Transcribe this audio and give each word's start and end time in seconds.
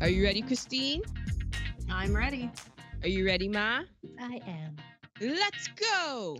Are 0.00 0.08
you 0.08 0.22
ready, 0.24 0.42
Christine? 0.42 1.02
I'm 1.90 2.14
ready. 2.14 2.50
Are 3.02 3.08
you 3.08 3.26
ready, 3.26 3.48
Ma? 3.48 3.82
I 4.20 4.40
am. 4.46 4.76
Let's 5.20 5.68
go. 5.68 6.38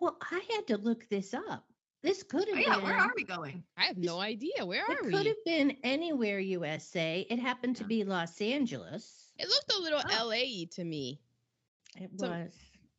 Well, 0.00 0.16
I 0.30 0.40
had 0.54 0.66
to 0.68 0.76
look 0.78 1.08
this 1.08 1.34
up. 1.34 1.64
This 2.02 2.22
could 2.22 2.48
Oh, 2.48 2.54
have 2.54 2.64
yeah, 2.64 2.74
been. 2.76 2.84
where 2.84 2.96
are 2.96 3.12
we 3.14 3.24
going? 3.24 3.62
I 3.76 3.82
have 3.82 3.98
no 3.98 4.20
idea. 4.20 4.64
Where 4.64 4.84
are 4.84 5.02
we? 5.02 5.08
It 5.08 5.12
could 5.12 5.26
have 5.26 5.44
been 5.44 5.76
anywhere 5.82 6.38
USA. 6.38 7.26
It 7.28 7.38
happened 7.38 7.76
to 7.76 7.84
be 7.84 8.04
Los 8.04 8.40
Angeles. 8.40 9.32
It 9.38 9.48
looked 9.48 9.72
a 9.72 9.78
little 9.82 10.00
Oh. 10.04 10.26
LA 10.28 10.66
to 10.76 10.84
me. 10.84 11.20
It 11.96 12.10
So- 12.18 12.28
was. 12.30 12.52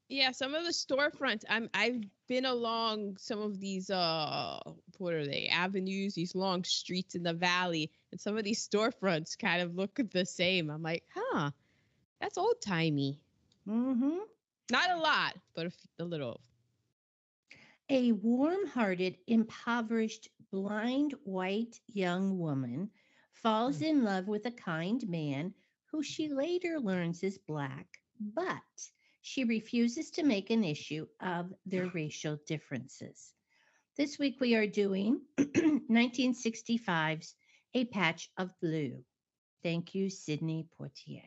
Yeah, 0.10 0.32
some 0.32 0.54
of 0.54 0.66
the 0.66 0.72
storefronts. 0.72 1.46
I'm 1.50 1.70
I've 1.74 2.02
been 2.32 2.48
along 2.48 3.18
some 3.20 3.42
of 3.42 3.60
these 3.62 3.92
uh 3.92 4.60
what 5.00 5.14
are 5.14 5.28
they 5.28 5.48
avenues, 5.50 6.16
these 6.16 6.36
long 6.36 6.64
streets 6.64 7.16
in 7.16 7.24
the 7.24 7.34
valley, 7.34 7.92
and 8.12 8.22
some 8.22 8.38
of 8.38 8.46
these 8.46 8.68
storefronts 8.68 9.38
kind 9.38 9.62
of 9.62 9.76
look 9.76 10.00
the 10.12 10.26
same. 10.26 10.70
I'm 10.72 10.84
like, 10.84 11.06
huh, 11.16 11.52
that's 12.22 12.38
old 12.38 12.62
timey. 12.62 13.22
hmm 13.66 14.20
Not 14.72 14.92
a 14.92 14.98
lot, 14.98 15.36
but 15.56 15.66
a, 15.66 15.68
f- 15.68 15.88
a 16.00 16.06
little. 16.06 16.42
A 17.90 18.12
warm 18.14 18.68
hearted, 18.68 19.18
impoverished, 19.28 20.30
blind 20.52 21.14
white 21.24 21.82
young 21.88 22.40
woman 22.40 22.92
falls 23.34 23.82
Hmm. 23.82 23.84
in 23.84 24.04
love 24.04 24.28
with 24.28 24.46
a 24.46 24.52
kind 24.52 25.08
man 25.10 25.54
who 25.92 26.02
she 26.04 26.28
later 26.30 26.80
learns 26.80 27.24
is 27.24 27.38
black, 27.38 28.02
but 28.20 28.92
she 29.22 29.44
refuses 29.44 30.12
to 30.12 30.24
make 30.24 30.50
an 30.50 30.64
issue 30.64 31.08
of 31.22 31.54
their 31.66 31.88
racial 31.94 32.38
differences. 32.48 33.34
This 33.98 34.18
week 34.18 34.38
we 34.40 34.56
are 34.56 34.68
doing 34.68 35.22
1965's 35.38 37.36
A 37.76 37.86
Patch 37.86 38.30
of 38.38 38.50
Blue. 38.62 39.04
Thank 39.64 39.94
you, 39.94 40.10
Sidney 40.10 40.68
Poitier. 40.80 41.24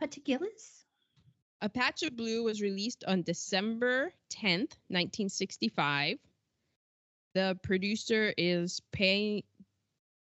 Patigillis? 0.00 0.84
A 1.60 1.68
Patch 1.68 2.04
of 2.04 2.16
Blue 2.16 2.44
was 2.44 2.62
released 2.62 3.02
on 3.04 3.22
December 3.22 4.12
10th, 4.30 4.78
1965. 4.88 6.18
The 7.34 7.58
producer 7.64 8.32
is 8.38 8.80
pa- 8.92 9.42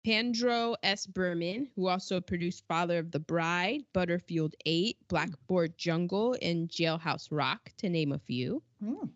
Pandro 0.03 0.75
S. 0.81 1.05
Berman, 1.05 1.69
who 1.75 1.87
also 1.87 2.19
produced 2.19 2.65
Father 2.67 2.97
of 2.97 3.11
the 3.11 3.19
Bride, 3.19 3.81
Butterfield 3.93 4.55
8, 4.65 4.97
Blackboard 5.07 5.77
Jungle, 5.77 6.35
and 6.41 6.69
Jailhouse 6.69 7.27
Rock, 7.29 7.71
to 7.77 7.89
name 7.89 8.11
a 8.11 8.19
few. 8.19 8.63
Hmm. 8.83 9.07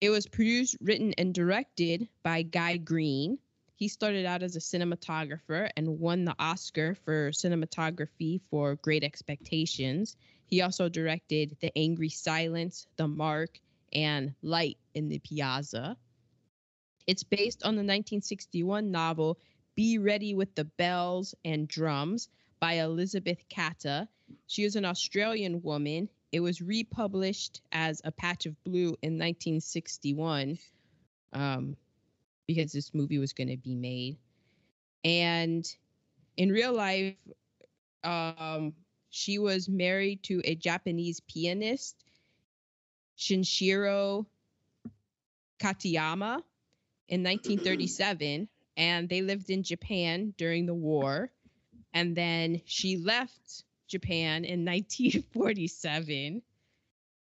It 0.00 0.10
was 0.10 0.26
produced, 0.26 0.76
written, 0.80 1.14
and 1.16 1.32
directed 1.32 2.08
by 2.22 2.42
Guy 2.42 2.76
Green. 2.76 3.38
He 3.74 3.88
started 3.88 4.26
out 4.26 4.42
as 4.42 4.54
a 4.54 4.60
cinematographer 4.60 5.70
and 5.76 5.98
won 5.98 6.24
the 6.24 6.36
Oscar 6.38 6.94
for 6.94 7.30
cinematography 7.30 8.40
for 8.50 8.76
Great 8.76 9.04
Expectations. 9.04 10.16
He 10.44 10.60
also 10.60 10.88
directed 10.88 11.56
The 11.60 11.76
Angry 11.76 12.10
Silence, 12.10 12.86
The 12.96 13.08
Mark, 13.08 13.60
and 13.92 14.34
Light 14.42 14.76
in 14.94 15.08
the 15.08 15.20
Piazza. 15.20 15.96
It's 17.06 17.24
based 17.24 17.62
on 17.62 17.74
the 17.74 17.80
1961 17.80 18.90
novel 18.90 19.38
Be 19.78 19.96
Ready 19.96 20.34
with 20.34 20.52
the 20.56 20.64
Bells 20.64 21.36
and 21.44 21.68
Drums 21.68 22.28
by 22.58 22.80
Elizabeth 22.80 23.44
Kata. 23.48 24.08
She 24.48 24.64
is 24.64 24.74
an 24.74 24.84
Australian 24.84 25.62
woman. 25.62 26.08
It 26.32 26.40
was 26.40 26.60
republished 26.60 27.60
as 27.70 28.02
A 28.02 28.10
Patch 28.10 28.46
of 28.46 28.60
Blue 28.64 28.96
in 29.02 29.20
1961 29.20 30.58
um, 31.32 31.76
because 32.48 32.72
this 32.72 32.92
movie 32.92 33.20
was 33.20 33.32
going 33.32 33.50
to 33.50 33.56
be 33.56 33.76
made. 33.76 34.16
And 35.04 35.64
in 36.36 36.50
real 36.50 36.72
life, 36.72 37.14
um, 38.02 38.72
she 39.10 39.38
was 39.38 39.68
married 39.68 40.24
to 40.24 40.42
a 40.42 40.56
Japanese 40.56 41.20
pianist, 41.20 42.02
Shinshiro 43.16 44.26
Katayama, 45.60 46.42
in 47.08 47.22
1937, 47.22 48.48
and 48.78 49.08
they 49.08 49.22
lived 49.22 49.50
in 49.50 49.64
Japan 49.64 50.32
during 50.38 50.64
the 50.64 50.74
war. 50.74 51.30
And 51.92 52.16
then 52.16 52.62
she 52.64 52.96
left 52.96 53.64
Japan 53.88 54.44
in 54.44 54.64
1947. 54.64 56.40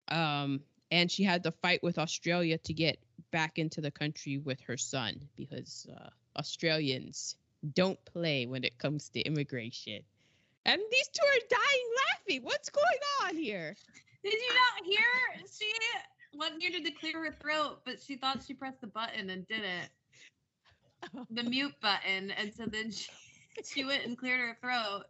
Um, 0.09 0.61
and 0.91 1.09
she 1.09 1.23
had 1.23 1.43
to 1.43 1.51
fight 1.51 1.81
with 1.83 1.97
Australia 1.97 2.57
to 2.57 2.73
get 2.73 2.97
back 3.31 3.57
into 3.57 3.81
the 3.81 3.91
country 3.91 4.39
with 4.39 4.59
her 4.61 4.77
son 4.77 5.29
because 5.35 5.87
uh, 5.95 6.09
Australians 6.37 7.35
don't 7.73 8.03
play 8.05 8.45
when 8.45 8.63
it 8.63 8.77
comes 8.77 9.09
to 9.09 9.21
immigration. 9.21 10.01
And 10.65 10.81
these 10.91 11.07
two 11.09 11.25
are 11.25 11.47
dying 11.49 11.89
laughing. 12.09 12.43
What's 12.43 12.69
going 12.69 12.85
on 13.23 13.37
here? 13.37 13.75
Did 14.23 14.33
you 14.33 14.53
not 14.53 14.85
hear? 14.85 15.45
She 15.59 15.71
went 16.37 16.57
near 16.57 16.71
to 16.71 16.91
clear 16.91 17.25
her 17.25 17.35
throat, 17.39 17.81
but 17.85 18.01
she 18.01 18.15
thought 18.15 18.43
she 18.45 18.53
pressed 18.53 18.81
the 18.81 18.87
button 18.87 19.29
and 19.29 19.47
didn't. 19.47 19.89
The 21.29 21.43
mute 21.43 21.73
button. 21.81 22.31
And 22.31 22.53
so 22.53 22.65
then 22.65 22.91
she, 22.91 23.09
she 23.65 23.85
went 23.85 24.05
and 24.05 24.17
cleared 24.17 24.39
her 24.39 24.57
throat. 24.61 25.03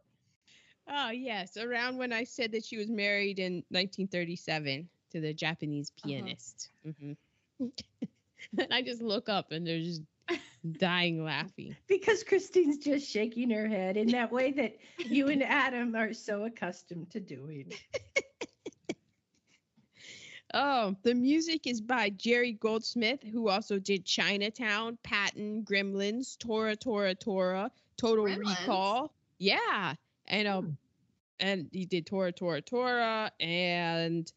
Oh, 0.88 1.10
yes. 1.12 1.58
Around 1.58 1.98
when 1.98 2.12
I 2.12 2.24
said 2.24 2.52
that 2.52 2.66
she 2.66 2.78
was 2.78 2.90
married 2.90 3.40
in 3.40 3.64
1937 3.70 4.90
to 5.12 5.22
the 5.22 5.34
Japanese 5.34 5.92
pianist. 6.04 6.70
hmm 6.84 7.14
and 8.58 8.74
I 8.74 8.82
just 8.82 9.02
look 9.02 9.30
up 9.30 9.52
and 9.52 9.66
they're 9.66 9.80
just 9.80 10.02
dying 10.78 11.24
laughing. 11.24 11.76
Because 11.88 12.24
Christine's 12.24 12.78
just 12.78 13.10
shaking 13.10 13.50
her 13.52 13.68
head 13.68 13.98
in 13.98 14.08
that 14.10 14.32
way 14.32 14.52
that 14.54 14.78
you 14.98 15.28
and 15.28 15.44
Adam 15.44 15.96
are 15.96 16.14
so 16.14 16.46
accustomed 16.46 17.10
to 17.12 17.20
doing. 17.20 17.72
Oh, 20.54 20.96
the 21.02 21.16
music 21.16 21.66
is 21.66 21.82
by 21.82 22.10
Jerry 22.12 22.52
Goldsmith, 22.54 23.24
who 23.24 23.50
also 23.50 23.80
did 23.80 24.06
Chinatown, 24.06 24.98
Patton, 25.02 25.64
Gremlins, 25.64 26.38
Tora 26.38 26.76
Tora 26.76 27.16
Tora, 27.16 27.72
Total 27.98 28.26
Gremlins? 28.26 28.60
Recall. 28.60 29.14
Yeah, 29.40 29.96
and 30.28 30.48
um, 30.48 30.66
Hmm. 30.66 30.72
and 31.40 31.70
he 31.72 31.86
did 31.86 32.06
Tora 32.06 32.32
Tora 32.32 32.62
Tora 32.62 33.32
and 33.40 34.32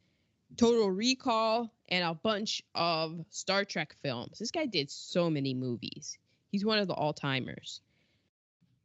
Total 0.57 0.91
Recall 0.91 1.71
and 1.89 2.03
a 2.05 2.15
bunch 2.15 2.63
of 2.75 3.25
Star 3.31 3.65
Trek 3.65 3.95
films. 4.03 4.39
This 4.39 4.51
guy 4.51 4.65
did 4.67 4.91
so 4.91 5.29
many 5.29 5.53
movies. 5.53 6.17
He's 6.51 6.65
one 6.65 6.79
of 6.79 6.89
the 6.89 6.95
all 6.95 7.13
timers. 7.13 7.83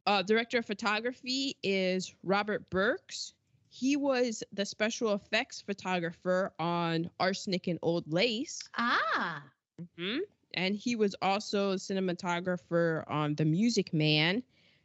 Uh, 0.04 0.20
director 0.22 0.58
of 0.58 0.66
photography 0.66 1.56
is 1.62 2.14
Robert 2.24 2.68
Burks. 2.68 3.32
He 3.74 3.96
was 3.96 4.44
the 4.52 4.66
special 4.66 5.14
effects 5.14 5.62
photographer 5.62 6.52
on 6.58 7.10
Arsenic 7.18 7.68
and 7.68 7.78
Old 7.82 8.12
Lace. 8.12 8.62
Ah, 8.76 9.50
hmm 9.96 10.18
And 10.54 10.76
he 10.76 10.94
was 10.94 11.16
also 11.22 11.72
a 11.72 11.76
cinematographer 11.76 13.02
on 13.10 13.34
The 13.34 13.46
Music 13.46 13.92
Man. 13.94 14.42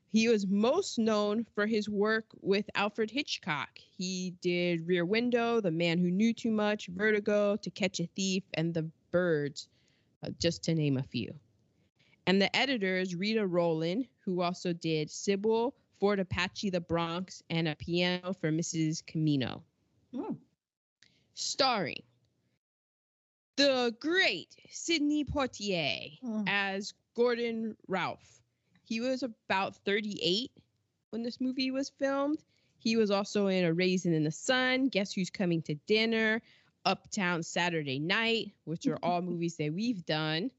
He 0.08 0.30
was 0.30 0.48
most 0.48 0.98
known 0.98 1.44
for 1.54 1.68
his 1.68 1.90
work 1.90 2.26
with 2.42 2.70
Alfred 2.76 3.12
Hitchcock. 3.12 3.78
He 3.78 4.34
did 4.42 4.88
Rear 4.88 5.06
Window, 5.06 5.60
The 5.60 5.72
Man 5.72 6.00
Who 6.00 6.10
Knew 6.10 6.34
Too 6.34 6.52
Much, 6.52 6.88
Vertigo, 6.88 7.58
To 7.58 7.70
Catch 7.70 8.00
a 8.00 8.08
Thief, 8.16 8.44
and 8.54 8.74
The 8.74 8.90
Birds, 9.12 9.68
uh, 10.24 10.30
just 10.40 10.64
to 10.64 10.74
name 10.74 10.98
a 10.98 11.04
few. 11.04 11.34
And 12.26 12.42
the 12.42 12.56
editor 12.56 12.98
is 12.98 13.16
Rita 13.16 13.46
Roland, 13.46 14.08
who 14.24 14.42
also 14.42 14.72
did 14.74 15.12
Sybil, 15.12 15.76
Fort 16.00 16.20
Apache, 16.20 16.70
The 16.70 16.82
Bronx, 16.82 17.42
and 17.50 17.68
a 17.68 17.76
piano 17.76 18.34
for 18.34 18.52
Mrs. 18.52 19.04
Cimino 19.04 19.62
Hmm. 20.14 20.34
starring 21.34 22.04
the 23.56 23.96
great 24.00 24.56
Sidney 24.70 25.26
Poitier 25.26 26.20
Hmm. 26.20 26.44
as 26.48 26.94
Gordon 27.16 27.76
Ralfe. 27.90 28.42
He 28.84 29.02
was 29.02 29.24
about 29.24 29.76
38 29.84 30.52
when 31.10 31.24
this 31.24 31.42
movie 31.42 31.72
was 31.72 31.90
filmed. 31.90 32.44
He 32.80 32.96
was 32.96 33.10
also 33.12 33.48
in 33.48 33.66
A 33.66 33.74
Raisin 33.74 34.14
in 34.14 34.24
the 34.24 34.32
Sun, 34.32 34.90
Guess 34.90 35.14
Who's 35.14 35.30
Coming 35.32 35.62
to 35.64 35.74
Dinner, 35.88 36.42
Uptown 36.86 37.42
Saturday 37.44 38.00
Night, 38.00 38.54
which 38.66 38.86
are 38.88 39.00
all 39.04 39.22
movies 39.22 39.58
that 39.58 39.74
we've 39.74 40.06
done. 40.06 40.52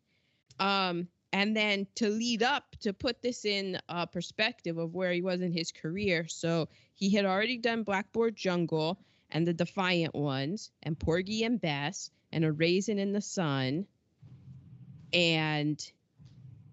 Um, 0.59 1.09
and 1.33 1.57
then 1.57 1.87
to 1.97 2.09
lead 2.09 2.43
up 2.43 2.77
to 2.81 2.93
put 2.93 3.23
this 3.23 3.45
in 3.45 3.79
uh, 3.89 4.07
perspective 4.07 4.79
of 4.79 4.95
where 4.95 5.13
he 5.13 5.23
was 5.23 5.41
in 5.41 5.53
his 5.53 5.73
career, 5.73 6.27
so 6.29 6.69
he 6.95 7.11
had 7.11 7.25
already 7.25 7.59
done 7.59 7.83
Blackboard 7.83 8.37
Jungle 8.37 8.99
and 9.31 9.47
The 9.47 9.53
Defiant 9.53 10.15
Ones 10.15 10.71
and 10.83 10.99
Porgy 10.99 11.45
and 11.45 11.61
Bess 11.61 12.11
and 12.33 12.45
A 12.45 12.53
Raisin 12.53 12.99
in 12.99 13.13
the 13.13 13.21
Sun 13.21 13.87
and 15.13 15.93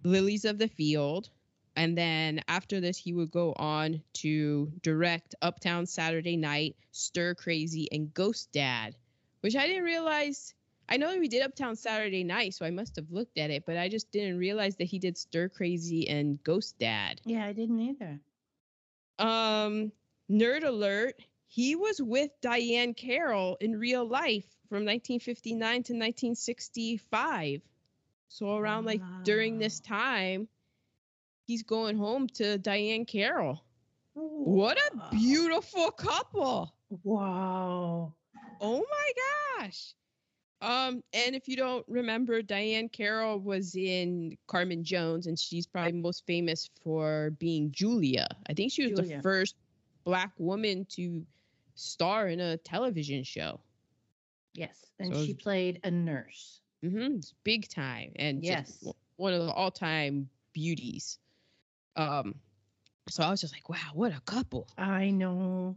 Lilies 0.04 0.46
of 0.46 0.58
the 0.58 0.68
Field. 0.68 1.30
And 1.76 1.98
then 1.98 2.42
after 2.48 2.80
this, 2.80 2.98
he 2.98 3.12
would 3.12 3.32
go 3.32 3.54
on 3.54 4.02
to 4.14 4.72
direct 4.82 5.36
Uptown 5.42 5.86
Saturday 5.86 6.38
Night, 6.38 6.78
Stir 6.92 7.36
Crazy, 7.36 7.90
and 7.92 8.14
Ghost 8.14 8.52
Dad, 8.54 8.96
which 9.42 9.56
I 9.56 9.68
didn't 9.68 9.84
realize. 9.84 10.54
I 10.88 10.98
know 10.98 11.18
we 11.18 11.28
did 11.28 11.42
Uptown 11.42 11.76
Saturday 11.76 12.24
Night, 12.24 12.54
so 12.54 12.66
I 12.66 12.72
must 12.72 12.96
have 12.98 13.12
looked 13.12 13.38
at 13.38 13.50
it, 13.50 13.64
but 13.66 13.78
I 13.78 13.90
just 13.90 14.12
didn't 14.12 14.38
realize 14.38 14.76
that 14.78 14.86
he 14.86 15.00
did 15.00 15.18
Stir 15.18 15.50
Crazy 15.50 16.08
and 16.08 16.42
Ghost 16.44 16.78
Dad. 16.80 17.22
yeah, 17.26 17.46
I 17.46 17.54
didn't 17.54 17.80
either. 17.80 18.20
Um, 19.18 19.92
nerd 20.30 20.64
alert. 20.64 21.16
He 21.48 21.76
was 21.76 22.02
with 22.02 22.30
Diahann 22.42 22.96
Carroll 22.98 23.58
in 23.62 23.80
real 23.80 24.06
life 24.08 24.46
from 24.70 24.84
1959 24.84 25.60
to 25.60 25.94
1965. 25.94 27.62
So 28.28 28.58
around 28.58 28.86
like 28.86 29.02
during 29.24 29.58
this 29.58 29.80
time, 29.80 30.50
he's 31.48 31.64
going 31.64 31.98
home 31.98 32.28
to 32.36 32.58
Diahann 32.58 33.08
Carroll. 33.08 33.64
What 34.14 34.78
a 34.78 35.10
beautiful 35.12 35.92
couple. 35.92 36.74
Wow. 37.04 38.14
Oh 38.60 38.86
my 38.90 39.12
gosh. 39.62 39.94
Um, 40.62 41.04
and 41.14 41.36
if 41.36 41.48
you 41.48 41.56
don't 41.58 41.86
remember, 41.88 42.42
Diahann 42.42 42.92
Carroll 42.92 43.40
was 43.40 43.76
in 43.76 44.38
Carmen 44.48 44.84
Jones, 44.84 45.28
and 45.28 45.38
she's 45.38 45.68
probably 45.68 45.92
most 45.94 46.26
famous 46.26 46.70
for 46.84 47.32
being 47.40 47.72
Julia. 47.72 48.28
I 48.50 48.54
think 48.54 48.72
she 48.72 48.88
was 48.88 49.00
Julia. 49.00 49.18
the 49.18 49.22
first 49.24 49.56
black 50.06 50.32
woman 50.38 50.86
to 50.92 51.26
star 51.76 52.30
in 52.30 52.40
a 52.40 52.58
television 52.58 53.24
show. 53.24 53.60
Yes. 54.54 54.86
And 55.00 55.14
So 55.14 55.24
she 55.26 55.32
it's- 55.32 55.44
played 55.44 55.82
a 55.84 55.92
nurse. 55.92 56.62
Mm-hmm. 56.84 57.18
Big 57.44 57.68
time, 57.68 58.12
and 58.16 58.44
Yes. 58.44 58.84
one 59.18 59.34
of 59.34 59.42
the 59.46 59.52
all-time 59.52 60.30
beauties. 60.54 61.18
Um, 61.96 62.36
so 63.10 63.24
I 63.24 63.30
was 63.30 63.42
just 63.42 63.54
like, 63.54 63.68
wow, 63.70 63.92
what 63.94 64.12
a 64.16 64.22
couple. 64.22 64.68
I 64.78 65.10
know. 65.10 65.76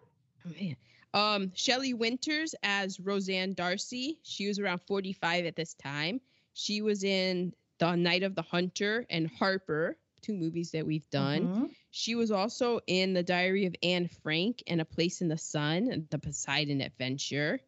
Oh, 0.00 0.50
man. 0.60 0.76
Um, 1.16 1.50
Shelley 1.54 1.94
Winters 1.94 2.54
as 2.62 3.00
Roseanne 3.00 3.54
Darcy. 3.54 4.18
She 4.22 4.46
was 4.46 4.58
around 4.58 4.80
45 4.86 5.46
at 5.46 5.56
this 5.56 5.72
time. 5.72 6.20
She 6.52 6.82
was 6.82 7.04
in 7.04 7.54
The 7.78 7.96
Night 7.96 8.22
of 8.22 8.34
the 8.34 8.42
Hunter 8.42 9.06
and 9.08 9.26
Harper, 9.26 9.96
two 10.20 10.34
movies 10.34 10.72
that 10.72 10.86
we've 10.86 11.08
done. 11.08 11.48
Mhm. 11.48 11.70
She 11.90 12.14
was 12.14 12.30
also 12.30 12.80
in 12.86 13.14
The 13.14 13.22
Diary 13.22 13.64
of 13.64 13.74
Anne 13.82 14.08
Frank 14.08 14.62
and 14.66 14.78
A 14.78 14.84
Place 14.84 15.22
in 15.22 15.28
the 15.28 15.38
Sun, 15.38 15.90
and 15.90 16.06
The 16.10 16.18
Poseidon 16.18 16.82
Adventure. 16.82 17.60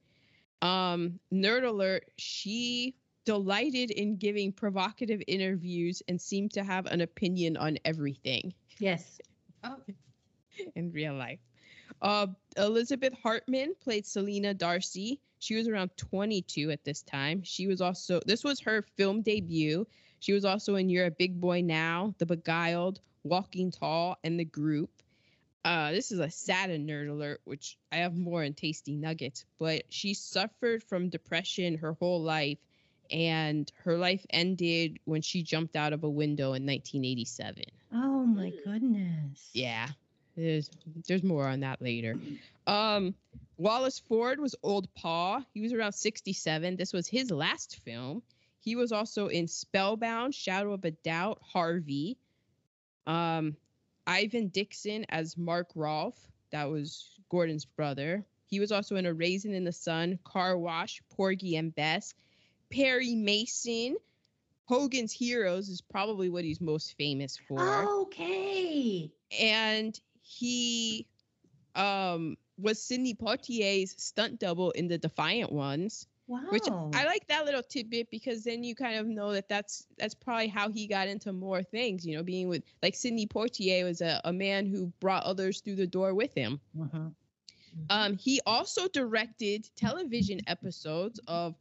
Um, 0.60 1.18
nerd 1.32 1.64
alert, 1.64 2.10
she 2.16 2.96
delighted 3.24 3.90
in 3.90 4.16
giving 4.16 4.52
provocative 4.52 5.22
interviews 5.26 6.02
and 6.06 6.20
seemed 6.20 6.52
to 6.52 6.64
have 6.64 6.84
an 6.86 7.00
opinion 7.00 7.56
on 7.56 7.78
everything 7.84 8.52
Yes. 8.78 9.20
Oh, 9.64 9.76
in 10.74 10.92
real 10.92 11.14
life. 11.14 11.40
Uh, 12.00 12.28
Elizabeth 12.56 13.14
Hartman 13.22 13.74
played 13.80 14.06
Selena 14.06 14.54
Darcy. 14.54 15.20
She 15.38 15.54
was 15.56 15.68
around 15.68 15.90
22 15.96 16.70
at 16.70 16.84
this 16.84 17.02
time. 17.02 17.42
She 17.44 17.66
was 17.66 17.80
also, 17.80 18.20
this 18.26 18.44
was 18.44 18.60
her 18.60 18.82
film 18.96 19.22
debut. 19.22 19.86
She 20.20 20.32
was 20.32 20.44
also 20.44 20.74
in 20.76 20.88
You're 20.88 21.06
a 21.06 21.10
Big 21.10 21.40
Boy 21.40 21.60
Now, 21.62 22.14
The 22.18 22.26
Beguiled, 22.26 23.00
Walking 23.22 23.70
Tall, 23.70 24.16
and 24.24 24.38
The 24.38 24.44
Group. 24.44 24.90
Uh, 25.64 25.92
this 25.92 26.12
is 26.12 26.18
a 26.18 26.30
sad 26.30 26.70
and 26.70 26.88
nerd 26.88 27.08
alert, 27.10 27.40
which 27.44 27.76
I 27.92 27.96
have 27.98 28.16
more 28.16 28.42
in 28.42 28.54
Tasty 28.54 28.96
Nuggets, 28.96 29.44
but 29.58 29.82
she 29.90 30.14
suffered 30.14 30.82
from 30.82 31.08
depression 31.10 31.78
her 31.78 31.92
whole 31.94 32.22
life, 32.22 32.58
and 33.10 33.70
her 33.84 33.96
life 33.98 34.24
ended 34.30 34.98
when 35.04 35.20
she 35.22 35.42
jumped 35.42 35.76
out 35.76 35.92
of 35.92 36.04
a 36.04 36.10
window 36.10 36.52
in 36.54 36.64
1987. 36.66 37.64
Oh 37.92 38.24
my 38.24 38.50
Mm. 38.50 38.64
goodness. 38.64 39.50
Yeah, 39.52 39.88
there's 40.38 40.70
there's 41.06 41.22
more 41.22 41.46
on 41.46 41.60
that 41.60 41.82
later. 41.82 42.16
Um, 42.66 43.14
Wallace 43.56 43.98
Ford 43.98 44.38
was 44.40 44.54
Old 44.62 44.92
Pa. 44.94 45.44
He 45.52 45.60
was 45.60 45.72
around 45.72 45.92
67. 45.92 46.76
This 46.76 46.92
was 46.92 47.08
his 47.08 47.30
last 47.30 47.80
film. 47.84 48.22
He 48.60 48.76
was 48.76 48.92
also 48.92 49.28
in 49.28 49.48
Spellbound, 49.48 50.34
Shadow 50.34 50.72
of 50.72 50.84
a 50.84 50.90
Doubt, 50.92 51.38
Harvey. 51.42 52.16
Um, 53.06 53.56
Ivan 54.06 54.48
Dixon 54.48 55.04
as 55.08 55.36
Mark 55.36 55.68
Ralfe. 55.74 56.18
That 56.52 56.70
was 56.70 57.18
Gordon's 57.30 57.64
brother. 57.64 58.24
He 58.46 58.60
was 58.60 58.72
also 58.72 58.96
in 58.96 59.06
A 59.06 59.12
Raisin 59.12 59.54
in 59.54 59.64
the 59.64 59.72
Sun, 59.72 60.18
Car 60.24 60.56
Wash, 60.58 61.02
Porgy 61.10 61.56
and 61.56 61.74
Bess. 61.74 62.14
Perry 62.70 63.14
Mason. 63.14 63.96
Hogan's 64.66 65.12
Heroes 65.12 65.68
is 65.70 65.80
probably 65.80 66.28
what 66.28 66.44
he's 66.44 66.60
most 66.60 66.94
famous 66.98 67.38
for 67.48 67.58
Okay. 68.02 69.10
and 69.40 69.98
he 70.38 71.06
um 71.74 72.36
was 72.58 72.82
Sidney 72.82 73.14
Poitier's 73.14 73.94
stunt 74.02 74.40
double 74.40 74.70
in 74.72 74.88
the 74.88 74.98
Defiant 74.98 75.52
Ones, 75.52 76.06
Wow. 76.26 76.40
which 76.50 76.64
I 76.68 77.04
like 77.06 77.26
that 77.28 77.44
little 77.46 77.62
tidbit 77.62 78.10
because 78.10 78.44
then 78.44 78.64
you 78.64 78.74
kind 78.74 78.96
of 78.98 79.06
know 79.06 79.32
that 79.32 79.48
that's 79.48 79.86
that's 79.96 80.14
probably 80.14 80.48
how 80.48 80.70
he 80.70 80.86
got 80.86 81.08
into 81.08 81.32
more 81.32 81.62
things. 81.62 82.04
You 82.06 82.16
know, 82.16 82.22
being 82.22 82.48
with 82.48 82.62
like 82.82 82.94
Sidney 82.96 83.26
Poitier 83.26 83.84
was 83.84 84.00
a, 84.00 84.20
a 84.24 84.32
man 84.32 84.66
who 84.66 84.92
brought 85.00 85.22
others 85.24 85.60
through 85.60 85.76
the 85.76 85.86
door 85.86 86.14
with 86.14 86.34
him. 86.34 86.60
Mhm. 86.76 87.14
Um, 87.90 88.16
he 88.16 88.40
also 88.44 88.88
directed 88.88 89.68
television 89.76 90.40
episodes 90.46 91.20
of 91.28 91.54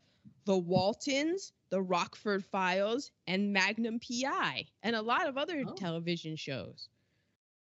The 0.45 0.57
Waltons, 0.57 1.53
The 1.69 1.81
Rockford 1.81 2.43
Files, 2.45 3.11
and 3.27 3.53
Magnum 3.53 3.99
PI, 3.99 4.65
and 4.83 4.95
a 4.95 5.01
lot 5.01 5.27
of 5.27 5.37
other 5.37 5.63
Oh. 5.67 5.73
television 5.75 6.35
shows. 6.35 6.89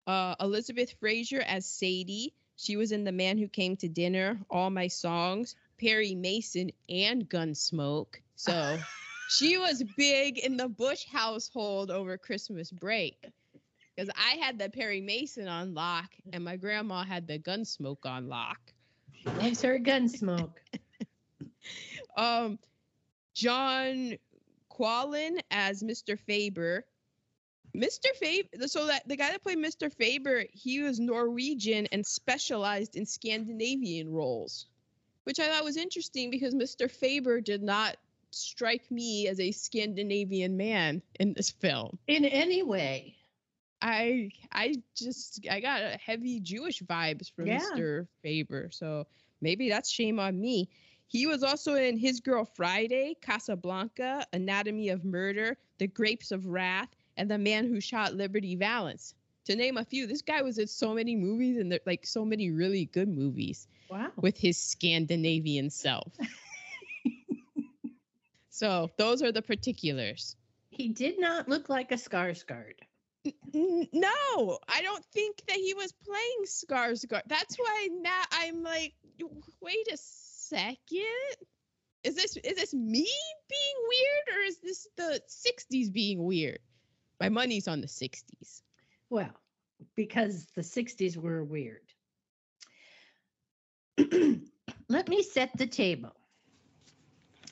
Uh, 0.08 0.36
Elizabeth 0.40 0.94
Fraser 1.00 1.42
as 1.42 1.66
Sadie. 1.66 2.34
She 2.56 2.78
was 2.78 2.92
in 2.92 3.04
The 3.04 3.12
Man 3.12 3.38
Who 3.38 3.48
Came 3.48 3.76
to 3.78 3.88
Dinner, 3.88 4.40
All 4.50 4.70
My 4.70 4.88
Songs, 4.88 5.56
Perry 5.80 6.16
Mason, 6.16 6.72
and 6.90 7.30
Gunsmoke. 7.30 8.16
So 8.36 8.80
she 9.30 9.58
was 9.58 9.84
big 9.96 10.40
in 10.40 10.58
the 10.58 10.70
Bush 10.70 11.06
household 11.06 11.92
over 11.92 12.18
Christmas 12.18 12.72
break. 12.72 13.24
Because 13.96 14.10
I 14.16 14.38
had 14.38 14.58
the 14.58 14.70
Perry 14.70 15.02
Mason 15.02 15.48
on 15.48 15.74
lock, 15.74 16.10
and 16.32 16.44
my 16.44 16.56
grandma 16.56 17.04
had 17.04 17.28
the 17.28 17.38
Gunsmoke 17.38 18.06
on 18.06 18.30
lock. 18.30 18.60
Loves 19.26 19.62
her 19.62 19.78
gun 19.78 20.08
smoke. 20.08 20.62
Um, 22.18 22.58
John 23.36 24.18
Qualen 24.72 25.40
as 25.52 25.84
Mr. 25.84 26.20
Faber. 26.20 26.86
Mr. 27.76 28.08
Faber, 28.20 28.68
so 28.68 28.88
that 28.88 29.08
the 29.08 29.16
guy 29.16 29.32
that 29.32 29.44
played 29.44 29.58
Mr. 29.58 29.92
Faber, 29.94 30.46
he 30.52 30.82
was 30.82 31.00
Norwegian 31.00 31.88
and 31.92 32.06
specialized 32.06 32.96
in 32.96 33.06
Scandinavian 33.06 34.10
roles, 34.12 34.68
which 35.26 35.40
I 35.40 35.48
thought 35.48 35.64
was 35.64 35.78
interesting 35.78 36.30
because 36.32 36.56
Mr. 36.56 36.90
Faber 36.90 37.42
did 37.42 37.62
not 37.62 37.98
strike 38.32 38.90
me 38.92 39.28
as 39.28 39.40
a 39.40 39.52
Scandinavian 39.52 40.58
man 40.58 41.02
in 41.20 41.34
this 41.34 41.52
film. 41.52 41.98
In 42.08 42.26
any 42.26 42.64
way. 42.64 43.16
I 43.82 44.32
I 44.52 44.76
just 44.96 45.46
I 45.50 45.60
got 45.60 45.82
a 45.84 45.98
heavy 46.04 46.40
Jewish 46.40 46.82
vibes 46.82 47.32
from 47.32 47.46
Yeah. 47.48 47.60
Mr. 47.60 48.08
Faber, 48.24 48.70
so 48.72 49.06
maybe 49.40 49.70
that's 49.70 49.92
shame 49.92 50.20
on 50.20 50.40
me. 50.40 50.70
He 51.10 51.28
was 51.28 51.44
also 51.44 51.76
in 51.76 51.98
His 51.98 52.20
Girl 52.20 52.44
Friday, 52.44 53.16
Casablanca, 53.22 54.26
Anatomy 54.34 54.90
of 54.90 55.06
Murder, 55.06 55.58
The 55.78 55.88
Grapes 55.88 56.32
of 56.32 56.48
Wrath, 56.48 56.90
and 57.18 57.30
The 57.30 57.38
Man 57.38 57.68
Who 57.68 57.82
Shot 57.82 58.14
Liberty 58.14 58.56
Valance. 58.56 59.14
To 59.46 59.56
name 59.56 59.78
a 59.78 59.86
few, 59.86 60.08
this 60.08 60.22
guy 60.22 60.42
was 60.42 60.58
in 60.58 60.68
so 60.68 60.94
many 60.94 61.16
movies 61.16 61.58
and 61.58 61.78
like 61.86 62.06
so 62.06 62.26
many 62.26 62.52
really 62.52 62.86
good 62.86 63.08
movies 63.10 63.68
Wow. 63.90 64.12
with 64.18 64.38
his 64.38 64.58
Scandinavian 64.58 65.70
self. 65.70 66.12
so 68.50 68.90
those 68.98 69.22
are 69.22 69.32
the 69.32 69.42
particulars. 69.42 70.36
He 70.70 70.90
did 70.90 71.20
not 71.20 71.48
look 71.50 71.70
like 71.70 71.92
a 71.92 71.96
Skarsgård. 71.96 72.74
No, 73.54 74.58
I 74.70 74.82
don't 74.82 75.04
think 75.14 75.42
that 75.48 75.58
he 75.58 75.74
was 75.74 75.94
playing 76.06 76.46
Skarsgård. 76.46 77.24
That's 77.28 77.58
why 77.58 77.90
now 77.92 78.22
I'm 78.32 78.64
like, 78.64 78.94
wait 79.62 79.88
a 79.92 79.98
second. 79.98 80.78
Is 82.04 82.16
this 82.16 82.38
is 82.38 82.56
this 82.56 82.74
me 82.74 83.10
being 83.50 83.76
weird 83.90 84.38
or 84.38 84.42
is 84.44 84.60
this 84.60 84.88
the 84.96 85.22
60s 85.28 85.92
being 85.92 86.24
weird? 86.24 86.60
My 87.20 87.30
money's 87.30 87.68
on 87.68 87.82
the 87.82 87.88
60s. 87.88 88.62
Well, 89.10 89.34
because 89.96 90.48
the 90.56 90.62
60s 90.62 91.18
were 91.18 91.44
weird. 91.44 91.82
Let 94.90 95.08
me 95.08 95.24
set 95.24 95.58
the 95.58 95.68
table. 95.68 96.16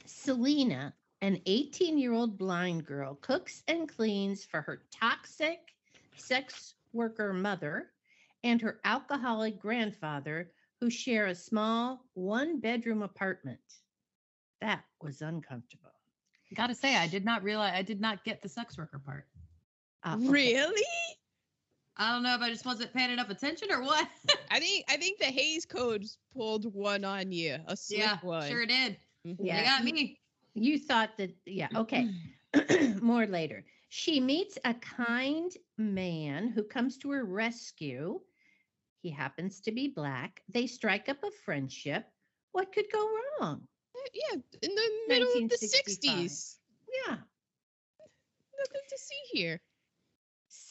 Selena, 0.06 0.94
an 1.22 1.42
18 1.46 1.98
year 1.98 2.14
old 2.14 2.38
blind 2.38 2.86
girl, 2.86 3.16
cooks 3.22 3.64
and 3.68 3.90
cleans 3.90 4.46
for 4.46 4.62
her 4.62 4.84
toxic 4.92 5.74
sex 6.16 6.76
worker 6.94 7.34
mother 7.34 7.92
and 8.44 8.62
her 8.62 8.80
alcoholic 8.86 9.60
grandfather, 9.60 10.52
who 10.80 10.90
share 10.90 11.28
a 11.28 11.36
small 11.36 12.06
one 12.14 12.60
bedroom 12.60 13.02
apartment. 13.02 13.60
That 14.62 14.84
was 15.02 15.22
uncomfortable. 15.22 15.94
gotta 16.56 16.76
say, 16.76 16.96
I 16.96 17.08
did 17.08 17.26
not 17.26 17.44
realize 17.44 17.74
I 17.76 17.82
did 17.82 18.00
not 18.00 18.24
get 18.24 18.42
the 18.42 18.50
sex 18.50 18.78
worker 18.78 19.00
part. 19.00 19.26
Uh, 20.06 20.16
okay. 20.16 20.28
Really? 20.30 20.86
I 21.98 22.12
don't 22.14 22.24
know 22.24 22.36
if 22.36 22.42
I 22.42 22.50
just 22.50 22.66
wasn't 22.66 22.94
paying 22.94 23.12
enough 23.12 23.30
attention 23.30 23.72
or 23.72 23.82
what. 23.84 24.08
I 24.52 24.60
think 24.60 24.86
I 24.90 24.98
think 24.98 25.20
the 25.20 25.26
Hays 25.26 25.66
Codes 25.66 26.18
pulled 26.34 26.74
one 26.74 27.06
on 27.06 27.32
you, 27.32 27.58
a 27.68 27.76
slick 27.78 28.00
yeah, 28.02 28.18
one. 28.22 28.48
sure 28.50 28.66
did. 28.66 28.98
Mhm. 29.28 29.38
Yeah. 29.40 29.58
They 29.60 29.64
got 29.66 29.84
me. 29.86 30.20
You 30.54 30.80
thought 30.80 31.18
that, 31.18 31.36
yeah, 31.46 31.70
okay. 31.76 32.10
More 33.02 33.28
later. 33.28 33.66
She 33.90 34.20
meets 34.22 34.58
a 34.66 34.74
kind 34.76 35.52
man 35.78 36.50
who 36.50 36.64
comes 36.64 36.98
to 37.00 37.12
her 37.12 37.26
rescue 37.26 38.22
He 39.02 39.10
happens 39.12 39.62
to 39.62 39.72
be 39.72 39.88
black. 39.90 40.42
They 40.50 40.68
strike 40.68 41.10
up 41.10 41.24
a 41.24 41.32
friendship. 41.32 42.06
What 42.54 42.74
could 42.74 42.86
go 42.92 43.10
wrong? 43.40 43.68
Yeah, 44.14 44.42
in 44.62 44.76
the 44.76 44.90
middle 45.08 45.34
of 45.34 45.50
the 45.50 45.58
60s. 45.58 46.58
Yeah. 47.08 47.18
Nothing 48.58 48.82
to 48.90 48.98
see 48.98 49.22
here. 49.40 49.62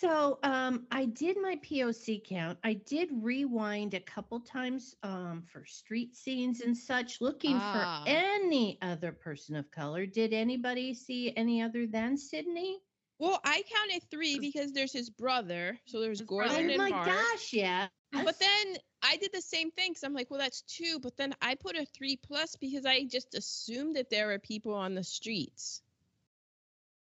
So 0.04 0.38
um, 0.42 0.86
I 0.90 1.06
did 1.06 1.38
my 1.40 1.56
POC 1.64 2.22
count. 2.28 2.58
I 2.62 2.74
did 2.74 3.08
rewind 3.22 3.94
a 3.94 4.00
couple 4.00 4.38
times 4.38 4.94
um, 5.02 5.42
for 5.50 5.64
street 5.64 6.14
scenes 6.14 6.60
and 6.60 6.76
such, 6.76 7.22
looking 7.22 7.56
Ah. 7.58 8.02
for 8.04 8.10
any 8.10 8.76
other 8.82 9.12
person 9.12 9.56
of 9.56 9.70
color. 9.70 10.04
Did 10.04 10.34
anybody 10.34 10.92
see 10.92 11.32
any 11.38 11.62
other 11.62 11.86
than 11.86 12.18
Sydney? 12.18 12.80
Well, 13.18 13.40
I 13.46 13.62
counted 13.74 14.02
three 14.10 14.38
because 14.38 14.72
there's 14.72 14.92
his 14.92 15.08
brother. 15.08 15.78
So 15.86 16.00
there's 16.00 16.20
Gordon. 16.20 16.70
Oh 16.70 16.76
my 16.76 16.90
Mark. 16.90 17.06
gosh, 17.06 17.54
yeah. 17.54 17.86
But 18.12 18.38
then 18.38 18.76
I 19.02 19.16
did 19.16 19.30
the 19.32 19.40
same 19.40 19.70
thing. 19.70 19.92
because 19.92 20.04
I'm 20.04 20.12
like, 20.12 20.30
well, 20.30 20.40
that's 20.40 20.60
two. 20.62 20.98
But 21.00 21.16
then 21.16 21.34
I 21.40 21.54
put 21.54 21.76
a 21.76 21.86
three 21.86 22.16
plus 22.16 22.56
because 22.56 22.84
I 22.84 23.04
just 23.04 23.34
assumed 23.34 23.96
that 23.96 24.10
there 24.10 24.26
were 24.26 24.38
people 24.38 24.74
on 24.74 24.94
the 24.94 25.02
streets. 25.04 25.80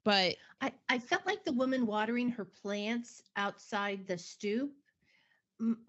But 0.03 0.36
I, 0.62 0.72
I 0.89 1.00
felt 1.00 1.25
like 1.25 1.43
the 1.43 1.53
woman 1.53 1.86
watering 1.86 2.29
her 2.29 2.45
plants 2.45 3.24
outside 3.36 4.07
the 4.07 4.17
stoop. 4.17 4.72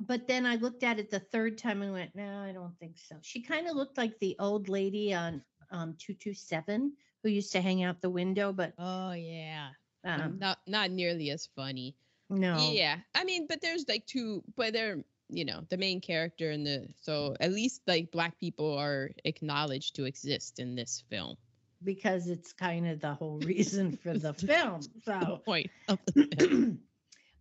But 0.03 0.29
then 0.29 0.47
I 0.47 0.57
looked 0.57 0.85
at 0.85 0.99
it 0.99 1.11
the 1.11 1.19
third 1.19 1.59
time 1.59 1.83
and 1.83 1.93
went, 1.93 2.15
no, 2.15 2.39
I 2.39 2.53
don't 2.53 2.79
think 2.79 2.97
so. 2.99 3.17
She 3.23 3.43
kind 3.43 3.67
of 3.67 3.75
looked 3.75 3.99
like 3.99 4.19
the 4.21 4.37
old 4.39 4.69
lady 4.69 5.13
on 5.15 5.43
um, 5.71 5.97
227 5.99 6.93
who 7.23 7.29
used 7.31 7.53
to 7.53 7.61
hang 7.61 7.83
out 7.83 8.01
the 8.01 8.11
window, 8.11 8.53
but 8.53 8.75
oh 8.79 9.13
yeah, 9.13 9.71
um, 10.05 10.39
not 10.39 10.59
not 10.67 10.91
nearly 10.91 11.31
as 11.31 11.49
funny. 11.57 11.97
no. 12.29 12.71
Yeah, 12.73 12.99
I 13.15 13.25
mean, 13.25 13.47
but 13.49 13.61
there's 13.61 13.87
like 13.89 14.07
two, 14.07 14.45
but 14.57 14.73
they're 14.73 15.03
you 15.31 15.45
know 15.45 15.65
the 15.71 15.79
main 15.79 16.01
character 16.01 16.51
and 16.51 16.67
the 16.67 16.87
so 17.01 17.35
at 17.41 17.51
least 17.51 17.81
like 17.87 18.13
black 18.13 18.39
people 18.39 18.77
are 18.77 19.11
acknowledged 19.25 19.97
to 19.97 20.05
exist 20.05 20.59
in 20.59 20.75
this 20.75 21.03
film. 21.09 21.37
Because 21.85 22.29
it's 22.29 22.53
kind 22.53 22.89
of 22.89 23.01
the 23.01 23.15
whole 23.15 23.39
reason 23.45 23.97
for 23.97 24.15
the 24.19 24.33
film. 24.35 24.81
The 25.07 25.21
So, 25.21 25.41
point 25.45 25.71
of 25.89 25.99
the 26.15 26.29
film. 26.39 26.79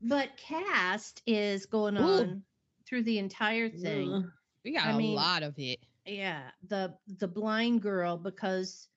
but 0.01 0.35
cast 0.37 1.21
is 1.25 1.65
going 1.65 1.97
Ooh. 1.97 2.01
on 2.01 2.43
through 2.85 3.03
the 3.03 3.17
entire 3.19 3.69
thing. 3.69 4.29
We 4.65 4.73
got 4.75 4.87
I 4.87 4.91
a 4.91 4.97
mean- 4.97 5.15
lot 5.15 5.43
of 5.43 5.55
it. 5.57 5.79
Yeah, 6.05 6.41
the 6.67 6.93
the 7.17 7.27
blind 7.29 7.81
girl 7.81 8.17
because 8.17 8.89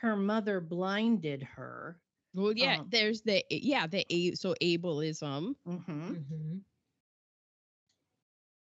her 0.00 0.16
mother 0.16 0.60
blinded 0.60 1.42
her. 1.42 1.98
Well, 2.34 2.52
yeah, 2.54 2.78
Um, 2.80 2.86
there's 2.90 3.20
the 3.20 3.44
yeah 3.50 3.86
the 3.86 4.06
a 4.08 4.32
so 4.34 4.54
ableism. 4.62 5.54
hmm 5.66 6.14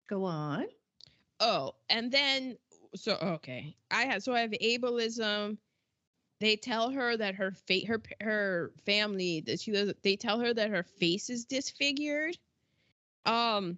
Go 0.07 0.25
on. 0.25 0.65
Oh, 1.39 1.73
and 1.89 2.11
then 2.11 2.57
so 2.95 3.13
okay, 3.15 3.75
I 3.89 4.03
have 4.05 4.21
so 4.23 4.33
I 4.33 4.41
have 4.41 4.51
ableism. 4.51 5.57
They 6.41 6.55
tell 6.57 6.89
her 6.89 7.15
that 7.15 7.35
her 7.35 7.51
fate, 7.51 7.87
her 7.87 8.01
her 8.19 8.73
family, 8.85 9.41
that 9.41 9.59
she 9.61 9.71
does. 9.71 9.93
They 10.01 10.15
tell 10.17 10.39
her 10.39 10.53
that 10.53 10.71
her 10.71 10.83
face 10.83 11.29
is 11.29 11.45
disfigured. 11.45 12.37
Um, 13.25 13.77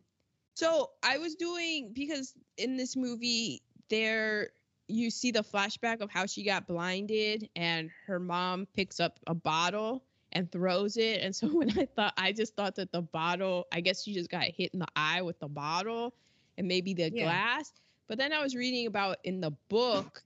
so 0.56 0.92
I 1.04 1.18
was 1.18 1.36
doing 1.36 1.92
because 1.94 2.34
in 2.58 2.78
this 2.78 2.96
movie 2.96 3.62
there 3.90 4.52
you 4.88 5.10
see 5.12 5.32
the 5.32 5.44
flashback 5.44 6.02
of 6.02 6.10
how 6.10 6.26
she 6.26 6.44
got 6.44 6.68
blinded 6.68 7.50
and 7.56 7.90
her 8.08 8.20
mom 8.20 8.66
picks 8.74 9.00
up 9.00 9.20
a 9.28 9.34
bottle 9.34 10.04
and 10.32 10.52
throws 10.52 10.98
it 10.98 11.22
and 11.22 11.36
so 11.36 11.48
when 11.58 11.70
i 11.78 11.86
thought 11.96 12.14
i 12.18 12.32
just 12.32 12.56
thought 12.56 12.76
that 12.76 12.92
the 12.92 13.02
bottle 13.02 13.66
i 13.72 13.82
guess 13.82 14.04
she 14.04 14.14
just 14.14 14.30
got 14.30 14.44
hit 14.44 14.72
in 14.74 14.80
the 14.80 14.88
eye 14.96 15.22
with 15.22 15.40
the 15.40 15.48
bottle 15.48 16.14
and 16.58 16.68
maybe 16.68 16.94
the 16.94 17.10
Yeah. 17.10 17.26
glass 17.26 17.72
but 18.08 18.18
then 18.18 18.34
i 18.34 18.42
was 18.42 18.56
reading 18.56 18.88
about 18.88 19.18
in 19.24 19.42
the 19.42 19.52
book 19.70 20.24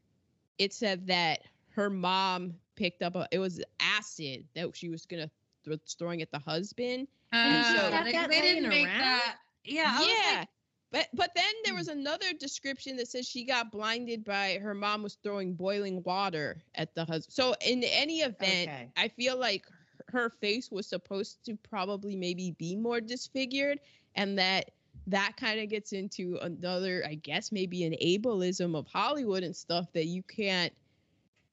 it 0.57 0.73
said 0.73 1.07
that 1.07 1.39
her 1.77 1.89
mom 1.89 2.55
picked 2.75 3.01
up 3.03 3.15
a 3.15 3.27
it 3.31 3.39
was 3.39 3.61
acid 3.79 4.45
that 4.55 4.75
she 4.75 4.89
was 4.89 5.05
gonna 5.05 5.29
th- 5.65 5.79
throwing 5.97 6.21
at 6.21 6.31
the 6.31 6.39
husband 6.39 7.07
And 7.31 7.65
Uh, 7.65 8.05
she 8.05 8.11
got 8.11 8.29
they, 8.29 8.41
they 8.41 8.41
didn't 8.41 8.69
make 8.69 8.87
around? 8.87 8.99
that. 8.99 9.37
Yeah. 9.63 9.95
I 9.95 9.99
was 9.99 10.07
yeah. 10.07 10.39
like, 10.39 10.49
but 10.91 11.07
but 11.13 11.31
then 11.35 11.53
there 11.65 11.75
was 11.75 11.87
another 11.87 12.33
description 12.39 12.95
that 12.97 13.07
says 13.07 13.27
she 13.27 13.45
got 13.45 13.71
blinded 13.71 14.23
by 14.25 14.59
her 14.61 14.73
mom 14.73 15.03
was 15.03 15.17
throwing 15.23 15.53
boiling 15.53 16.01
water 16.03 16.63
at 16.75 16.95
the 16.95 17.05
husband. 17.05 17.33
So 17.33 17.55
in 17.65 17.83
any 17.83 18.19
event, 18.21 18.69
Okay. 18.69 18.91
I 18.97 19.07
feel 19.09 19.37
like 19.37 19.65
her 20.09 20.29
face 20.29 20.71
was 20.71 20.87
supposed 20.87 21.43
to 21.45 21.55
probably 21.57 22.15
maybe 22.15 22.51
be 22.51 22.75
more 22.75 23.01
disfigured 23.01 23.79
and 24.15 24.37
that 24.39 24.71
that 25.07 25.37
kind 25.37 25.59
of 25.59 25.69
gets 25.69 25.93
into 25.93 26.37
another 26.41 27.03
I 27.07 27.15
guess 27.15 27.51
maybe 27.51 27.83
an 27.83 27.95
ableism 28.01 28.75
of 28.77 28.87
Hollywood 28.87 29.43
and 29.43 29.55
stuff 29.55 29.91
that 29.93 30.05
you 30.05 30.23
can't 30.23 30.73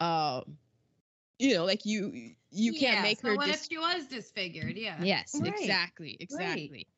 um 0.04 0.58
you 1.38 1.54
know 1.54 1.64
like 1.64 1.84
you 1.84 2.34
you 2.50 2.74
can't 2.74 3.00
yeah, 3.00 3.02
make 3.02 3.20
so 3.22 3.32
her 3.32 3.36
What 3.36 3.48
dis- 3.48 3.56
if 3.56 3.64
she 3.70 3.78
was 3.78 4.06
disfigured? 4.06 4.76
Yeah. 4.78 5.06
Yes, 5.06 5.40
Right, 5.40 5.80
exactly, 5.84 6.16
exactly. 6.20 6.88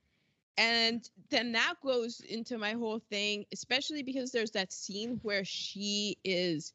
And 0.56 1.08
then 1.30 1.52
that 1.52 1.75
goes 1.82 2.20
into 2.20 2.58
my 2.58 2.72
whole 2.72 2.98
thing, 2.98 3.46
especially 3.52 4.02
because 4.02 4.32
there's 4.32 4.52
that 4.52 4.72
scene 4.72 5.18
where 5.22 5.44
she 5.44 6.18
is 6.25 6.72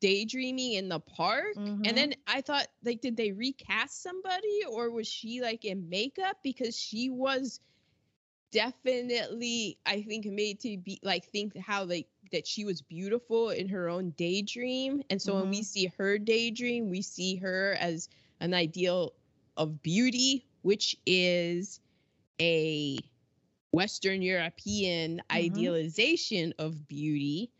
daydreaming 0.00 0.74
in 0.74 0.88
the 0.88 1.00
park. 1.00 1.56
Mhm. 1.56 1.84
And 1.84 1.96
then 1.96 2.14
I 2.26 2.40
thought, 2.42 2.68
like, 2.84 3.00
did 3.00 3.16
they 3.16 3.32
recast 3.32 4.02
somebody 4.02 4.64
or 4.68 4.90
was 4.90 5.06
she 5.08 5.40
like 5.40 5.64
in 5.64 5.88
makeup? 5.88 6.38
Because 6.42 6.76
she 6.78 7.10
was 7.10 7.60
definitely, 8.52 9.78
I 9.86 10.02
think, 10.02 10.26
made 10.26 10.60
to 10.60 10.76
be 10.78 11.00
like 11.02 11.26
think 11.26 11.56
how 11.56 11.84
like 11.84 12.08
that 12.32 12.46
she 12.46 12.64
was 12.64 12.82
beautiful 12.82 13.50
in 13.50 13.68
her 13.68 13.88
own 13.88 14.10
daydream. 14.10 15.02
And 15.10 15.20
so 15.20 15.36
when 15.36 15.48
we 15.50 15.62
Mhm. 15.62 15.64
see 15.64 15.86
her 15.98 16.18
daydream, 16.18 16.90
we 16.90 17.02
see 17.02 17.36
her 17.36 17.76
as 17.80 18.08
an 18.40 18.54
ideal 18.54 19.14
of 19.56 19.82
beauty, 19.82 20.46
which 20.62 20.96
is 21.06 21.80
a 22.40 22.98
Western 23.72 24.22
European 24.22 25.22
idealization 25.32 26.54
of 26.58 26.86
beauty. 26.88 27.52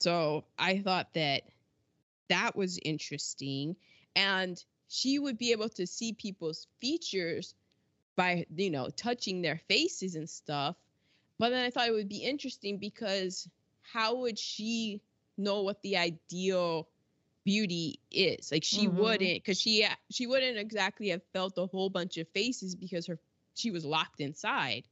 So 0.00 0.44
I 0.58 0.78
thought 0.80 1.14
that 1.14 1.44
that 2.28 2.56
was 2.56 2.78
interesting. 2.84 3.76
And 4.16 4.62
she 4.88 5.18
would 5.18 5.38
be 5.38 5.52
able 5.52 5.68
to 5.70 5.86
see 5.86 6.12
people's 6.12 6.66
features 6.80 7.54
by, 8.16 8.46
you 8.56 8.70
know, 8.70 8.88
touching 8.90 9.42
their 9.42 9.58
faces 9.68 10.14
and 10.16 10.28
stuff. 10.28 10.76
But 11.38 11.50
then 11.50 11.64
I 11.64 11.70
thought 11.70 11.88
it 11.88 11.92
would 11.92 12.08
be 12.08 12.24
interesting 12.24 12.78
because 12.78 13.48
how 13.82 14.16
would 14.16 14.38
she 14.38 15.00
know 15.38 15.62
what 15.62 15.82
the 15.82 15.96
ideal 15.96 16.88
beauty 17.44 18.00
is? 18.10 18.52
Like 18.52 18.64
she 18.64 18.88
Mhm. 18.88 18.96
wouldn't, 18.98 19.42
because 19.42 19.60
she 19.60 19.86
she 20.10 20.26
wouldn't 20.26 20.58
exactly 20.58 21.08
have 21.08 21.22
felt 21.32 21.58
a 21.58 21.66
whole 21.66 21.90
bunch 21.90 22.16
of 22.18 22.28
faces 22.28 22.74
because 22.74 23.06
her 23.06 23.18
she 23.54 23.70
was 23.70 23.84
locked 23.84 24.20
inside. 24.20 24.84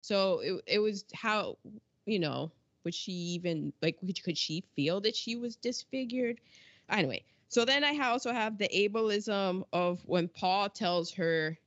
So 0.00 0.40
it 0.40 0.62
it 0.66 0.78
was 0.78 1.04
how 1.14 1.58
you 2.06 2.18
know 2.18 2.52
would 2.84 2.94
she 2.94 3.12
even 3.12 3.72
like 3.82 3.98
could, 3.98 4.22
could 4.22 4.38
she 4.38 4.62
feel 4.74 5.00
that 5.02 5.16
she 5.16 5.36
was 5.36 5.56
disfigured? 5.56 6.40
Anyway, 6.88 7.24
so 7.48 7.64
then 7.64 7.84
I 7.84 7.98
also 8.08 8.32
have 8.32 8.58
the 8.58 8.68
ableism 8.68 9.64
of 9.72 10.00
when 10.06 10.28
Paul 10.28 10.68
tells 10.70 11.12
her 11.14 11.58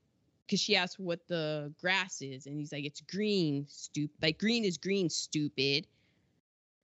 because 0.49 0.59
she 0.59 0.75
asks 0.75 0.97
what 0.97 1.19
the 1.27 1.71
grass 1.79 2.23
is 2.23 2.47
and 2.47 2.57
he's 2.57 2.71
like 2.71 2.83
it's 2.83 3.01
green 3.01 3.67
stupid 3.69 4.15
like 4.19 4.39
green 4.39 4.65
is 4.65 4.77
green 4.79 5.07
stupid. 5.07 5.85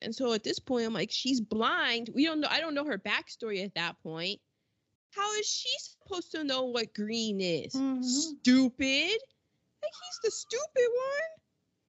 And 0.02 0.14
so 0.14 0.34
at 0.34 0.44
this 0.44 0.60
point 0.60 0.86
i'm 0.86 0.94
like 0.94 1.10
she's 1.12 1.42
blind. 1.42 2.12
We 2.14 2.26
don't 2.26 2.40
know 2.40 2.48
i 2.52 2.60
don't 2.60 2.76
know 2.76 2.86
her 2.86 3.00
backstory 3.00 3.66
at 3.66 3.74
that 3.74 3.96
point. 4.04 4.40
How 5.16 5.34
is 5.36 5.48
she 5.48 5.70
supposed 5.80 6.32
to 6.34 6.44
know 6.44 6.66
what 6.66 6.94
green 6.94 7.42
is? 7.42 7.74
Mhm. 7.74 8.04
stupid? 8.04 9.18
Like 9.82 9.94
he's 10.04 10.20
the 10.24 10.32
stupid 10.32 10.90
one. 10.92 11.30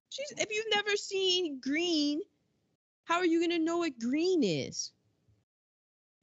She's 0.09 0.33
if 0.37 0.47
you've 0.51 0.73
never 0.73 0.95
seen 0.95 1.59
green 1.61 2.21
how 3.03 3.17
are 3.17 3.25
you 3.25 3.39
gonna 3.39 3.59
know 3.59 3.77
what 3.77 3.99
green 3.99 4.43
is? 4.43 4.91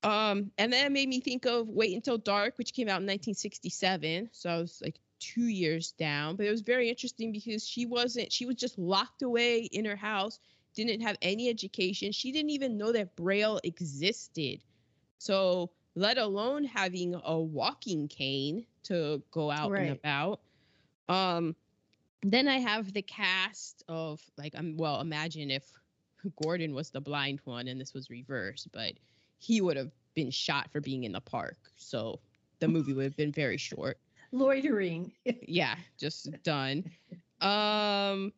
Um 0.03 0.51
and 0.59 0.73
then 0.73 0.85
it 0.87 0.93
made 0.93 1.09
me 1.09 1.21
think 1.21 1.47
of 1.47 1.69
wait 1.69 1.95
until 1.95 2.19
dark 2.19 2.59
which 2.59 2.75
came 2.75 2.89
out 2.89 3.01
in 3.01 3.07
1967 3.07 4.31
so 4.33 4.51
i 4.51 4.59
was 4.59 4.81
like 4.83 4.99
two 5.25 5.49
years 5.49 5.93
down 5.93 6.37
but 6.37 6.45
it 6.45 6.51
was 6.51 6.61
very 6.61 6.89
interesting 6.89 7.33
because 7.33 7.67
she 7.67 7.87
wasn't 7.87 8.31
she 8.31 8.47
was 8.47 8.57
just 8.57 8.79
locked 8.79 9.23
away 9.23 9.61
in 9.73 9.85
her 9.85 9.97
house 9.97 10.39
didn't 10.75 11.01
have 11.03 11.17
any 11.23 11.49
education. 11.49 12.13
She 12.13 12.33
didn't 12.33 12.51
even 12.51 12.77
know 12.77 12.93
that 12.93 13.15
braille 13.17 13.61
existed. 13.65 14.61
So 15.19 15.71
let 15.95 16.19
alone 16.19 16.65
having 16.65 17.15
a 17.25 17.39
walking 17.39 18.09
cane 18.09 18.67
to 18.85 19.23
go 19.31 19.51
out 19.51 19.73
and 19.73 19.91
about. 19.91 20.41
Um 21.09 21.55
then 22.27 22.49
i 22.49 22.57
have 22.57 22.91
the 22.95 23.03
cast 23.03 23.83
of 23.87 24.19
like 24.39 24.55
i'm 24.57 24.79
well 24.79 25.03
imagine 25.03 25.51
if 25.51 25.71
gordon 26.43 26.75
was 26.75 26.89
the 26.89 27.01
blind 27.01 27.39
one 27.45 27.69
and 27.69 27.79
this 27.79 27.93
was 27.93 28.09
reversed 28.09 28.67
but 28.73 28.95
he 29.39 29.61
would 29.61 29.77
have 29.77 29.91
been 30.15 30.31
shot 30.31 30.71
for 30.73 30.81
being 30.81 31.05
in 31.05 31.13
the 31.13 31.21
park. 31.21 31.59
So 31.77 32.21
the 32.61 32.69
movie 32.69 32.95
would 32.95 33.05
have 33.05 33.17
been 33.17 33.33
very 33.33 33.59
short 33.59 33.99
Loitering. 34.35 35.13
yeah 35.43 35.77
just 35.99 36.31
done 36.43 36.85
um 37.41 38.33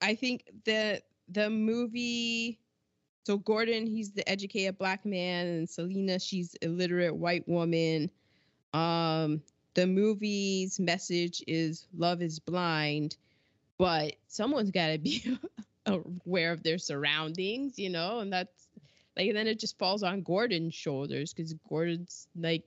I 0.00 0.14
think 0.16 0.44
the 0.64 1.00
the 1.28 1.48
movie 1.48 2.58
so 3.24 3.38
Gordon, 3.38 3.86
he's 3.86 4.10
the 4.10 4.28
educated 4.28 4.78
black 4.78 5.06
man, 5.06 5.46
and 5.46 5.70
Selena, 5.70 6.18
she's 6.18 6.54
illiterate 6.60 7.14
white 7.14 7.46
woman. 7.48 8.10
Um, 8.74 9.42
the 9.74 9.86
movie's 9.86 10.80
message 10.80 11.42
is 11.46 11.86
love 11.96 12.20
is 12.20 12.40
blind, 12.40 13.16
but 13.78 14.16
someone's 14.26 14.72
got 14.72 14.88
to 14.88 14.98
be 14.98 15.38
aware 15.86 16.50
of 16.50 16.62
their 16.64 16.78
surroundings, 16.78 17.78
you 17.78 17.90
know, 17.90 18.18
and 18.18 18.32
that's 18.32 18.68
like 19.16 19.32
then 19.34 19.46
it 19.46 19.60
just 19.60 19.78
falls 19.78 20.02
on 20.02 20.22
Gordon's 20.22 20.74
shoulders 20.74 21.32
because 21.32 21.54
Gordon's 21.68 22.26
like, 22.36 22.64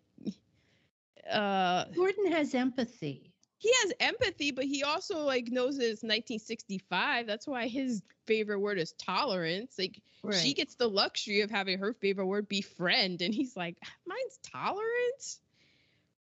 uh, 1.31 1.85
Gordon 1.95 2.31
has 2.31 2.53
empathy. 2.53 3.31
he 3.57 3.71
has 3.83 3.93
empathy, 3.99 4.51
but 4.51 4.65
he 4.65 4.83
also 4.83 5.19
like 5.23 5.47
knows 5.49 5.77
that 5.77 5.85
it's 5.89 6.03
1965. 6.03 7.25
That's 7.27 7.47
why 7.47 7.67
his 7.67 8.01
favorite 8.25 8.59
word 8.59 8.77
is 8.79 8.93
tolerance. 8.93 9.75
Like 9.79 10.01
she 10.33 10.53
gets 10.53 10.75
the 10.75 10.87
luxury 10.89 11.41
of 11.41 11.51
having 11.51 11.79
her 11.79 11.93
favorite 11.93 12.25
word 12.27 12.47
be 12.47 12.61
friend, 12.61 13.21
and 13.21 13.33
he's 13.33 13.55
like, 13.55 13.77
mine's 14.05 14.39
tolerance. 14.43 15.39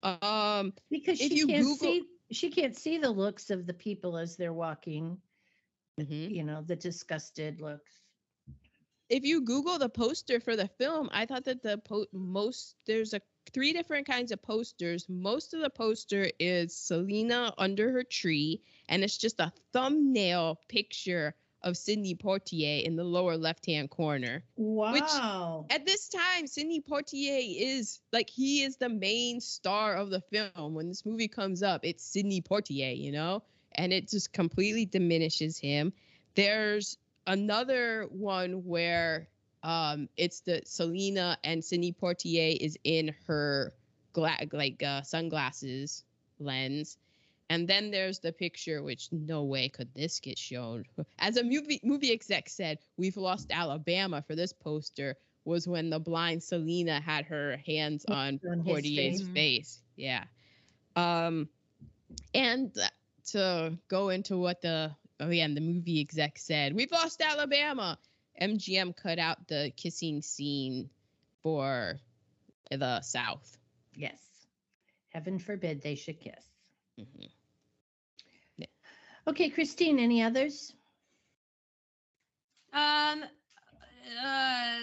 Um, 0.03 0.73
because 0.91 1.21
if 1.21 1.29
she 1.29 1.37
you 1.39 1.47
can't 1.47 1.63
Google- 1.65 1.77
see 1.79 2.03
she 2.31 2.49
can't 2.51 2.77
see 2.77 2.97
the 2.99 3.11
looks 3.11 3.51
of 3.51 3.67
the 3.67 3.75
people 3.75 4.17
as 4.17 4.37
they're 4.37 4.53
walking. 4.53 5.19
mhm. 6.01 6.31
You 6.31 6.45
know, 6.45 6.63
the 6.63 6.77
disgusted 6.77 7.61
looks. 7.61 7.93
if 9.11 9.25
you 9.25 9.43
Google 9.43 9.79
the 9.79 9.89
poster 9.89 10.39
for 10.41 10.55
the 10.57 10.69
film, 10.69 11.09
I 11.13 11.27
thought 11.27 11.45
that 11.45 11.63
the 11.63 11.79
po- 11.79 12.07
most 12.13 12.77
there's 12.87 13.13
a 13.13 13.21
three 13.53 13.73
different 13.73 14.07
kinds 14.07 14.33
of 14.33 14.43
posters. 14.43 15.07
Most 15.09 15.55
of 15.55 15.61
the 15.61 15.71
poster 15.71 16.31
is 16.39 16.75
Selena 16.75 17.53
under 17.59 17.91
her 17.93 18.05
tree, 18.05 18.63
and 18.89 19.03
it's 19.03 19.19
just 19.19 19.41
a 19.41 19.53
thumbnail 19.73 20.61
picture 20.69 21.35
of 21.63 21.77
Sidney 21.77 22.15
Poitier 22.15 22.83
in 22.83 22.97
the 22.97 23.05
lower 23.05 23.37
left 23.37 23.67
hand 23.67 23.91
corner. 23.91 24.43
Wow. 24.57 25.67
At 25.71 25.85
this 25.85 26.09
time, 26.09 26.47
Sidney 26.47 26.81
Poitier 26.81 27.55
is 27.59 28.01
like 28.13 28.31
he 28.31 28.63
is 28.63 28.77
the 28.77 28.89
main 28.89 29.41
star 29.41 29.95
of 29.95 30.11
the 30.11 30.21
film. 30.21 30.75
When 30.75 30.89
this 30.89 31.05
movie 31.05 31.29
comes 31.29 31.63
up, 31.63 31.85
it's 31.85 32.05
Sidney 32.05 32.41
Poitier, 32.41 32.97
you 32.97 33.13
know, 33.13 33.43
and 33.73 33.93
it 33.93 34.09
just 34.09 34.33
completely 34.33 34.87
diminishes 34.87 35.59
him. 35.59 35.93
There's 36.35 36.97
another 37.27 38.07
one 38.11 38.65
where 38.65 39.29
um 39.63 40.09
it's 40.17 40.41
the 40.41 40.63
Selena 40.65 41.39
and 41.45 41.65
Sidney 41.65 41.93
Poitier 41.93 42.57
is 42.61 42.79
in 42.85 43.15
her 43.27 43.75
gla- 44.13 44.47
like 44.53 44.83
uh, 44.83 45.03
sunglasses 45.03 46.05
lens. 46.39 46.99
And 47.49 47.67
then 47.67 47.91
there's 47.91 48.21
the 48.21 48.33
picture, 48.33 48.81
which 48.81 49.09
no 49.11 49.43
way 49.43 49.69
could 49.69 49.93
this 49.95 50.21
get 50.21 50.39
shown. 50.39 50.85
As 51.19 51.37
a 51.37 51.43
movie 51.43 51.81
movie 51.83 52.13
exec 52.13 52.49
said, 52.49 52.79
we've 52.97 53.17
lost 53.17 53.51
Alabama 53.51 54.23
for 54.23 54.37
this 54.37 54.53
poster 54.53 55.17
was 55.45 55.67
when 55.67 55.91
the 55.91 55.99
blind 55.99 56.43
Selena 56.43 57.01
had 57.01 57.25
her 57.25 57.57
hands 57.67 58.05
on 58.07 58.39
On 58.51 58.63
Poitier's 58.63 59.23
face. 59.23 59.29
face. 59.33 59.83
Yeah. 59.97 60.25
Um, 60.97 61.49
and 62.35 62.73
to 63.33 63.77
go 63.89 64.11
into 64.11 64.37
what 64.39 64.61
the 64.63 64.95
oh 65.19 65.31
yeah, 65.31 65.49
the 65.49 65.61
movie 65.61 66.01
exec 66.01 66.39
said, 66.39 66.75
we've 66.75 66.93
lost 66.93 67.21
Alabama. 67.21 67.99
MGM 68.41 68.97
cut 68.97 69.19
out 69.19 69.49
the 69.49 69.73
kissing 69.77 70.23
scene 70.23 70.91
for 71.43 72.01
the 72.71 73.01
South. 73.03 73.59
Yes. 73.95 74.19
Heaven 75.11 75.39
forbid 75.39 75.83
they 75.83 75.95
should 75.95 76.21
kiss. 76.21 76.45
Mhm. 76.99 77.31
Okay, 79.27 79.51
Christine, 79.51 79.99
any 79.99 80.23
others? 80.23 80.75
Um, 82.73 83.23
uh, 84.23 84.81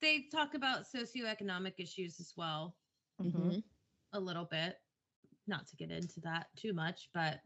they 0.00 0.22
talk 0.32 0.54
about 0.54 0.86
socioeconomic 0.86 1.74
issues 1.78 2.18
as 2.18 2.32
well 2.36 2.76
Mhm. 3.20 3.32
Mhm. 3.32 3.64
a 4.12 4.20
little 4.20 4.46
bit. 4.46 4.80
Not 5.46 5.66
to 5.68 5.76
get 5.76 5.90
into 5.90 6.20
that 6.20 6.48
too 6.56 6.72
much, 6.72 7.10
but 7.12 7.42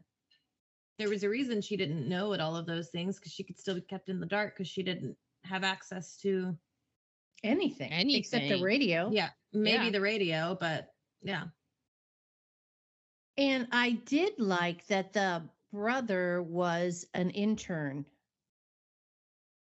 there 0.97 1.09
was 1.09 1.23
a 1.23 1.29
reason 1.29 1.61
she 1.61 1.77
didn't 1.77 2.07
know 2.07 2.33
at 2.33 2.39
all 2.39 2.55
of 2.55 2.65
those 2.65 2.89
things 2.89 3.19
because 3.19 3.33
she 3.33 3.43
could 3.43 3.59
still 3.59 3.75
be 3.75 3.81
kept 3.81 4.09
in 4.09 4.19
the 4.19 4.25
dark 4.25 4.55
because 4.55 4.67
she 4.67 4.83
didn't 4.83 5.17
have 5.43 5.63
access 5.63 6.17
to 6.17 6.57
Anything. 7.43 7.91
anything 7.91 8.19
Except 8.19 8.49
the 8.49 8.61
radio. 8.61 9.09
yeah 9.11 9.29
maybe 9.53 9.85
Yeah. 9.85 9.91
the 9.91 10.01
radio, 10.01 10.57
but 10.59 10.93
yeah. 11.21 11.45
And 13.37 13.67
I 13.71 13.91
did 13.91 14.39
like 14.39 14.85
that 14.87 15.13
the 15.13 15.49
brother 15.71 16.41
was 16.41 17.07
an 17.13 17.29
intern. 17.29 18.05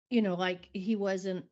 You 0.09 0.21
know, 0.21 0.35
like 0.35 0.69
he 0.73 0.95
wasn't 0.95 1.45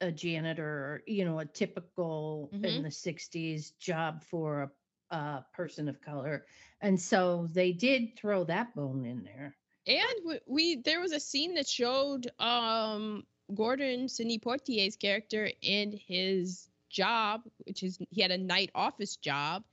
a- 0.00 0.10
janitor 0.10 0.66
or, 0.66 1.02
you 1.06 1.24
know, 1.24 1.38
a 1.38 1.44
typical 1.46 2.50
in 2.52 2.60
Mhm. 2.62 2.82
the 2.82 2.90
60s 2.90 3.70
job 3.78 4.24
for 4.24 4.72
a, 5.10 5.16
a 5.16 5.46
person 5.52 5.88
of 5.88 6.00
color. 6.00 6.46
And 6.80 7.00
so 7.00 7.46
they 7.52 7.72
did 7.72 8.16
throw 8.16 8.44
that 8.44 8.74
bone 8.74 9.04
in 9.06 9.22
there. 9.22 9.56
And 9.86 10.24
we, 10.26 10.40
we 10.46 10.76
there 10.82 11.00
was 11.00 11.12
a 11.12 11.20
scene 11.20 11.54
that 11.54 11.68
showed 11.68 12.30
um 12.40 13.26
Gordon 13.54 14.08
Sidney 14.08 14.38
Poitier's 14.38 14.96
character 14.96 15.50
in 15.62 15.92
his 15.92 16.68
job, 16.88 17.42
which 17.66 17.82
is 17.82 17.98
he 18.10 18.20
had 18.22 18.30
a 18.30 18.38
night 18.38 18.70
office 18.74 19.16
job, 19.16 19.64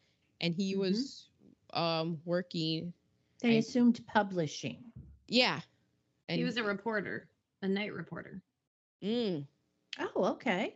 and 0.41 0.53
he 0.53 0.75
Mhm. 0.75 0.79
was 0.79 1.29
um 1.73 2.21
working. 2.25 2.93
They 3.41 3.55
I- 3.55 3.59
assumed 3.59 4.05
publishing. 4.07 4.83
Yeah, 5.27 5.61
and 6.29 6.37
he 6.39 6.43
was 6.45 6.57
a 6.57 6.63
reporter, 6.63 7.29
a 7.61 7.67
night 7.67 7.93
reporter. 7.93 8.41
mm, 9.03 9.45
Oh, 9.99 10.25
okay. 10.33 10.75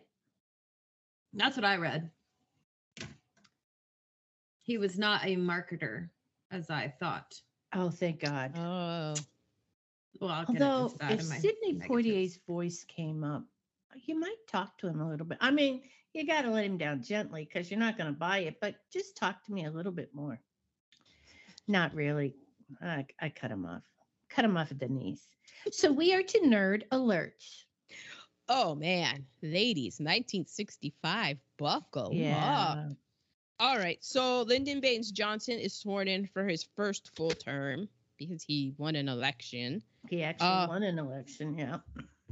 That's 1.33 1.55
what 1.55 1.65
I 1.65 1.77
read. 1.77 2.11
He 4.63 4.77
was 4.77 4.97
not 4.99 5.25
a 5.25 5.35
marketer, 5.37 6.09
as 6.51 6.69
I 6.69 6.89
thought. 6.99 7.41
Oh, 7.73 7.89
thank 7.89 8.19
God. 8.19 8.51
oh 8.55 9.15
Well, 10.21 10.29
I'll 10.29 10.45
Although, 10.47 10.93
into 11.01 11.13
if 11.13 11.21
in 11.21 11.29
my 11.29 11.37
Sidney. 11.39 11.73
Poitier's 11.79 12.37
voice 12.47 12.85
came 12.87 13.23
up, 13.23 13.43
you 14.05 14.17
might 14.17 14.37
talk 14.47 14.77
to 14.77 14.87
him 14.87 15.01
a 15.01 15.09
little 15.09 15.25
bit. 15.25 15.39
I 15.41 15.49
mean, 15.49 15.81
you 16.13 16.27
got 16.27 16.43
to 16.43 16.51
let 16.51 16.63
him 16.63 16.77
down 16.77 17.01
gently 17.01 17.43
because 17.43 17.71
you're 17.71 17.79
not 17.79 17.97
going 17.97 18.13
to 18.13 18.17
buy 18.17 18.39
it, 18.39 18.57
but 18.61 18.75
just 18.93 19.17
talk 19.17 19.43
to 19.45 19.51
me 19.51 19.65
a 19.65 19.71
little 19.71 19.91
bit 19.91 20.13
more. 20.13 20.39
Not 21.67 21.95
really. 21.95 22.35
I, 22.81 23.07
I 23.19 23.29
cut 23.29 23.49
him 23.49 23.65
off. 23.65 23.81
Cut 24.29 24.45
him 24.45 24.57
off 24.57 24.71
at 24.71 24.79
the 24.79 24.87
knees. 24.87 25.27
So 25.71 25.91
we 25.91 26.13
are 26.13 26.23
to 26.23 26.39
nerd 26.41 26.83
alert. 26.91 27.43
oh 28.47 28.75
man, 28.75 29.25
ladies, 29.41 29.93
1965, 29.99 31.37
buckle 31.57 32.05
up. 32.05 32.13
Yeah. 32.13 32.89
All 33.59 33.77
right, 33.77 33.97
so 34.01 34.43
Lyndon 34.43 34.81
Baines 34.81 35.11
Johnson 35.11 35.57
is 35.57 35.73
sworn 35.73 36.07
in 36.07 36.27
for 36.27 36.47
his 36.47 36.67
first 36.75 37.11
full 37.15 37.31
term 37.31 37.89
because 38.17 38.43
he 38.43 38.73
won 38.77 38.95
an 38.95 39.09
election. 39.09 39.81
He 40.09 40.23
actually 40.23 40.47
Uh, 40.47 40.67
won 40.67 40.83
an 40.83 40.99
election. 40.99 41.57
Yeah. 41.57 41.79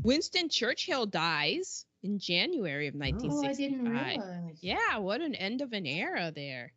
Winston 0.02 0.50
Churchill 0.50 1.06
dies 1.06 1.86
in 2.04 2.20
January 2.20 2.88
of 2.88 2.96
Oh, 2.96 3.00
I 3.04 3.12
1965. 3.12 3.58
didn't 3.58 3.90
realize. 3.90 4.58
Yeah, 4.62 4.98
what 4.98 5.22
an 5.22 5.36
end 5.36 5.62
of 5.62 5.74
an 5.74 5.86
era 5.86 6.32
there. 6.34 6.74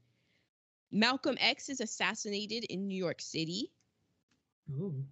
Malcolm 0.91 1.37
X 1.41 1.69
is 1.69 1.81
assassinated 1.81 2.65
in 2.65 2.87
New 2.87 2.97
York 2.97 3.21
City. 3.21 3.71
Ooh. 4.71 5.05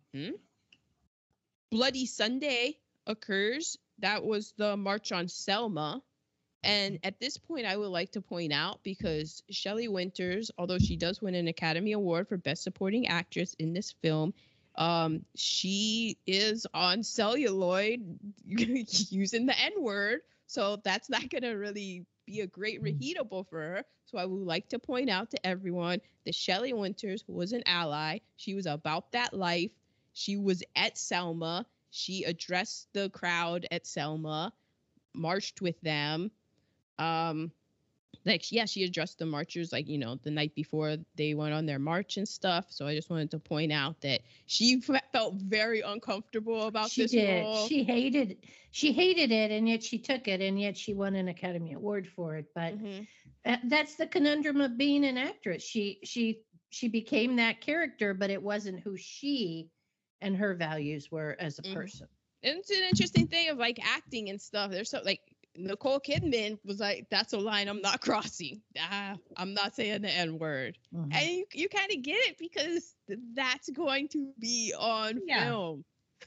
Bloody 1.71 2.07
Sunday 2.07 2.79
occurs. 3.07 3.79
That 3.99 4.25
was 4.25 4.53
the 4.57 4.77
March 4.77 5.13
on 5.13 5.29
Selma. 5.29 6.03
And 6.63 6.99
at 7.05 7.19
this 7.21 7.39
point, 7.39 7.65
I 7.65 7.77
would 7.77 7.89
like 7.89 8.13
to 8.13 8.21
point 8.21 8.53
out 8.53 8.83
because 8.83 9.43
Shelley 9.51 9.89
Winters, 9.89 10.51
although 10.59 10.79
she 10.79 10.97
does 10.97 11.23
win 11.23 11.35
an 11.35 11.49
Academy 11.49 11.93
Award 11.93 12.29
for 12.29 12.37
Best 12.37 12.63
Supporting 12.65 13.07
Actress 13.07 13.55
in 13.55 13.73
this 13.73 13.93
film, 14.03 14.35
um, 14.81 15.25
she 15.37 16.19
is 16.27 16.67
on 16.75 17.05
celluloid 17.05 18.01
using 18.47 19.47
the 19.47 19.61
N 19.61 19.73
word. 19.79 20.21
So 20.47 20.79
that's 20.85 21.11
not 21.11 21.31
going 21.31 21.43
to 21.43 21.53
really 21.53 22.07
be 22.27 22.41
a 22.41 22.47
great 22.49 22.83
reheatable 22.83 23.49
for 23.49 23.61
her. 23.61 23.85
So 24.07 24.19
I 24.19 24.25
would 24.25 24.47
like 24.47 24.69
to 24.71 24.81
point 24.81 25.11
out 25.11 25.31
to 25.33 25.47
everyone 25.47 26.01
that 26.25 26.35
Shelley 26.35 26.73
Winters 26.73 27.25
was 27.29 27.53
an 27.53 27.63
ally. 27.67 28.21
She 28.37 28.55
was 28.55 28.67
about 28.67 29.13
that 29.13 29.35
life. 29.35 29.71
She 30.15 30.37
was 30.37 30.65
at 30.75 30.99
Selma. 30.99 31.67
She 31.91 32.25
addressed 32.25 32.89
the 32.95 33.11
crowd 33.11 33.67
at 33.71 33.87
Selma, 33.87 34.53
marched 35.15 35.61
with 35.61 35.81
them. 35.83 36.33
Um, 36.99 37.53
like 38.25 38.51
yeah, 38.53 38.65
she 38.65 38.85
addressed 38.85 39.19
the 39.19 39.27
marchers 39.27 39.73
like 39.73 39.89
you 39.89 39.99
know 39.99 40.17
the 40.23 40.31
night 40.31 40.55
before 40.55 40.97
they 41.17 41.35
went 41.35 41.55
on 41.55 41.67
their 41.67 41.79
march 41.79 42.17
and 42.17 42.29
stuff. 42.29 42.67
So 42.71 42.87
I 42.87 42.95
just 42.95 43.11
wanted 43.11 43.31
to 43.33 43.39
point 43.39 43.73
out 43.73 44.01
that 44.03 44.21
she 44.47 44.81
f- 44.87 45.03
felt 45.13 45.35
very 45.37 45.81
uncomfortable 45.81 46.67
about 46.67 46.95
she 46.95 46.97
this 46.97 47.17
did. 47.17 47.19
role. 47.19 47.55
She 47.55 47.83
hated 47.85 48.39
she 48.71 48.93
hated 48.93 49.31
it 49.33 49.51
and 49.51 49.69
yet 49.69 49.83
she 49.83 49.99
took 49.99 50.29
it 50.29 50.41
and 50.41 50.61
yet 50.61 50.77
she 50.77 50.95
won 50.95 51.15
an 51.15 51.29
Academy 51.29 51.73
Award 51.73 52.09
for 52.09 52.37
it. 52.37 52.47
But 52.55 52.77
Mhm. 52.77 53.07
Uh, 53.45 53.57
that's 53.65 53.97
the 53.97 54.07
conundrum 54.07 54.61
of 54.61 54.77
being 54.77 55.05
an 55.05 55.17
actress 55.19 55.63
she 55.63 55.99
she 56.05 56.43
she 56.71 56.89
became 56.89 57.37
that 57.37 57.61
character 57.61 58.15
but 58.15 58.31
it 58.31 58.43
wasn't 58.43 58.81
who 58.81 58.97
she 58.97 59.71
and 60.21 60.37
her 60.37 60.55
values 60.55 61.11
were 61.11 61.37
as 61.41 61.59
a 61.59 61.63
Mhm. 61.65 61.77
person. 61.77 62.09
It's 62.43 62.71
an 62.71 62.85
interesting 62.85 63.27
thing 63.29 63.49
of 63.51 63.59
like 63.59 63.79
acting 63.85 64.31
and 64.31 64.41
stuff. 64.41 64.71
There's 64.71 64.91
so 64.91 65.01
like 65.05 65.30
Nicole 65.57 66.01
Kidman 66.01 66.59
was 66.65 66.81
like, 66.81 67.07
"That's 67.11 67.33
a 67.33 67.39
line 67.39 67.69
I'm 67.69 67.81
not 67.83 68.01
crossing. 68.03 68.63
Ah, 68.79 69.17
I'm 69.37 69.55
not 69.55 69.75
saying 69.75 70.03
the 70.03 70.11
N 70.11 70.39
word." 70.39 70.79
Mhm. 70.95 71.13
And 71.15 71.29
you, 71.29 71.45
you 71.53 71.69
kind 71.69 71.91
of 71.93 72.03
get 72.03 72.17
it 72.29 72.39
because 72.39 72.95
that's 73.35 73.69
going 73.71 74.09
to 74.09 74.33
be 74.39 74.73
on 74.79 75.21
Yeah. 75.27 75.45
film. 75.45 75.85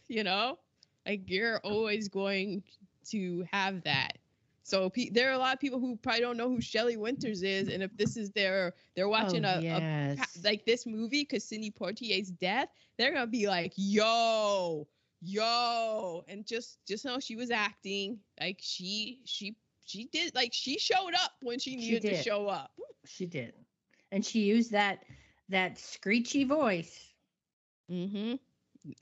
You 0.07 0.23
know, 0.23 0.59
like 1.05 1.29
you're 1.29 1.59
always 1.59 2.07
going 2.09 2.63
to 3.09 3.45
have 3.51 3.83
that. 3.83 4.17
So 4.65 4.89
pe- 4.89 5.09
there 5.09 5.29
are 5.29 5.33
a 5.33 5.37
lot 5.37 5.53
of 5.53 5.59
people 5.59 5.79
who 5.79 5.97
probably 5.97 6.21
don't 6.21 6.37
know 6.37 6.47
who 6.49 6.61
Shelley 6.61 6.95
Winters 6.95 7.43
is, 7.43 7.67
and 7.67 7.83
if 7.83 7.95
this 7.97 8.15
is 8.15 8.31
their 8.31 8.73
they're 8.95 9.09
watching 9.09 9.43
oh, 9.45 9.49
a, 9.49 9.57
a 9.57 9.61
yes. 9.61 10.17
pa- 10.17 10.25
like 10.43 10.65
this 10.65 10.85
movie 10.85 11.23
because 11.23 11.43
Sidney 11.43 11.69
Poitier's 11.71 12.31
death, 12.31 12.69
they're 12.97 13.11
gonna 13.13 13.27
be 13.27 13.47
like, 13.47 13.73
"Yo, 13.75 14.87
yo," 15.23 16.23
and 16.27 16.45
just 16.45 16.79
just 16.87 17.05
know 17.05 17.19
she 17.19 17.35
was 17.35 17.51
acting 17.51 18.19
like 18.39 18.59
she 18.61 19.21
she 19.25 19.55
she 19.85 20.05
did 20.05 20.35
like 20.35 20.53
she 20.53 20.77
showed 20.79 21.13
up 21.15 21.31
when 21.41 21.59
she 21.59 21.71
She 21.71 21.77
needed 21.77 22.03
to 22.03 22.15
show 22.23 22.47
up. 22.47 22.71
she 23.05 23.25
did, 23.25 23.53
and 24.11 24.25
she 24.25 24.41
used 24.41 24.71
that 24.71 25.03
that 25.49 25.77
screechy 25.79 26.43
voice. 26.43 27.13
Mm-hmm. 27.91 28.35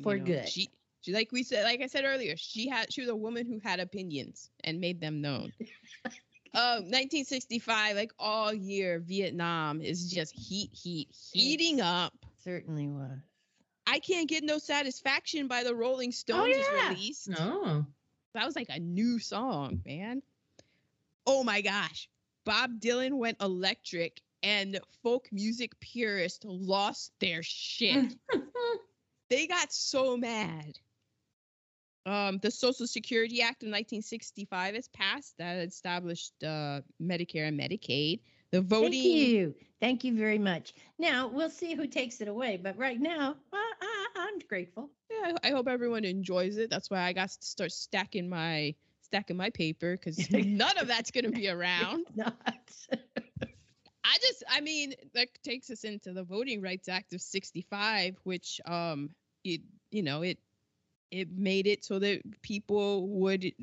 For 0.04 0.18
good. 0.18 0.48
She 0.48 0.70
she 1.02 1.14
like 1.14 1.32
we 1.32 1.44
said 1.44 1.64
like 1.66 1.82
I 1.82 1.88
said 1.88 2.06
earlier, 2.06 2.36
she 2.38 2.68
had 2.70 2.92
she 2.92 3.02
was 3.02 3.10
a 3.10 3.16
woman 3.16 3.46
who 3.46 3.60
had 3.60 3.80
opinions 3.80 4.50
and 4.64 4.80
made 4.80 5.00
them 5.02 5.22
known. 5.22 5.52
Um, 6.54 6.92
1965, 6.92 7.96
like 7.96 8.12
all 8.20 8.54
year, 8.54 9.00
Vietnam 9.00 9.82
is 9.82 10.12
just 10.12 10.34
heat, 10.36 10.70
heat, 10.74 11.08
heating 11.32 11.80
up. 11.80 12.14
Certainly 12.44 12.90
was. 12.90 13.20
I 13.88 14.00
can't 14.00 14.30
get 14.30 14.44
no 14.44 14.58
satisfaction 14.58 15.48
by 15.48 15.64
the 15.64 15.76
Rolling 15.76 16.12
Stones 16.12 16.56
is 16.56 16.66
Oh, 16.70 16.76
yeah. 16.76 16.90
released. 16.90 17.30
Oh. 17.38 17.86
That 18.34 18.46
was 18.46 18.56
like 18.56 18.70
a 18.70 18.80
new 18.80 19.20
song, 19.20 19.82
man. 19.86 20.22
Oh 21.28 21.44
my 21.44 21.62
gosh. 21.62 22.10
Bob 22.46 22.80
Dylan 22.80 23.18
went 23.18 23.42
electric 23.42 24.22
and 24.44 24.80
folk 25.04 25.28
music 25.32 25.80
purists 25.80 26.44
lost 26.46 27.12
their 27.20 27.44
shit. 27.44 28.16
they 29.30 29.48
got 29.48 29.72
so 29.74 30.18
mad. 30.18 30.80
Um, 32.06 32.40
the 32.40 32.50
Social 32.50 32.88
Security 32.88 33.42
Act 33.44 33.62
of 33.62 33.68
1965 33.68 34.76
is 34.76 34.88
passed 34.88 35.38
that 35.38 35.58
established 35.58 36.34
uh, 36.44 36.82
Medicare 37.02 37.48
and 37.48 37.60
Medicaid. 37.60 38.22
The 38.52 38.62
voting. 38.62 38.92
Thank 38.92 39.04
you. 39.04 39.56
Thank 39.80 40.04
you 40.04 40.16
very 40.16 40.38
much. 40.38 40.74
Now 41.00 41.28
we'll 41.28 41.50
see 41.50 41.74
who 41.74 41.88
takes 41.88 42.22
it 42.22 42.28
away, 42.28 42.60
but 42.62 42.78
right 42.78 43.00
now 43.00 43.36
I, 43.52 43.72
I, 43.82 44.08
I'm 44.16 44.40
grateful. 44.48 44.90
Yeah, 45.10 45.34
I 45.44 45.50
I 45.50 45.52
hope 45.52 45.68
everyone 45.68 46.06
enjoys 46.06 46.58
it. 46.58 46.70
That's 46.70 46.90
why 46.90 47.02
I 47.02 47.14
got 47.14 47.30
to 47.30 47.38
start 47.42 47.72
stacking 47.72 48.30
my 48.30 48.76
stacking 49.02 49.38
my 49.38 49.50
paper 49.50 49.98
because 49.98 50.30
none 50.32 50.78
of 50.78 50.88
that's 50.88 51.12
gonna 51.12 51.32
be 51.32 51.50
around. 51.50 52.06
Not. 52.16 52.36
I 54.04 54.18
just, 54.22 54.44
I 54.50 54.62
mean, 54.62 54.94
that 55.14 55.28
takes 55.44 55.70
us 55.70 55.84
into 55.84 56.12
the 56.12 56.24
Voting 56.24 56.62
Rights 56.62 56.90
Act 56.90 57.14
of 57.14 57.22
'65, 57.22 58.18
which, 58.24 58.60
um, 58.66 59.10
it, 59.44 59.62
you 59.92 60.04
know, 60.04 60.22
it, 60.22 60.40
it 61.12 61.30
made 61.32 61.68
it 61.68 61.86
so 61.86 62.00
that 62.00 62.22
people 62.42 63.08
would, 63.08 63.54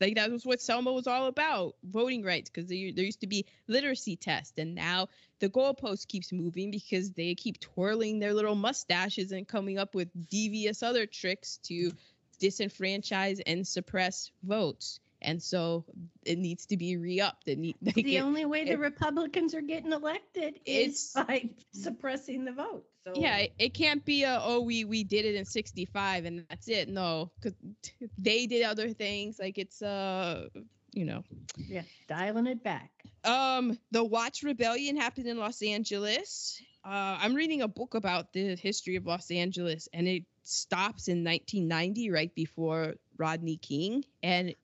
like, 0.00 0.16
that 0.16 0.30
was 0.30 0.44
what 0.44 0.60
Selma 0.60 0.92
was 0.92 1.06
all 1.06 1.26
about, 1.26 1.74
voting 1.84 2.22
rights, 2.22 2.50
because 2.50 2.68
there, 2.68 2.90
there 2.94 3.04
used 3.04 3.20
to 3.20 3.26
be 3.26 3.46
literacy 3.68 4.16
tests, 4.16 4.58
and 4.58 4.74
now 4.74 5.08
the 5.40 5.48
goalpost 5.48 6.08
keeps 6.08 6.32
moving 6.32 6.70
because 6.70 7.12
they 7.12 7.34
keep 7.34 7.60
twirling 7.60 8.18
their 8.18 8.34
little 8.34 8.54
mustaches 8.54 9.32
and 9.32 9.46
coming 9.46 9.78
up 9.78 9.94
with 9.94 10.08
devious 10.28 10.82
other 10.82 11.06
tricks 11.06 11.58
to 11.64 11.92
disenfranchise 12.40 13.40
and 13.46 13.66
suppress 13.66 14.30
votes. 14.42 15.00
And 15.24 15.42
so 15.42 15.84
it 16.24 16.38
needs 16.38 16.66
to 16.66 16.76
be 16.76 16.96
re-upped. 16.96 17.48
It 17.48 17.58
need, 17.58 17.76
like, 17.82 17.96
the 17.96 18.16
it- 18.16 18.22
only 18.22 18.44
way 18.44 18.64
the 18.64 18.76
Republicans 18.78 19.54
are 19.54 19.62
getting 19.62 19.92
elected 19.92 20.60
is 20.66 21.12
by 21.14 21.50
suppressing 21.72 22.44
the 22.44 22.52
vote. 22.52 22.84
So 23.06 23.14
yeah 23.14 23.38
it, 23.38 23.52
it 23.58 23.74
can't 23.74 24.04
be 24.04 24.24
a 24.24 24.40
oh 24.42 24.60
we 24.60 24.84
we 24.84 25.04
did 25.04 25.24
it 25.24 25.34
in 25.34 25.44
65 25.44 26.24
and 26.24 26.44
that's 26.48 26.68
it 26.68 26.88
no 26.88 27.30
because 27.40 27.56
they 28.18 28.46
did 28.46 28.64
other 28.64 28.90
things 28.90 29.38
like 29.38 29.58
it's 29.58 29.82
uh 29.82 30.48
you 30.92 31.04
know 31.04 31.22
yeah, 31.68 31.82
dialing 32.08 32.46
it 32.46 32.62
back. 32.62 32.90
um 33.24 33.78
the 33.90 34.04
watts 34.04 34.42
rebellion 34.42 34.96
happened 34.96 35.26
in 35.26 35.38
los 35.38 35.62
angeles 35.62 36.60
uh 36.84 37.16
i'm 37.20 37.34
reading 37.34 37.62
a 37.62 37.68
book 37.68 37.94
about 37.94 38.32
the 38.32 38.54
history 38.56 38.96
of 38.96 39.06
los 39.06 39.30
angeles 39.30 39.88
and 39.92 40.06
it 40.08 40.24
stops 40.42 41.08
in 41.08 41.24
1990 41.24 42.10
right 42.10 42.34
before 42.34 42.94
rodney 43.18 43.56
king 43.56 44.04
and 44.22 44.54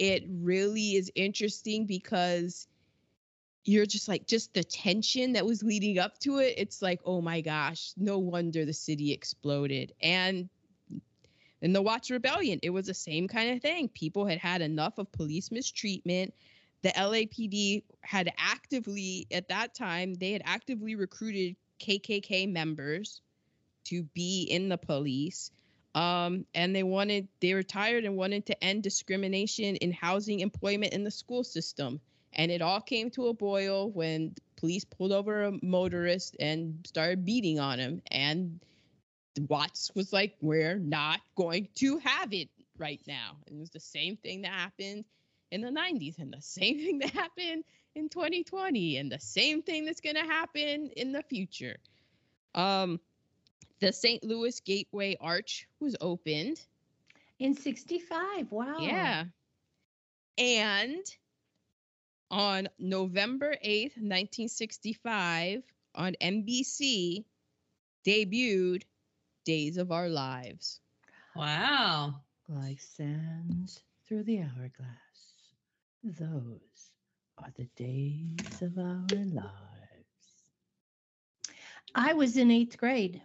it 0.00 0.24
really 0.26 0.96
is 0.96 1.12
interesting 1.14 1.84
because 1.84 2.66
you're 3.64 3.84
just 3.84 4.08
like 4.08 4.26
just 4.26 4.54
the 4.54 4.64
tension 4.64 5.34
that 5.34 5.44
was 5.44 5.62
leading 5.62 5.98
up 5.98 6.18
to 6.18 6.38
it 6.38 6.54
it's 6.56 6.80
like 6.80 6.98
oh 7.04 7.20
my 7.20 7.42
gosh 7.42 7.92
no 7.98 8.18
wonder 8.18 8.64
the 8.64 8.72
city 8.72 9.12
exploded. 9.12 9.92
And 10.02 10.48
in 11.60 11.74
the 11.74 11.82
watts 11.82 12.10
rebellion 12.10 12.58
it 12.62 12.70
was 12.70 12.86
the 12.86 12.94
same 12.94 13.28
kind 13.28 13.54
of 13.54 13.60
thing. 13.60 13.88
People 13.88 14.26
had 14.26 14.38
had 14.38 14.62
enough 14.62 14.96
of 14.96 15.12
police 15.12 15.50
mistreatment. 15.52 16.32
The 16.80 16.88
lapd 16.88 17.82
had 18.00 18.32
actively 18.38 19.26
at 19.30 19.48
that 19.48 19.74
time 19.74 20.14
they 20.14 20.32
had 20.32 20.42
actively 20.46 20.94
recruited 20.94 21.56
kkk 21.78 22.50
members 22.50 23.20
to 23.84 24.02
be 24.14 24.44
in 24.44 24.70
the 24.70 24.78
police 24.78 25.50
um, 25.94 26.46
and 26.54 26.74
they 26.74 26.82
wanted 26.82 27.28
they 27.40 27.54
were 27.54 27.62
tired 27.62 28.04
and 28.04 28.16
wanted 28.16 28.46
to 28.46 28.64
end 28.64 28.82
discrimination 28.82 29.76
in 29.76 29.92
housing 29.92 30.40
employment 30.40 30.92
in 30.92 31.04
the 31.04 31.10
school 31.10 31.44
system. 31.44 32.00
And 32.32 32.52
it 32.52 32.62
all 32.62 32.80
came 32.80 33.10
to 33.12 33.26
a 33.26 33.34
boil 33.34 33.90
when 33.90 34.34
police 34.56 34.84
pulled 34.84 35.10
over 35.10 35.44
a 35.44 35.52
motorist 35.62 36.36
and 36.38 36.86
started 36.86 37.24
beating 37.24 37.58
on 37.58 37.80
him. 37.80 38.02
And 38.08 38.60
watts 39.48 39.90
was 39.96 40.12
like 40.12 40.36
we're 40.40 40.78
not 40.78 41.20
going 41.34 41.68
to 41.76 41.98
have 41.98 42.32
it 42.32 42.48
right 42.78 43.00
now. 43.08 43.36
And 43.46 43.56
it 43.56 43.60
was 43.60 43.70
the 43.70 43.80
same 43.80 44.16
thing 44.16 44.42
that 44.42 44.52
happened 44.52 45.04
in 45.50 45.60
the 45.60 45.70
90s 45.70 46.20
and 46.20 46.32
the 46.32 46.40
same 46.40 46.78
thing 46.84 46.98
that 47.00 47.10
happened 47.10 47.64
in 47.96 48.08
2020 48.08 48.96
and 48.96 49.10
the 49.10 49.18
same 49.18 49.62
thing 49.62 49.84
that's 49.86 50.00
going 50.00 50.14
to 50.14 50.22
happen 50.22 50.90
in 50.96 51.10
the 51.10 51.22
future. 51.24 51.76
Um 52.54 53.00
the 53.80 53.92
st 53.92 54.22
louis 54.24 54.60
gateway 54.60 55.16
arch 55.20 55.66
was 55.80 55.96
opened 56.00 56.60
In 57.38 57.54
65. 57.54 58.50
Wow. 58.52 58.76
yeah. 58.80 59.24
And 60.38 61.04
on 62.30 62.68
November 62.78 63.56
8th, 63.64 63.96
1965, 63.98 65.62
on 65.94 66.14
NBC, 66.20 67.24
debuted 68.06 68.82
Days 69.44 69.76
of 69.78 69.90
Our 69.92 70.08
Lives. 70.08 70.80
Wow. 71.34 72.20
Like 72.48 72.80
sands 72.80 73.82
through 74.06 74.24
the 74.24 74.40
hourglass. 74.40 75.44
Those 76.04 76.90
are 77.38 77.50
the 77.56 77.68
days 77.76 78.62
of 78.62 78.78
our 78.78 79.06
lives. 79.10 79.44
I 81.94 82.12
was 82.14 82.36
in 82.36 82.50
eighth 82.50 82.76
grade. 82.78 83.20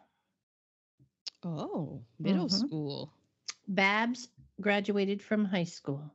Oh, 1.45 2.05
middle 2.19 2.47
Mhm. 2.47 2.51
school. 2.51 3.13
Babs 3.67 4.29
graduated 4.62 5.21
from 5.23 5.45
high 5.45 5.65
school. 5.65 6.12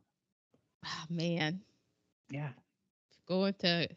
Ah, 0.84 1.06
man, 1.10 1.64
Yeah. 2.30 2.52
going 3.26 3.54
to 3.54 3.88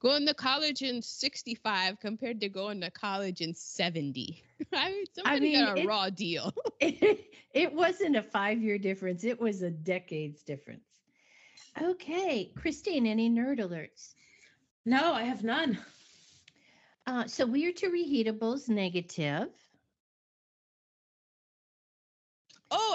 going 0.00 0.26
to 0.26 0.34
college 0.34 0.82
in 0.82 1.02
65 1.02 2.00
compared 2.00 2.40
to 2.40 2.48
going 2.48 2.80
to 2.82 2.90
college 2.90 3.40
in 3.40 3.54
70. 3.54 4.42
I 4.72 4.90
mean, 4.92 5.06
somebody 5.14 5.52
got 5.52 5.78
a 5.78 5.80
it- 5.82 5.86
raw 5.86 6.10
deal. 6.10 6.52
it 6.80 7.72
wasn't 7.74 8.16
a 8.16 8.22
five 8.22 8.62
year 8.62 8.78
difference, 8.78 9.24
it 9.24 9.40
was 9.40 9.62
a 9.62 9.70
decades 9.70 10.42
difference. 10.42 11.02
Okay, 11.80 12.52
Christine, 12.56 13.06
any 13.06 13.30
nerd 13.30 13.60
alerts? 13.60 14.14
No, 14.84 15.12
I 15.14 15.22
have 15.24 15.44
none. 15.44 15.78
Uh, 17.06 17.26
so 17.26 17.46
we 17.46 17.66
are 17.66 17.72
to 17.72 17.88
reheatables 17.90 18.68
negative. 18.68 19.48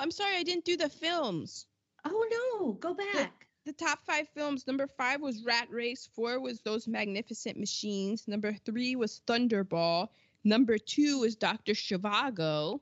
I'm 0.07 0.11
sorry, 0.11 0.37
I 0.37 0.43
didn't 0.43 0.63
do 0.63 0.77
the 0.77 0.87
films. 0.87 1.65
Oh 2.05 2.57
no, 2.61 2.71
go 2.75 2.93
back. 2.93 3.45
the 3.65 3.73
top 3.73 3.99
five 4.05 4.25
films 4.33 4.65
number 4.65 4.87
five 4.87 5.19
was 5.19 5.43
rat 5.43 5.67
race 5.69 6.07
four 6.15 6.39
was 6.39 6.61
those 6.61 6.87
magnificent 6.87 7.59
machines 7.59 8.25
number 8.25 8.53
three 8.53 8.95
was 8.95 9.19
thunderball 9.27 10.07
number 10.45 10.77
two 10.77 11.19
was 11.19 11.35
dr 11.35 11.73
zhivago 11.73 12.79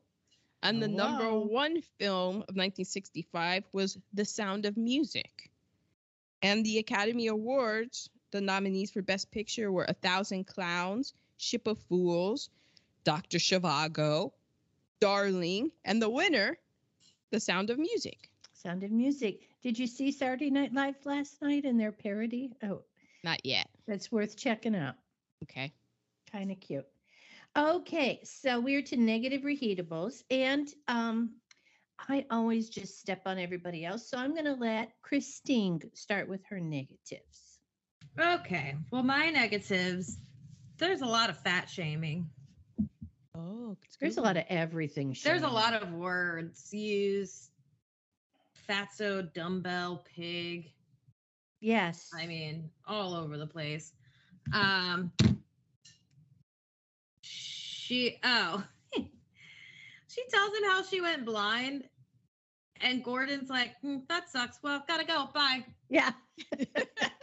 and 0.61 0.83
the 0.83 0.88
Oh, 0.88 0.91
number 0.91 1.39
one 1.39 1.81
film 1.97 2.35
of 2.35 2.53
1965 2.55 3.63
was 3.71 3.97
the 4.13 4.23
sound 4.23 4.67
of 4.67 4.77
music 4.77 5.49
and 6.43 6.63
the 6.63 6.77
academy 6.77 7.25
awards 7.25 8.11
the 8.29 8.39
nominees 8.39 8.91
for 8.91 9.01
best 9.01 9.31
picture 9.31 9.71
were 9.71 9.85
a 9.85 9.93
thousand 9.93 10.45
clowns 10.45 11.15
ship 11.38 11.65
of 11.65 11.79
fools 11.89 12.51
dr 13.03 13.35
zhivago 13.39 14.31
Darling, 15.01 15.71
and 15.83 16.01
the 16.01 16.09
winner, 16.09 16.57
The 17.31 17.39
Sound 17.39 17.69
of 17.69 17.79
Music. 17.79 18.29
Sound 18.53 18.83
of 18.83 18.91
Music. 18.91 19.41
Did 19.61 19.77
you 19.77 19.88
see 19.88 20.11
Saturday 20.11 20.49
Night 20.49 20.73
Live 20.73 20.95
last 21.05 21.41
night 21.41 21.65
and 21.65 21.79
their 21.79 21.91
parody? 21.91 22.51
Oh, 22.63 22.81
Not 23.23 23.45
yet. 23.45 23.67
that's 23.88 24.11
worth 24.11 24.38
checking 24.38 24.75
out. 24.75 24.95
Okay. 25.43 25.73
Kind 26.31 26.51
of 26.51 26.59
cute. 26.59 26.85
Okay, 27.57 28.19
so 28.23 28.59
we're 28.59 28.81
to 28.81 28.97
negative 28.97 29.43
reheatables, 29.43 30.23
and 30.29 30.67
um, 30.89 31.35
I 32.09 32.25
always 32.29 32.69
just 32.69 32.99
step 32.99 33.21
on 33.25 33.39
everybody 33.39 33.85
else. 33.85 34.09
So 34.09 34.17
I'm 34.17 34.33
going 34.33 34.45
to 34.45 34.55
let 34.55 34.91
Christine 35.01 35.79
start 35.93 36.27
with 36.27 36.41
her 36.49 36.59
negatives. 36.59 37.59
Okay. 38.19 38.75
Well, 38.91 39.03
my 39.03 39.29
negatives, 39.29 40.17
there's 40.77 41.01
a 41.01 41.05
lot 41.05 41.29
of 41.29 41.38
fat 41.39 41.69
shaming. 41.69 42.29
Oh, 43.38 43.76
There's 44.00 44.17
a 44.17 44.21
lot 44.21 44.38
of 44.38 44.43
everything. 44.50 45.15
There's 45.24 45.43
a 45.43 45.48
lot 45.48 45.74
of 45.74 45.91
words 45.91 46.74
used. 46.74 47.50
Fatso, 48.69 49.32
dumbbell, 49.34 50.06
pig. 50.15 50.71
Yes. 51.60 52.10
I 52.17 52.26
mean, 52.28 52.69
all 52.88 53.13
over 53.13 53.38
the 53.38 53.48
place. 53.48 53.93
Um, 54.54 55.12
she, 57.21 58.19
oh, 58.24 58.63
she 58.95 60.24
tells 60.30 60.58
him 60.58 60.63
how 60.65 60.84
she 60.84 61.02
went 61.02 61.26
blind. 61.26 61.84
And 62.82 63.04
Gordon's 63.04 63.50
like, 63.50 63.71
"Hmm, 63.82 63.98
that 64.10 64.30
sucks. 64.30 64.60
Well, 64.62 64.84
gotta 64.88 65.06
go. 65.06 65.30
Bye. 65.34 65.65
yeah. 65.89 66.12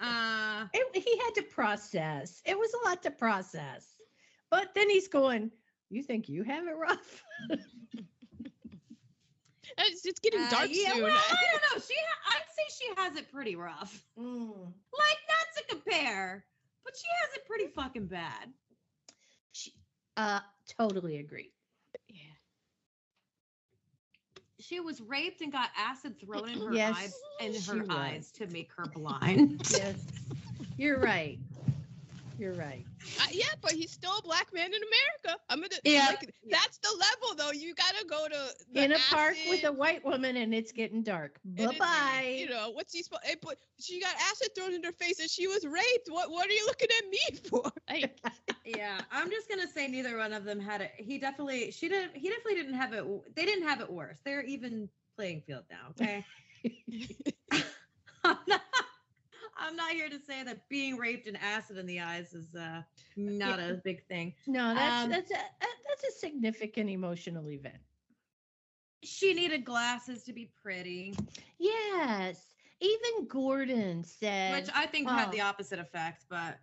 Uh, 0.00 0.66
It, 0.72 1.02
he 1.02 1.18
had 1.18 1.34
to 1.36 1.42
process. 1.42 2.42
It 2.44 2.58
was 2.58 2.72
a 2.74 2.88
lot 2.88 3.02
to 3.04 3.10
process. 3.10 3.94
But 4.50 4.74
then 4.74 4.88
he's 4.90 5.08
going, 5.08 5.50
You 5.90 6.02
think 6.02 6.28
you 6.28 6.42
have 6.44 6.66
it 6.66 6.76
rough? 6.76 7.24
It's, 9.78 10.06
it's 10.06 10.20
getting 10.20 10.40
uh, 10.40 10.48
dark 10.48 10.68
yeah, 10.70 10.92
soon. 10.94 11.02
well, 11.02 11.12
I 11.16 11.36
don't 11.52 11.62
know. 11.74 11.82
She, 11.86 11.94
ha- 11.94 12.36
I'd 12.36 12.48
say 12.56 12.84
she 12.86 13.00
has 13.02 13.16
it 13.16 13.30
pretty 13.30 13.56
rough. 13.56 14.02
Mm. 14.18 14.48
Like, 14.48 15.18
not 15.28 15.46
to 15.58 15.64
compare, 15.68 16.44
but 16.84 16.94
she 16.96 17.04
has 17.20 17.34
it 17.36 17.46
pretty 17.46 17.66
fucking 17.66 18.06
bad. 18.06 18.48
She, 19.52 19.72
uh, 20.16 20.40
totally 20.78 21.18
agree. 21.18 21.52
yeah. 22.08 22.20
She 24.66 24.80
was 24.80 25.00
raped 25.00 25.42
and 25.42 25.52
got 25.52 25.70
acid 25.76 26.18
thrown 26.18 26.48
in 26.48 26.60
her 26.60 26.74
Yes, 26.74 26.96
eyes 26.96 27.22
in 27.40 27.54
her 27.62 27.82
was. 27.82 27.88
eyes 27.88 28.32
to 28.32 28.46
make 28.48 28.72
her 28.76 28.86
blind. 28.86 29.60
Yes. 29.70 30.02
You're 30.76 31.00
right. 31.00 31.38
You're 32.38 32.54
right. 32.54 32.84
Uh, 33.20 33.26
yeah, 33.32 33.44
but 33.62 33.72
he's 33.72 33.90
still 33.90 34.12
a 34.18 34.22
black 34.22 34.52
man 34.52 34.66
in 34.66 34.80
America. 34.82 35.40
I'm 35.48 35.58
gonna. 35.60 35.68
Yeah. 35.84 36.06
Like, 36.08 36.34
that's 36.50 36.78
the 36.78 36.90
level, 36.90 37.36
though. 37.36 37.52
You 37.52 37.74
gotta 37.74 38.04
go 38.06 38.28
to 38.28 38.54
the 38.72 38.84
In 38.84 38.92
a 38.92 38.98
park 39.10 39.36
with 39.48 39.64
a 39.64 39.72
white 39.72 40.04
woman 40.04 40.36
and 40.36 40.54
it's 40.54 40.72
getting 40.72 41.02
dark. 41.02 41.38
Bye 41.44 41.76
bye. 41.78 42.36
You 42.38 42.48
know 42.50 42.70
what's 42.72 42.92
he 42.92 43.02
supposed? 43.02 43.22
But 43.42 43.56
she 43.78 44.00
got 44.00 44.14
acid 44.30 44.48
thrown 44.56 44.74
in 44.74 44.82
her 44.84 44.92
face 44.92 45.20
and 45.20 45.30
she 45.30 45.46
was 45.46 45.64
raped. 45.64 46.08
What? 46.08 46.30
What 46.30 46.46
are 46.48 46.52
you 46.52 46.66
looking 46.66 46.88
at 46.98 47.08
me 47.10 47.38
for? 47.48 47.62
Like, 47.88 48.18
Yeah, 48.64 49.00
I'm 49.12 49.30
just 49.30 49.48
gonna 49.48 49.68
say 49.68 49.86
neither 49.86 50.18
one 50.18 50.32
of 50.32 50.44
them 50.44 50.58
had 50.58 50.80
it. 50.80 50.90
He 50.96 51.18
definitely, 51.18 51.70
she 51.70 51.88
didn't. 51.88 52.16
He 52.16 52.28
definitely 52.28 52.56
didn't 52.56 52.74
have 52.74 52.92
it. 52.92 53.04
They 53.36 53.44
didn't 53.44 53.66
have 53.66 53.80
it 53.80 53.90
worse. 53.90 54.18
They're 54.24 54.42
even 54.42 54.88
playing 55.16 55.42
field 55.46 55.64
now. 55.70 55.90
Okay. 55.90 56.24
I'm 59.58 59.74
not, 59.76 59.92
here 59.92 60.08
to 60.08 60.18
say 60.18 60.42
that 60.44 60.68
being 60.68 60.96
raped 60.96 61.26
and 61.26 61.36
acid 61.38 61.78
in 61.78 61.86
the 61.86 62.00
eyes 62.00 62.34
is 62.34 62.54
uh, 62.54 62.82
not 63.16 63.58
a 63.58 63.80
big 63.84 64.04
thing. 64.06 64.34
No, 64.46 64.74
that's 64.74 65.04
Um, 65.04 65.10
that's 65.10 65.30
a 65.30 65.34
a- 65.34 65.80
that's 65.88 66.04
a 66.14 66.18
significant 66.18 66.90
emotional 66.90 67.50
event. 67.50 67.78
She 69.02 69.32
needed 69.34 69.64
glasses 69.64 70.22
to 70.24 70.32
be 70.32 70.50
pretty, 70.62 71.14
Yes. 71.58 72.52
Even 72.80 73.26
Gordon 73.26 74.04
said, 74.04 74.52
which 74.52 74.70
I 74.74 74.86
think 74.86 75.08
had 75.08 75.32
the 75.32 75.40
Oh. 75.40 75.46
opposite 75.46 75.78
effect. 75.78 76.26
But 76.28 76.58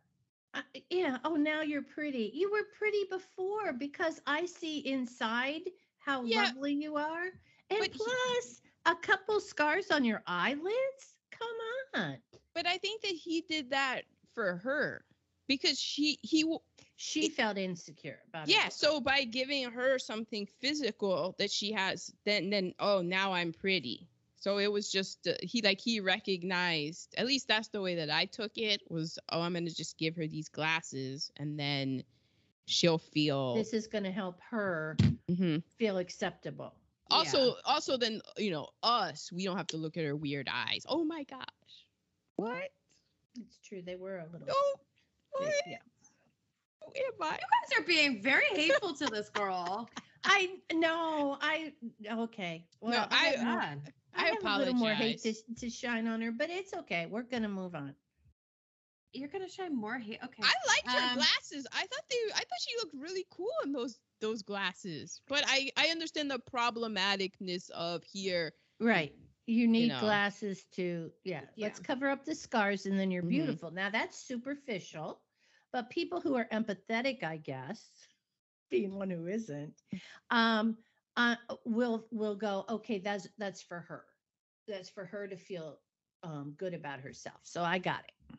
uh, 0.53 0.62
"Yeah, 0.91 1.17
oh, 1.23 1.36
now 1.36 1.62
you're 1.62 1.82
pretty. 1.82 2.29
You 2.36 2.51
were 2.51 2.65
pretty 2.77 3.06
before 3.10 3.73
because 3.73 4.21
I 4.27 4.45
see 4.45 4.79
inside 4.88 5.62
how 5.97 6.23
Yeah. 6.23 6.43
lovely 6.43 6.73
you 6.73 6.97
are, 6.97 7.25
and 7.71 7.79
But 7.79 7.91
he- 7.91 7.97
plus 7.97 8.62
a 8.86 8.95
couple 8.95 9.39
scars 9.39 9.89
on 9.89 10.06
your 10.06 10.21
eyelids. 10.27 11.15
Come 11.32 11.58
on." 11.95 12.17
But 12.53 12.67
I 12.67 12.77
think 12.77 13.01
that 13.01 13.11
he 13.13 13.41
did 13.41 13.71
that 13.71 14.03
for 14.33 14.57
her 14.57 15.03
because 15.47 15.79
she 15.79 16.19
he 16.21 16.43
She 16.95 17.29
felt 17.29 17.57
insecure 17.57 18.19
about 18.29 18.47
it. 18.47 18.51
yeah. 18.51 18.69
So 18.69 18.99
by 19.01 19.23
giving 19.23 19.69
her 19.71 19.97
something 19.99 20.45
physical 20.59 21.35
that 21.37 21.51
she 21.51 21.71
has, 21.73 22.13
then 22.25 22.49
then 22.49 22.73
oh 22.79 23.01
now 23.01 23.33
I'm 23.33 23.53
pretty. 23.53 24.07
So 24.37 24.57
it 24.57 24.71
was 24.71 24.91
just 24.91 25.27
uh, 25.27 25.33
he 25.41 25.61
like 25.61 25.79
he 25.81 25.99
recognized 25.99 27.15
at 27.17 27.25
least 27.25 27.47
that's 27.47 27.69
the 27.69 27.81
way 27.81 27.95
that 27.95 28.09
I 28.09 28.25
took 28.25 28.57
it 28.57 28.81
was 28.89 29.17
oh 29.31 29.41
I'm 29.41 29.53
gonna 29.53 29.69
just 29.69 29.97
give 29.97 30.15
her 30.15 30.27
these 30.27 30.49
glasses 30.49 31.31
and 31.37 31.57
then 31.59 32.03
she'll 32.65 32.97
feel. 32.97 33.55
This 33.55 33.73
is 33.73 33.87
going 33.87 34.03
to 34.03 34.11
help 34.11 34.39
her 34.49 34.95
Mhm. 35.29 35.63
feel 35.77 35.97
acceptable. 35.97 36.73
Also 37.11 37.55
also 37.65 37.97
then 37.97 38.21
you 38.37 38.51
know 38.51 38.67
us 38.81 39.31
we 39.31 39.43
don't 39.45 39.57
have 39.57 39.67
to 39.67 39.77
look 39.77 39.97
at 39.97 40.03
her 40.05 40.15
weird 40.15 40.47
eyes. 40.51 40.85
Oh 40.87 41.03
my 41.03 41.23
gosh. 41.23 41.82
What? 42.35 42.69
It's 43.39 43.57
true. 43.67 43.81
They 43.81 43.95
were 43.95 44.17
a 44.19 44.25
little. 44.31 44.47
Oh, 44.49 44.75
they- 45.39 45.45
what? 45.45 45.53
yeah. 45.67 45.77
Where 46.81 47.03
am 47.07 47.13
I? 47.21 47.35
you 47.35 47.77
guys 47.77 47.79
are 47.79 47.87
being 47.87 48.21
very 48.21 48.45
hateful 48.53 48.93
to 48.95 49.05
this 49.07 49.29
girl. 49.29 49.89
I 50.25 50.55
no, 50.73 51.37
I 51.41 51.73
okay. 52.11 52.65
Well, 52.81 53.07
I- 53.11 53.15
have 53.15 53.43
more- 53.45 53.55
God. 53.59 53.81
I, 54.15 54.21
I 54.21 54.25
have 54.27 54.43
a 54.43 54.57
little 54.59 54.73
more 54.75 54.93
hate 54.93 55.23
to, 55.23 55.33
to 55.57 55.69
shine 55.71 56.07
on 56.07 56.21
her, 56.21 56.31
but 56.31 56.49
it's 56.51 56.73
okay. 56.75 57.07
We're 57.09 57.23
gonna 57.23 57.49
move 57.49 57.73
on. 57.73 57.95
You're 59.11 59.27
gonna 59.29 59.49
shine 59.49 59.75
more 59.75 59.97
hate. 59.97 60.19
Okay. 60.23 60.43
I 60.43 60.53
liked 60.67 60.87
her 60.91 61.09
Um, 61.11 61.15
glasses. 61.15 61.65
I 61.71 61.81
thought 61.81 62.03
they 62.11 62.17
I 62.33 62.37
thought 62.37 62.61
she 62.61 62.75
looked 62.79 62.93
really 62.93 63.25
cool 63.31 63.51
in 63.63 63.71
those 63.71 63.99
those 64.21 64.43
glasses. 64.43 65.19
But 65.27 65.43
I 65.47 65.71
I 65.77 65.87
understand 65.87 66.29
the 66.29 66.39
problematicness 66.39 67.69
of 67.71 68.03
here. 68.03 68.53
Right. 68.79 69.13
You 69.47 69.67
need 69.67 69.97
know. 69.97 69.97
glasses 69.97 70.65
to 70.73 71.12
yeah, 71.23 71.45
Let's 71.58 71.79
cover 71.79 72.10
up 72.10 72.25
the 72.25 72.36
scars 72.36 72.86
and 72.86 72.97
then 72.99 73.12
you're 73.12 73.23
Mhm. 73.23 73.23
beautiful. 73.23 73.71
Now 73.71 73.89
that's 73.89 74.17
superficial, 74.17 75.21
but 75.71 75.89
people 75.89 76.21
who 76.21 76.36
are 76.36 76.47
empathetic, 76.51 77.23
I 77.23 77.38
guess, 77.38 78.08
being 78.69 78.95
one 78.95 79.10
who 79.10 79.27
isn't, 79.27 79.73
um, 80.29 80.77
uh, 81.15 81.36
will 81.65 82.08
will 82.12 82.36
go. 82.36 82.65
Okay, 82.69 82.99
that's 82.99 83.27
that's 83.38 83.62
for 83.62 83.79
her. 83.82 84.06
That's 84.67 84.89
for 84.89 85.06
her 85.06 85.27
to 85.27 85.38
feel 85.38 85.79
um, 86.23 86.53
good 86.58 86.73
about 86.73 86.99
herself. 87.01 87.39
So 87.43 87.63
I 87.63 87.79
got 87.79 88.03
it. 88.06 88.38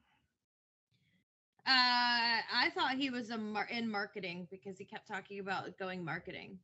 Uh, 1.67 2.41
I 2.53 2.71
thought 2.75 2.97
he 2.97 3.11
was 3.11 3.31
a 3.31 3.39
mar- 3.39 3.69
in 3.71 3.91
marketing 3.91 4.49
because 4.51 4.79
he 4.79 4.85
kept 4.85 5.07
talking 5.07 5.39
about 5.41 5.79
going 5.79 6.05
marketing. 6.05 6.59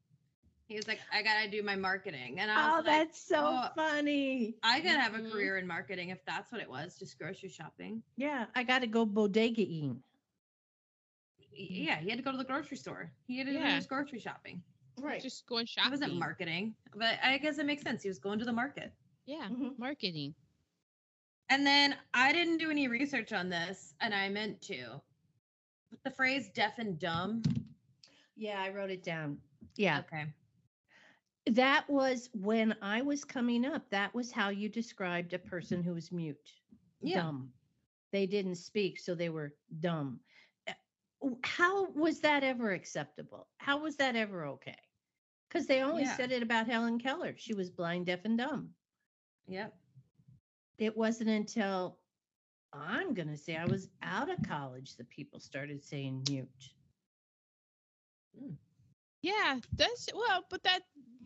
He 0.70 0.76
was 0.76 0.86
like, 0.86 1.00
"I 1.12 1.22
gotta 1.22 1.50
do 1.50 1.64
my 1.64 1.74
marketing," 1.74 2.38
and 2.38 2.48
I 2.48 2.70
Oh, 2.70 2.76
was 2.76 2.86
like, 2.86 2.94
that's 3.08 3.20
so 3.20 3.42
oh, 3.44 3.68
funny. 3.74 4.54
"I 4.62 4.80
gotta 4.80 5.00
have 5.00 5.14
a 5.14 5.18
Mhm. 5.18 5.32
career 5.32 5.58
in 5.58 5.66
marketing 5.66 6.10
if 6.10 6.24
that's 6.24 6.52
what 6.52 6.60
it 6.60 6.70
was, 6.70 6.96
just 6.96 7.18
grocery 7.18 7.48
shopping." 7.48 8.04
Yeah, 8.16 8.46
I 8.54 8.62
got 8.62 8.78
to 8.82 8.86
go 8.86 9.04
bodegaing. 9.04 10.00
Y- 11.58 11.66
Yeah, 11.70 11.98
he 12.00 12.08
had 12.08 12.18
to 12.18 12.22
go 12.22 12.30
to 12.30 12.38
the 12.38 12.44
grocery 12.44 12.76
store. 12.76 13.10
He 13.26 13.38
had 13.38 13.48
to 13.48 13.52
do 13.52 13.58
his 13.58 13.86
grocery 13.86 14.20
shopping. 14.20 14.62
Right. 14.96 15.20
Just 15.20 15.46
going 15.46 15.66
shopping. 15.66 15.88
It 15.88 15.94
wasn't 15.94 16.18
marketing, 16.18 16.76
but 16.94 17.18
I 17.22 17.38
guess 17.38 17.58
it 17.58 17.66
makes 17.66 17.82
sense. 17.82 18.02
He 18.02 18.08
was 18.08 18.20
going 18.20 18.38
to 18.38 18.44
the 18.44 18.52
market. 18.52 18.92
Yeah, 19.26 19.48
Mhm. 19.48 19.76
marketing. 19.76 20.34
And 21.48 21.66
then 21.66 21.96
I 22.14 22.32
didn't 22.32 22.58
do 22.58 22.70
any 22.70 22.86
research 22.86 23.32
on 23.32 23.48
this, 23.48 23.94
and 24.00 24.14
I 24.14 24.28
meant 24.28 24.60
to. 24.62 25.00
But 25.90 26.04
the 26.04 26.10
phrase 26.10 26.48
"deaf 26.50 26.78
and 26.78 26.98
dumb." 26.98 27.42
Yeah, 28.36 28.62
I 28.62 28.70
wrote 28.70 28.90
it 28.90 29.02
down. 29.02 29.40
Yeah. 29.76 30.00
Okay. 30.00 30.26
That 31.50 31.88
was 31.90 32.30
when 32.32 32.76
I 32.80 33.02
was 33.02 33.24
coming 33.24 33.64
up. 33.64 33.90
That 33.90 34.14
was 34.14 34.30
how 34.30 34.50
you 34.50 34.68
described 34.68 35.32
a 35.32 35.38
person 35.38 35.82
who 35.82 35.94
was 35.94 36.12
mute. 36.12 36.52
Yeah. 37.00 37.22
Dumb. 37.22 37.52
They 38.12 38.26
didn't 38.26 38.56
speak, 38.56 38.98
so 39.00 39.14
they 39.14 39.30
were 39.30 39.54
dumb. 39.80 40.20
Uh, 40.68 40.72
How 41.42 41.90
was 41.90 42.20
that 42.20 42.44
ever 42.44 42.72
acceptable? 42.72 43.48
How 43.58 43.78
was 43.78 43.96
that 43.96 44.14
ever 44.16 44.46
okay? 44.46 44.78
Because 45.48 45.66
they 45.66 45.82
only 45.82 46.02
Yeah. 46.02 46.16
said 46.16 46.30
it 46.30 46.42
about 46.42 46.68
Helen 46.68 47.00
Keller. 47.00 47.34
She 47.36 47.54
was 47.54 47.70
blind, 47.70 48.06
deaf, 48.06 48.24
and 48.24 48.38
dumb. 48.38 48.74
Yep. 49.48 49.74
It 50.78 50.96
wasn't 50.96 51.30
until 51.30 51.98
I'm 52.72 53.12
going 53.14 53.28
to 53.28 53.36
say 53.36 53.56
I 53.56 53.66
was 53.66 53.88
out 54.02 54.30
of 54.30 54.40
college 54.42 54.96
that 54.96 55.08
people 55.10 55.40
started 55.40 55.82
saying 55.82 56.24
mute. 56.28 56.48
Yeah, 59.22 59.58
that's 59.76 60.08
well, 60.14 60.44
but 60.48 60.62
that 60.62 60.80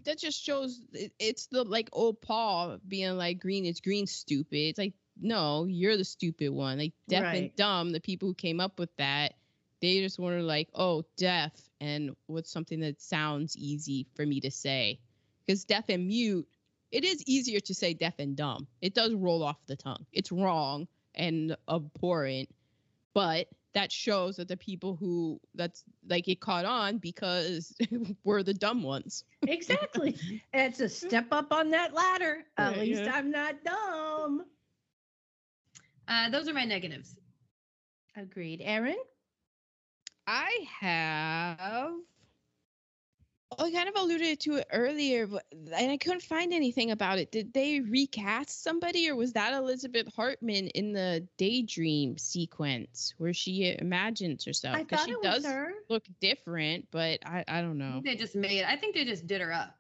that 0.05 0.19
just 0.19 0.43
shows 0.43 0.81
it, 0.93 1.13
it's 1.19 1.47
the 1.47 1.65
like 1.65 1.89
old 1.93 2.21
Paul 2.21 2.79
being 2.87 3.17
like 3.17 3.41
green 3.41 3.65
is 3.65 3.81
green 3.81 4.07
stupid. 4.07 4.57
It's 4.57 4.79
like 4.79 4.95
no, 5.21 5.65
you're 5.65 5.97
the 5.97 6.05
stupid 6.05 6.51
one. 6.51 6.79
Like 6.79 6.93
deaf 7.09 7.25
and 7.25 7.55
dumb. 7.57 7.93
The 7.93 8.01
people 8.01 8.29
who 8.29 8.35
came 8.35 8.61
up 8.61 8.79
with 8.79 8.95
that, 8.97 9.35
they 9.81 10.01
just 10.01 10.19
were 10.19 10.41
like, 10.41 10.69
oh, 10.75 11.05
deaf, 11.17 11.53
and 11.81 12.17
what's 12.27 12.51
something 12.51 12.81
that 12.81 13.01
sounds 13.01 13.57
easy 13.57 14.07
for 14.15 14.27
me 14.27 14.41
to 14.41 14.51
say? 14.51 14.99
Because 15.47 15.65
deaf 15.65 15.89
and 15.89 16.09
mute, 16.09 16.49
it 16.91 17.05
is 17.05 17.23
easier 17.27 17.61
to 17.61 17.75
say 17.75 17.95
deaf 17.95 18.15
and 18.19 18.37
dumb. 18.37 18.67
It 18.81 18.95
does 18.95 19.15
roll 19.15 19.43
off 19.43 19.59
the 19.67 19.77
tongue. 19.77 20.07
It's 20.13 20.33
wrong 20.33 20.89
and 21.15 21.57
abhorrent, 21.69 22.49
but 23.13 23.49
that 23.75 23.93
shows 23.93 24.37
that 24.37 24.49
the 24.49 24.57
people 24.57 24.97
who 24.97 25.41
that's 25.55 25.85
like 26.09 26.29
it 26.29 26.41
caught 26.41 26.65
on 26.65 26.99
because 26.99 27.75
we're 28.25 28.43
the 28.43 28.55
dumb 28.55 28.83
ones. 28.83 29.25
Exactly. 29.47 30.17
it's 30.53 30.81
a 30.81 30.89
step 30.89 31.27
up 31.33 31.53
on 31.53 31.71
that 31.71 31.95
ladder. 31.95 32.45
At 32.57 32.77
Yeah, 32.77 32.79
least 32.79 33.05
yeah. 33.05 33.09
I'm 33.09 33.31
not 33.31 33.63
dumb. 33.65 34.45
Uh, 36.09 36.31
those 36.31 36.49
are 36.49 36.55
my 36.55 36.65
negatives. 36.65 37.17
Agreed. 38.17 38.61
Aaron? 38.63 38.99
I 40.27 40.67
have. 40.81 42.01
I 43.59 43.71
kind 43.71 43.89
of 43.89 43.95
alluded 43.97 44.41
to 44.41 44.57
it 44.57 44.67
earlier, 44.73 45.27
but 45.27 45.45
and 45.53 45.91
I 45.91 45.97
couldn't 45.97 46.23
find 46.23 46.53
anything 46.53 46.91
about 46.91 47.19
it. 47.19 47.31
Did 47.31 47.53
they 47.53 47.81
recast 47.81 48.63
somebody, 48.63 49.09
or 49.11 49.17
was 49.17 49.33
that 49.35 49.53
Elizabeth 49.55 50.09
Hartman 50.15 50.69
in 50.69 50.93
the 50.93 51.27
daydream 51.37 52.19
sequence 52.19 53.15
where 53.19 53.33
she 53.33 53.75
imagines 53.79 54.45
herself? 54.45 54.77
I 54.77 54.83
Because 54.83 55.01
thought 55.01 55.09
she 55.09 55.13
it 55.13 55.23
does 55.23 55.45
was 55.45 55.53
her. 55.53 55.73
look 55.89 56.05
different, 56.21 56.89
but 56.91 57.21
I 57.27 57.45
I 57.49 57.61
don't 57.61 57.79
know. 57.79 58.03
they 58.05 58.17
just 58.17 58.35
made. 58.35 58.65
I 58.65 58.77
think 58.77 58.95
they 58.95 59.05
just 59.05 59.27
did 59.27 59.41
her 59.41 59.53
up. 59.53 59.77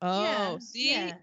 Oh, 0.00 0.22
Yeah, 0.22 0.58
see, 0.58 0.92
yeah, 0.92 1.14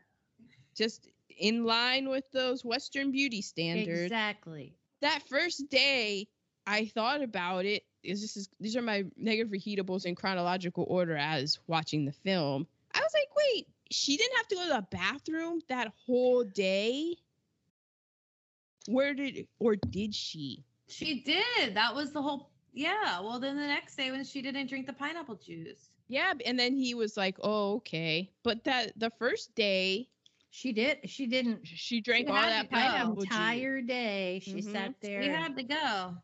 just 0.75 1.07
in 1.37 1.63
line 1.65 2.09
with 2.09 2.29
those 2.31 2.63
Western 2.63 3.11
beauty 3.11 3.41
standards. 3.41 4.03
exactly. 4.05 4.73
that 5.01 5.23
first 5.29 5.69
day 5.69 6.27
I 6.69 6.85
thought 6.85 7.23
about 7.23 7.65
it. 7.65 7.83
Is 8.03 8.21
this 8.21 8.37
is 8.37 8.47
these 8.59 8.77
are 8.77 8.81
my 8.81 9.03
negative 9.17 9.51
reheatables 9.51 10.05
in 10.05 10.13
chronological 10.15 10.85
order 10.87 11.17
as 11.17 11.59
watching 11.67 12.05
the 12.05 12.11
film. 12.11 12.67
I 12.93 12.99
was 12.99 13.11
like, 13.13 13.29
wait, 13.35 13.67
she 13.91 14.15
didn't 14.15 14.37
have 14.37 14.47
to 14.49 14.55
go 14.55 14.63
to 14.63 14.69
the 14.69 14.97
bathroom 14.97 15.61
that 15.67 15.91
whole 16.05 16.43
day. 16.43 17.15
Where 18.87 19.13
did 19.15 19.47
or 19.59 19.75
did 19.75 20.13
she? 20.13 20.63
She 20.87 21.21
did. 21.21 21.73
That 21.75 21.93
was 21.93 22.11
the 22.13 22.21
whole. 22.21 22.51
Yeah. 22.71 23.19
Well, 23.19 23.39
then 23.39 23.57
the 23.57 23.67
next 23.67 23.95
day 23.95 24.11
when 24.11 24.23
she 24.23 24.41
didn't 24.41 24.67
drink 24.67 24.85
the 24.85 24.93
pineapple 24.93 25.35
juice. 25.35 25.89
Yeah, 26.07 26.33
and 26.45 26.57
then 26.57 26.75
he 26.75 26.93
was 26.95 27.17
like, 27.17 27.37
"Oh, 27.41 27.75
okay." 27.77 28.31
But 28.43 28.63
that 28.63 28.93
the 28.97 29.11
first 29.19 29.53
day, 29.55 30.09
She 30.51 30.71
did. 30.71 31.07
She 31.09 31.27
didn't. 31.27 31.65
she 31.65 31.99
drank 32.01 32.27
She 32.27 32.31
all 32.33 32.41
that 32.41 32.69
pineapple 32.69 33.15
juice. 33.15 33.23
Entire 33.31 33.81
day, 33.81 34.39
she 34.43 34.53
Mhm. 34.53 34.71
sat 34.71 34.93
there. 35.01 35.19
We 35.21 35.27
had 35.27 35.55
to 35.57 35.63
go. 35.63 36.17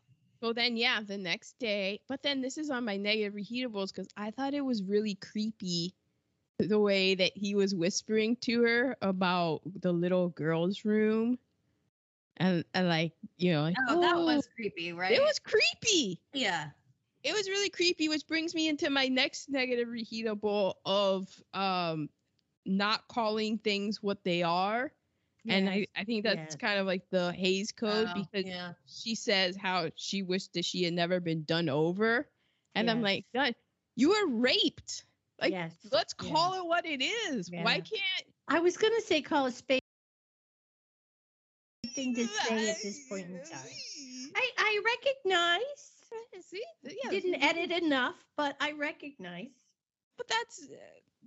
So 0.46 0.52
then, 0.52 0.76
yeah, 0.76 1.00
the 1.04 1.18
next 1.18 1.58
day. 1.58 2.00
But 2.06 2.22
then 2.22 2.40
this 2.40 2.56
is 2.56 2.70
on 2.70 2.84
my 2.84 2.96
negative 2.96 3.34
reheatables 3.34 3.88
because 3.88 4.06
I 4.16 4.30
thought 4.30 4.54
it 4.54 4.64
was 4.64 4.80
really 4.80 5.16
creepy 5.16 5.92
the 6.60 6.78
way 6.78 7.16
that 7.16 7.32
he 7.34 7.56
was 7.56 7.74
whispering 7.74 8.36
to 8.42 8.62
her 8.62 8.96
about 9.02 9.62
the 9.80 9.90
little 9.92 10.28
girl's 10.28 10.84
room. 10.84 11.36
And, 12.36 12.64
and 12.74 12.86
like, 12.86 13.12
you 13.38 13.54
know, 13.54 13.62
like, 13.62 13.74
Oh, 13.88 14.00
that 14.00 14.14
"Oh." 14.14 14.24
was 14.24 14.48
creepy, 14.54 14.92
right? 14.92 15.10
it 15.10 15.20
was 15.20 15.40
creepy. 15.40 16.20
Yeah. 16.32 16.68
It 17.24 17.32
was 17.32 17.48
really 17.48 17.68
creepy, 17.68 18.08
which 18.08 18.28
brings 18.28 18.54
me 18.54 18.68
into 18.68 18.88
my 18.88 19.08
next 19.08 19.48
negative 19.48 19.88
reheatable 19.88 20.74
of 20.84 21.26
um 21.54 22.08
not 22.64 23.08
calling 23.08 23.58
things 23.58 24.00
what 24.00 24.22
they 24.22 24.44
are. 24.44 24.92
And 25.48 25.68
I, 25.68 25.86
I 25.96 26.04
think 26.04 26.24
that's 26.24 26.36
yes. 26.36 26.56
kind 26.56 26.78
of 26.78 26.86
like 26.86 27.02
the 27.10 27.32
Hays 27.32 27.72
Code 27.72 28.08
Oh, 28.10 28.14
because 28.14 28.46
yeah. 28.46 28.72
she 28.86 29.14
says 29.14 29.56
how 29.56 29.90
she 29.96 30.22
wished 30.22 30.52
that 30.54 30.64
she 30.64 30.82
had 30.84 30.94
never 30.94 31.20
been 31.20 31.44
done 31.44 31.68
over. 31.68 32.28
And 32.74 32.90
I'm 32.90 33.00
like, 33.02 33.24
done. 33.32 33.54
You 33.96 34.10
were 34.10 34.26
raped. 34.36 35.04
Like, 35.40 35.52
yes. 35.52 35.72
let's 35.92 36.14
yeah. 36.22 36.30
call 36.30 36.54
it 36.54 36.66
what 36.66 36.84
it 36.86 37.02
is. 37.02 37.50
Why 37.50 37.80
can't 37.80 38.26
I 38.48 38.60
was 38.60 38.76
gonna 38.76 39.00
say 39.00 39.22
call 39.22 39.46
a 39.46 39.52
spade 39.52 39.80
thing 41.96 42.14
to 42.14 42.26
say 42.44 42.70
at 42.70 42.76
this 42.82 43.08
point 43.08 43.26
in 43.26 43.36
time. 43.38 43.70
I, 44.36 44.50
I 44.58 44.80
recognize. 44.84 45.92
See, 46.40 46.62
yeah, 46.82 47.10
Didn't 47.10 47.42
edit 47.42 47.70
enough, 47.82 48.14
but 48.36 48.56
I 48.60 48.72
recognize. 48.72 49.50
but 50.18 50.28
that's 50.28 50.68
uh, 50.70 50.76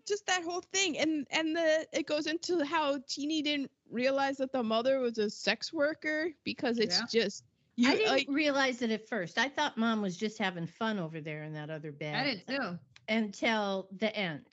just 0.10 0.28
that 0.28 0.44
whole 0.44 0.62
thing, 0.74 0.98
and 1.00 1.28
and 1.32 1.56
the 1.56 1.88
it 1.94 2.08
goes 2.08 2.28
into 2.28 2.66
how 2.66 3.00
Teeny 3.08 3.44
didn't 3.44 3.72
realize 3.90 4.38
that 4.38 4.52
the 4.54 4.64
mother 4.64 5.00
was 5.00 5.18
a 5.20 5.30
sex 5.30 5.74
worker 5.74 6.32
because 6.44 6.80
it's 6.80 7.00
Yeah. 7.00 7.08
just 7.12 7.46
you 7.78 7.90
I 7.92 7.96
didn't 7.96 8.12
like 8.12 8.28
realize 8.30 8.82
it 8.82 8.92
at 8.92 9.08
first. 9.08 9.38
I 9.40 9.50
thought 9.50 9.78
mom 9.78 10.02
was 10.02 10.18
just 10.18 10.38
having 10.40 10.68
fun 10.68 11.00
over 11.00 11.22
there 11.22 11.44
in 11.44 11.54
that 11.54 11.70
other 11.70 11.92
bed 11.94 12.16
I 12.16 12.24
did 12.24 12.48
too. 12.48 12.80
until 13.08 13.90
the 13.98 14.16
end. 14.16 14.46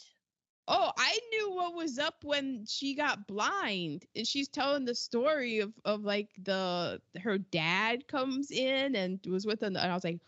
Oh, 0.69 0.92
I 0.99 1.19
knew 1.33 1.53
what 1.53 1.75
was 1.75 1.99
up 1.99 2.25
when 2.25 2.64
she 2.66 2.95
got 2.95 3.27
blind. 3.27 4.07
And 4.16 4.27
she's 4.27 4.49
telling 4.49 4.85
the 4.85 4.95
story 4.95 5.59
of, 5.61 5.73
of 5.85 6.05
like 6.05 6.31
the 6.42 7.01
her 7.21 7.38
dad 7.38 8.09
comes 8.09 8.51
in 8.51 8.95
and 8.97 9.21
was 9.27 9.47
with 9.47 9.61
her. 9.61 9.66
And 9.66 9.79
I 9.79 9.95
was 9.95 10.05
like, 10.05 10.21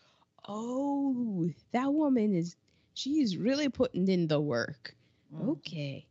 oh, 0.47 1.49
that 1.71 1.93
woman 1.93 2.33
is 2.35 2.55
she's 2.93 3.37
really 3.37 3.69
putting 3.69 4.07
in 4.07 4.27
the 4.27 4.39
work. 4.41 4.95
Mm. 5.33 5.49
Okay. 5.49 6.07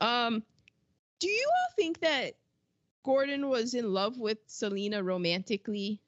Um, 0.00 0.42
do 1.20 1.28
you 1.28 1.46
all 1.46 1.74
think 1.76 2.00
that 2.00 2.34
Gordon 3.04 3.48
was 3.48 3.74
in 3.74 3.92
love 3.92 4.18
with 4.18 4.38
Selena 4.46 5.02
romantically? 5.02 6.00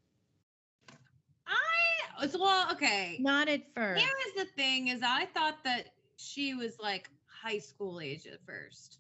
I 1.47 2.27
so, 2.27 2.41
well, 2.41 2.73
okay. 2.73 3.17
Not 3.21 3.49
at 3.49 3.63
first. 3.75 4.01
Here 4.01 4.15
is 4.29 4.35
the 4.35 4.51
thing: 4.57 4.89
is 4.89 5.03
I 5.03 5.27
thought 5.27 5.63
that 5.65 5.91
she 6.17 6.55
was 6.55 6.79
like 6.81 7.11
high 7.27 7.59
school 7.59 8.01
age 8.01 8.27
at 8.27 8.45
first. 8.47 8.99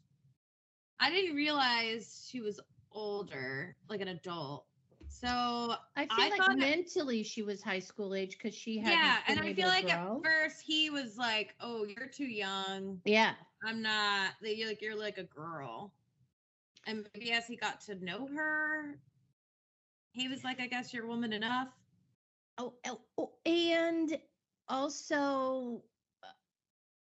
I 1.00 1.11
didn't 1.11 1.35
realize 1.35 2.28
she 2.30 2.40
was 2.40 2.61
older, 2.92 3.76
like 3.88 4.00
an 4.00 4.09
adult. 4.09 4.66
So 5.14 5.77
I 5.96 6.07
feel 6.07 6.27
I 6.27 6.31
like 6.31 6.48
it- 6.48 6.59
mentally 6.59 7.22
she 7.22 7.42
was 7.42 7.62
high 7.62 7.79
school 7.81 8.14
age 8.14 8.37
because 8.37 8.55
she 8.55 8.79
had 8.79 8.98
yeah, 8.98 9.22
and 9.27 9.38
I 9.40 9.55
feel 9.55 9.68
like 9.68 9.88
at 9.90 10.00
first 10.22 10.62
he 10.62 10.90
was 10.90 11.16
like, 11.18 11.55
"Oh, 11.61 11.85
you're 11.85 12.09
too 12.09 12.27
young. 12.27 13.03
yeah, 13.05 13.35
I'm 13.64 13.83
not. 13.83 14.35
You're 14.42 14.68
like 14.68 14.83
you're 14.83 14.96
like 14.96 15.18
a 15.18 15.24
girl." 15.24 15.94
And 16.87 17.07
maybe 17.14 17.33
as 17.33 17.46
he 17.46 17.57
got 17.57 17.81
to 17.83 17.94
know 17.96 18.27
her, 18.29 19.00
he 20.12 20.29
was 20.29 20.44
like, 20.44 20.61
"I 20.61 20.66
guess 20.66 20.92
you're 20.92 21.07
woman 21.07 21.33
enough." 21.33 21.68
Oh, 22.59 22.79
oh, 22.87 23.00
oh, 23.18 23.38
and 23.46 24.20
also, 24.68 25.85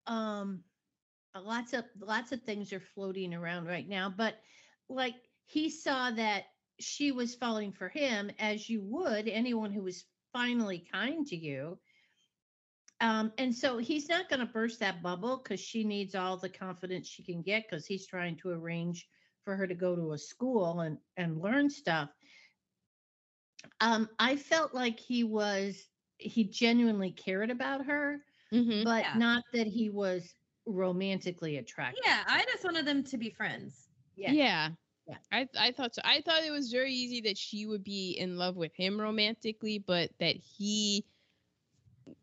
uh, 0.08 0.10
um, 0.10 0.64
lots 1.34 1.72
of 1.74 1.84
lots 1.98 2.32
of 2.32 2.42
things 2.42 2.72
are 2.72 2.80
floating 2.80 3.34
around 3.34 3.66
right 3.66 3.88
now. 3.88 4.10
But 4.10 4.40
like 4.88 5.16
he 5.44 5.70
saw 5.70 6.10
that 6.12 6.44
she 6.80 7.12
was 7.12 7.34
falling 7.34 7.72
for 7.72 7.88
him, 7.88 8.30
as 8.38 8.68
you 8.68 8.82
would 8.82 9.28
anyone 9.28 9.72
who 9.72 9.82
was 9.82 10.04
finally 10.32 10.86
kind 10.92 11.26
to 11.26 11.36
you. 11.36 11.78
Um, 13.00 13.32
and 13.38 13.54
so 13.54 13.78
he's 13.78 14.08
not 14.08 14.28
going 14.28 14.40
to 14.40 14.46
burst 14.46 14.80
that 14.80 15.02
bubble 15.02 15.38
because 15.42 15.60
she 15.60 15.84
needs 15.84 16.14
all 16.14 16.36
the 16.36 16.48
confidence 16.48 17.08
she 17.08 17.22
can 17.22 17.42
get 17.42 17.64
because 17.68 17.86
he's 17.86 18.06
trying 18.06 18.36
to 18.38 18.50
arrange 18.50 19.08
for 19.44 19.56
her 19.56 19.66
to 19.66 19.74
go 19.74 19.94
to 19.96 20.12
a 20.12 20.18
school 20.18 20.80
and 20.80 20.98
and 21.16 21.40
learn 21.40 21.68
stuff 21.70 22.10
um 23.80 24.08
i 24.18 24.36
felt 24.36 24.74
like 24.74 24.98
he 24.98 25.24
was 25.24 25.88
he 26.18 26.44
genuinely 26.44 27.10
cared 27.10 27.50
about 27.50 27.86
her 27.86 28.18
Mm-hmm. 28.52 28.82
but 28.82 29.00
Yeah. 29.00 29.14
not 29.14 29.42
that 29.52 29.66
he 29.66 29.90
was 29.90 30.34
romantically 30.66 31.56
attracted 31.56 32.02
Yeah, 32.04 32.24
I 32.26 32.44
just 32.44 32.64
wanted 32.64 32.86
them 32.86 33.02
to 33.04 33.18
be 33.18 33.30
friends. 33.30 33.88
Yeah. 34.16 34.34
Yeah. 34.34 34.70
Yeah. 35.06 35.18
I 35.32 35.48
I 35.58 35.72
thought 35.72 35.94
so. 35.94 36.02
I 36.04 36.20
thought 36.22 36.44
it 36.44 36.50
was 36.50 36.70
very 36.72 36.92
easy 36.92 37.20
that 37.22 37.36
she 37.36 37.66
would 37.66 37.84
be 37.84 38.12
in 38.12 38.36
love 38.36 38.56
with 38.56 38.74
him 38.74 39.00
romantically, 39.00 39.78
but 39.78 40.10
that 40.18 40.36
he 40.36 41.04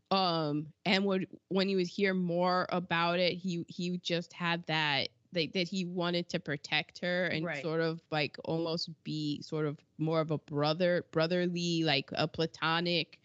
um 0.10 0.68
and 0.86 1.06
would 1.06 1.28
when 1.50 1.68
he 1.68 1.76
would 1.76 1.88
hear 1.88 2.14
more 2.14 2.68
about 2.70 3.20
it, 3.20 3.34
he 3.34 3.66
he 3.68 3.98
just 4.00 4.34
had 4.34 4.66
that 4.68 5.10
like 5.34 5.54
that 5.54 5.68
he 5.68 5.86
wanted 5.86 6.28
to 6.30 6.40
protect 6.40 7.00
her 7.00 7.26
and 7.28 7.46
Right. 7.46 7.62
sort 7.62 7.82
of 7.82 8.02
like 8.12 8.38
almost 8.46 8.90
be 9.04 9.42
sort 9.42 9.66
of 9.66 9.80
more 9.98 10.20
of 10.20 10.32
a 10.32 10.38
brother 10.40 11.06
brotherly 11.12 11.84
like 11.84 12.10
a 12.14 12.28
platonic 12.28 13.20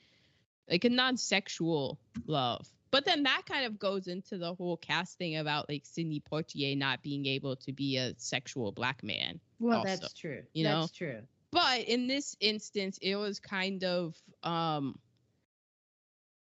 like 0.70 0.84
a 0.84 0.90
non-sexual 0.90 2.00
love. 2.26 2.75
But 2.90 3.04
then 3.04 3.24
that 3.24 3.42
kind 3.46 3.66
of 3.66 3.78
goes 3.78 4.06
into 4.06 4.38
the 4.38 4.54
whole 4.54 4.76
casting 4.76 5.36
about 5.36 5.68
like 5.68 5.84
Sidney 5.84 6.20
Poitier 6.20 6.76
not 6.76 7.02
being 7.02 7.26
able 7.26 7.56
to 7.56 7.72
be 7.72 7.96
a 7.96 8.14
sexual 8.16 8.72
black 8.72 9.02
man. 9.02 9.40
well 9.58 9.78
also, 9.78 9.88
that's 9.88 10.12
true 10.12 10.42
you 10.54 10.64
know, 10.64 10.80
that's 10.80 10.92
true 10.92 11.22
But 11.50 11.80
in 11.80 12.06
this 12.06 12.36
instance, 12.40 12.98
it 13.02 13.16
was 13.16 13.40
kind 13.40 13.84
of 13.84 14.16
um 14.42 14.98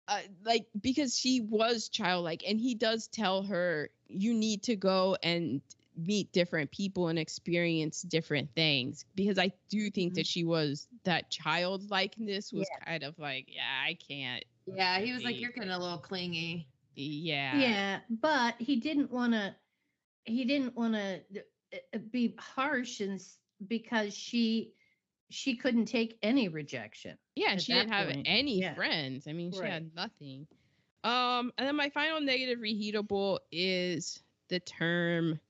uh, 0.09 0.20
like 0.45 0.66
because 0.80 1.18
she 1.18 1.41
was 1.41 1.89
childlike 1.89 2.43
and 2.47 2.61
he 2.61 2.74
does 2.74 3.07
tell 3.09 3.43
her 3.43 3.89
you 4.09 4.35
need 4.35 4.62
to 4.62 4.76
go 4.76 5.16
and 5.22 5.62
meet 5.97 6.30
different 6.32 6.70
people 6.70 7.09
and 7.09 7.18
experience 7.18 8.03
different 8.03 8.51
things 8.55 9.05
because 9.14 9.39
I 9.39 9.53
do 9.70 9.91
think 9.91 10.12
Mhm. 10.12 10.16
that 10.16 10.26
she 10.26 10.45
was 10.45 10.89
that 11.05 11.30
childlikeness 11.30 12.53
was 12.53 12.68
kind 12.85 13.03
of 13.03 13.18
like 13.18 13.47
yeah 13.49 13.62
I 13.87 13.95
can't 13.95 14.45
Yeah, 14.67 15.01
he 15.01 15.12
was 15.12 15.25
like, 15.25 15.41
"You're 15.41 15.53
getting 15.53 15.71
a 15.71 15.79
little 15.79 15.99
clingy." 15.99 16.69
Yeah. 16.95 17.61
Yeah, 17.61 18.01
but 18.11 18.57
he 18.61 18.77
didn't 18.77 19.11
want 19.11 19.33
to. 19.35 19.57
He 20.25 20.45
didn't 20.45 20.75
want 20.77 20.95
to 20.95 21.99
be 22.11 22.35
harsh 22.39 23.01
and 23.01 23.21
because 23.67 24.17
she 24.17 24.75
she 25.31 25.57
couldn't 25.57 25.87
take 25.87 26.19
any 26.23 26.49
rejection. 26.49 27.19
Yeah, 27.35 27.57
and 27.57 27.65
she 27.65 27.73
didn't 27.75 27.91
have 27.93 28.11
point. 28.11 28.25
any 28.25 28.61
Yeah. 28.61 28.75
friends. 28.75 29.27
I 29.27 29.33
mean, 29.33 29.53
she 29.53 29.67
Right. 29.67 29.67
had 29.67 29.95
nothing. 29.95 30.47
Um, 31.03 31.53
and 31.59 31.67
then 31.67 31.77
my 31.77 31.91
final 31.91 32.21
negative 32.21 32.59
reheatable 32.61 33.41
is 33.53 34.23
the 34.49 34.61
term 34.61 35.41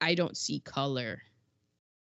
I 0.00 0.14
don't 0.14 0.36
see 0.36 0.60
color. 0.60 1.22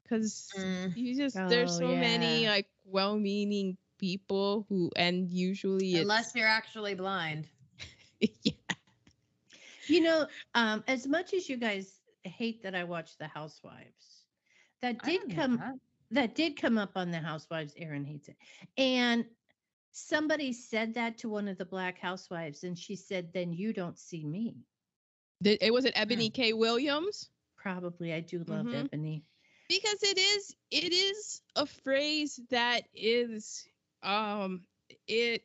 Cause 0.08 0.54
Mm. 0.56 0.94
you 0.94 1.16
just 1.16 1.48
there's 1.48 1.74
Oh, 1.74 1.78
so 1.78 1.96
many 1.96 2.48
like 2.48 2.68
well-meaning 2.84 3.78
people 4.00 4.66
who 4.70 4.90
and 4.96 5.30
usually 5.30 5.96
Unless 5.98 6.34
you're 6.36 6.48
actually 6.48 6.96
blind. 6.96 7.48
yeah. 8.20 8.54
You 9.88 10.02
know, 10.02 10.28
um, 10.56 10.84
as 10.88 11.08
much 11.08 11.34
as 11.34 11.50
you 11.50 11.58
guys 11.58 12.00
hate 12.24 12.64
that 12.64 12.76
I 12.76 12.84
watch 12.84 13.18
The 13.18 13.28
Housewives, 13.28 14.26
that 14.82 15.02
did 15.04 15.36
come 15.36 15.58
that. 15.58 15.76
that 16.12 16.36
did 16.36 16.60
come 16.62 16.78
up 16.78 16.92
on 16.96 17.12
The 17.12 17.20
Housewives. 17.20 17.74
Aaron 17.78 18.06
hates 18.06 18.30
it, 18.30 18.38
and 18.78 19.26
somebody 19.92 20.54
said 20.54 20.94
that 20.94 21.18
to 21.20 21.30
one 21.30 21.48
of 21.48 21.58
the 21.58 21.66
Black 21.66 21.98
Housewives, 22.00 22.64
and 22.64 22.78
she 22.78 22.96
said, 22.96 23.34
"Then 23.34 23.52
you 23.52 23.74
don't 23.74 23.98
see 23.98 24.24
me." 24.26 24.58
Did, 25.42 25.58
it 25.62 25.74
was 25.74 25.86
it 25.86 25.94
Ebony 25.96 26.30
K. 26.30 26.54
Williams? 26.54 27.30
Probably, 27.58 28.14
I 28.14 28.20
do 28.20 28.44
love 28.48 28.68
Mhm. 28.68 28.86
Ebony. 28.86 29.24
because 29.70 30.04
it 30.04 30.18
is 30.18 30.56
it 30.72 30.94
is 30.94 31.42
a 31.56 31.66
phrase 31.66 32.40
that 32.50 32.84
is 32.94 33.68
um 34.04 34.62
it 35.08 35.44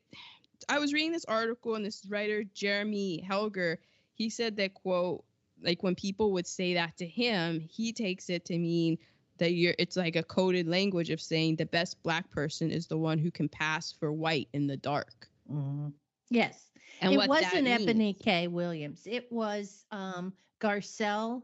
i 0.68 0.78
was 0.78 0.92
reading 0.92 1.12
this 1.12 1.24
article 1.26 1.74
and 1.74 1.84
this 1.84 2.04
writer 2.08 2.44
Jeremy 2.54 3.24
Helligar 3.28 3.78
he 4.14 4.30
said 4.30 4.56
that 4.56 4.74
quote 4.74 5.24
like 5.62 5.82
when 5.82 5.94
people 5.94 6.32
would 6.32 6.46
say 6.46 6.74
that 6.74 6.96
to 6.98 7.06
him 7.06 7.60
he 7.60 7.92
takes 7.92 8.30
it 8.30 8.44
to 8.46 8.58
mean 8.58 8.98
that 9.38 9.52
you're 9.52 9.74
it's 9.78 9.96
like 9.96 10.16
a 10.16 10.22
coded 10.22 10.68
language 10.68 11.10
of 11.10 11.20
saying 11.20 11.56
the 11.56 11.66
best 11.66 12.02
black 12.02 12.30
person 12.30 12.70
is 12.70 12.86
the 12.86 12.98
one 12.98 13.18
who 13.18 13.30
can 13.30 13.48
pass 13.48 13.92
for 13.92 14.12
white 14.12 14.48
in 14.52 14.66
the 14.66 14.76
dark 14.76 15.28
Mhm. 15.50 15.92
Yes, 16.30 16.70
and 17.00 17.12
it 17.12 17.28
wasn't 17.28 17.66
Ebony. 17.66 18.14
K. 18.14 18.48
Williams. 18.48 19.02
It 19.06 19.30
was 19.30 19.84
um, 19.90 20.32
Garcelle 20.60 21.42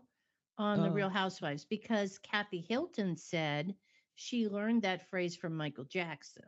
on 0.58 0.82
The 0.82 0.88
Oh. 0.88 0.92
Real 0.92 1.08
Housewives 1.08 1.64
because 1.64 2.18
Kathy 2.18 2.64
Hilton 2.66 3.16
said 3.16 3.74
she 4.14 4.48
learned 4.48 4.82
that 4.82 5.08
phrase 5.08 5.36
from 5.36 5.54
Michael 5.54 5.84
Jackson. 5.84 6.44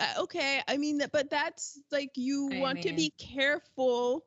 Uh, 0.00 0.14
okay 0.18 0.60
i 0.68 0.76
mean 0.76 1.00
but 1.12 1.30
that's 1.30 1.78
like 1.92 2.10
you 2.16 2.50
I 2.52 2.60
want 2.60 2.82
to 2.82 2.92
be 2.92 3.12
careful. 3.18 4.24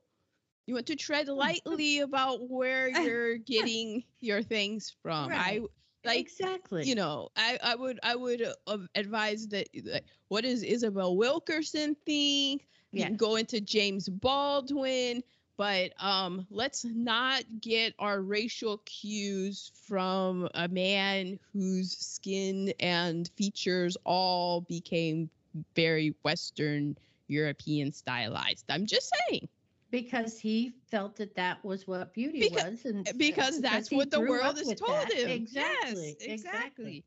You 0.65 0.75
want 0.75 0.87
to 0.87 0.95
tread 0.95 1.27
lightly 1.27 1.99
about 1.99 2.49
where 2.49 2.87
you're 2.87 3.37
getting 3.53 4.03
your 4.21 4.41
things 4.41 4.95
from. 5.01 5.31
I 5.33 5.61
like 6.05 6.19
exactly. 6.19 6.83
you 6.83 6.95
know 6.95 7.29
i 7.35 7.59
i 7.63 7.75
would 7.75 7.99
i 8.03 8.15
would 8.15 8.41
uh, 8.41 8.53
uh, 8.67 8.77
advise 8.95 9.47
that 9.49 9.67
like, 9.85 10.05
what 10.29 10.43
does 10.43 10.63
isabel 10.63 11.15
wilkerson 11.15 11.95
think? 12.05 12.67
Yeah. 12.91 13.09
go 13.11 13.35
into 13.35 13.61
james 13.61 14.09
baldwin 14.09 15.23
but 15.57 15.91
um 15.99 16.45
let's 16.49 16.83
not 16.85 17.43
get 17.61 17.93
our 17.99 18.21
racial 18.21 18.79
cues 18.79 19.71
from 19.87 20.49
a 20.55 20.67
man 20.67 21.39
whose 21.53 21.95
skin 21.97 22.73
and 22.79 23.29
features 23.37 23.95
all 24.03 24.61
became 24.61 25.29
very 25.75 26.15
western 26.23 26.97
european 27.27 27.91
stylized 27.91 28.65
i'm 28.69 28.85
just 28.85 29.13
saying 29.29 29.47
because 29.91 30.39
he 30.39 30.73
felt 30.89 31.17
that 31.17 31.35
that 31.35 31.63
was 31.63 31.85
what 31.85 32.13
beauty 32.13 32.49
Becau- 32.49 32.71
was, 32.71 32.85
and 32.85 33.07
because 33.17 33.59
that's 33.59 33.89
he 33.89 33.97
what 33.97 34.09
the 34.09 34.21
world 34.21 34.57
has 34.57 34.73
told 34.73 35.09
that. 35.09 35.13
him. 35.13 35.29
Exactly. 35.29 36.17
Yes, 36.19 36.29
exactly. 36.29 37.03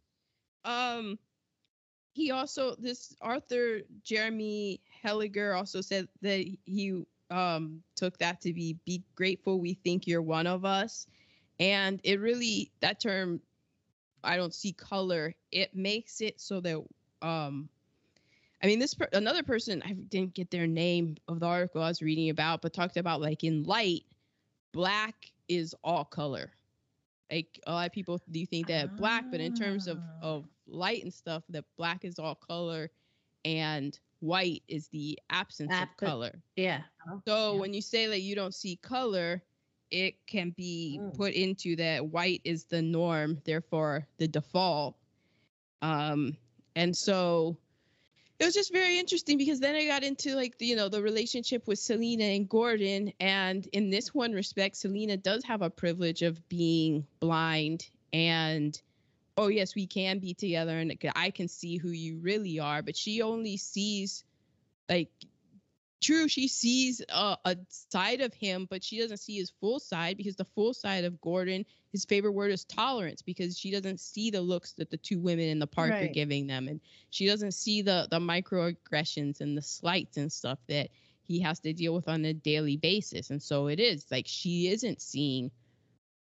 Um, 0.65 1.19
he 2.13 2.31
also 2.31 2.77
this 2.79 3.17
Arthur 3.21 3.81
Jeremy 4.05 4.81
Helligar 5.05 5.57
also 5.57 5.81
said 5.81 6.09
that 6.23 6.47
he 6.65 7.05
um 7.31 7.83
took 7.97 8.19
that 8.19 8.43
to 8.43 8.53
be 8.53 8.77
be 8.85 9.03
grateful 9.15 9.59
we 9.59 9.75
think 9.75 10.07
you're 10.07 10.23
one 10.23 10.47
of 10.47 10.65
us, 10.65 11.07
and 11.59 12.01
it 12.05 12.21
really 12.21 12.71
that 12.81 13.01
term 13.01 13.41
I 14.23 14.37
don't 14.37 14.55
see 14.55 14.73
color. 14.73 15.35
It 15.51 15.75
makes 15.75 16.21
it 16.21 16.41
so 16.41 16.61
that 16.61 16.83
um. 17.23 17.69
I 18.65 18.67
mean, 18.67 18.79
this 18.79 18.95
per- 18.95 19.09
another 19.13 19.43
person 19.43 19.83
I 19.85 19.93
didn't 19.93 20.33
get 20.33 20.51
their 20.51 20.67
name 20.67 21.17
of 21.29 21.39
the 21.41 21.47
article 21.47 21.83
I 21.83 21.89
was 21.89 22.01
reading 22.01 22.31
about, 22.31 22.63
but 22.63 22.73
talked 22.73 22.97
about 22.97 23.21
like 23.21 23.45
in 23.45 23.63
light, 23.65 24.05
black 24.73 25.31
is 25.49 25.75
all 25.85 26.05
color. 26.07 26.51
Like 27.31 27.61
a 27.67 27.73
lot 27.73 27.87
of 27.87 27.93
people 27.93 28.19
do 28.31 28.47
think 28.47 28.67
that 28.69 28.97
black, 28.97 29.27
but 29.31 29.41
in 29.41 29.53
terms 29.53 29.87
of 29.87 29.99
Ah. 29.99 30.27
of 30.29 30.49
light 30.67 31.03
and 31.03 31.13
stuff, 31.13 31.45
that 31.51 31.67
black 31.77 32.07
is 32.07 32.19
all 32.19 32.35
color, 32.35 32.91
and 33.45 33.99
white 34.21 34.63
is 34.69 34.89
the 34.89 35.19
absence 35.29 35.73
Ab- 35.75 35.91
of 35.91 35.97
color. 35.99 36.33
yeah, 36.57 36.85
So 37.29 37.53
Yeah. 37.53 37.61
when 37.61 37.75
you 37.75 37.83
say 37.83 38.07
that 38.07 38.21
you 38.21 38.35
don't 38.35 38.55
see 38.55 38.77
color, 38.77 39.43
it 39.91 40.27
can 40.27 40.51
be 40.53 40.99
Mm. 41.03 41.15
put 41.15 41.35
into 41.35 41.77
that 41.77 42.07
white 42.07 42.41
is 42.45 42.65
the 42.65 42.81
norm, 42.81 43.43
therefore 43.45 44.09
the 44.17 44.27
default. 44.27 44.97
Um, 45.83 46.39
and 46.77 46.97
so 46.97 47.59
it 48.39 48.45
was 48.45 48.55
just 48.55 48.73
very 48.73 48.99
interesting 48.99 49.39
because 49.39 49.61
then 49.61 49.75
I 49.75 49.87
got 49.87 50.03
into 50.03 50.35
like 50.35 50.59
the, 50.59 50.67
you 50.67 50.77
know 50.77 50.89
the 50.89 51.03
relationship 51.03 51.67
with 51.67 51.79
Selena 51.79 52.25
and 52.25 52.49
Gordon, 52.49 53.13
and 53.21 53.67
in 53.73 53.91
this 53.91 54.15
one 54.15 54.33
respect, 54.33 54.77
Selena 54.77 55.17
does 55.17 55.45
have 55.45 55.63
a 55.63 55.71
privilege 55.71 56.23
of 56.23 56.49
being 56.49 57.07
blind 57.21 57.89
and 58.13 58.81
oh 59.37 59.49
yes, 59.49 59.75
we 59.75 59.87
can 59.87 60.19
be 60.19 60.35
together 60.35 60.79
and 60.79 60.97
I 61.17 61.31
can 61.31 61.49
see 61.49 61.77
who 61.77 61.91
you 61.91 62.19
really 62.19 62.59
are, 62.61 62.83
but 62.83 62.97
she 62.97 63.23
only 63.23 63.57
sees 63.57 64.25
like 64.89 65.11
true 66.05 66.29
she 66.29 66.49
sees 66.49 67.03
a, 67.09 67.37
a 67.45 67.57
side 67.69 68.21
of 68.21 68.33
him 68.35 68.67
but 68.69 68.83
she 68.85 68.99
doesn't 68.99 69.19
see 69.19 69.37
his 69.37 69.51
full 69.61 69.79
side 69.79 70.17
because 70.17 70.37
the 70.37 70.45
full 70.45 70.75
side 70.75 71.05
of 71.05 71.21
gordon 71.21 71.65
his 71.95 72.05
favorite 72.05 72.33
word 72.33 72.51
is 72.51 72.65
tolerance 72.65 73.23
because 73.23 73.57
she 73.57 73.71
doesn't 73.71 74.01
see 74.01 74.29
the 74.29 74.41
looks 74.41 74.73
that 74.73 74.91
the 74.91 74.97
two 74.97 75.21
women 75.21 75.49
in 75.49 75.61
the 75.61 75.67
park 75.69 75.93
are 75.93 76.09
giving 76.09 76.49
them. 76.49 76.67
And 76.67 76.81
she 77.11 77.25
doesn't 77.25 77.53
see 77.53 77.83
the 77.83 78.09
the 78.11 78.19
microaggressions 78.19 79.41
and 79.41 79.57
the 79.57 79.63
slights 79.63 80.17
and 80.17 80.31
stuff 80.33 80.59
that 80.67 80.89
he 81.23 81.39
has 81.43 81.61
to 81.61 81.73
deal 81.73 81.95
with 81.95 82.09
on 82.09 82.25
a 82.25 82.35
daily 82.35 82.77
basis. 82.77 83.31
And 83.31 83.41
so 83.41 83.69
it 83.69 83.79
is 83.79 84.07
like 84.11 84.27
she 84.27 84.67
isn't 84.67 85.01
seeing 85.01 85.53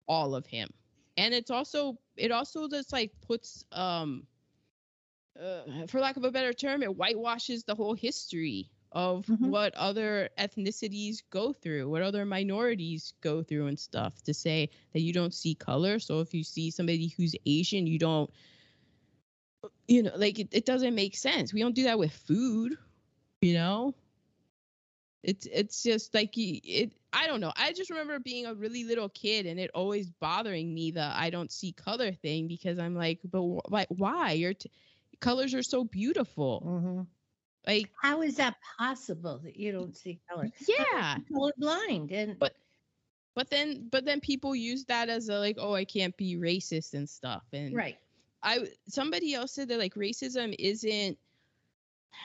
all 0.06 0.34
of 0.34 0.44
him. 0.44 0.68
And 1.16 1.32
it's 1.32 1.50
also 1.50 1.96
it 2.18 2.32
also 2.32 2.68
just 2.68 2.92
like 2.92 3.12
puts 3.26 3.64
um 3.72 4.26
uh, 5.42 5.86
for 5.88 6.00
lack 6.00 6.18
of 6.18 6.24
a 6.24 6.30
better 6.30 6.52
term, 6.52 6.82
it 6.82 6.90
whitewashes 6.90 7.64
the 7.64 7.74
whole 7.74 7.94
history 7.94 8.68
of 8.92 9.26
Mhm. 9.28 9.52
what 9.52 9.74
other 9.74 10.30
ethnicities 10.38 11.22
go 11.30 11.52
through, 11.52 11.88
what 11.90 12.02
other 12.02 12.24
minorities 12.24 13.14
go 13.20 13.42
through, 13.42 13.66
and 13.66 13.78
stuff. 13.78 14.22
To 14.24 14.34
say 14.34 14.70
that 14.92 15.00
you 15.00 15.12
don't 15.12 15.34
see 15.34 15.54
color, 15.54 15.98
so 15.98 16.20
if 16.20 16.34
you 16.34 16.44
see 16.44 16.70
somebody 16.70 17.08
who's 17.08 17.34
Asian, 17.46 17.86
you 17.86 17.98
don't, 17.98 18.30
you 19.88 20.02
know, 20.02 20.12
like 20.16 20.38
it, 20.38 20.48
it 20.52 20.64
doesn't 20.64 20.94
make 20.94 21.16
sense. 21.16 21.52
We 21.52 21.60
don't 21.60 21.74
do 21.74 21.84
that 21.84 21.98
with 21.98 22.12
food, 22.12 22.76
you 23.40 23.54
know. 23.54 23.94
It's 25.22 25.46
it's 25.46 25.82
just 25.82 26.14
like 26.14 26.36
it. 26.36 26.94
I 27.12 27.26
don't 27.26 27.40
know. 27.40 27.52
I 27.56 27.72
just 27.72 27.90
remember 27.90 28.18
being 28.18 28.46
a 28.46 28.54
really 28.54 28.84
little 28.84 29.08
kid 29.08 29.46
and 29.46 29.60
it 29.60 29.70
always 29.74 30.10
bothering 30.10 30.74
me 30.74 30.90
the 30.90 31.02
I 31.04 31.30
don't 31.30 31.52
see 31.52 31.72
color 31.72 32.12
thing 32.12 32.48
because 32.48 32.78
I'm 32.78 32.94
like, 32.96 33.20
but 33.24 33.42
wh- 33.42 33.90
why? 33.90 34.32
Your 34.32 34.54
t- 34.54 34.70
colors 35.20 35.54
are 35.54 35.62
so 35.62 35.84
beautiful. 35.84 36.64
Mhm. 36.64 37.06
Like 37.66 37.90
How 38.00 38.22
is 38.22 38.36
that 38.36 38.56
possible 38.78 39.40
that 39.44 39.56
you 39.56 39.72
don't 39.72 39.96
see 39.96 40.18
color? 40.28 40.50
yeah. 40.66 41.16
Colorblind, 41.30 42.10
and 42.12 42.38
But- 42.38 42.56
But 43.34 43.48
then 43.50 43.88
but 43.90 44.04
then 44.04 44.20
people 44.20 44.54
use 44.54 44.84
that 44.86 45.08
as 45.08 45.28
a 45.30 45.38
like, 45.38 45.56
oh, 45.58 45.74
I 45.74 45.84
can't 45.84 46.16
be 46.16 46.36
racist 46.36 46.92
and 46.94 47.08
stuff. 47.08 47.44
And 47.52 47.74
right, 47.74 47.96
I 48.42 48.68
somebody 48.88 49.32
else 49.34 49.52
said 49.52 49.68
that 49.68 49.78
like 49.78 49.94
racism 49.94 50.54
isn't 50.58 51.16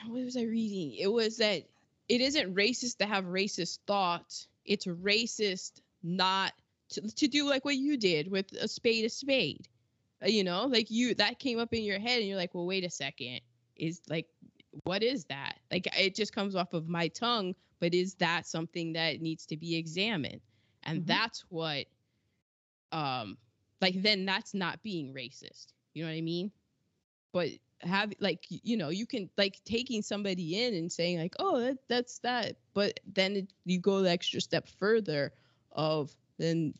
what 0.06 0.22
was 0.24 0.36
I 0.36 0.42
reading? 0.42 0.94
It 0.94 1.10
was 1.10 1.38
that 1.38 1.64
it 2.08 2.20
isn't 2.20 2.54
racist 2.54 2.98
to 2.98 3.06
have 3.06 3.24
racist 3.24 3.78
thoughts. 3.86 4.48
It's 4.64 4.86
racist 4.86 5.80
not 6.02 6.52
to, 6.90 7.00
to 7.00 7.28
do 7.28 7.48
like 7.48 7.64
what 7.64 7.76
you 7.76 7.96
did 7.96 8.30
with 8.30 8.52
a 8.60 8.68
spade 8.68 9.04
a 9.06 9.08
spade. 9.08 9.66
You 10.24 10.44
know, 10.44 10.66
like 10.66 10.90
you 10.90 11.14
that 11.14 11.38
came 11.38 11.58
up 11.58 11.72
in 11.72 11.84
your 11.84 11.98
head 12.00 12.18
and 12.18 12.28
you're 12.28 12.36
like, 12.36 12.54
well, 12.54 12.66
wait 12.66 12.84
a 12.84 12.90
second. 12.90 13.40
Is 13.76 14.02
like 14.08 14.26
what 14.84 15.02
is 15.02 15.24
that? 15.26 15.58
Like 15.70 15.86
it 15.98 16.14
just 16.14 16.34
comes 16.34 16.54
off 16.54 16.72
of 16.74 16.88
my 16.88 17.08
tongue, 17.08 17.54
but 17.80 17.94
is 17.94 18.14
that 18.16 18.46
something 18.46 18.92
that 18.94 19.20
needs 19.20 19.46
to 19.46 19.56
be 19.56 19.76
examined? 19.76 20.40
And 20.84 21.02
Mhm. 21.02 21.06
that's 21.06 21.40
what 21.48 21.86
um 22.92 23.36
like 23.80 24.00
then 24.02 24.24
that's 24.24 24.54
not 24.54 24.82
being 24.82 25.12
racist. 25.14 25.68
You 25.94 26.04
know 26.04 26.10
what 26.10 26.16
I 26.16 26.22
mean? 26.22 26.50
But 27.32 27.50
have 27.82 28.12
like 28.20 28.46
you 28.50 28.76
know 28.76 28.88
you 28.90 29.06
can 29.06 29.30
like 29.38 29.62
taking 29.64 30.02
somebody 30.02 30.64
in 30.64 30.74
and 30.74 30.90
saying 30.90 31.18
like 31.18 31.34
oh 31.38 31.60
that, 31.60 31.78
that's 31.88 32.18
that 32.20 32.56
but 32.74 33.00
then 33.06 33.36
it, 33.36 33.52
you 33.66 33.80
go 33.80 34.02
the 34.02 34.10
extra 34.10 34.40
step 34.40 34.68
further 34.80 35.32
of 35.72 36.14
then 36.38 36.74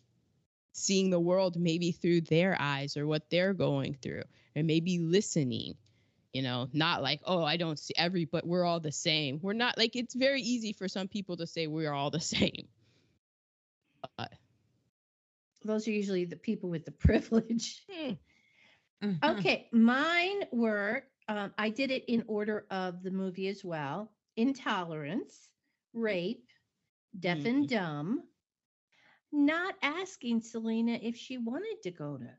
seeing 0.72 1.11
the 1.11 1.20
world 1.20 1.57
maybe 1.59 1.93
through 1.93 2.22
their 2.22 2.57
eyes 2.61 2.97
or 2.97 3.07
what 3.07 3.30
they're 3.30 3.55
going 3.55 3.95
through 3.95 4.22
and 4.57 4.66
maybe 4.66 4.99
listening 4.99 5.76
you 6.33 6.43
know 6.43 6.68
not 6.72 7.03
like 7.03 7.20
oh 7.24 7.45
i 7.45 7.57
don't 7.57 7.79
see 7.79 7.95
every 7.97 8.24
but 8.24 8.47
we're 8.47 8.64
all 8.64 8.81
the 8.81 8.93
same 8.93 9.39
we're 9.43 9.53
not 9.53 9.76
like 9.79 9.97
it's 9.97 10.14
very 10.14 10.41
easy 10.43 10.72
for 10.72 10.89
some 10.89 11.09
people 11.09 11.37
to 11.37 11.47
say 11.47 11.66
we're 11.66 11.93
all 11.93 12.11
the 12.11 12.20
same 12.35 12.68
but 14.16 14.33
Those 15.64 15.87
are 15.89 15.93
usually 15.93 16.24
the 16.24 16.37
people 16.37 16.70
with 16.70 16.85
the 16.85 16.91
privilege. 17.07 17.85
hmm, 17.91 18.12
Mhm. 19.03 19.22
Okay, 19.24 19.68
mine 19.72 20.45
were 20.53 21.05
um, 21.29 21.53
I 21.59 21.70
did 21.70 21.91
it 21.91 22.05
in 22.09 22.24
order 22.26 22.66
of 22.70 23.03
the 23.03 23.11
movie 23.11 23.49
as 23.49 23.64
well 23.64 24.12
intolerance, 24.37 25.49
rape, 25.93 26.49
deaf 27.18 27.45
and 27.45 27.68
dumb, 27.68 28.22
not 29.33 29.74
asking 29.83 30.41
Selena 30.41 30.93
if 31.03 31.16
she 31.16 31.39
wanted 31.39 31.83
to 31.83 31.91
go 31.91 32.16
to 32.18 32.31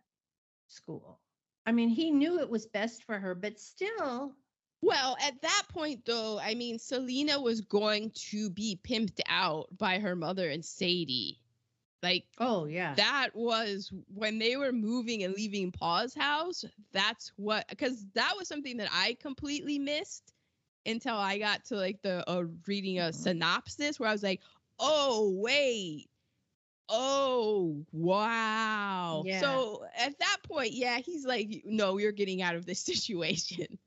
school. 0.68 1.20
I 1.66 1.72
mean, 1.72 1.90
he 1.90 2.12
knew 2.12 2.40
it 2.40 2.50
was 2.50 2.66
best 2.66 3.04
for 3.04 3.20
her, 3.20 3.36
but 3.36 3.60
still, 3.60 4.34
Well, 4.82 5.18
at 5.22 5.42
that 5.42 5.64
point, 5.70 6.06
though, 6.06 6.40
I 6.40 6.56
mean, 6.56 6.80
Selena 6.80 7.40
was 7.42 7.62
going 7.62 8.12
to 8.32 8.50
be 8.50 8.80
pimped 8.84 9.20
out 9.28 9.68
by 9.78 10.00
her 10.00 10.16
mother 10.16 10.50
and 10.50 10.64
Sadie. 10.64 11.40
Like, 12.02 12.26
oh, 12.38 12.66
yeah. 12.66 12.94
that 12.96 13.32
was 13.36 13.92
when 14.14 14.40
they 14.40 14.56
were 14.56 14.72
moving 14.72 15.24
and 15.24 15.34
leaving 15.36 15.72
Pa's 15.72 16.14
house. 16.14 16.64
That's 16.94 17.34
what, 17.36 17.68
because 17.68 18.06
that 18.14 18.34
was 18.38 18.48
something 18.48 18.78
that 18.78 18.90
I 18.94 19.18
completely 19.22 19.78
missed 19.78 20.34
until 20.86 21.16
I 21.18 21.38
got 21.40 21.66
to 21.66 21.76
like 21.76 22.02
the 22.02 22.24
uh, 22.30 22.46
reading 22.66 23.00
a 23.00 23.10
Mhm. 23.10 23.16
synopsis 23.16 24.00
where 24.00 24.08
I 24.10 24.14
was 24.14 24.24
like, 24.24 24.42
oh, 24.80 25.30
wait. 25.36 26.10
Oh, 26.90 27.86
wow. 27.92 29.26
Yeah. 29.26 29.30
So 29.30 29.86
at 29.96 30.20
that 30.20 30.38
point, 30.44 30.72
yeah, 30.74 31.00
he's 31.00 31.26
like, 31.26 31.64
no, 31.66 31.98
you're 31.98 32.12
getting 32.12 32.42
out 32.42 32.56
of 32.56 32.66
this 32.66 32.80
situation. 32.86 33.80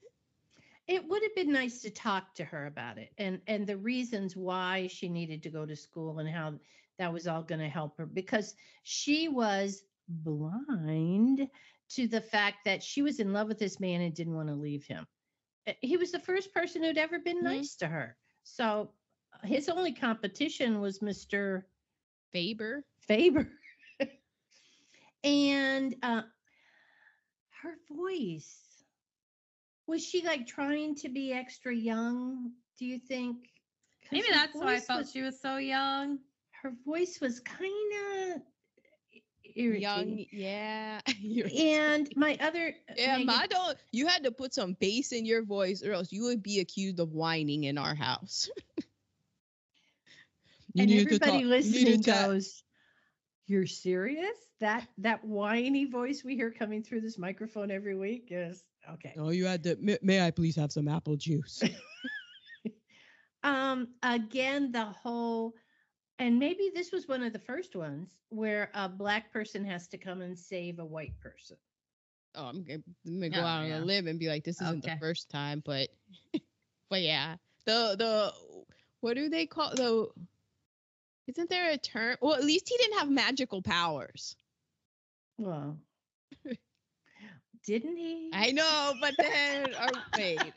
it 0.86 1.06
would 1.08 1.22
have 1.22 1.34
been 1.34 1.52
nice 1.52 1.82
to 1.82 1.90
talk 1.90 2.34
to 2.34 2.44
her 2.44 2.66
about 2.66 2.98
it 2.98 3.12
and 3.18 3.40
and 3.46 3.66
the 3.66 3.76
reasons 3.76 4.36
why 4.36 4.86
she 4.88 5.08
needed 5.08 5.42
to 5.42 5.50
go 5.50 5.66
to 5.66 5.76
school 5.76 6.18
and 6.18 6.28
how 6.28 6.54
that 6.98 7.12
was 7.12 7.26
all 7.26 7.42
going 7.42 7.60
to 7.60 7.68
help 7.68 7.96
her 7.98 8.06
because 8.06 8.54
she 8.82 9.28
was 9.28 9.84
blind 10.08 11.48
to 11.88 12.06
the 12.08 12.20
fact 12.20 12.64
that 12.64 12.82
she 12.82 13.02
was 13.02 13.20
in 13.20 13.32
love 13.32 13.48
with 13.48 13.58
this 13.58 13.80
man 13.80 14.00
and 14.00 14.14
didn't 14.14 14.34
want 14.34 14.48
to 14.48 14.54
leave 14.54 14.84
him 14.86 15.06
Uh, 15.66 15.72
he 15.80 15.96
was 15.96 16.12
the 16.12 16.18
first 16.20 16.52
person 16.52 16.82
who'd 16.82 16.98
ever 16.98 17.18
been 17.18 17.42
Mhm. 17.42 17.44
nice 17.44 17.76
to 17.76 17.86
her 17.88 18.16
so 18.42 18.90
his 19.44 19.68
only 19.68 19.92
competition 19.92 20.80
was 20.80 21.00
mr 21.00 21.62
Faber. 22.32 22.84
Faber. 23.06 23.48
and 25.24 25.94
uh, 26.02 26.22
her 27.62 27.74
voice 27.90 28.58
was 29.86 30.04
she 30.04 30.24
like 30.24 30.46
trying 30.46 30.94
to 30.96 31.08
be 31.08 31.32
extra 31.32 31.74
young? 31.74 32.52
Do 32.78 32.86
you 32.86 32.98
think? 32.98 33.36
Maybe 34.10 34.26
that's 34.30 34.54
why 34.54 34.74
I 34.74 34.80
felt 34.80 35.00
was- 35.00 35.12
she 35.12 35.22
was 35.22 35.40
so 35.40 35.56
young. 35.56 36.18
her 36.62 36.72
voice 36.86 37.18
was 37.20 37.40
kind 37.40 38.34
of 38.34 38.42
irritating. 39.54 39.82
Young, 39.82 40.26
yeah. 40.32 41.00
And 41.58 42.08
my 42.16 42.36
other 42.40 42.74
yeah, 42.96 43.18
Megan- 43.18 43.26
my 43.26 43.46
don't. 43.48 43.76
You 43.90 44.06
had 44.06 44.24
to 44.24 44.30
put 44.30 44.54
some 44.54 44.74
bass 44.78 45.12
in 45.12 45.26
your 45.26 45.44
voice, 45.44 45.82
or 45.82 45.92
else 45.92 46.12
you 46.12 46.24
would 46.24 46.42
be 46.42 46.60
accused 46.60 47.00
of 47.00 47.12
whining 47.12 47.64
in 47.64 47.78
our 47.78 47.94
house. 47.94 48.48
You 50.74 50.82
and 50.82 50.90
needed 50.90 51.08
to 51.08 51.14
everybody 51.16 51.32
talk- 51.32 51.40
you 51.40 51.48
listening 51.48 51.84
needed 51.84 52.04
to- 52.04 52.10
goes, 52.10 52.64
"You're 53.46 53.66
serious? 53.66 54.38
That 54.60 54.88
that 54.98 55.24
whiny 55.24 55.84
voice 55.84 56.24
we 56.24 56.34
hear 56.36 56.50
coming 56.50 56.82
through 56.82 57.00
this 57.02 57.18
microphone 57.18 57.70
every 57.70 57.94
week 57.96 58.28
is 58.30 58.64
okay." 58.88 59.14
Oh, 59.18 59.30
you 59.30 59.44
had 59.44 59.62
to. 59.64 59.76
May, 59.76 59.98
may 60.02 60.24
I 60.26 60.30
please 60.30 60.56
have 60.56 60.72
some 60.72 60.88
apple 60.88 61.16
juice? 61.16 61.62
um 63.44 63.88
again 64.04 64.70
the 64.70 64.84
whole 64.84 65.52
and 66.20 66.38
maybe 66.38 66.70
this 66.72 66.92
was 66.92 67.08
one 67.08 67.20
of 67.24 67.32
the 67.32 67.38
first 67.40 67.74
ones 67.74 68.16
where 68.28 68.70
a 68.74 68.88
black 68.88 69.32
person 69.32 69.64
has 69.64 69.88
to 69.88 69.98
come 69.98 70.20
and 70.20 70.38
save 70.38 70.78
a 70.78 70.84
white 70.84 71.18
person 71.18 71.56
oh, 72.36 72.44
I'm 72.44 72.62
gonna, 72.62 72.82
I'm 73.04 73.14
gonna 73.18 73.30
go 73.30 73.40
Oh, 73.40 73.44
out 73.44 73.64
on 73.64 73.72
a 73.72 73.80
limb 73.80 74.06
and 74.06 74.18
be 74.18 74.28
like, 74.28 74.44
this 74.44 74.62
isn't 74.62 74.84
Okay. 74.84 74.94
the 74.94 75.00
first 75.00 75.28
time, 75.28 75.60
but, 75.66 75.88
but 76.88 77.02
yeah, 77.02 77.36
the 77.66 77.96
the 77.98 78.32
what 79.00 79.14
do 79.16 79.28
they 79.28 79.44
call 79.44 79.74
the? 79.74 80.08
Isn't 81.28 81.48
there 81.50 81.70
a 81.70 81.78
term? 81.78 82.16
Well, 82.20 82.34
at 82.34 82.44
least 82.44 82.68
he 82.68 82.76
didn't 82.76 82.98
have 82.98 83.10
magical 83.10 83.62
powers. 83.62 84.36
well 85.38 85.78
didn't 87.64 87.96
he 87.96 88.30
I 88.32 88.50
know, 88.52 88.94
but 89.00 89.14
then 89.18 89.74
or, 89.80 89.88
wait, 90.16 90.52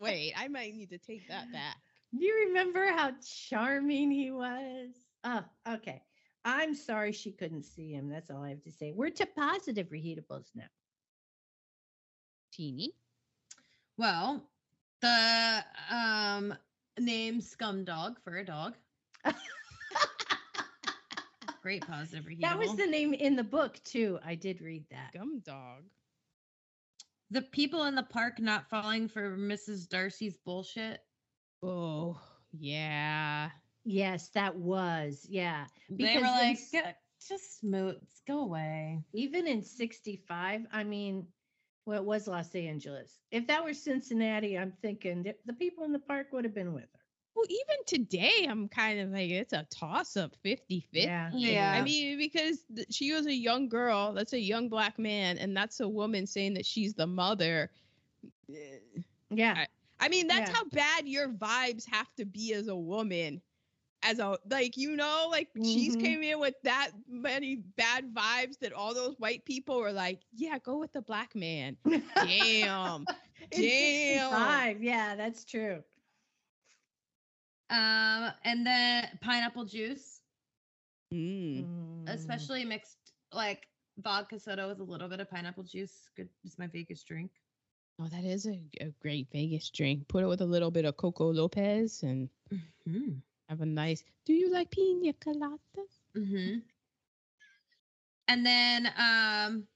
wait, 0.00 0.32
I 0.36 0.48
might 0.48 0.74
need 0.74 0.90
to 0.90 0.98
take 0.98 1.28
that 1.28 1.50
back. 1.52 1.76
do 2.16 2.24
you 2.24 2.46
remember 2.48 2.86
how 2.86 3.12
charming 3.48 4.10
he 4.10 4.30
was 4.30 4.90
oh 5.24 5.42
okay 5.68 6.02
i'm 6.44 6.74
sorry 6.74 7.12
she 7.12 7.32
couldn't 7.32 7.64
see 7.64 7.92
him 7.92 8.08
that's 8.08 8.30
all 8.30 8.42
i 8.42 8.50
have 8.50 8.62
to 8.62 8.70
say 8.72 8.92
we're 8.92 9.10
to 9.10 9.26
positive 9.26 9.88
reheatables 9.88 10.50
now 10.54 10.68
Teeny. 12.52 12.92
Well, 13.96 14.42
the 15.00 15.64
um 15.90 16.54
name 16.98 17.40
Scumdog 17.40 18.16
for 18.22 18.36
a 18.38 18.44
dog. 18.44 18.74
Great 21.64 21.86
positive 21.86 22.26
reheatable. 22.26 22.42
that 22.42 22.58
was 22.58 22.76
the 22.76 22.86
name 22.86 23.14
in 23.14 23.36
the 23.36 23.42
book 23.42 23.80
too 23.84 24.18
i 24.22 24.34
did 24.34 24.60
read 24.60 24.84
that 24.90 25.12
Gum 25.14 25.40
dog. 25.46 25.82
the 27.30 27.40
people 27.40 27.84
in 27.84 27.94
the 27.94 28.02
park 28.02 28.38
not 28.38 28.68
falling 28.68 29.08
for 29.08 29.34
Mrs. 29.36 29.88
Darcy's 29.88 30.36
bullshit. 30.44 31.00
Oh, 31.62 32.20
yeah. 32.52 33.48
yes 33.84 34.28
that 34.34 34.54
was 34.54 35.26
yeah 35.28 35.64
they 35.88 35.96
Because 36.04 36.16
were 36.16 36.26
like, 36.28 36.56
s- 36.58 36.70
"Get- 36.70 36.98
just 37.26 37.58
smooth, 37.60 37.96
go 38.28 38.40
away. 38.40 39.02
even 39.14 39.46
in 39.46 39.62
65 39.62 40.66
i 40.70 40.84
mean 40.84 41.26
well 41.86 41.98
it 41.98 42.04
was 42.04 42.26
los 42.26 42.54
angeles 42.54 43.22
if 43.30 43.46
that 43.46 43.64
were 43.64 43.72
cincinnati 43.72 44.58
i'm 44.58 44.72
thinking 44.82 45.22
that 45.22 45.38
the 45.46 45.54
people 45.54 45.84
in 45.84 45.92
the 45.92 45.98
park 45.98 46.26
would 46.32 46.44
have 46.44 46.54
been 46.54 46.74
with 46.74 46.84
her 46.92 47.03
Well, 47.34 47.46
even 47.48 47.84
today, 47.86 48.46
I'm 48.48 48.68
kind 48.68 49.00
of 49.00 49.10
like, 49.10 49.30
it's 49.30 49.52
a 49.52 49.66
toss 49.70 50.16
up 50.16 50.34
50 50.42 50.80
50. 50.92 51.12
yeah 51.30 51.32
Yeah. 51.32 51.72
I 51.72 51.82
mean, 51.82 52.18
because 52.18 52.64
th- 52.74 52.86
she 52.90 53.12
was 53.12 53.26
a 53.26 53.34
young 53.34 53.68
girl, 53.68 54.12
that's 54.12 54.32
a 54.32 54.40
young 54.40 54.68
black 54.68 54.98
man, 54.98 55.38
and 55.38 55.56
that's 55.56 55.80
a 55.80 55.88
woman 55.88 56.26
saying 56.26 56.54
that 56.54 56.66
she's 56.66 56.94
the 56.94 57.06
mother. 57.06 57.70
Eh, 58.50 59.02
yeah 59.30 59.66
I 60.00 60.08
mean, 60.08 60.26
that's 60.28 60.48
Yeah. 60.48 60.54
how 60.54 60.64
bad 60.64 61.08
your 61.08 61.28
vibes 61.28 61.88
have 61.90 62.12
to 62.16 62.24
be 62.24 62.52
as 62.54 62.68
a 62.68 62.76
woman. 62.76 63.42
As 64.02 64.18
a 64.18 64.38
like, 64.50 64.76
you 64.76 64.96
know, 64.96 65.28
like 65.30 65.48
she's 65.62 65.96
Mhm. 65.96 65.96
came 65.96 66.22
in 66.22 66.38
with 66.40 66.54
that 66.64 66.90
many 67.08 67.56
bad 67.56 68.12
vibes 68.14 68.58
that 68.60 68.72
all 68.72 68.94
those 68.94 69.16
white 69.18 69.44
people 69.44 69.78
were 69.80 69.92
like, 69.92 70.22
yeah, 70.32 70.58
go 70.58 70.78
with 70.78 70.92
the 70.92 71.02
black 71.02 71.34
man. 71.34 71.76
Damn. 72.18 73.08
Damn. 73.50 74.66
65, 74.68 74.82
yeah 74.82 75.14
that's 75.16 75.44
true 75.44 75.82
Um, 77.70 78.30
and 78.44 78.66
then 78.66 79.08
pineapple 79.22 79.64
juice, 79.64 80.20
Mm. 81.12 81.64
Mm. 81.64 82.08
especially 82.08 82.64
mixed 82.64 82.98
like 83.32 83.68
vodka 83.98 84.38
soda 84.38 84.66
with 84.68 84.80
a 84.80 84.84
little 84.84 85.08
bit 85.08 85.20
of 85.20 85.30
pineapple 85.30 85.62
juice. 85.64 86.08
Good, 86.16 86.28
is 86.44 86.58
my 86.58 86.66
Vegas 86.66 87.02
drink. 87.04 87.30
Oh, 88.00 88.08
that 88.08 88.24
is 88.24 88.46
a, 88.46 88.60
a 88.80 88.90
great 89.00 89.28
Vegas 89.32 89.70
drink. 89.70 90.08
Put 90.08 90.24
it 90.24 90.26
with 90.26 90.40
a 90.40 90.46
little 90.46 90.70
bit 90.70 90.84
of 90.84 90.96
Coco 90.96 91.32
Lopez 91.32 92.02
and 92.02 92.28
Mm-hmm. 92.52 93.12
have 93.48 93.60
a 93.62 93.66
nice. 93.66 94.04
Do 94.26 94.34
you 94.34 94.50
like 94.52 94.70
pina 94.70 95.12
coladas? 95.14 96.00
Mm-hmm. 96.16 96.58
And 98.28 98.44
then 98.46 98.92
um 98.98 99.66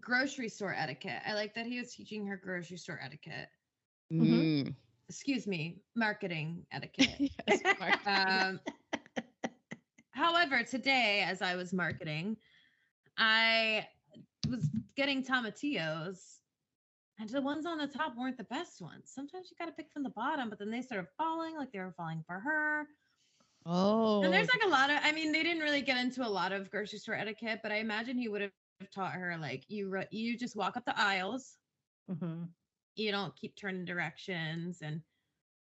grocery 0.00 0.48
store 0.48 0.74
etiquette. 0.76 1.22
I 1.26 1.34
like 1.34 1.54
that 1.54 1.66
he 1.66 1.78
was 1.78 1.94
teaching 1.94 2.26
her 2.26 2.36
grocery 2.36 2.76
store 2.76 3.00
etiquette. 3.02 3.48
Mm. 4.12 4.74
Excuse 5.10 5.48
me, 5.48 5.82
marketing 5.96 6.64
etiquette. 6.72 7.32
yes, 7.48 7.62
Mark. 7.80 7.98
um 8.06 8.60
however, 10.12 10.62
today 10.62 11.24
as 11.26 11.42
I 11.42 11.56
was 11.56 11.72
marketing, 11.72 12.36
I 13.18 13.88
was 14.48 14.68
getting 14.96 15.24
tomatillos 15.24 16.38
and 17.18 17.28
the 17.28 17.42
ones 17.42 17.66
on 17.66 17.78
the 17.78 17.88
top 17.88 18.16
weren't 18.16 18.38
the 18.38 18.44
best 18.44 18.80
ones. 18.80 19.10
Sometimes 19.12 19.50
you 19.50 19.56
got 19.58 19.66
to 19.66 19.72
pick 19.72 19.90
from 19.92 20.04
the 20.04 20.10
bottom, 20.10 20.48
but 20.48 20.60
then 20.60 20.70
they 20.70 20.80
started 20.80 21.08
falling 21.18 21.56
like 21.56 21.72
they 21.72 21.80
were 21.80 21.92
falling 21.96 22.22
for 22.24 22.38
her. 22.38 22.86
oh, 23.66 24.22
And 24.22 24.32
there's 24.32 24.48
like 24.48 24.64
a 24.64 24.68
lot 24.68 24.90
of, 24.90 24.98
I 25.02 25.10
mean, 25.10 25.32
they 25.32 25.42
didn't 25.42 25.62
really 25.62 25.82
get 25.82 25.98
into 25.98 26.24
a 26.24 26.28
lot 26.28 26.52
of 26.52 26.70
grocery 26.70 27.00
store 27.00 27.16
etiquette, 27.16 27.60
but 27.64 27.72
I 27.72 27.78
imagine 27.78 28.16
he 28.16 28.28
would 28.28 28.42
have 28.42 28.52
taught 28.94 29.14
her 29.14 29.36
like 29.38 29.64
you 29.68 29.88
ru- 29.90 30.04
you 30.12 30.38
just 30.38 30.54
walk 30.54 30.76
up 30.76 30.84
the 30.84 30.96
aisles 30.98 31.56
Mm 32.08 32.18
Mhm. 32.18 32.48
You 32.96 33.10
don't 33.10 33.36
keep 33.36 33.56
turning 33.56 33.84
directions 33.84 34.80
and 34.82 35.00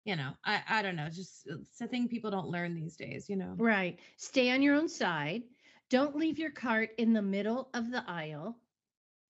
you 0.04 0.16
know 0.16 0.32
i 0.44 0.62
i 0.68 0.82
don't 0.82 0.96
know 0.96 1.08
just 1.08 1.46
it's 1.46 1.80
a 1.80 1.86
thing 1.86 2.08
people 2.08 2.30
don't 2.30 2.48
learn 2.48 2.74
these 2.74 2.96
days 2.96 3.28
you 3.28 3.36
know 3.36 3.54
Right. 3.56 3.98
Stay 4.16 4.50
on 4.50 4.62
your 4.62 4.76
own 4.76 4.88
side. 4.88 5.42
Don't 5.90 6.16
leave 6.16 6.38
your 6.38 6.50
cart 6.50 6.90
in 6.98 7.12
the 7.12 7.22
middle 7.22 7.70
of 7.74 7.90
the 7.90 8.04
aisle. 8.08 8.56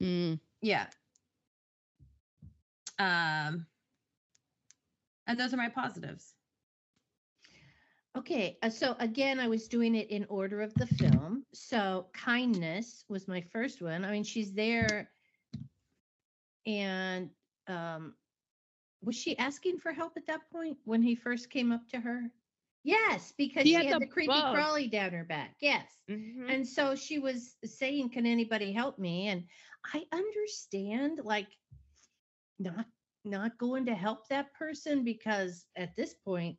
Mm. 0.01 0.38
yeah 0.61 0.86
um 2.99 3.66
and 5.26 5.38
those 5.38 5.53
are 5.53 5.59
my 5.59 5.68
positives 5.68 6.34
Okay, 8.16 8.59
uh, 8.62 8.70
so 8.70 8.96
again, 8.99 9.38
I 9.38 9.49
was 9.49 9.68
doing 9.68 9.94
it 9.94 10.11
in 10.11 10.26
order 10.28 10.61
of 10.62 10.76
the 10.76 10.86
film. 10.86 11.44
So 11.53 12.09
kindness 12.12 13.05
was 13.09 13.28
my 13.28 13.40
first 13.40 13.80
one. 13.80 14.05
I 14.05 14.11
mean, 14.11 14.24
she's 14.24 14.53
there, 14.53 15.11
and 16.66 17.30
um, 17.68 18.14
was 19.02 19.16
she 19.16 19.36
asking 19.38 19.78
for 19.78 19.92
help 19.92 20.16
at 20.16 20.26
that 20.26 20.50
point 20.50 20.78
when 20.84 21.02
he 21.02 21.14
first 21.14 21.50
came 21.50 21.72
up 21.72 21.88
to 21.88 22.00
her? 22.00 22.30
Yes, 22.84 23.32
because 23.36 23.64
She 23.64 23.74
she 23.74 23.74
had 23.74 23.86
had 23.86 24.00
the 24.00 24.00
the 24.00 24.06
creepy 24.06 24.32
bug. 24.32 24.54
crawly 24.54 24.88
down 24.88 25.12
her 25.12 25.24
back. 25.24 25.56
Yes. 25.60 26.02
Mhm. 26.08 26.48
And 26.50 26.66
so 26.66 26.94
she 26.94 27.18
was 27.18 27.56
saying, 27.64 28.10
Can 28.10 28.26
anybody 28.26 28.72
help 28.72 28.98
me? 28.98 29.28
And 29.28 29.44
I 29.94 30.04
understand 30.12 31.20
like 31.24 31.48
not 32.58 32.86
not 33.24 33.58
going 33.58 33.86
to 33.86 33.94
help 33.94 34.28
that 34.28 34.52
person 34.54 35.04
because 35.04 35.66
at 35.76 35.96
this 35.96 36.14
point, 36.14 36.58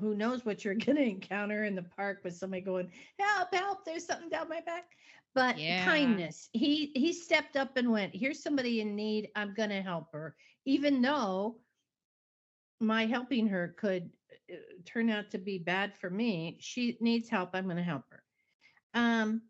who 0.00 0.14
knows 0.14 0.44
what 0.44 0.64
you're 0.64 0.74
gonna 0.86 1.00
encounter 1.00 1.64
in 1.64 1.74
the 1.74 1.82
park 1.82 2.20
with 2.24 2.36
somebody 2.36 2.62
going, 2.62 2.90
Help, 3.18 3.54
help, 3.54 3.84
there's 3.84 4.06
something 4.06 4.28
down 4.28 4.48
my 4.48 4.60
back. 4.60 4.84
But 5.34 5.56
Yeah. 5.56 5.84
kindness. 5.84 6.48
He 6.52 6.92
he 6.94 7.12
stepped 7.12 7.56
up 7.56 7.76
and 7.76 7.90
went, 7.90 8.14
Here's 8.14 8.42
somebody 8.42 8.80
in 8.80 8.94
need. 8.96 9.30
I'm 9.34 9.54
gonna 9.54 9.82
help 9.82 10.12
her. 10.12 10.36
Even 10.64 11.00
though 11.02 11.60
my 12.80 13.06
helping 13.06 13.46
her 13.48 13.74
could 13.76 14.10
uh, 14.52 14.56
turn 14.84 15.10
out 15.10 15.30
to 15.32 15.38
be 15.38 15.58
bad 15.58 15.96
for 15.96 16.10
me. 16.10 16.56
She 16.60 16.96
needs 17.00 17.28
help. 17.28 17.50
I'm 17.54 17.64
going 17.64 17.76
to 17.76 17.82
help 17.82 18.04
her. 18.10 18.22
Um, 18.94 19.42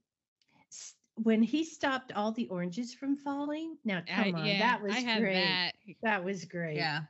when 1.17 1.43
he 1.43 1.65
stopped 1.65 2.13
all 2.13 2.33
the 2.33 2.49
oranges 2.49 2.95
from 2.95 3.17
falling, 3.17 3.77
now 3.85 4.03
I- 4.09 4.13
come 4.15 4.35
on, 4.35 4.47
yeah, 4.47 4.59
that 4.59 4.83
was 4.83 4.97
I 4.97 5.19
great. 5.21 5.35
that. 5.35 5.75
That 6.03 6.25
was 6.25 6.45
great. 6.45 6.77
yeah 6.77 7.01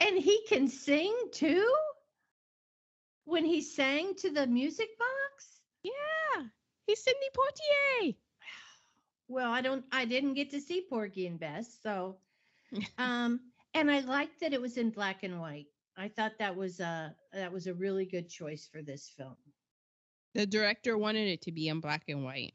And 0.00 0.18
he 0.18 0.42
can 0.48 0.68
sing 0.68 1.14
too. 1.32 1.72
When 3.24 3.44
he 3.44 3.60
sang 3.62 4.14
to 4.16 4.30
the 4.30 4.46
music 4.46 4.88
box. 4.98 5.60
Yeah. 5.82 6.44
He's 6.86 7.02
Sidney 7.02 7.28
Poitier. 7.36 8.16
Well, 9.28 9.50
I 9.50 9.60
don't. 9.60 9.84
I 9.92 10.04
didn't 10.04 10.34
get 10.34 10.50
to 10.50 10.60
see 10.60 10.86
Porgy 10.88 11.26
and 11.26 11.38
Bess, 11.40 11.78
so. 11.82 12.18
um, 12.98 13.40
and 13.74 13.90
I 13.90 14.00
liked 14.00 14.40
that 14.40 14.52
it 14.52 14.60
was 14.60 14.76
in 14.78 14.90
black 14.90 15.22
and 15.24 15.40
white. 15.40 15.66
I 15.96 16.08
thought 16.08 16.38
that 16.38 16.56
was 16.56 16.80
a 16.80 17.14
that 17.32 17.52
was 17.52 17.66
a 17.66 17.74
really 17.74 18.06
good 18.06 18.28
choice 18.28 18.68
for 18.72 18.82
this 18.82 19.08
film. 19.16 19.36
The 20.34 20.46
director 20.46 20.96
wanted 20.98 21.28
it 21.28 21.42
to 21.42 21.52
be 21.52 21.68
in 21.68 21.80
black 21.80 22.04
and 22.08 22.24
white. 22.24 22.54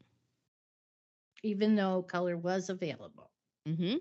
even 1.42 1.74
though 1.74 2.02
color 2.02 2.36
was 2.36 2.70
available. 2.70 3.30
Mm-hmm. 3.68 3.96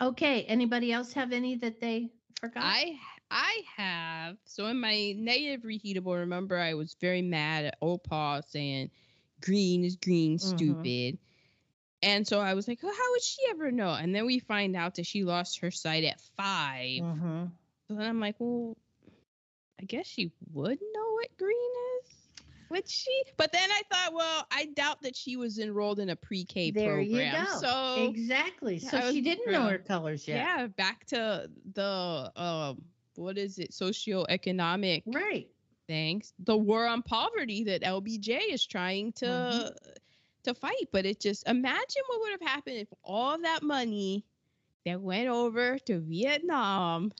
Okay, 0.00 0.42
anybody 0.44 0.92
else 0.92 1.12
have 1.12 1.32
any 1.32 1.56
that 1.56 1.80
they 1.80 2.10
forgot? 2.40 2.62
I 2.64 2.98
I 3.30 3.62
have 3.76 4.36
so 4.44 4.66
in 4.66 4.80
my 4.80 5.12
negative 5.16 5.62
reheatable. 5.62 6.18
Remember, 6.18 6.58
I 6.58 6.74
was 6.74 6.96
very 7.00 7.22
mad 7.22 7.64
at 7.66 7.78
old 7.80 8.02
Paul 8.04 8.42
saying 8.42 8.90
green 9.40 9.84
is 9.84 9.96
green, 9.96 10.38
Mhm. 10.38 10.40
stupid. 10.40 11.18
And 12.02 12.26
so 12.26 12.40
I 12.40 12.54
was 12.54 12.66
like, 12.66 12.80
oh, 12.82 12.92
how 12.92 13.10
would 13.12 13.22
she 13.22 13.46
ever 13.50 13.70
know? 13.70 13.94
And 13.94 14.14
then 14.14 14.26
we 14.26 14.40
find 14.40 14.74
out 14.74 14.96
that 14.96 15.06
she 15.06 15.22
lost 15.24 15.60
her 15.60 15.70
sight 15.70 16.02
at 16.04 16.20
5 16.36 17.02
Mhm. 17.02 17.52
So 17.88 17.94
then 17.94 18.06
I'm 18.08 18.20
like, 18.20 18.36
well, 18.38 18.76
I 19.80 19.84
guess 19.84 20.06
she 20.06 20.32
would 20.52 20.80
know 20.80 21.12
what 21.12 21.36
green 21.36 21.70
is. 22.04 22.21
Would 22.72 22.88
she? 22.88 23.22
But 23.36 23.52
then 23.52 23.70
I 23.70 23.82
thought, 23.92 24.14
well, 24.14 24.46
I 24.50 24.66
doubt 24.74 25.02
that 25.02 25.14
she 25.14 25.36
was 25.36 25.58
enrolled 25.58 26.00
in 26.00 26.08
a 26.08 26.16
pre-K 26.16 26.70
There 26.70 27.00
you 27.00 27.30
go. 27.30 27.44
So 27.60 28.08
exactly. 28.10 28.78
So 28.78 28.96
I 28.96 29.12
she 29.12 29.20
didn't 29.20 29.52
know 29.52 29.68
her 29.68 29.78
colors 29.78 30.26
yet. 30.26 30.38
yeah, 30.38 30.66
back 30.66 31.04
to 31.08 31.50
the 31.74 32.32
um, 32.34 32.82
what 33.16 33.36
is 33.36 33.58
it? 33.58 33.72
Socioeconomic 33.72 35.02
Right. 35.06 35.50
things. 35.86 36.32
The 36.38 36.56
war 36.56 36.86
on 36.86 37.02
poverty 37.02 37.62
that 37.64 37.82
LBJ 37.82 38.40
is 38.50 38.64
trying 38.66 39.12
to 39.14 39.26
Mhm. 39.26 39.76
to 40.44 40.54
fight. 40.54 40.88
But 40.92 41.04
it 41.04 41.20
just 41.20 41.46
imagine 41.46 42.02
what 42.08 42.20
would 42.22 42.32
have 42.32 42.48
happened 42.48 42.76
if 42.78 42.88
all 43.04 43.38
that 43.42 43.62
money 43.62 44.24
that 44.86 45.00
went 45.00 45.28
over 45.28 45.78
to 45.80 46.00
Vietnam 46.00 47.12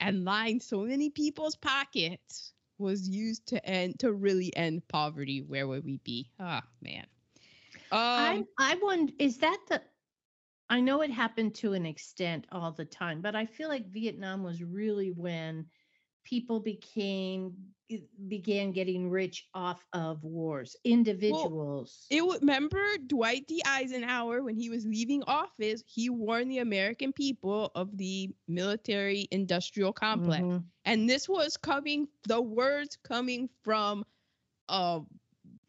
and 0.00 0.24
lined 0.24 0.62
so 0.62 0.80
many 0.82 1.10
people's 1.10 1.56
pockets 1.56 2.54
was 2.78 3.08
used 3.08 3.46
to 3.48 3.64
end 3.66 3.98
to 4.00 4.12
really 4.12 4.54
end 4.56 4.86
poverty. 4.88 5.42
Where 5.42 5.66
would 5.68 5.84
we 5.84 5.98
be? 5.98 6.30
Ah, 6.38 6.62
man. 6.80 7.06
I 8.16 8.42
Um, 8.42 8.44
I 8.58 8.74
wonder 8.76 9.12
is 9.18 9.38
that 9.38 9.58
the 9.68 9.82
I 10.68 10.80
know 10.80 11.02
it 11.02 11.10
happened 11.10 11.54
to 11.56 11.74
an 11.74 11.86
extent 11.86 12.46
all 12.52 12.72
the 12.72 12.84
time, 12.84 13.22
but 13.22 13.36
I 13.36 13.46
feel 13.46 13.68
like 13.68 13.88
Vietnam 13.88 14.42
was 14.42 14.62
really 14.64 15.10
when 15.12 15.70
people 16.26 16.58
became 16.60 17.54
began 18.26 18.72
getting 18.72 19.08
rich 19.08 19.46
off 19.54 19.86
of 19.92 20.24
wars. 20.24 20.74
Individuals. 20.84 22.06
It 22.10 22.26
would 22.26 22.40
remember 22.40 22.82
Dwight 23.06 23.46
D. 23.46 23.62
Eisenhower 23.64 24.42
when 24.42 24.56
he 24.56 24.70
was 24.70 24.84
leaving 24.84 25.22
office, 25.22 25.84
he 25.86 26.10
warned 26.10 26.50
the 26.50 26.58
American 26.58 27.12
people 27.12 27.70
of 27.76 27.96
the 27.96 28.34
military 28.48 29.28
industrial 29.30 29.92
complex. 29.92 30.42
Mhm. 30.42 30.64
And 30.84 31.08
this 31.08 31.28
was 31.28 31.56
coming 31.56 32.08
the 32.26 32.42
words 32.42 32.98
coming 33.04 33.48
from 33.62 34.04
uh 34.68 35.00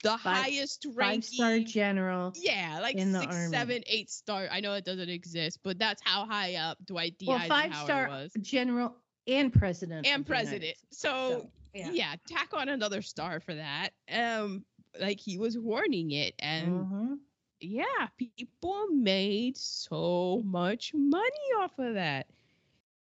the 0.03 0.17
Five- 0.17 0.43
highest 0.45 0.87
Five 0.95 1.23
star 1.23 1.59
general. 1.59 2.31
yeah, 2.35 2.79
like 2.81 2.95
in 2.95 3.11
the 3.11 3.25
army. 3.25 3.51
seven, 3.51 3.83
eight 3.87 4.09
star. 4.09 4.47
I 4.51 4.59
know 4.59 4.73
it 4.73 4.85
doesn't 4.85 5.09
exist, 5.09 5.59
but 5.63 5.77
that's 5.79 6.01
how 6.03 6.25
high 6.25 6.55
up 6.55 6.77
Dwight 6.85 7.17
D. 7.19 7.25
Well, 7.27 7.37
Eisenhower 7.37 7.61
five 7.69 7.75
star 7.83 8.07
was. 8.09 8.31
general 8.41 8.95
and 9.27 9.53
president. 9.53 10.07
And 10.07 10.21
of 10.21 10.27
the 10.27 10.33
United 10.33 10.47
president. 10.49 10.77
States. 10.77 10.99
So, 10.99 11.49
yeah. 11.73 11.89
yeah. 11.91 12.15
tack 12.27 12.49
on 12.53 12.69
another 12.69 13.01
star 13.01 13.39
for 13.39 13.55
that. 13.55 13.89
Um, 14.11 14.63
like 14.99 15.19
he 15.19 15.37
was 15.37 15.57
warning 15.57 16.11
it, 16.11 16.33
and 16.39 16.85
Mhm. 16.85 17.17
yeah, 17.59 18.07
people 18.17 18.87
made 18.87 19.57
so 19.57 20.41
much 20.45 20.93
money 20.93 21.47
off 21.59 21.77
of 21.77 21.95
that. 21.95 22.27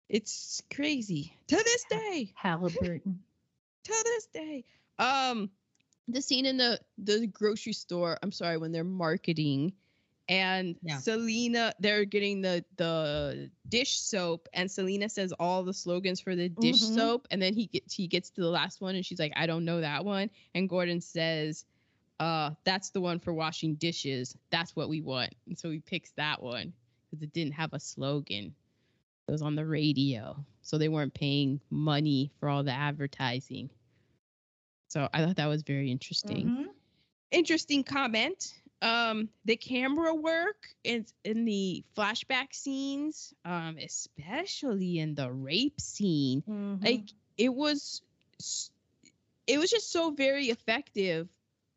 It's 0.09 0.61
crazy 0.73 1.35
to 1.47 1.55
this 1.55 1.85
day. 1.89 2.31
Halliburton. 2.35 3.19
To 3.83 3.91
this 4.03 4.25
day. 4.33 4.65
Um, 4.97 5.51
the 6.07 6.19
scene 6.19 6.47
in 6.47 6.57
the 6.57 6.79
the 6.97 7.27
grocery 7.27 7.73
store. 7.73 8.17
I'm 8.23 8.31
sorry 8.31 8.57
when 8.57 8.71
they're 8.71 8.83
marketing, 8.83 9.73
and 10.27 10.75
Yeah. 10.81 10.99
Selena, 10.99 11.73
they're 11.79 12.05
getting 12.05 12.41
the 12.41 12.63
the 12.77 13.49
dish 13.69 13.99
soap, 13.99 14.47
and 14.53 14.69
Selena 14.69 15.09
says 15.09 15.33
all 15.39 15.63
the 15.63 15.73
slogans 15.73 16.19
for 16.19 16.35
the 16.35 16.49
dish 16.49 16.81
Mhm. 16.81 16.93
soap, 16.93 17.27
and 17.31 17.41
then 17.41 17.53
he 17.53 17.67
gets 17.67 17.93
he 17.93 18.07
gets 18.07 18.29
to 18.31 18.41
the 18.41 18.49
last 18.49 18.81
one, 18.81 18.95
and 18.95 19.05
she's 19.05 19.19
like, 19.19 19.33
I 19.35 19.45
don't 19.45 19.65
know 19.65 19.81
that 19.81 20.05
one, 20.05 20.29
and 20.55 20.69
Gordon 20.69 21.01
says, 21.01 21.65
uh, 22.19 22.51
that's 22.63 22.89
the 22.91 23.01
one 23.01 23.19
for 23.19 23.33
washing 23.33 23.75
dishes. 23.75 24.35
That's 24.49 24.75
what 24.75 24.89
we 24.89 25.01
want, 25.01 25.33
and 25.47 25.57
so 25.57 25.69
he 25.71 25.79
picks 25.79 26.11
that 26.13 26.41
one 26.41 26.73
because 27.09 27.21
it 27.23 27.33
didn't 27.33 27.53
have 27.53 27.73
a 27.73 27.79
slogan. 27.79 28.55
It 29.27 29.31
was 29.31 29.41
on 29.41 29.55
the 29.55 29.65
radio, 29.65 30.43
so 30.61 30.77
they 30.77 30.89
weren't 30.89 31.13
paying 31.13 31.59
money 31.69 32.31
for 32.39 32.49
all 32.49 32.63
the 32.63 32.71
advertising. 32.71 33.69
So 34.87 35.09
I 35.13 35.23
thought 35.25 35.35
that 35.37 35.47
was 35.47 35.63
very 35.63 35.91
interesting 35.91 36.51
Mhm. 36.51 36.73
interesting 37.31 37.83
comment. 37.83 38.53
Um, 38.81 39.29
the 39.45 39.55
camera 39.55 40.13
work 40.13 40.67
in 40.83 41.05
in 41.23 41.45
the 41.45 41.83
flashback 41.97 42.53
scenes, 42.53 43.33
um, 43.43 43.77
especially 43.77 44.99
in 44.99 45.15
the 45.15 45.31
rape 45.31 45.79
scene, 45.81 46.43
Mhm. 46.47 46.83
like 46.83 47.09
it 47.37 47.53
was, 47.53 48.01
it 49.47 49.57
was 49.57 49.71
just 49.71 49.91
so 49.91 50.11
very 50.11 50.47
effective. 50.47 51.27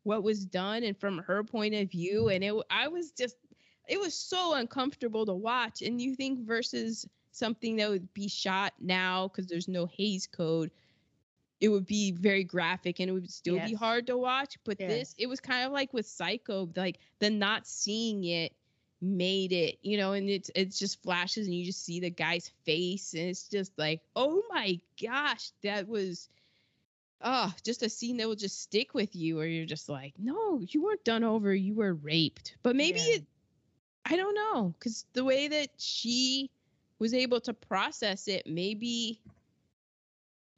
What 0.03 0.23
was 0.23 0.45
done, 0.45 0.83
and 0.83 0.97
from 0.97 1.19
her 1.19 1.43
point 1.43 1.75
of 1.75 1.89
view, 1.89 2.29
and 2.29 2.43
it, 2.43 2.53
I 2.69 2.87
was 2.87 3.11
just, 3.11 3.37
it 3.87 3.99
was 3.99 4.13
so 4.13 4.53
uncomfortable 4.55 5.25
to 5.25 5.33
watch. 5.33 5.81
And 5.81 6.01
you 6.01 6.15
think 6.15 6.39
versus 6.45 7.07
something 7.31 7.75
that 7.77 7.89
would 7.89 8.13
be 8.13 8.27
shot 8.27 8.73
now 8.79 9.27
because 9.27 9.47
there's 9.47 9.67
no 9.67 9.85
Hays 9.87 10.27
code, 10.27 10.71
it 11.61 11.69
would 11.69 11.85
be 11.85 12.11
very 12.11 12.43
graphic 12.43 12.99
and 12.99 13.09
it 13.09 13.13
would 13.13 13.29
still 13.29 13.59
be 13.59 13.73
hard 13.73 14.07
to 14.07 14.17
watch. 14.17 14.57
But 14.63 14.79
Yes. 14.79 14.89
this, 14.89 15.15
it 15.17 15.27
was 15.27 15.39
kind 15.39 15.65
of 15.65 15.71
like 15.71 15.93
with 15.93 16.05
Psycho, 16.05 16.69
like 16.75 16.99
the 17.19 17.29
not 17.29 17.67
seeing 17.67 18.23
it 18.25 18.53
made 19.01 19.51
it, 19.51 19.77
you 19.81 19.97
know, 19.97 20.13
and 20.13 20.29
it's 20.29 20.51
it's 20.55 20.77
just 20.79 21.01
flashes 21.03 21.47
and 21.47 21.55
you 21.55 21.65
just 21.65 21.83
see 21.85 21.99
the 21.99 22.09
guy's 22.09 22.49
face 22.65 23.13
and 23.13 23.23
it's 23.23 23.47
just 23.47 23.77
like, 23.77 24.01
oh 24.15 24.43
my 24.49 24.79
gosh, 25.01 25.51
that 25.63 25.87
was 25.87 26.29
oh, 27.21 27.53
just 27.63 27.83
a 27.83 27.89
scene 27.89 28.17
that 28.17 28.27
will 28.27 28.35
just 28.35 28.61
stick 28.61 28.93
with 28.93 29.15
you, 29.15 29.39
or 29.39 29.45
you're 29.45 29.65
just 29.65 29.89
like, 29.89 30.13
no, 30.17 30.59
you 30.61 30.81
weren't 30.83 31.03
done 31.03 31.23
over, 31.23 31.53
you 31.53 31.73
were 31.75 31.93
raped. 31.93 32.55
But 32.63 32.75
maybe 32.75 32.99
Yeah. 32.99 33.15
it 33.15 33.25
I 34.05 34.15
don't 34.15 34.35
know, 34.35 34.73
because 34.79 35.05
the 35.13 35.23
way 35.23 35.47
that 35.49 35.69
she 35.77 36.49
was 36.99 37.13
able 37.13 37.39
to 37.41 37.53
process 37.53 38.27
it, 38.27 38.47
maybe, 38.47 39.21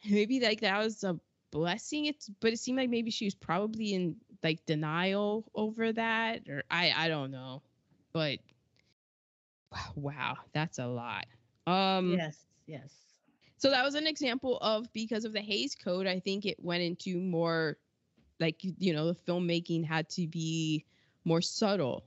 maybe 0.09 0.39
like 0.39 0.61
that 0.61 0.77
was 0.79 1.03
a 1.03 1.19
blessing. 1.51 2.05
It's, 2.05 2.29
but 2.39 2.53
it 2.53 2.59
seemed 2.59 2.77
like 2.77 2.89
maybe 2.89 3.11
she 3.11 3.25
was 3.25 3.35
probably 3.35 3.93
in 3.93 4.15
like 4.43 4.65
denial 4.65 5.45
over 5.53 5.91
that, 5.93 6.47
or 6.49 6.63
I, 6.71 6.93
I 6.95 7.07
don't 7.07 7.31
know, 7.31 7.61
but 8.13 8.39
wow, 9.95 10.37
that's 10.53 10.79
a 10.79 10.87
lot. 10.87 11.25
Um, 11.67 12.13
yes, 12.13 12.45
yes. 12.65 12.91
so 13.57 13.69
that 13.69 13.83
was 13.83 13.95
an 13.95 14.07
example 14.07 14.57
of 14.59 14.91
because 14.93 15.25
of 15.25 15.33
the 15.33 15.41
Hays 15.41 15.75
Code, 15.75 16.07
I 16.07 16.19
think 16.19 16.45
it 16.45 16.57
went 16.59 16.81
into 16.81 17.19
more 17.19 17.77
like 18.39 18.63
you 18.63 18.73
you 18.79 18.93
know 18.93 19.07
the 19.07 19.15
filmmaking 19.15 19.85
had 19.85 20.09
to 20.09 20.27
be 20.27 20.85
more 21.23 21.41
subtle, 21.41 22.03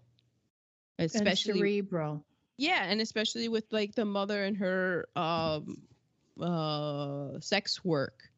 especially 0.99 1.53
and 1.53 1.59
cerebral. 1.61 2.25
yeah, 2.59 2.85
and 2.85 3.01
especially 3.01 3.49
with 3.49 3.65
like 3.71 3.95
the 3.95 4.05
mother 4.05 4.45
and 4.45 4.57
her 4.57 5.07
um 5.15 5.83
uh 6.41 7.39
sex 7.41 7.85
work, 7.85 8.31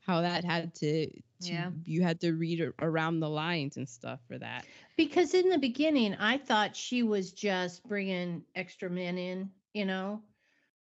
how 0.00 0.20
that 0.20 0.44
had 0.44 0.74
to, 0.76 1.08
to 1.42 1.52
Yeah. 1.52 1.70
you 1.84 2.02
had 2.02 2.20
to 2.20 2.32
read 2.32 2.60
around 2.80 3.20
the 3.20 3.28
lines 3.30 3.76
and 3.76 3.88
stuff 3.88 4.20
for 4.26 4.38
that. 4.38 4.66
Because 4.96 5.34
in 5.34 5.48
the 5.48 5.58
beginning, 5.58 6.14
I 6.14 6.38
thought 6.38 6.76
she 6.76 7.02
was 7.02 7.32
just 7.32 7.86
bringing 7.88 8.44
extra 8.54 8.90
men 8.90 9.18
in, 9.18 9.50
you 9.72 9.84
know, 9.84 10.22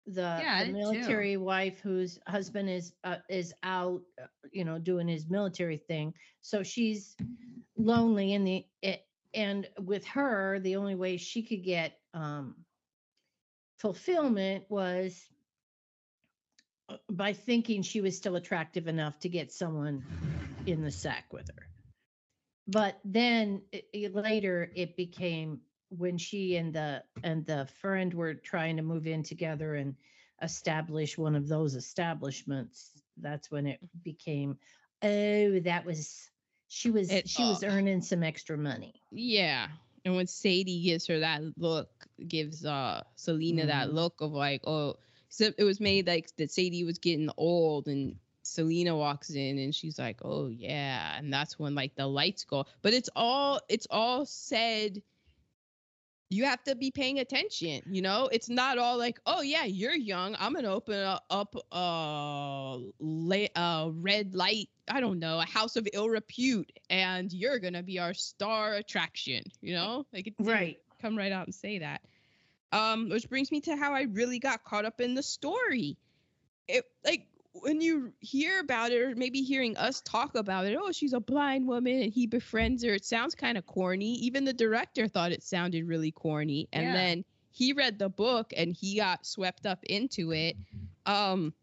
the, 0.06 0.46
Yeah, 0.46 0.58
the 0.58 0.66
did 0.66 0.74
too. 0.74 0.78
military 0.78 1.36
wife 1.36 1.80
whose 1.80 2.18
husband 2.26 2.68
is 2.70 2.94
uh, 3.04 3.16
is 3.28 3.52
out, 3.62 4.02
uh, 4.20 4.26
you 4.52 4.64
know, 4.64 4.78
doing 4.78 5.08
his 5.08 5.28
military 5.28 5.76
thing. 5.76 6.14
So 6.40 6.62
she's 6.62 7.16
lonely 7.76 8.32
in 8.34 8.44
the 8.44 8.66
it, 8.82 9.06
and 9.34 9.68
with 9.80 10.04
her, 10.06 10.58
the 10.60 10.76
only 10.76 10.94
way 10.94 11.16
she 11.16 11.42
could 11.42 11.64
get 11.64 11.98
um, 12.14 12.64
fulfillment 13.78 14.64
was 14.68 15.28
by 17.10 17.32
thinking 17.32 17.82
she 17.82 18.00
was 18.00 18.16
still 18.16 18.36
attractive 18.36 18.88
enough 18.88 19.18
to 19.20 19.28
get 19.28 19.52
someone 19.52 20.02
in 20.66 20.82
the 20.82 20.90
sack 20.90 21.32
with 21.32 21.48
her. 21.48 21.66
But 22.66 22.98
then 23.04 23.62
it, 23.72 23.88
it- 23.92 24.14
later 24.14 24.70
it 24.74 24.96
became 24.96 25.60
when 25.90 26.18
she 26.18 26.56
and 26.56 26.72
the 26.74 27.02
and 27.24 27.46
the 27.46 27.66
friend 27.80 28.12
were 28.12 28.34
trying 28.34 28.76
to 28.76 28.82
move 28.82 29.06
in 29.06 29.22
together 29.22 29.74
and 29.76 29.94
establish 30.42 31.16
one 31.16 31.34
of 31.34 31.48
those 31.48 31.74
establishments. 31.74 32.90
That's 33.16 33.50
when 33.50 33.66
it 33.66 33.80
became, 34.04 34.58
oh, 35.02 35.60
that 35.60 35.84
was 35.86 36.30
she 36.68 36.90
was 36.90 37.10
It- 37.10 37.28
she 37.28 37.42
was 37.42 37.62
uh, 37.64 37.68
earning 37.68 38.02
some 38.02 38.22
extra 38.22 38.58
money. 38.58 39.02
Yeah. 39.10 39.68
And 40.04 40.14
when 40.14 40.26
Sadie 40.26 40.82
gives 40.82 41.06
her 41.08 41.20
that 41.20 41.42
look, 41.56 41.88
gives 42.26 42.64
uh 42.64 43.02
Selena 43.16 43.66
that 43.66 43.88
Mhm. 43.88 43.94
look 43.94 44.20
of 44.20 44.32
like, 44.32 44.60
oh, 44.66 44.96
so 45.28 45.50
it 45.58 45.64
was 45.64 45.80
made 45.80 46.06
like 46.06 46.34
that 46.36 46.50
Sadie 46.50 46.84
was 46.84 46.98
getting 46.98 47.30
old 47.36 47.86
and 47.88 48.16
Selena 48.42 48.96
walks 48.96 49.30
in 49.30 49.58
and 49.58 49.74
she's 49.74 49.98
like, 49.98 50.18
oh 50.24 50.48
yeah. 50.48 51.16
And 51.18 51.32
that's 51.32 51.58
when 51.58 51.74
like 51.74 51.94
the 51.96 52.06
lights 52.06 52.44
go. 52.44 52.64
But 52.82 52.94
it's 52.94 53.10
all 53.14 53.60
it's 53.68 53.86
all 53.90 54.24
said. 54.26 55.02
You 56.30 56.44
have 56.44 56.62
to 56.64 56.74
be 56.74 56.90
paying 56.90 57.20
attention, 57.20 57.80
you 57.86 58.02
know? 58.02 58.28
It's 58.30 58.50
not 58.50 58.76
all 58.76 58.98
like, 58.98 59.18
oh 59.24 59.40
yeah, 59.40 59.64
you're 59.64 59.94
young. 59.94 60.36
I'm 60.38 60.52
gonna 60.52 60.68
open 60.74 60.94
a- 60.98 61.22
up 61.30 61.54
a 61.72 62.78
la- 62.98 63.46
a 63.56 63.90
red 63.94 64.34
light, 64.34 64.68
I 64.90 65.00
don't 65.00 65.20
know, 65.20 65.38
a 65.40 65.44
house 65.46 65.76
of 65.76 65.88
ill 65.94 66.10
repute, 66.10 66.70
and 66.90 67.32
you're 67.32 67.58
gonna 67.58 67.82
be 67.82 67.98
our 67.98 68.12
star 68.12 68.74
attraction, 68.74 69.42
you 69.62 69.72
know? 69.72 70.04
Like 70.12 70.26
it 70.26 70.34
Right. 70.38 70.78
come 71.00 71.16
right 71.16 71.32
out 71.32 71.46
and 71.46 71.54
say 71.54 71.78
that. 71.78 72.02
Um, 72.72 73.08
which 73.08 73.28
brings 73.28 73.50
me 73.50 73.60
to 73.62 73.76
how 73.76 73.94
I 73.94 74.02
really 74.02 74.38
got 74.38 74.64
caught 74.64 74.84
up 74.84 75.00
in 75.00 75.14
the 75.14 75.22
story. 75.22 75.96
It 76.68 76.84
like 77.04 77.26
when 77.52 77.80
you 77.80 78.12
hear 78.20 78.60
about 78.60 78.92
it, 78.92 79.00
or 79.00 79.14
maybe 79.16 79.42
hearing 79.42 79.76
us 79.76 80.00
talk 80.02 80.34
about 80.34 80.66
it, 80.66 80.76
oh, 80.80 80.92
she's 80.92 81.12
a 81.12 81.20
blind 81.20 81.66
woman 81.66 82.02
and 82.02 82.12
he 82.12 82.26
befriends 82.26 82.84
her. 82.84 82.92
It 82.94 83.04
sounds 83.04 83.34
kind 83.34 83.56
of 83.58 83.66
corny. 83.66 84.14
Even 84.16 84.44
the 84.44 84.52
director 84.52 85.08
thought 85.08 85.32
it 85.32 85.42
sounded 85.42 85.86
really 85.86 86.12
corny. 86.12 86.68
And 86.72 86.88
Yeah. 86.88 86.92
then 86.92 87.24
he 87.50 87.72
read 87.72 87.98
the 87.98 88.08
book 88.10 88.52
and 88.56 88.72
he 88.72 88.96
got 88.96 89.26
swept 89.26 89.66
up 89.66 89.82
into 89.84 90.32
it. 90.32 90.56
Um 91.06 91.54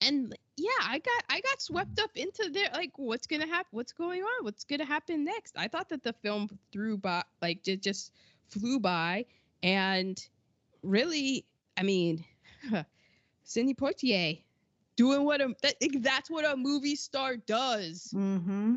and 0.00 0.36
yeah, 0.56 0.70
I 0.82 0.98
got 0.98 1.24
I 1.30 1.40
got 1.40 1.60
swept 1.60 2.00
up 2.00 2.10
into 2.16 2.50
there 2.50 2.70
like 2.72 2.92
what's 2.96 3.26
gonna 3.26 3.46
happen 3.46 3.68
what's 3.70 3.92
going 3.92 4.22
on? 4.22 4.44
What's 4.44 4.64
gonna 4.64 4.84
happen 4.84 5.24
next? 5.24 5.54
I 5.56 5.68
thought 5.68 5.88
that 5.90 6.02
the 6.02 6.12
film 6.14 6.48
threw 6.72 6.98
by 6.98 7.22
like 7.40 7.62
just 7.62 7.82
just 7.82 8.12
flew 8.48 8.80
by 8.80 9.24
and 9.62 10.26
really 10.82 11.44
I 11.76 11.82
mean 11.82 12.24
Sidney 13.44 13.74
Poitier 13.74 14.40
doing 14.96 15.24
what 15.24 15.40
a 15.40 15.54
that, 15.62 15.74
that's 16.00 16.30
what 16.30 16.44
a 16.44 16.56
movie 16.56 16.96
star 16.96 17.36
does. 17.36 18.12
Mm-hmm. 18.14 18.76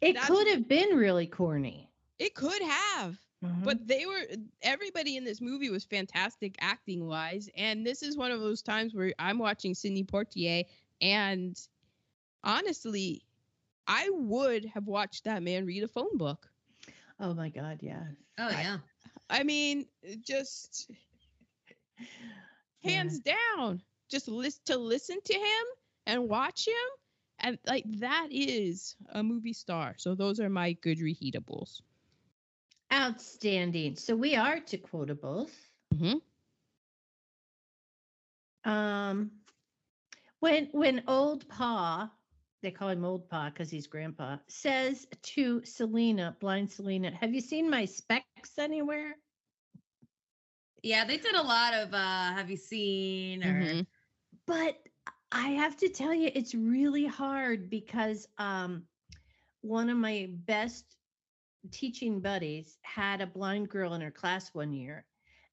It 0.00 0.12
That's- 0.14 0.28
could 0.28 0.46
have 0.48 0.68
been 0.68 0.96
really 0.96 1.26
corny. 1.26 1.90
It 2.18 2.34
could 2.34 2.62
have. 2.62 3.18
Mhm. 3.44 3.62
But 3.64 3.86
they 3.86 4.04
were 4.06 4.22
everybody 4.62 5.16
in 5.16 5.24
this 5.24 5.40
movie 5.40 5.70
was 5.70 5.84
fantastic 5.84 6.56
acting 6.60 7.06
wise, 7.06 7.48
and 7.56 7.86
this 7.86 8.02
is 8.02 8.16
one 8.16 8.32
of 8.32 8.40
those 8.40 8.62
times 8.62 8.94
where 8.94 9.12
I'm 9.20 9.38
watching 9.38 9.74
Sidney 9.74 10.02
Poitier, 10.04 10.64
and 11.00 11.56
honestly, 12.42 13.22
I 13.86 14.08
would 14.12 14.64
have 14.66 14.86
watched 14.86 15.24
that 15.24 15.42
man 15.42 15.66
read 15.66 15.82
a 15.84 15.88
phone 15.88 16.16
book. 16.16 16.48
oh 17.20 17.32
my 17.34 17.48
God, 17.48 17.78
yeah. 17.80 18.02
Oh 18.38 18.48
I- 18.48 18.60
yeah. 18.62 18.78
I 19.30 19.42
mean, 19.44 19.86
just 20.22 20.90
hands 22.82 23.20
down, 23.20 23.82
just 24.08 24.28
list 24.28 24.66
to 24.66 24.76
listen 24.78 25.18
to 25.24 25.34
him 25.34 25.64
and 26.06 26.28
watch 26.28 26.66
him, 26.66 26.74
and 27.40 27.58
like 27.66 27.84
that 28.00 28.28
is 28.30 28.96
a 29.12 29.22
movie 29.22 29.52
star. 29.52 29.94
So 29.98 30.14
those 30.14 30.40
are 30.40 30.48
my 30.50 30.72
good 30.72 30.98
reheatables. 30.98 31.80
Outstanding. 32.92 33.96
So 33.96 34.16
we 34.16 34.34
are 34.36 34.60
to 34.60 34.78
quotables. 34.78 35.50
Mhm. 35.94 36.20
Um, 38.64 39.30
when 40.40 40.66
when 40.72 41.02
old 41.06 41.48
Pa, 41.48 42.10
they 42.62 42.70
call 42.70 42.88
him 42.88 43.04
old 43.04 43.28
Pa 43.28 43.50
because 43.50 43.70
he's 43.70 43.86
grandpa, 43.86 44.38
says 44.48 45.06
to 45.22 45.64
Selena, 45.64 46.36
blind 46.40 46.70
Selena, 46.70 47.10
"Have 47.12 47.34
you 47.34 47.40
seen 47.40 47.70
my 47.70 47.84
specs 47.84 48.58
anywhere?" 48.58 49.16
Yeah, 50.82 51.04
they 51.04 51.18
did 51.18 51.34
a 51.34 51.42
lot 51.42 51.74
of 51.74 51.92
uh 51.94 52.32
have 52.32 52.50
you 52.50 52.56
seen 52.56 53.42
or 53.44 53.68
Mhm. 53.68 53.86
But 54.46 54.76
I 55.32 55.48
have 55.50 55.76
to 55.78 55.88
tell 55.88 56.14
you, 56.14 56.30
it's 56.34 56.54
really 56.54 57.06
hard 57.06 57.70
because 57.70 58.26
um, 58.38 58.86
one 59.60 59.88
of 59.90 59.96
my 59.98 60.28
best 60.46 60.96
teaching 61.70 62.20
buddies 62.20 62.78
had 62.82 63.20
a 63.20 63.26
blind 63.26 63.68
girl 63.68 63.94
in 63.94 64.00
her 64.00 64.10
class 64.10 64.54
one 64.54 64.72
year. 64.72 65.06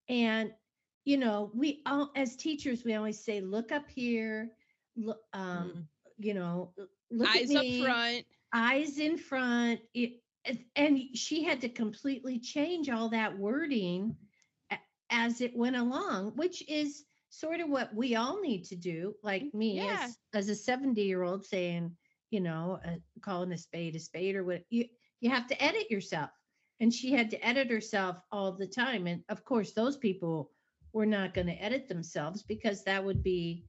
And, 0.09 0.53
you 1.05 1.17
know, 1.17 1.51
we 1.53 1.81
all, 1.85 2.11
as 2.15 2.35
teachers, 2.35 2.83
we 2.83 2.93
always 2.95 3.19
say, 3.23 3.41
look 3.41 3.71
up 3.71 3.89
here, 3.89 4.51
look, 4.95 5.21
um, 5.33 5.77
Mm. 5.77 5.87
You 6.17 6.33
know, 6.33 6.73
look 7.11 7.29
Eyes 7.29 7.51
at 7.51 7.57
up 7.57 7.65
front. 7.83 8.25
eyes 8.53 8.97
in 8.99 9.17
front. 9.17 9.79
It, 9.93 10.21
and- 10.45 10.63
and 10.75 10.99
she 11.17 11.43
had 11.43 11.61
to 11.61 11.69
completely 11.69 12.39
change 12.39 12.89
all 12.89 13.09
that 13.09 13.37
wording 13.37 14.15
as 15.11 15.41
it 15.41 15.55
went 15.55 15.75
along, 15.75 16.31
which 16.35 16.67
is 16.69 17.05
sort 17.29 17.59
of 17.59 17.69
what 17.69 17.93
we 17.93 18.15
all 18.15 18.41
need 18.41 18.63
to 18.65 18.75
do. 18.75 19.15
Like 19.23 19.53
me 19.53 19.75
Yeah. 19.77 19.99
as, 20.03 20.17
as 20.33 20.49
a 20.49 20.55
70 20.55 21.01
year 21.01 21.23
old 21.23 21.45
saying, 21.45 21.95
you 22.31 22.39
know, 22.41 22.79
uh, 22.85 22.95
calling 23.21 23.51
a 23.51 23.57
spade 23.57 23.95
a 23.95 23.99
spade 23.99 24.35
or 24.35 24.43
what 24.43 24.63
you, 24.69 24.85
you 25.21 25.29
have 25.29 25.47
to 25.47 25.63
edit 25.63 25.89
yourself. 25.91 26.29
And 26.79 26.93
she 26.93 27.11
had 27.11 27.29
to 27.31 27.45
edit 27.45 27.69
herself 27.69 28.17
all 28.31 28.51
the 28.51 28.67
time. 28.67 29.07
And 29.07 29.23
of 29.29 29.43
course, 29.45 29.71
those 29.73 29.97
people 29.97 30.51
were 30.93 31.05
not 31.05 31.33
going 31.33 31.47
to 31.47 31.53
edit 31.63 31.87
themselves 31.87 32.43
because 32.43 32.83
that 32.83 33.03
would 33.03 33.23
be 33.23 33.65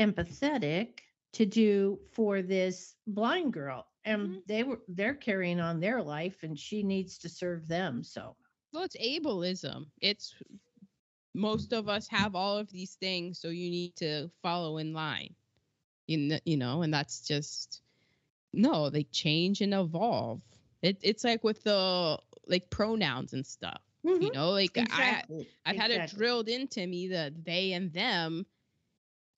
empathetic 0.00 1.00
to 1.32 1.46
do 1.46 2.00
for 2.12 2.42
this 2.42 2.96
blind 3.06 3.52
girl 3.52 3.86
and 4.04 4.30
Mhm. 4.30 4.42
they 4.46 4.62
were 4.62 4.80
they're 4.88 5.14
carrying 5.14 5.60
on 5.60 5.80
their 5.80 6.02
life 6.02 6.42
and 6.42 6.58
she 6.58 6.82
needs 6.82 7.18
to 7.18 7.28
serve 7.28 7.68
them 7.68 8.02
so 8.02 8.36
Well, 8.72 8.84
it's 8.84 8.96
ableism. 8.96 9.90
It's 10.00 10.34
most 11.34 11.72
of 11.72 11.88
us 11.88 12.08
have 12.08 12.34
all 12.34 12.58
of 12.58 12.70
these 12.70 12.96
things, 12.96 13.38
so 13.38 13.48
you 13.48 13.70
need 13.70 13.96
to 13.96 14.28
follow 14.42 14.78
in 14.78 14.92
line. 14.92 15.34
In 16.08 16.28
the, 16.28 16.42
you 16.44 16.56
know, 16.56 16.82
and 16.82 16.92
that's 16.92 17.26
just 17.26 17.82
no. 18.52 18.90
They 18.90 19.04
change 19.04 19.60
and 19.60 19.74
evolve. 19.74 20.42
It, 20.82 20.98
it's 21.02 21.24
like 21.24 21.44
with 21.44 21.62
the 21.64 22.18
like 22.46 22.70
pronouns 22.70 23.32
and 23.32 23.46
stuff. 23.46 23.82
You 24.18 24.30
Mhm. 24.30 24.32
know, 24.32 24.50
like 24.50 24.78
I 24.90 25.22
exactly 25.22 25.48
I've 25.64 25.76
had 25.76 25.90
it 25.90 26.06
drilled 26.06 26.48
into 26.48 26.86
me 26.86 27.08
that 27.08 27.44
they 27.44 27.72
and 27.72 27.92
them 27.92 28.46
i- 28.46 28.57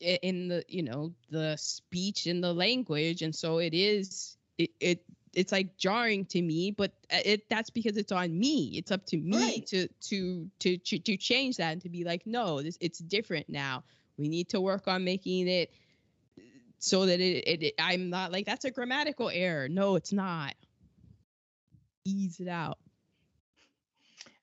in 0.00 0.48
the 0.48 0.64
you 0.68 0.82
know 0.82 1.12
the 1.30 1.56
speech 1.56 2.26
and 2.26 2.42
the 2.42 2.52
language 2.52 3.22
and 3.22 3.34
so 3.34 3.58
it 3.58 3.74
is 3.74 4.36
it, 4.58 4.70
it 4.80 5.04
it's 5.34 5.52
like 5.52 5.76
jarring 5.76 6.24
to 6.26 6.40
me 6.42 6.70
but 6.70 6.92
uh, 7.12 7.18
it 7.24 7.48
that's 7.48 7.70
because 7.70 7.96
it's 7.96 8.12
on 8.12 8.38
me. 8.38 8.72
It's 8.76 8.90
up 8.90 9.06
to 9.06 9.16
me 9.16 9.38
Right. 9.38 9.66
to, 9.68 9.88
to 10.08 10.50
to 10.60 10.78
to 10.78 10.98
to 10.98 11.16
change 11.16 11.56
that 11.58 11.72
and 11.72 11.82
to 11.82 11.88
be 11.88 12.04
like 12.04 12.26
no 12.26 12.62
this 12.62 12.78
it's 12.80 12.98
different 12.98 13.48
now. 13.48 13.84
We 14.16 14.28
need 14.28 14.48
to 14.50 14.60
work 14.60 14.88
on 14.88 15.04
making 15.04 15.48
it 15.48 15.70
so 16.78 17.06
that 17.06 17.20
it, 17.20 17.44
it, 17.46 17.62
it 17.62 17.74
i'm 17.78 18.10
not 18.10 18.32
like 18.32 18.46
that's 18.46 18.64
a 18.64 18.70
grammatical 18.70 19.30
error. 19.30 19.68
No 19.68 19.96
it's 19.96 20.12
not. 20.12 20.54
Ease 22.04 22.40
it 22.40 22.48
out. 22.48 22.78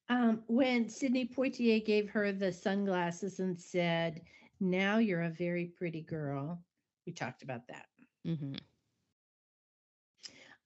Um, 0.09 0.43
when 0.47 0.89
Sidney 0.89 1.27
Poitier 1.27 1.83
gave 1.83 2.09
her 2.11 2.31
the 2.31 2.51
sunglasses 2.51 3.39
and 3.39 3.59
said, 3.59 4.21
Now 4.59 4.97
you're 4.97 5.23
a 5.23 5.29
very 5.29 5.65
pretty 5.65 6.01
girl. 6.01 6.63
We 7.05 7.13
talked 7.13 7.43
about 7.43 7.67
that. 7.67 7.85
mm-hmm. 8.25 8.55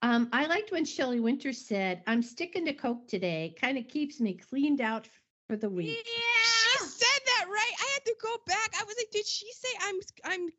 Um, 0.03 0.29
I 0.33 0.47
liked 0.47 0.71
when 0.71 0.83
Shelley 0.83 1.19
Winter 1.19 1.53
said, 1.53 2.01
I'm 2.07 2.23
sticking 2.23 2.65
to 2.65 2.73
Coke 2.73 3.07
today. 3.07 3.53
Kind 3.61 3.77
of 3.77 3.87
keeps 3.87 4.19
me 4.19 4.33
cleaned 4.33 4.81
out 4.81 5.07
for 5.47 5.55
the 5.55 5.69
week. 5.69 5.89
Yeah. 5.89 6.79
She 6.79 6.85
said 6.85 7.21
that 7.25 7.45
right 7.49 7.73
i 7.79 7.87
had 7.93 8.05
to 8.05 8.15
go 8.21 8.35
back 8.47 8.71
i 8.79 8.83
was 8.83 8.95
like 8.97 9.11
did 9.11 9.25
she 9.25 9.51
say 9.53 9.69
i'm 9.81 9.95
i'm 10.25 10.49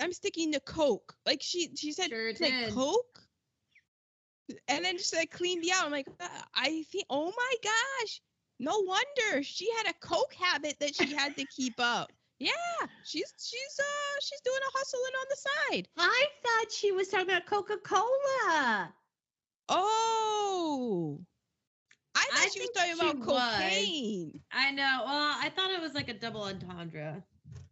i'm 0.00 0.12
sticking 0.12 0.52
to 0.52 0.60
coke 0.60 1.14
like 1.26 1.40
she 1.42 1.70
she 1.76 1.92
said 1.92 2.08
Sure 2.08 2.32
like 2.40 2.72
coke 2.72 3.20
and 4.68 4.84
then 4.84 4.96
just 4.96 5.14
like 5.14 5.30
cleaned 5.30 5.60
me 5.60 5.70
out 5.72 5.84
i'm 5.84 5.92
like 5.92 6.08
uh, 6.20 6.28
i 6.54 6.84
think 6.90 7.04
oh 7.10 7.32
my 7.36 7.54
gosh 7.62 8.20
no 8.58 8.80
wonder 8.80 9.42
she 9.42 9.68
had 9.76 9.90
a 9.90 10.06
coke 10.06 10.34
habit 10.34 10.76
that 10.80 10.94
she 10.94 11.14
had 11.14 11.36
to 11.36 11.44
keep 11.46 11.74
up 11.78 12.10
yeah 12.38 12.86
she's 13.04 13.32
she's 13.38 13.80
uh 13.80 14.16
she's 14.20 14.40
doing 14.42 14.58
a 14.68 14.78
hustling 14.78 15.12
on 15.20 15.26
the 15.30 15.36
side 15.36 15.88
I 15.96 16.26
thought 16.42 16.72
she 16.72 16.92
was 16.92 17.08
talking 17.08 17.28
about 17.28 17.46
Coca 17.46 17.76
Cola. 17.78 18.92
oh 19.68 21.20
i 22.14 22.20
thought 22.32 22.46
I 22.46 22.48
she 22.52 22.60
was 22.60 22.70
talking 22.70 22.94
about 22.94 23.18
was. 23.18 23.26
cocaine 23.26 24.40
I 24.52 24.70
know. 24.70 25.02
Well, 25.04 25.36
I 25.40 25.52
thought 25.54 25.70
it 25.70 25.80
was 25.80 25.94
like 25.94 26.08
a 26.08 26.14
double 26.14 26.42
entendre. 26.42 27.22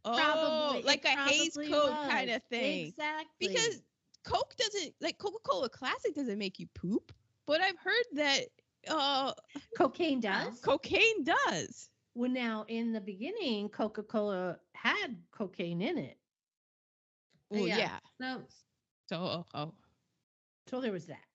oh 0.05 0.75
it 0.77 0.85
like 0.85 1.05
a 1.05 1.09
haze 1.09 1.55
probably 1.55 1.73
coke 1.73 2.11
kind 2.11 2.31
of 2.31 2.43
thing 2.45 2.89
Exactly. 2.89 3.49
because 3.49 3.83
Coke 4.25 4.55
doesn't 4.57 4.93
like 5.01 5.19
Coca 5.19 5.39
Cola 5.45 5.69
Classic 5.69 6.13
doesn't 6.15 6.39
make 6.39 6.59
you 6.59 6.67
poop, 6.75 7.13
but 7.47 7.61
I've 7.61 7.79
heard 7.79 8.05
that 8.15 8.41
uh 8.89 9.33
cocaine 9.77 10.19
does. 10.21 10.59
cocaine 10.61 11.23
does. 11.23 11.91
Well, 12.17 12.31
now 12.31 12.67
in 12.69 12.93
the 12.93 13.01
beginning, 13.01 13.71
Coca 13.71 14.03
Cola 14.03 14.61
had 14.75 15.25
cocaine 15.33 15.83
in 15.83 15.99
it. 15.99 16.19
Well, 17.51 17.69
Yeah. 17.69 17.79
yeah. 17.79 18.01
No, 18.21 18.45
So 19.09 19.17
oh, 19.17 19.47
oh, 19.55 19.75
So 20.69 20.81
there 20.81 20.93
was 20.93 21.07
that. 21.07 21.27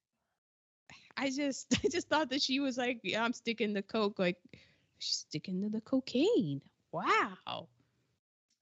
I 1.18 1.30
just 1.32 1.68
I 1.86 1.90
just 1.90 2.10
thought 2.10 2.30
that 2.30 2.42
she 2.42 2.60
was 2.60 2.78
like, 2.78 3.00
yeah, 3.04 3.24
I'm 3.24 3.34
sticking 3.34 3.74
the 3.74 3.84
Coke. 3.84 4.20
Like 4.20 4.38
she's 5.00 5.18
sticking 5.18 5.62
to 5.62 5.70
the 5.70 5.82
cocaine. 5.82 6.62
Wow. 6.92 7.70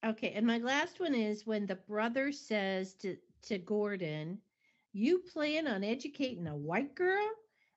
Okay, 0.05 0.31
and 0.33 0.45
my 0.45 0.57
last 0.57 0.99
one 0.99 1.13
is 1.15 1.45
when 1.45 1.65
the 1.67 1.75
brother 1.75 2.31
says 2.31 2.93
to, 2.95 3.17
to 3.43 3.57
Gordon, 3.59 4.41
You 4.93 5.19
plan 5.19 5.67
on 5.67 5.83
educating 5.83 6.47
a 6.47 6.55
white 6.55 6.95
girl? 6.95 7.27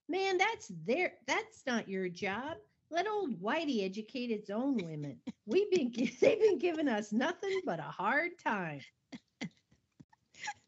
Man, 0.08 0.38
that's 0.38 0.68
their 0.68 1.14
that's 1.26 1.66
not 1.66 1.88
your 1.88 2.08
job. 2.08 2.58
Let 2.92 3.08
old 3.08 3.40
Whitey 3.40 3.84
educate 3.84 4.30
its 4.30 4.50
own 4.50 4.76
women. 4.76 5.18
We've 5.46 5.70
been 5.70 5.90
they've 6.20 6.40
been 6.40 6.58
giving 6.58 6.88
us 6.88 7.10
nothing 7.10 7.60
but 7.64 7.78
a 7.80 7.82
hard 7.84 8.32
time. 8.44 8.80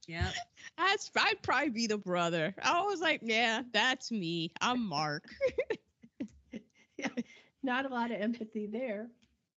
yeah. 0.09 0.31
That's 0.79 1.11
I'd 1.16 1.43
probably 1.43 1.68
be 1.70 1.87
the 1.87 1.99
brother. 1.99 2.55
I 2.62 2.83
was 2.83 3.01
like, 3.01 3.20
yeah, 3.22 3.62
that's 3.72 4.11
me. 4.11 4.51
I'm 4.62 4.85
Mark. 4.89 5.25
yeah, 6.97 7.09
Not 7.62 7.85
a 7.85 7.89
lot 7.89 8.11
of 8.11 8.20
empathy 8.20 8.66
there. 8.66 9.07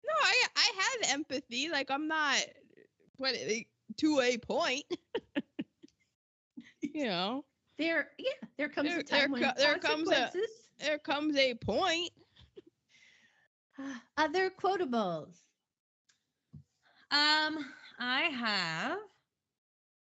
no, 0.06 0.14
I 0.24 0.44
I 0.56 0.72
have 0.76 1.12
empathy. 1.14 1.70
Like 1.70 1.92
I'm 1.92 2.08
not 2.08 2.38
but 3.20 3.36
to 3.98 4.20
a 4.22 4.38
point. 4.40 4.84
you 6.82 7.06
know. 7.06 7.46
There, 7.78 8.10
yeah, 8.18 8.48
there 8.58 8.70
comes 8.70 8.90
There- 8.90 9.00
a 9.00 9.04
time 9.04 9.20
there 9.20 9.30
when 9.30 9.44
co- 9.44 9.52
there 9.58 9.78
comes 9.78 10.10
a- 10.12 10.32
there 10.80 10.98
comes 10.98 11.36
a 11.38 11.54
point. 11.56 12.10
Other 14.18 14.50
quotables. 14.50 15.36
Um, 17.12 17.66
I 18.00 18.22
have. 18.34 18.98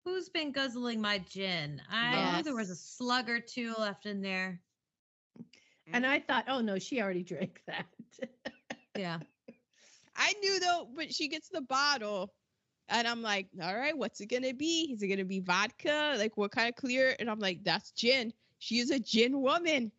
Who's 0.05 0.29
been 0.29 0.53
guzzling 0.53 1.01
my 1.01 1.19
gin? 1.19 1.81
I 1.91 2.37
knew 2.37 2.43
there 2.43 2.55
was 2.55 2.71
a 2.71 2.77
slug 2.77 3.31
or 3.31 3.41
two 3.41 3.75
left 3.79 4.05
in 4.07 4.21
there. 4.21 4.61
And 5.93 6.07
I 6.07 6.21
thought, 6.21 6.45
oh 6.49 6.61
no, 6.61 6.79
she 6.79 7.01
already 7.01 7.23
drank 7.23 7.61
that. 7.67 7.87
Yeah. 8.97 9.19
I 10.15 10.35
knew 10.41 10.61
though, 10.61 10.89
but 10.95 11.13
she 11.13 11.27
gets 11.27 11.49
the 11.49 11.63
bottle, 11.63 12.33
and 12.89 13.09
I'm 13.09 13.23
like, 13.23 13.49
all 13.61 13.77
right, 13.77 13.97
what's 13.99 14.21
it 14.21 14.27
gonna 14.27 14.55
be? 14.55 14.93
Is 14.93 15.03
it 15.03 15.09
gonna 15.09 15.25
be 15.25 15.41
vodka? 15.41 16.15
Like 16.17 16.37
what 16.37 16.53
kind 16.53 16.69
of 16.69 16.77
clear? 16.77 17.17
And 17.19 17.29
I'm 17.29 17.41
like, 17.41 17.65
that's 17.65 17.91
gin. 17.91 18.33
She 18.61 18.79
is 18.79 18.93
a 18.93 19.01
gin 19.01 19.41
woman. 19.41 19.91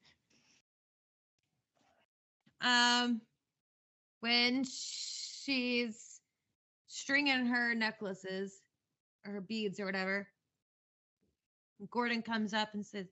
Um, 2.62 3.20
when 4.26 4.64
she's 4.64 6.20
stringing 6.88 7.46
her 7.46 7.76
necklaces 7.76 8.64
or 9.24 9.34
her 9.34 9.42
beads 9.42 9.80
or 9.80 9.86
whatever, 9.86 10.28
Gordon 11.92 12.24
comes 12.24 12.52
up 12.52 12.70
and 12.74 12.84
says, 12.84 13.06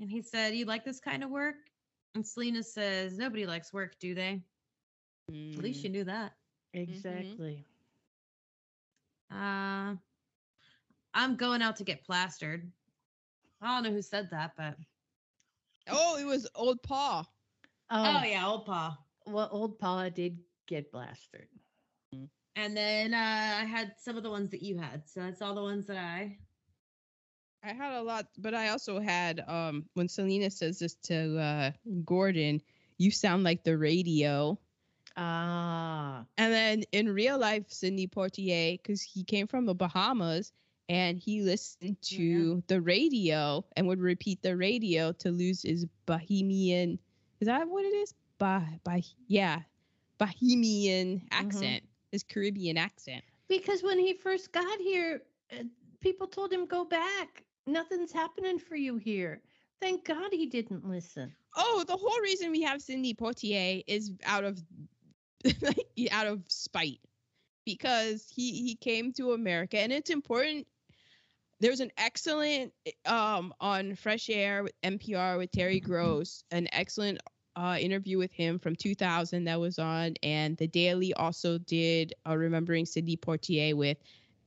and 0.00 0.10
he 0.10 0.22
said, 0.22 0.54
"You 0.54 0.64
like 0.64 0.86
this 0.86 1.00
kind 1.00 1.22
of 1.22 1.28
work?" 1.28 1.56
And 2.14 2.26
Selena 2.26 2.62
says, 2.62 3.18
"Nobody 3.18 3.44
likes 3.44 3.74
work, 3.74 3.98
do 4.00 4.14
they?" 4.14 4.42
At 5.28 5.62
least 5.62 5.84
you 5.84 5.90
knew 5.90 6.04
that. 6.04 6.32
exactly. 6.72 7.62
Uh, 9.30 9.96
I'm 11.12 11.36
going 11.36 11.60
out 11.60 11.76
to 11.76 11.84
get 11.84 12.04
plastered. 12.04 12.72
I 13.60 13.74
don't 13.74 13.82
know 13.82 13.94
who 13.94 14.00
said 14.00 14.30
that, 14.30 14.52
but 14.56 14.76
Oh, 15.90 16.16
it 16.16 16.24
was 16.24 16.48
old 16.54 16.82
Paul. 16.82 17.30
oh, 17.90 18.22
yeah, 18.24 18.46
old 18.46 18.64
Pa. 18.64 18.96
Well, 19.28 19.48
old 19.52 19.78
Paula 19.78 20.10
did 20.10 20.38
get 20.66 20.90
blasted. 20.92 21.48
And 22.56 22.76
then 22.76 23.14
uh, 23.14 23.16
I 23.60 23.64
had 23.64 23.94
some 23.98 24.16
of 24.16 24.22
the 24.22 24.30
ones 24.30 24.50
that 24.50 24.62
you 24.62 24.78
had, 24.78 25.08
so 25.08 25.20
that's 25.20 25.42
all 25.42 25.54
the 25.54 25.62
ones 25.62 25.86
that 25.86 25.96
I. 25.96 26.38
I 27.62 27.72
had 27.72 27.92
a 27.92 28.02
lot, 28.02 28.26
but 28.38 28.54
I 28.54 28.68
also 28.68 29.00
had 29.00 29.40
um 29.48 29.88
when 29.94 30.08
Selena 30.08 30.50
says 30.50 30.78
this 30.78 30.94
to 31.10 31.38
uh 31.38 31.70
Gordon, 32.04 32.62
you 32.98 33.10
sound 33.10 33.44
like 33.44 33.64
the 33.64 33.76
radio. 33.76 34.58
Ah, 35.16 36.24
And 36.36 36.52
then 36.52 36.82
in 36.92 37.08
real 37.12 37.38
life, 37.38 37.64
Sidney 37.68 38.06
Poitier, 38.06 38.72
because 38.80 39.02
he 39.02 39.24
came 39.24 39.46
from 39.46 39.66
the 39.66 39.74
Bahamas 39.74 40.52
and 40.88 41.18
he 41.18 41.42
listened 41.42 42.00
to 42.02 42.62
the 42.68 42.80
radio 42.80 43.64
and 43.76 43.86
would 43.88 44.00
repeat 44.00 44.42
the 44.42 44.56
radio 44.56 45.12
to 45.12 45.30
lose 45.30 45.62
his 45.62 45.86
Bahamian. 46.06 46.98
Is 47.40 47.46
that 47.46 47.68
what 47.68 47.84
it 47.84 47.94
is? 47.94 48.14
Bah, 48.38 48.62
bah, 48.84 49.00
yeah, 49.26 49.60
Bahamian 50.20 51.22
accent, 51.30 51.82
his 52.12 52.22
Caribbean 52.22 52.76
accent. 52.76 53.24
because 53.48 53.82
when 53.82 53.98
he 53.98 54.14
first 54.14 54.52
got 54.52 54.78
here, 54.80 55.22
uh, 55.52 55.64
people 56.00 56.26
told 56.26 56.52
him 56.52 56.66
go 56.66 56.84
back. 56.84 57.44
Nothing's 57.66 58.12
happening 58.12 58.58
for 58.58 58.76
you 58.76 58.96
here. 58.96 59.42
Thank 59.80 60.04
God 60.04 60.32
he 60.32 60.46
didn't 60.46 60.88
listen. 60.88 61.32
Oh, 61.56 61.84
the 61.86 61.96
whole 61.96 62.20
reason 62.20 62.50
we 62.50 62.62
have 62.62 62.80
Sidney 62.82 63.14
Poitier 63.14 63.82
is 63.86 64.12
out 64.24 64.44
of 64.44 64.62
out 66.10 66.26
of 66.26 66.42
spite 66.48 67.00
because 67.64 68.26
he 68.34 68.62
he 68.62 68.74
came 68.76 69.12
to 69.12 69.32
America 69.32 69.78
and 69.78 69.92
it's 69.92 70.10
important 70.10 70.66
there's 71.60 71.80
an 71.80 71.90
excellent 71.98 72.72
um 73.06 73.52
on 73.60 73.94
Fresh 73.94 74.30
Air 74.30 74.62
with 74.62 74.72
NPR 74.82 75.38
with 75.38 75.50
Terry 75.52 75.80
Gross 75.80 76.42
an 76.50 76.68
excellent 76.72 77.20
uh 77.58 77.76
interview 77.78 78.18
with 78.18 78.32
him 78.32 78.58
from 78.58 78.76
2000 78.76 79.44
that 79.44 79.58
was 79.58 79.78
on 79.78 80.14
and 80.22 80.56
the 80.56 80.68
Daily 80.68 81.12
also 81.14 81.58
did 81.58 82.14
uh, 82.26 82.36
remembering 82.36 82.86
Sidney 82.86 83.16
Poitier 83.16 83.74
with 83.74 83.98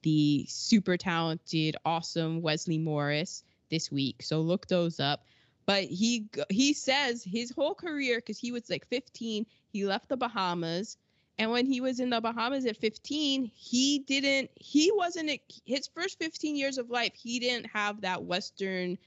the 0.04 0.46
super 0.48 0.98
talented 0.98 1.76
awesome 1.86 2.42
Wesley 2.42 2.78
Morris 2.78 3.44
this 3.70 3.92
week. 3.92 4.22
So 4.22 4.42
look 4.42 4.68
those 4.68 5.00
up. 5.00 5.26
But 5.66 5.86
he 5.86 6.28
he 6.50 6.74
says 6.74 7.24
his 7.24 7.52
whole 7.52 7.76
career 7.76 8.18
because 8.18 8.38
he 8.38 8.52
was 8.52 8.70
like 8.70 8.88
15 8.88 9.46
he 9.72 9.86
left 9.86 10.10
the 10.10 10.18
bahamas. 10.18 10.98
And 11.38 11.50
when 11.50 11.66
he 11.66 11.82
was 11.82 12.00
in 12.00 12.10
the 12.10 12.20
bahamas 12.20 12.66
at 12.66 12.78
15 12.78 13.52
he 13.56 14.00
didn't 14.00 14.52
he 14.56 14.92
wasn't 14.94 15.40
his 15.66 15.88
first 15.88 16.20
15 16.20 16.56
years 16.56 16.78
of 16.78 16.90
life 16.90 17.14
he 17.16 17.40
didn't 17.40 17.68
have 17.68 18.02
that 18.02 18.24
western 18.24 18.98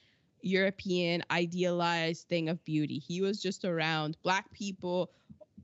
european 0.45 1.23
idealized 1.31 2.29
thing 2.29 2.49
of 2.49 2.65
beauty. 2.65 2.99
He 2.99 3.21
was 3.21 3.41
just 3.41 3.65
around 3.65 4.17
black 4.23 4.51
people 4.53 5.11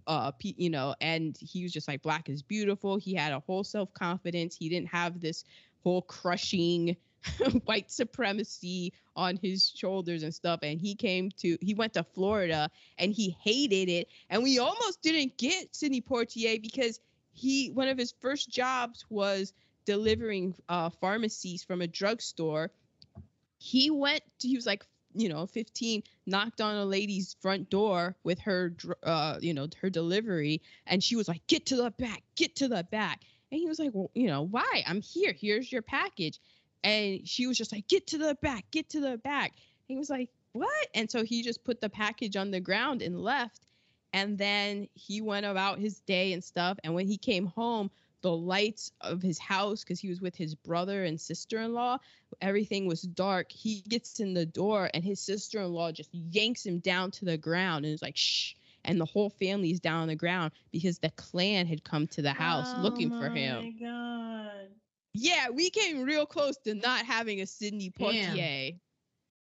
uh 0.06 0.32
you 0.42 0.70
know 0.70 0.94
and 1.00 1.36
he 1.38 1.62
was 1.62 1.72
just 1.72 1.86
like 1.86 2.02
black 2.02 2.28
is 2.28 2.42
beautiful. 2.42 2.96
He 2.96 3.14
had 3.14 3.32
a 3.32 3.40
whole 3.40 3.64
self-confidence. 3.64 4.56
He 4.56 4.68
didn't 4.68 4.88
have 4.88 5.20
this 5.20 5.44
whole 5.82 6.02
crushing 6.02 6.96
white 7.64 7.90
supremacy 7.90 8.92
on 9.14 9.38
his 9.42 9.68
shoulders 9.68 10.22
and 10.22 10.34
stuff. 10.34 10.60
And 10.62 10.80
he 10.80 10.94
came 10.94 11.30
to 11.38 11.58
he 11.60 11.74
went 11.74 11.94
to 11.94 12.02
Florida 12.02 12.70
and 12.98 13.12
he 13.12 13.36
hated 13.42 13.88
it. 13.88 14.08
And 14.30 14.42
we 14.42 14.58
almost 14.58 15.02
didn't 15.02 15.36
get 15.36 15.74
Sidney 15.74 16.00
Poitier 16.00 16.60
because 16.60 17.00
he 17.32 17.70
one 17.70 17.88
of 17.88 17.98
his 17.98 18.14
first 18.20 18.48
jobs 18.48 19.04
was 19.10 19.52
delivering 19.84 20.54
uh, 20.68 20.90
pharmacies 21.00 21.64
from 21.64 21.82
a 21.82 21.86
drugstore 21.86 22.70
he 23.60 23.90
went 23.90 24.22
he 24.40 24.56
was 24.56 24.66
like 24.66 24.84
you 25.14 25.28
know 25.28 25.46
15 25.46 26.02
knocked 26.26 26.60
on 26.62 26.76
a 26.76 26.84
lady's 26.84 27.36
front 27.40 27.68
door 27.68 28.16
with 28.24 28.40
her 28.40 28.74
uh 29.02 29.36
you 29.40 29.52
know 29.52 29.68
her 29.80 29.90
delivery 29.90 30.62
and 30.86 31.04
she 31.04 31.14
was 31.14 31.28
like 31.28 31.46
get 31.46 31.66
to 31.66 31.76
the 31.76 31.90
back 31.92 32.22
get 32.34 32.56
to 32.56 32.68
the 32.68 32.84
back. 32.90 33.20
And 33.52 33.60
he 33.60 33.66
was 33.68 33.78
like 33.78 33.90
well 33.92 34.10
you 34.14 34.28
know 34.28 34.46
why? 34.46 34.82
I'm 34.86 35.02
here 35.02 35.34
here's 35.38 35.70
your 35.70 35.82
package. 35.82 36.40
And 36.82 37.28
she 37.28 37.46
was 37.46 37.58
just 37.58 37.72
like 37.72 37.86
get 37.86 38.06
to 38.08 38.18
the 38.18 38.34
back 38.40 38.64
get 38.70 38.88
to 38.90 39.00
the 39.00 39.18
back. 39.18 39.52
And 39.52 39.94
he 39.94 39.96
was 39.96 40.10
like 40.10 40.30
what? 40.52 40.86
And 40.94 41.10
so 41.10 41.22
he 41.22 41.42
just 41.42 41.62
put 41.62 41.80
the 41.80 41.90
package 41.90 42.36
on 42.36 42.50
the 42.50 42.60
ground 42.60 43.02
and 43.02 43.20
left. 43.20 43.60
And 44.14 44.38
then 44.38 44.88
he 44.94 45.20
went 45.20 45.46
about 45.46 45.78
his 45.78 46.00
day 46.00 46.32
and 46.32 46.42
stuff. 46.42 46.78
And 46.82 46.94
when 46.94 47.06
he 47.06 47.18
came 47.18 47.46
home 47.46 47.90
the 48.22 48.34
lights 48.34 48.92
of 49.00 49.22
his 49.22 49.38
house 49.38 49.82
because 49.84 50.00
he 50.00 50.08
was 50.08 50.20
with 50.20 50.34
his 50.36 50.54
brother 50.54 51.04
and 51.04 51.20
sister-in-law 51.20 51.98
everything 52.40 52.86
was 52.86 53.02
dark 53.02 53.50
he 53.50 53.82
gets 53.88 54.20
in 54.20 54.34
the 54.34 54.46
door 54.46 54.90
and 54.94 55.04
his 55.04 55.20
sister-in-law 55.20 55.92
just 55.92 56.10
yanks 56.12 56.64
him 56.66 56.78
down 56.80 57.10
to 57.10 57.24
the 57.24 57.36
ground 57.36 57.84
and 57.84 57.94
is 57.94 58.02
like 58.02 58.16
shh 58.16 58.54
and 58.84 59.00
the 59.00 59.04
whole 59.04 59.30
family 59.30 59.70
is 59.70 59.80
down 59.80 60.02
on 60.02 60.08
the 60.08 60.16
ground 60.16 60.52
because 60.70 60.98
the 60.98 61.10
Klan 61.10 61.66
had 61.66 61.84
come 61.84 62.06
to 62.08 62.22
the 62.22 62.32
house 62.32 62.74
Oh 62.74 62.76
looking 62.76 63.10
for 63.10 63.28
him 63.30 63.68
Oh 63.68 63.72
my 63.72 63.80
God. 63.80 64.68
yeah 65.14 65.48
we 65.50 65.70
came 65.70 66.02
real 66.02 66.26
close 66.26 66.56
to 66.58 66.74
not 66.74 67.04
having 67.04 67.40
a 67.40 67.46
sidney 67.46 67.90
Damn. 67.98 68.36
poitier 68.36 68.78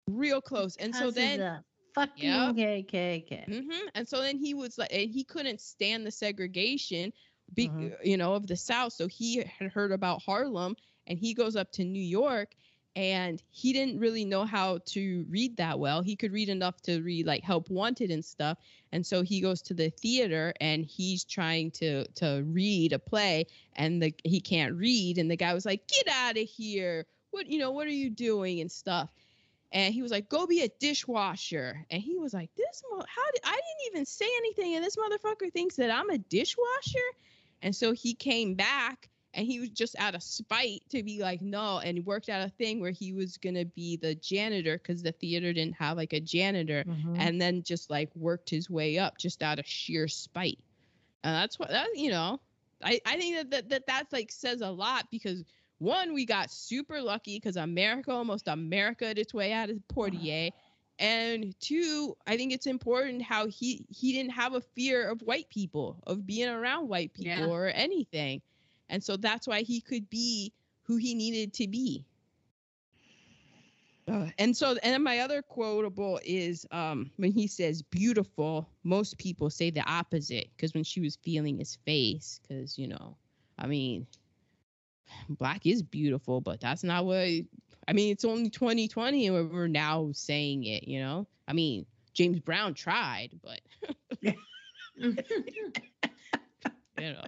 real 0.08 0.42
close 0.42 0.76
and 0.78 0.96
so 0.96 1.12
Because 1.12 1.18
of 1.18 1.34
then 1.34 1.38
the 1.38 1.64
fucking 1.94 2.22
Yep. 2.22 2.56
KKK. 2.56 3.46
hmm 3.48 3.88
And 3.96 4.08
so 4.08 4.22
then 4.22 4.38
he 4.38 4.54
was 4.54 4.78
like, 4.78 4.94
and 4.94 5.10
he 5.10 5.24
couldn't 5.24 5.60
stand 5.62 6.06
the 6.06 6.12
segregation, 6.12 7.12
be, 7.54 7.70
Mhm. 7.70 7.96
you 8.04 8.18
know, 8.18 8.34
of 8.34 8.48
the 8.48 8.56
South. 8.58 8.94
So 8.94 9.08
he 9.08 9.38
had 9.38 9.72
heard 9.72 9.92
about 9.92 10.22
Harlem, 10.22 10.76
and 11.08 11.18
he 11.20 11.34
goes 11.34 11.56
up 11.56 11.72
to 11.74 11.84
New 11.84 12.02
York, 12.02 12.56
and 12.96 13.42
he 13.52 13.72
didn't 13.72 14.00
really 14.00 14.26
know 14.26 14.46
how 14.46 14.80
to 14.88 15.26
read 15.30 15.58
that 15.58 15.80
well. 15.80 16.02
He 16.02 16.16
could 16.16 16.32
read 16.32 16.50
enough 16.50 16.82
to 16.84 17.02
read 17.02 17.26
like 17.28 17.44
Help 17.44 17.70
Wanted 17.70 18.12
and 18.12 18.24
stuff. 18.26 18.58
And 18.92 19.06
so 19.06 19.22
he 19.22 19.40
goes 19.42 19.62
to 19.64 19.74
the 19.74 19.90
theater, 19.90 20.54
and 20.60 20.86
he's 20.86 21.24
trying 21.24 21.72
to 21.72 22.06
to 22.16 22.44
read 22.46 22.94
a 22.94 23.00
play, 23.00 23.46
and 23.76 24.02
the 24.02 24.14
he 24.24 24.40
can't 24.42 24.76
read, 24.76 25.18
and 25.18 25.30
the 25.30 25.38
guy 25.38 25.54
was 25.54 25.66
like, 25.66 25.88
"Get 25.88 26.08
out 26.08 26.38
of 26.38 26.48
here! 26.48 27.06
What 27.32 27.48
you 27.48 27.60
know? 27.60 27.72
What 27.72 27.88
are 27.88 27.92
you 27.92 28.10
doing?" 28.10 28.60
and 28.62 28.72
stuff 28.72 29.10
and 29.72 29.94
he 29.94 30.02
was 30.02 30.12
like, 30.12 30.30
"Go 30.30 30.48
be 30.48 30.62
a 30.62 30.70
dishwasher." 30.80 31.86
And 31.92 32.02
he 32.02 32.18
was 32.18 32.34
like, 32.34 32.50
"This 32.56 32.84
mo- 32.92 33.06
how 33.08 33.32
did 33.32 33.42
I 33.44 33.52
didn't 33.52 33.92
even 33.94 34.06
say 34.06 34.28
anything, 34.38 34.76
and 34.76 34.84
this 34.84 34.96
motherfucker 34.96 35.52
thinks 35.54 35.76
that 35.76 35.92
I'm 35.92 36.10
a 36.10 36.18
dishwasher." 36.18 37.08
And 37.62 37.76
so 37.76 37.92
he 37.92 38.14
came 38.14 38.56
back, 38.56 39.10
and 39.34 39.46
he 39.46 39.60
was 39.60 39.70
just 39.70 39.96
out 40.00 40.16
of 40.16 40.24
spite 40.24 40.82
to 40.90 41.04
be 41.04 41.20
like, 41.20 41.42
"No," 41.42 41.80
and 41.80 42.06
worked 42.06 42.30
out 42.30 42.46
a 42.46 42.50
thing 42.50 42.80
where 42.80 42.92
he 42.92 43.14
was 43.14 43.38
gonna 43.38 43.66
be 43.66 43.98
the 43.98 44.16
janitor 44.16 44.78
because 44.78 45.04
the 45.04 45.12
theater 45.12 45.54
didn't 45.54 45.76
have 45.76 45.98
like 45.98 46.14
a 46.14 46.20
janitor, 46.20 46.84
Mhm. 46.86 47.16
and 47.20 47.42
then 47.42 47.62
just 47.64 47.90
like 47.90 48.16
worked 48.16 48.50
his 48.50 48.70
way 48.70 48.98
up 48.98 49.18
just 49.18 49.44
out 49.44 49.60
of 49.60 49.66
sheer 49.66 50.08
spite. 50.08 50.60
And 51.24 51.36
that's 51.36 51.60
what 51.60 51.70
that 51.70 51.88
you 51.96 52.10
know, 52.10 52.40
I 52.84 53.00
I 53.06 53.18
think 53.18 53.36
that 53.36 53.50
that, 53.52 53.70
that 53.70 53.88
that's 53.88 54.14
like 54.14 54.32
says 54.32 54.62
a 54.62 54.72
lot 54.72 55.10
because 55.12 55.44
one, 55.80 56.14
we 56.14 56.26
got 56.26 56.52
super 56.52 57.02
lucky 57.02 57.38
because 57.38 57.56
America 57.56 58.12
almost 58.12 58.48
America 58.48 59.14
its 59.18 59.34
way 59.34 59.54
out 59.54 59.70
of 59.70 59.78
Poitier. 59.88 60.52
And 61.00 61.56
two, 61.60 62.18
I 62.28 62.38
think 62.38 62.54
it's 62.54 62.68
important 62.68 63.24
how 63.24 63.48
he 63.48 63.86
he 63.90 64.14
didn't 64.14 64.34
have 64.34 64.54
a 64.54 64.62
fear 64.62 65.10
of 65.10 65.22
white 65.22 65.50
people, 65.50 66.02
of 66.06 66.26
being 66.28 66.50
around 66.50 66.90
white 66.90 67.14
people 67.14 67.46
Yeah. 67.46 67.48
or 67.50 67.68
anything. 67.68 68.42
And 68.90 69.04
so 69.04 69.18
that's 69.18 69.48
why 69.48 69.62
he 69.64 69.82
could 69.82 70.10
be 70.10 70.54
who 70.84 70.98
he 70.98 71.16
needed 71.16 71.54
to 71.56 71.68
be. 71.68 72.06
Uh, 74.08 74.30
and 74.40 74.58
so 74.58 74.72
and 74.84 74.94
then 74.94 75.04
my 75.04 75.20
other 75.20 75.42
quotable 75.42 76.20
is 76.26 76.66
um 76.72 77.12
when 77.18 77.32
he 77.32 77.48
says 77.48 77.82
beautiful, 77.82 78.70
most 78.84 79.18
people 79.18 79.50
say 79.50 79.70
the 79.70 79.82
opposite 79.90 80.50
because 80.56 80.74
when 80.74 80.84
she 80.84 81.00
was 81.02 81.16
feeling 81.18 81.58
his 81.58 81.76
face, 81.86 82.40
because 82.42 82.78
you 82.78 82.88
know, 82.88 83.18
I 83.58 83.68
mean, 83.68 84.08
black 85.30 85.66
is 85.66 85.84
beautiful, 85.84 86.42
but 86.42 86.60
that's 86.60 86.84
not 86.84 87.06
what 87.06 87.28
I 87.90 87.94
mean, 87.94 88.12
it's 88.12 88.24
only 88.24 88.52
2020 88.52 89.26
and 89.26 89.52
we're, 89.52 89.68
now 89.68 90.12
saying 90.14 90.64
it, 90.66 90.88
you 90.88 91.00
know? 91.00 91.26
I 91.48 91.54
mean, 91.54 91.88
James 92.14 92.40
Brown 92.40 92.76
tried, 92.76 93.32
but 93.44 93.62
you 94.22 94.36
know. 96.98 97.24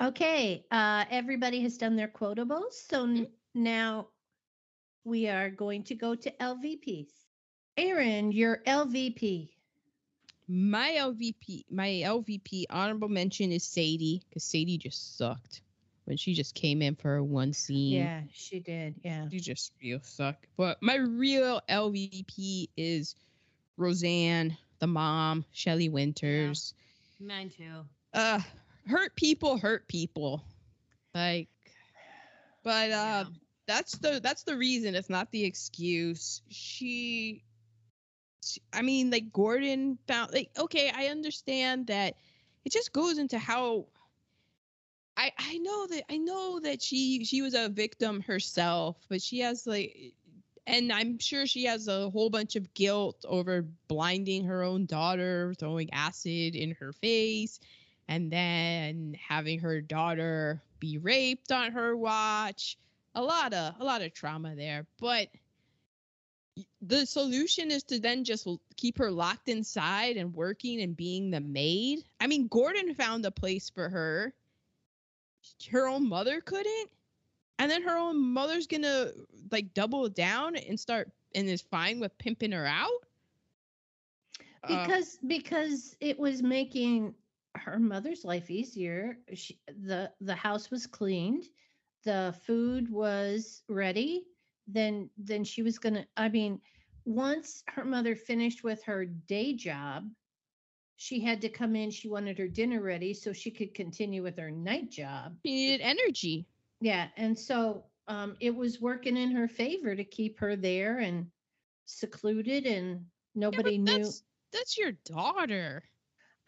Okay, 0.00 0.64
uh, 0.70 1.04
everybody 1.10 1.60
has 1.62 1.76
done 1.76 1.96
their 1.96 2.06
quotables. 2.06 2.74
So 2.74 3.02
n- 3.02 3.26
now 3.56 4.06
we 5.02 5.26
are 5.26 5.50
going 5.50 5.82
to 5.84 5.96
go 5.96 6.14
to 6.14 6.30
LVPs. 6.30 7.10
Aaron, 7.76 8.30
your 8.30 8.58
LVP. 8.68 9.48
My 10.46 10.94
LVP, 10.96 11.64
my 11.72 11.88
LVP 11.88 12.66
honorable 12.70 13.08
mention 13.08 13.50
is 13.50 13.64
Sadie 13.64 14.22
because 14.28 14.44
Sadie 14.44 14.78
just 14.78 15.18
sucked 15.18 15.62
when 16.08 16.16
she 16.16 16.32
just 16.32 16.54
came 16.54 16.80
in 16.80 16.94
for 16.96 17.22
one 17.22 17.52
scene. 17.52 17.92
Yeah, 17.92 18.22
she 18.32 18.60
did. 18.60 18.94
Yeah. 19.04 19.28
She 19.28 19.40
just 19.40 19.72
real 19.82 20.00
suck. 20.02 20.36
But 20.56 20.78
my 20.82 20.94
real 20.96 21.60
LVP 21.68 22.70
is 22.78 23.14
Roseanne, 23.76 24.56
the 24.78 24.86
mom, 24.86 25.44
Shelley 25.52 25.90
Winters. 25.90 26.72
Mine 27.20 27.50
too. 27.50 27.84
Uh, 28.14 28.40
hurt 28.86 29.14
people 29.16 29.58
hurt 29.58 29.86
people. 29.86 30.42
Like, 31.14 31.48
but 32.64 32.90
uh, 32.90 32.90
Yeah. 32.90 33.24
that's 33.66 33.98
the 33.98 34.18
that's 34.22 34.44
the 34.44 34.56
reason. 34.56 34.94
It's 34.94 35.10
not 35.10 35.30
the 35.30 35.44
excuse. 35.44 36.40
She, 36.48 37.44
she- 38.42 38.62
I 38.72 38.80
mean, 38.80 39.10
like 39.10 39.30
Gordon 39.30 39.98
found 40.08 40.32
like 40.32 40.48
okay, 40.58 40.90
I 40.94 41.08
understand 41.08 41.88
that. 41.88 42.14
It 42.64 42.72
just 42.72 42.94
goes 42.94 43.18
into 43.18 43.38
how. 43.38 43.88
I 45.18 45.32
I 45.38 45.58
know 45.58 45.86
that 45.88 46.04
I 46.10 46.16
know 46.16 46.60
that 46.60 46.80
she 46.82 47.24
she 47.24 47.42
was 47.42 47.54
a 47.54 47.68
victim 47.68 48.22
herself, 48.22 48.96
but 49.08 49.22
she 49.22 49.40
has 49.40 49.66
like. 49.66 50.14
And 50.66 50.92
I'm 50.92 51.18
sure 51.18 51.46
she 51.46 51.64
has 51.64 51.88
a 51.88 52.10
whole 52.10 52.28
bunch 52.28 52.54
of 52.54 52.74
guilt 52.74 53.24
over 53.26 53.62
blinding 53.88 54.44
her 54.44 54.62
own 54.62 54.84
daughter, 54.84 55.54
throwing 55.58 55.90
acid 55.94 56.54
in 56.54 56.72
her 56.72 56.92
face, 56.92 57.58
and 58.08 58.30
then 58.30 59.16
having 59.18 59.60
her 59.60 59.80
daughter 59.80 60.62
be 60.80 60.98
raped 60.98 61.52
on 61.52 61.72
her 61.72 61.96
watch 61.96 62.76
a 63.14 63.22
lot 63.22 63.52
of 63.52 63.74
a 63.80 63.84
lot 63.84 64.02
of 64.02 64.12
trauma 64.12 64.54
there 64.54 64.86
but 65.00 65.28
the 66.82 67.06
solution 67.06 67.70
is 67.70 67.82
to 67.84 68.00
then 68.00 68.24
just 68.24 68.48
keep 68.76 68.98
her 68.98 69.10
locked 69.10 69.48
inside 69.48 70.16
and 70.16 70.34
working 70.34 70.80
and 70.80 70.96
being 70.96 71.30
the 71.30 71.40
maid 71.40 72.00
i 72.20 72.26
mean 72.26 72.48
gordon 72.48 72.94
found 72.94 73.24
a 73.24 73.30
place 73.30 73.70
for 73.70 73.88
her 73.88 74.32
her 75.70 75.86
own 75.88 76.08
mother 76.08 76.40
couldn't 76.40 76.90
and 77.58 77.70
then 77.70 77.82
her 77.82 77.96
own 77.96 78.18
mother's 78.18 78.66
gonna 78.66 79.10
like 79.50 79.72
double 79.74 80.08
down 80.08 80.56
and 80.56 80.78
start 80.78 81.10
and 81.34 81.48
is 81.48 81.62
fine 81.62 82.00
with 82.00 82.16
pimping 82.18 82.52
her 82.52 82.66
out? 82.66 82.90
Uh, 84.62 84.86
because 84.86 85.18
because 85.26 85.96
it 86.00 86.18
was 86.18 86.42
making 86.42 87.14
her 87.56 87.78
mother's 87.78 88.24
life 88.24 88.50
easier. 88.50 89.18
She, 89.34 89.58
the 89.66 90.12
the 90.20 90.34
house 90.34 90.70
was 90.70 90.86
cleaned 90.86 91.44
the 92.04 92.34
food 92.44 92.90
was 92.90 93.62
ready 93.68 94.24
then 94.66 95.10
then 95.16 95.44
she 95.44 95.62
was 95.62 95.78
gonna 95.78 96.06
i 96.16 96.28
mean 96.28 96.60
once 97.04 97.62
her 97.68 97.84
mother 97.84 98.14
finished 98.14 98.62
with 98.62 98.82
her 98.84 99.04
day 99.04 99.52
job 99.54 100.08
she 100.98 101.20
had 101.20 101.40
to 101.42 101.48
come 101.48 101.76
in 101.76 101.90
she 101.90 102.08
wanted 102.08 102.38
her 102.38 102.48
dinner 102.48 102.82
ready 102.82 103.14
so 103.14 103.32
she 103.32 103.50
could 103.50 103.74
continue 103.74 104.22
with 104.22 104.38
her 104.38 104.50
night 104.50 104.90
job. 104.90 105.38
She 105.46 105.54
needed 105.54 105.80
energy. 105.80 106.46
Yeah 106.80 107.08
and 107.16 107.38
so 107.38 107.86
um 108.08 108.36
it 108.40 108.54
was 108.54 108.80
working 108.80 109.16
in 109.16 109.30
her 109.32 109.48
favor 109.48 109.96
to 109.96 110.04
keep 110.04 110.38
her 110.40 110.56
there 110.56 110.98
and 110.98 111.30
secluded 111.86 112.66
and 112.66 113.06
Yeah, 113.52 113.62
nobody 113.62 113.78
knew 113.78 114.04
that's 114.04 114.24
that's 114.52 114.78
your 114.78 114.92
daughter. 115.04 115.84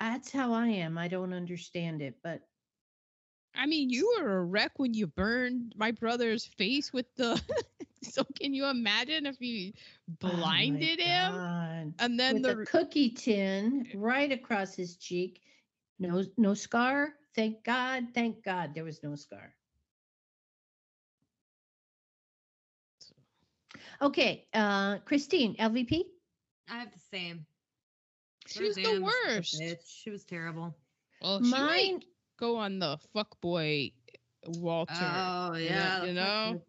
That's 0.01 0.33
how 0.33 0.53
I 0.53 0.69
am. 0.69 0.99
I 0.99 1.09
don't 1.09 1.33
understand 1.35 2.03
it, 2.03 2.19
but 2.23 2.50
I 3.55 3.67
mean, 3.67 3.91
you 3.91 4.17
were 4.19 4.39
a 4.39 4.45
wreck 4.45 4.73
when 4.79 4.95
you 4.95 5.07
burned 5.07 5.75
my 5.77 5.91
brother's 5.91 6.45
face 6.45 6.93
with 6.93 7.07
the. 7.17 7.41
so 8.03 8.25
can 8.41 8.55
you 8.55 8.67
imagine 8.67 9.27
if 9.27 9.37
oh 9.41 9.45
you 9.45 9.73
blinded 10.09 11.01
oh 11.01 11.05
him 11.05 11.33
God. 11.33 11.95
and 11.99 12.19
then 12.19 12.35
with 12.35 12.43
the 12.43 12.65
cookie 12.67 13.11
tin 13.11 13.87
eh 13.91 13.97
right 13.97 14.33
across 14.33 14.75
his 14.75 14.97
cheek? 14.97 15.41
No, 15.99 16.25
no 16.37 16.55
scar. 16.55 17.15
Thank 17.35 17.63
God. 17.65 18.09
Thank 18.15 18.43
God, 18.43 18.75
there 18.75 18.85
was 18.85 19.03
no 19.03 19.15
scar. 19.17 19.55
Okay, 24.03 24.47
uh, 24.55 24.99
Christine, 25.05 25.57
LVP. 25.57 26.05
I 26.71 26.79
have 26.79 26.93
the 26.93 26.99
same. 27.11 27.45
She 28.47 28.61
Her 28.61 28.65
was 28.67 28.77
the 28.77 29.13
worst. 29.29 29.63
She 29.85 30.11
was 30.11 30.25
terrible. 30.25 30.75
Well, 31.21 31.43
she 31.43 31.51
Mine 31.51 32.01
go 32.41 32.57
on 32.57 32.79
the 32.79 32.99
fuck 33.13 33.39
boy 33.41 33.93
Walter. 34.47 34.95
Oh 34.99 35.55
you 35.55 35.69
know- 35.69 35.75
yeah, 35.77 36.05
you 36.05 36.13
know? 36.15 36.61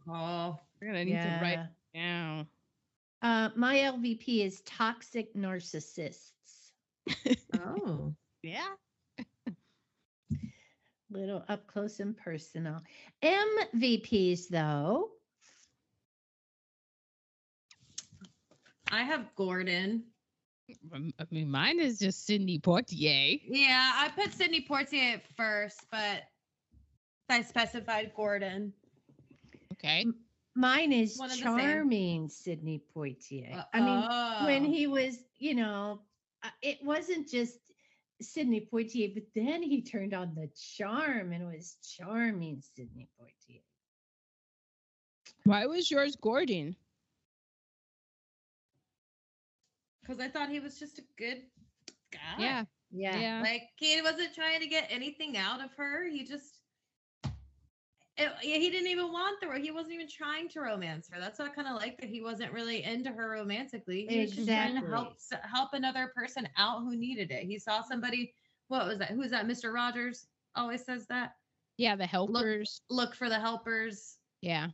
We're 0.82 0.88
gonna 0.88 1.06
need 1.06 1.14
to 1.22 1.40
write 1.42 1.68
down. 1.96 2.48
Uh, 3.22 3.50
my 3.56 3.78
LVP 3.78 4.44
is 4.46 4.62
toxic 4.62 5.34
narcissists. 5.36 6.32
Oh, 7.56 8.14
Yeah. 8.44 8.74
Little 11.12 11.44
up 11.48 11.68
close 11.68 12.00
and 12.00 12.18
personal. 12.18 12.82
MVPs 13.22 14.48
though. 14.50 15.10
I 18.92 19.04
have 19.04 19.34
Gordon. 19.36 20.04
I 20.94 21.26
mean, 21.32 21.50
mine 21.50 21.80
is 21.80 22.00
just 22.00 22.26
Sidney 22.26 22.60
Poitier. 22.60 23.42
Yeah, 23.48 23.92
I 23.96 24.10
put 24.10 24.34
Sidney 24.34 24.66
Poitier 24.70 25.16
at 25.16 25.24
first, 25.38 25.86
but 25.92 26.24
I 27.30 27.42
specified 27.42 28.12
Gordon. 28.16 28.74
Okay. 29.74 30.06
Mine 30.56 30.92
is 30.92 31.18
One 31.18 31.32
of 31.32 31.38
the 31.38 31.44
same. 31.44 31.58
charming 31.58 32.30
Sidney 32.30 32.84
Poitier. 32.96 33.66
I 33.74 33.80
mean, 33.80 34.46
when 34.48 34.66
Oh. 34.66 34.70
he 34.76 34.88
was, 34.88 35.24
you 35.38 35.56
know, 35.56 36.02
uh, 36.44 36.50
it 36.62 36.84
wasn't 36.84 37.30
just 37.30 37.60
Sidney 38.22 38.68
Poitier, 38.72 39.14
but 39.14 39.24
then 39.34 39.64
he 39.64 39.82
turned 39.82 40.14
on 40.14 40.36
the 40.36 40.50
charm 40.78 41.32
and 41.32 41.44
it 41.44 41.56
was 41.56 41.78
charming 41.98 42.62
Sidney 42.62 43.08
Poitier. 43.20 43.62
Why 45.46 45.66
was 45.66 45.90
yours 45.90 46.16
Gordon? 46.16 46.76
Because 50.12 50.24
I 50.24 50.30
thought 50.30 50.50
he 50.50 50.60
was 50.60 50.78
just 50.78 51.00
a 51.00 51.04
good 51.18 51.44
guy. 52.12 52.20
Yeah. 52.38 52.64
Yeah. 52.92 53.18
Yeah. 53.18 53.42
Like 53.42 53.70
he 53.78 54.02
wasn't 54.02 54.36
trying 54.36 54.60
to 54.60 54.68
get 54.68 54.88
anything 54.90 55.38
out 55.38 55.64
of 55.64 55.72
her. 55.78 56.10
He 56.10 56.26
just 56.26 56.62
it, 58.18 58.30
yeah, 58.44 58.58
he 58.58 58.70
didn't 58.70 58.90
even 58.90 59.12
want 59.12 59.40
the 59.40 59.60
he 59.60 59.72
wasn't 59.72 59.94
even 59.94 60.08
trying 60.10 60.50
to 60.50 60.60
romance 60.60 61.08
her. 61.12 61.20
That's 61.20 61.40
what 61.40 61.50
I 61.50 61.54
kind 61.54 61.68
of 61.68 61.76
like 61.76 61.98
that 62.00 62.10
he 62.10 62.22
wasn't 62.22 62.52
really 62.52 62.84
into 62.84 63.10
her 63.10 63.30
romantically. 63.30 64.06
He 64.08 64.20
was 64.22 64.32
just 64.32 64.48
trying 64.48 64.80
to 64.80 64.88
help 64.88 65.14
help 65.44 65.70
another 65.74 66.12
person 66.16 66.48
out 66.58 66.82
who 66.82 66.96
needed 66.96 67.32
it. 67.32 67.46
He 67.46 67.58
saw 67.58 67.82
somebody. 67.82 68.34
What 68.68 68.86
was 68.86 69.00
that? 69.00 69.10
Who's 69.12 69.32
that? 69.32 69.48
Mr. 69.48 69.74
Rogers 69.74 70.28
always 70.56 70.84
says 70.84 71.06
that. 71.08 71.36
Yeah, 71.78 71.96
the 71.96 72.06
helpers. 72.06 72.82
Look 72.90 73.16
for 73.16 73.30
the 73.30 73.40
helpers. 73.40 74.18
Yeah. 74.42 74.68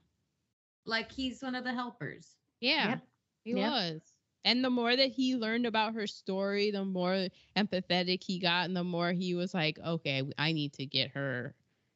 Like 0.85 1.11
he's 1.11 1.41
one 1.41 1.55
of 1.55 1.63
the 1.63 1.73
helpers. 1.73 2.35
Yeah. 2.59 2.89
Yep. 2.89 3.01
He 3.43 3.53
Yep. 3.53 3.71
was. 3.71 4.01
And 4.45 4.63
the 4.63 4.69
more 4.69 4.95
that 4.95 5.09
he 5.11 5.35
learned 5.35 5.65
about 5.65 5.93
her 5.95 6.07
story, 6.07 6.71
the 6.71 6.85
more 6.85 7.27
empathetic 7.57 8.23
he 8.23 8.39
got, 8.39 8.65
and 8.65 8.75
the 8.77 8.83
more 8.83 9.11
he 9.11 9.33
was 9.35 9.53
like, 9.53 9.77
okay, 9.85 10.23
I 10.37 10.53
need 10.53 10.73
to 10.73 10.85
get 10.85 11.11
her. 11.11 11.53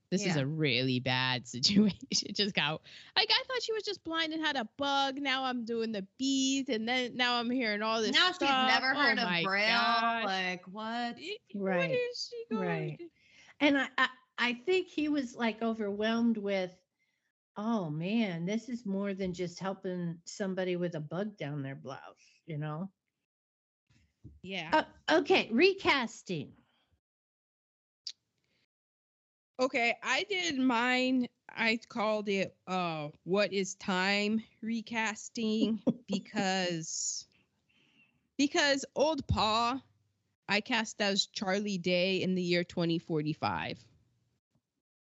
This 0.10 0.26
is 0.26 0.36
a 0.36 0.46
really 0.46 1.00
bad 1.00 1.48
situation. 1.48 1.98
It 2.12 2.36
just 2.36 2.54
got 2.54 2.82
like 3.16 3.30
I 3.32 3.44
thought 3.48 3.64
she 3.64 3.72
was 3.72 3.84
just 3.84 4.04
blind 4.04 4.34
and 4.34 4.46
had 4.46 4.58
a 4.58 4.68
bug. 4.78 5.18
Now 5.22 5.46
I'm 5.46 5.64
doing 5.64 5.94
the 5.94 6.06
bees, 6.20 6.68
and 6.68 6.86
then 6.86 7.16
now 7.16 7.36
I'm 7.40 7.50
hearing 7.50 7.82
all 7.82 8.02
this. 8.02 8.12
now 8.12 8.28
she's 8.28 8.36
stuff. 8.36 8.68
never 8.68 8.92
Oh 8.94 9.00
heard 9.00 9.18
of 9.20 9.44
Braille. 9.46 9.70
gosh. 9.70 10.26
Like 10.26 10.64
what? 10.68 11.16
Right. 11.56 11.78
What 11.78 11.92
is 11.92 12.30
she 12.30 12.56
going 12.56 12.68
Right. 12.68 12.98
to- 13.00 13.06
And 13.62 13.78
I, 13.78 13.88
I, 13.98 14.08
I 14.38 14.54
think 14.66 14.88
he 14.88 15.08
was 15.08 15.34
like 15.34 15.62
overwhelmed 15.62 16.36
with, 16.38 16.76
oh 17.56 17.90
man, 17.90 18.46
this 18.46 18.68
is 18.68 18.86
more 18.86 19.14
than 19.14 19.34
just 19.34 19.60
helping 19.60 20.18
somebody 20.26 20.76
with 20.76 20.96
a 20.96 21.00
bug 21.00 21.38
down 21.38 21.62
their 21.62 21.76
blouse, 21.76 22.00
you 22.52 22.58
know? 22.58 22.90
Yeah. 24.44 24.70
Uh, 24.74 25.20
okay, 25.20 25.48
recasting. 25.52 26.52
Okay, 29.58 29.96
I 30.04 30.26
did 30.30 30.58
mine. 30.58 31.28
I 31.50 31.80
called 31.88 32.28
it 32.28 32.56
uh 32.68 33.10
what 33.24 33.54
is 33.54 33.76
time 33.76 34.42
recasting 34.62 35.80
because 36.08 37.26
because 38.38 38.86
old 38.96 39.26
Pa 39.28 39.82
I 40.50 40.60
cast 40.60 41.02
as 41.02 41.28
Charlie 41.28 41.78
Day 41.78 42.22
in 42.22 42.36
the 42.36 42.42
year 42.42 42.66
2045. 42.66 43.78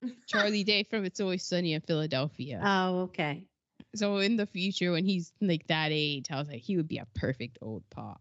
Charlie 0.28 0.64
Day 0.64 0.84
from 0.84 1.04
It's 1.04 1.20
Always 1.20 1.42
Sunny 1.44 1.72
in 1.72 1.80
Philadelphia. 1.80 2.60
Oh, 2.64 3.00
okay. 3.02 3.46
So 3.94 4.18
in 4.18 4.36
the 4.36 4.46
future 4.46 4.92
when 4.92 5.04
he's 5.04 5.32
like 5.40 5.66
that 5.68 5.88
age, 5.92 6.30
I 6.30 6.38
was 6.38 6.48
like 6.48 6.62
he 6.62 6.76
would 6.76 6.88
be 6.88 6.98
a 6.98 7.06
perfect 7.14 7.58
old 7.60 7.84
Pa. 7.90 8.16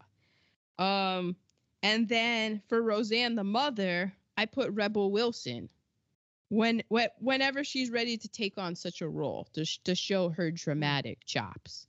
Um 0.80 1.36
and 1.84 2.08
then 2.08 2.62
for 2.68 2.82
Roseanne 2.82 3.36
the 3.36 3.44
mother, 3.44 4.14
I 4.38 4.46
put 4.46 4.72
Rebel 4.72 5.12
Wilson 5.12 5.70
when, 6.50 6.84
when 6.90 7.08
whenever 7.20 7.64
she's 7.64 7.90
ready 7.90 8.18
to 8.18 8.28
take 8.28 8.58
on 8.58 8.76
such 8.76 9.02
a 9.02 9.08
role 9.08 9.48
to 9.54 9.64
sh- 9.64 9.80
to 9.86 9.96
show 9.96 10.30
her 10.30 10.52
dramatic 10.52 11.26
chops. 11.26 11.88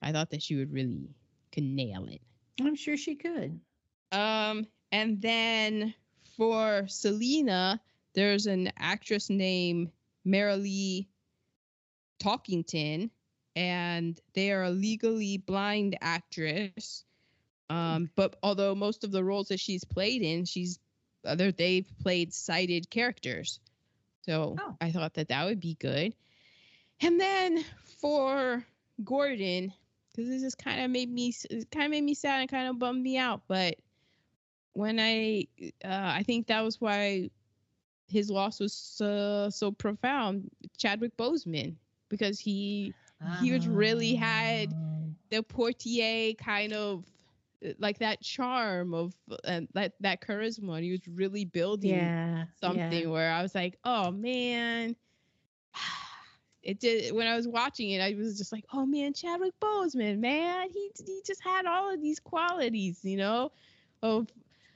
I 0.00 0.12
thought 0.12 0.30
that 0.30 0.42
she 0.42 0.54
would 0.54 0.72
really 0.72 1.10
could 1.50 1.64
nail 1.64 2.06
it. 2.06 2.20
I'm 2.60 2.76
sure 2.76 2.96
she 2.96 3.16
could. 3.16 3.60
Um, 4.12 4.66
and 4.92 5.20
then 5.20 5.94
for 6.36 6.86
Selena, 6.86 7.80
there's 8.14 8.46
an 8.46 8.70
actress 8.78 9.28
named 9.28 9.90
Marilee 10.26 11.08
Talkington, 12.18 13.10
and 13.56 14.20
they 14.34 14.52
are 14.52 14.64
a 14.64 14.70
legally 14.70 15.38
blind 15.38 15.96
actress. 16.00 17.04
Um, 17.70 18.10
but 18.16 18.36
although 18.42 18.74
most 18.74 19.04
of 19.04 19.12
the 19.12 19.22
roles 19.22 19.48
that 19.48 19.60
she's 19.60 19.84
played 19.84 20.22
in, 20.22 20.44
she's 20.44 20.78
other 21.24 21.52
they've 21.52 21.88
played 22.00 22.32
sighted 22.32 22.88
characters. 22.88 23.60
So 24.22 24.56
Oh. 24.60 24.76
I 24.80 24.90
thought 24.90 25.14
that 25.14 25.28
that 25.28 25.44
would 25.44 25.60
be 25.60 25.74
good. 25.74 26.14
And 27.00 27.20
then 27.20 27.64
for 28.00 28.64
Gordon, 29.04 29.72
because 30.10 30.28
this 30.28 30.42
just 30.42 30.58
kind 30.58 30.80
of 30.82 30.90
made 30.90 31.10
me 31.10 31.34
kind 31.70 31.86
of 31.86 31.90
made 31.90 32.04
me 32.04 32.14
sad 32.14 32.40
and 32.40 32.50
kind 32.50 32.68
of 32.68 32.78
bummed 32.78 33.02
me 33.02 33.18
out. 33.18 33.42
But 33.48 33.76
when 34.72 34.98
I 34.98 35.46
uh, 35.84 35.88
I 35.88 36.22
think 36.24 36.46
that 36.46 36.64
was 36.64 36.80
why 36.80 37.30
his 38.08 38.30
loss 38.30 38.60
was 38.60 38.72
so 38.72 39.50
so 39.50 39.72
profound. 39.72 40.50
Chadwick 40.76 41.16
Boseman 41.16 41.76
because 42.08 42.38
he 42.38 42.94
he 43.40 43.52
was 43.52 43.66
really 43.66 44.14
had 44.14 44.72
Oh. 44.72 45.14
the 45.30 45.42
Poitier 45.42 46.36
kind 46.38 46.72
of 46.72 47.04
uh, 47.64 47.70
like 47.78 47.98
that 47.98 48.20
charm 48.20 48.94
of 48.94 49.14
uh, 49.44 49.62
that 49.74 49.94
that 50.00 50.20
charisma. 50.20 50.76
And 50.76 50.84
he 50.84 50.92
was 50.92 51.06
really 51.08 51.44
building 51.44 51.90
Yeah. 51.90 52.44
something 52.60 53.02
yeah. 53.02 53.06
where 53.08 53.32
I 53.32 53.42
was 53.42 53.54
like, 53.54 53.78
oh 53.84 54.10
man. 54.10 54.94
It 56.60 56.80
did 56.80 57.14
when 57.14 57.26
I 57.26 57.36
was 57.36 57.46
watching 57.48 57.90
it, 57.90 58.00
I 58.00 58.14
was 58.14 58.36
just 58.36 58.52
like, 58.52 58.64
oh 58.72 58.84
man, 58.84 59.14
Chadwick 59.14 59.54
Boseman, 59.60 60.18
man, 60.18 60.68
he 60.70 60.90
he 61.06 61.22
just 61.24 61.42
had 61.42 61.64
all 61.66 61.94
of 61.94 62.02
these 62.02 62.18
qualities, 62.18 62.98
you 63.04 63.16
know, 63.16 63.52
of 64.02 64.26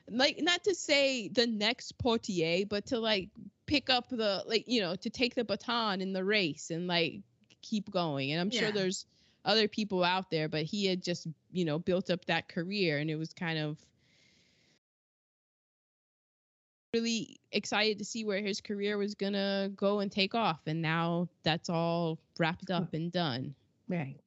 like 0.08 0.38
not 0.40 0.62
to 0.64 0.74
say 0.74 1.28
the 1.28 1.46
next 1.46 1.98
Poitier, 1.98 2.66
but 2.68 2.86
to 2.86 2.98
like 3.00 3.28
pick 3.72 3.88
up 3.88 4.10
the 4.10 4.44
like 4.46 4.64
you 4.66 4.82
know 4.82 4.94
to 4.94 5.08
take 5.08 5.34
the 5.34 5.44
baton 5.44 6.02
in 6.02 6.12
the 6.12 6.22
race 6.22 6.70
and 6.70 6.86
like 6.86 7.22
keep 7.62 7.90
going. 7.90 8.32
And 8.32 8.40
I'm 8.40 8.50
sure 8.50 8.68
Yeah. 8.68 8.70
there's 8.70 9.06
other 9.46 9.66
people 9.66 10.04
out 10.04 10.30
there, 10.30 10.46
but 10.46 10.64
he 10.64 10.84
had 10.84 11.02
just 11.02 11.26
you 11.50 11.64
know 11.64 11.78
built 11.78 12.10
up 12.10 12.26
that 12.26 12.48
career, 12.48 12.98
and 12.98 13.10
it 13.10 13.16
was 13.16 13.32
kind 13.32 13.58
of 13.58 13.78
really 16.92 17.40
excited 17.52 17.98
to 17.98 18.04
see 18.04 18.26
where 18.26 18.42
his 18.42 18.60
career 18.60 18.98
was 18.98 19.14
gonna 19.14 19.70
go 19.74 20.00
and 20.00 20.12
take 20.12 20.34
off 20.34 20.60
and 20.66 20.82
now 20.82 21.26
that's 21.42 21.70
all 21.70 22.18
wrapped 22.38 22.70
up 22.70 22.92
and 22.92 23.10
done 23.10 23.54
Right. 23.88 24.20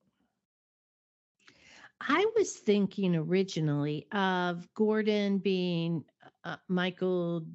I 2.02 2.26
was 2.36 2.54
thinking 2.54 3.16
originally 3.16 4.08
of 4.12 4.68
Gordon 4.74 5.38
being 5.38 6.04
uh, 6.44 6.58
Michael 6.68 7.46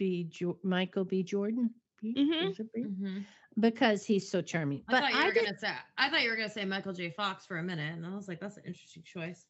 B. 0.00 0.24
Jo- 0.30 0.58
Michael 0.64 1.04
B. 1.04 1.22
Jordan. 1.22 1.70
B? 2.00 2.14
Mhm. 2.18 2.56
Mm-hmm. 2.74 3.18
Because 3.60 4.06
he's 4.06 4.30
so 4.30 4.40
charming. 4.40 4.82
I 4.88 4.92
But 4.92 5.00
thought 5.02 5.12
you 5.12 5.18
I, 5.20 5.26
were 5.26 5.32
did, 5.34 5.44
gonna 5.44 5.58
say 5.58 5.72
I 5.98 6.08
thought 6.08 6.22
you 6.22 6.30
were 6.30 6.36
gonna 6.36 6.48
say 6.48 6.64
Michael 6.64 6.94
J. 6.94 7.10
Fox 7.10 7.44
for 7.44 7.58
a 7.58 7.62
minute, 7.62 7.92
and 7.94 8.06
I 8.06 8.14
was 8.16 8.26
like, 8.26 8.40
that's 8.40 8.56
an 8.56 8.62
interesting 8.66 9.02
choice. 9.04 9.44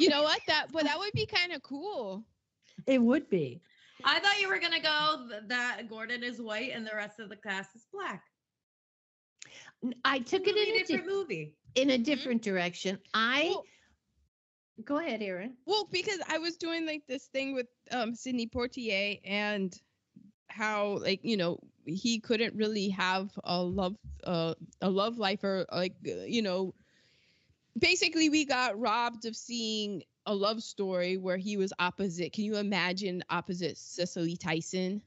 you 0.00 0.08
know 0.08 0.22
what 0.22 0.40
that 0.48 0.68
but 0.72 0.84
that 0.84 0.98
would 0.98 1.12
be 1.12 1.26
kind 1.26 1.52
of 1.52 1.62
cool 1.62 2.24
it 2.86 3.02
would 3.02 3.28
be. 3.28 3.60
I 4.04 4.20
thought 4.20 4.40
you 4.40 4.48
were 4.48 4.58
gonna 4.58 4.80
go 4.80 5.28
that 5.48 5.82
Gordon 5.90 6.22
is 6.24 6.40
white 6.40 6.70
and 6.74 6.86
the 6.86 6.94
rest 6.96 7.20
of 7.20 7.28
the 7.28 7.36
cast 7.36 7.76
is 7.76 7.84
black. 7.92 8.22
I 10.04 10.20
took 10.20 10.46
it 10.46 10.56
in 10.56 10.74
a, 10.74 10.78
different 10.78 11.04
di- 11.06 11.12
movie. 11.14 11.54
in 11.74 11.90
a 11.90 11.98
different 11.98 12.40
direction. 12.42 12.98
I 13.12 13.48
Well- 13.50 13.64
go 14.84 14.98
ahead, 14.98 15.22
Aaron. 15.22 15.56
well 15.66 15.88
because 15.90 16.18
i 16.28 16.38
was 16.38 16.56
doing 16.56 16.86
like 16.86 17.02
this 17.06 17.26
thing 17.26 17.54
with 17.54 17.66
um 17.90 18.14
sidney 18.14 18.46
poitier 18.46 19.18
and 19.24 19.80
how 20.48 20.98
like 20.98 21.20
you 21.22 21.36
know 21.36 21.58
he 21.84 22.18
couldn't 22.20 22.54
really 22.54 22.88
have 22.88 23.30
a 23.44 23.62
love 23.62 23.96
uh, 24.24 24.54
a 24.80 24.90
love 24.90 25.18
life 25.18 25.42
or 25.44 25.66
like 25.72 25.94
you 26.02 26.42
know 26.42 26.74
basically 27.78 28.28
we 28.28 28.44
got 28.44 28.78
robbed 28.78 29.24
of 29.26 29.36
seeing 29.36 30.02
a 30.26 30.34
love 30.34 30.62
story 30.62 31.16
where 31.16 31.36
he 31.36 31.56
was 31.56 31.72
opposite 31.78 32.32
can 32.32 32.44
you 32.44 32.56
imagine 32.56 33.22
opposite 33.30 33.76
cicely 33.76 34.36
tyson 34.36 35.02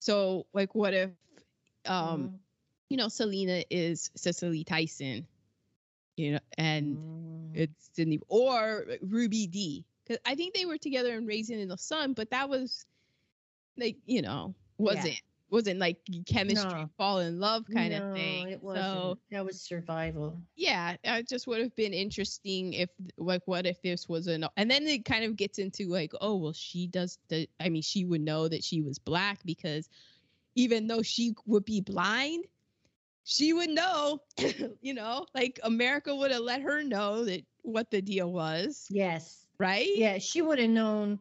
so 0.00 0.46
like 0.52 0.74
what 0.74 0.94
if 0.94 1.10
um 1.86 2.30
Mhm. 2.30 2.40
you 2.88 2.96
know 2.96 3.08
selena 3.08 3.62
is 3.70 4.10
cicely 4.16 4.64
tyson 4.64 5.26
you 6.16 6.32
know 6.32 6.38
and 6.58 6.98
Mm. 6.98 7.54
it's 7.54 7.90
Sidney 7.94 8.20
or 8.28 8.84
Ruby 9.02 9.46
Dee. 9.46 9.84
Because 10.04 10.20
I 10.26 10.34
think 10.34 10.54
they 10.54 10.66
were 10.66 10.78
together 10.78 11.14
in 11.16 11.26
Raisin 11.26 11.58
in 11.58 11.68
the 11.68 11.78
Sun, 11.78 12.14
but 12.14 12.30
that 12.30 12.48
was 12.48 12.86
like 13.76 13.96
you 14.06 14.22
know 14.22 14.54
wasn't 14.78 15.20
wasn't 15.50 15.78
like 15.80 15.98
chemistry 16.26 16.86
No. 16.86 16.90
fall 16.96 17.20
in 17.20 17.38
love 17.40 17.64
kind 17.70 17.92
no, 17.92 17.98
of 17.98 18.04
thing. 18.12 18.48
It 18.48 18.62
wasn't. 18.62 19.16
So 19.16 19.18
that 19.30 19.44
was 19.44 19.60
survival. 19.60 20.42
yeah, 20.56 20.96
it 21.04 21.28
just 21.28 21.46
would 21.46 21.60
have 21.60 21.74
been 21.76 21.92
interesting 21.92 22.72
if 22.74 22.90
like 23.16 23.42
what 23.46 23.66
if 23.66 23.80
this 23.82 24.08
was 24.08 24.26
an 24.26 24.44
and 24.56 24.70
then 24.70 24.86
it 24.86 25.04
kind 25.04 25.24
of 25.24 25.36
gets 25.36 25.58
into 25.58 25.88
like 25.88 26.12
oh 26.20 26.36
well 26.36 26.52
she 26.52 26.86
does 26.86 27.18
the 27.28 27.48
I 27.60 27.68
mean 27.68 27.82
she 27.82 28.04
would 28.04 28.20
know 28.22 28.48
that 28.48 28.64
she 28.64 28.82
was 28.82 28.98
black 28.98 29.40
because 29.44 29.88
even 30.54 30.86
though 30.86 31.02
she 31.02 31.34
would 31.46 31.64
be 31.64 31.80
blind 31.80 32.44
she 33.26 33.52
would 33.52 33.70
know 33.70 34.20
you 34.82 34.94
know 34.94 35.26
like 35.34 35.60
America 35.64 36.14
would 36.16 36.32
have 36.32 36.42
let 36.42 36.62
her 36.62 36.82
know 36.82 37.24
that 37.26 37.44
what 37.62 37.90
the 37.90 38.02
deal 38.02 38.32
was 38.32 38.90
Yes. 38.90 39.46
right 39.60 39.88
Yeah, 39.96 40.18
she 40.18 40.42
would 40.42 40.58
have 40.60 40.70
known. 40.70 41.20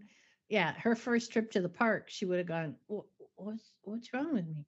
Yeah, 0.50 0.74
her 0.80 0.96
first 0.96 1.34
trip 1.34 1.52
to 1.52 1.62
the 1.62 1.70
park, 1.70 2.10
she 2.10 2.26
would 2.26 2.40
have 2.40 2.48
gone. 2.48 2.78
What's 3.36 3.74
what's 3.84 4.14
wrong 4.14 4.34
with 4.34 4.48
me? 4.48 4.66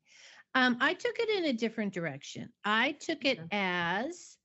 Um, 0.55 0.77
I 0.81 0.93
took 0.95 1.19
it 1.19 1.30
in 1.30 1.45
a 1.45 1.53
different 1.53 1.93
direction. 1.93 2.53
I 2.65 2.93
took 2.93 3.26
it 3.26 3.39
Okay. 3.39 3.47
as, 3.51 4.38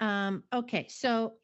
um, 0.00 0.44
okay, 0.52 0.88
so 0.88 1.38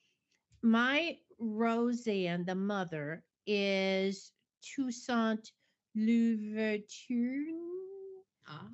my 0.62 1.18
Roseanne, 1.39 2.44
the 2.44 2.55
mother, 2.55 3.24
is 3.47 4.32
Toussaint 4.62 5.52
Louverture. 5.97 7.80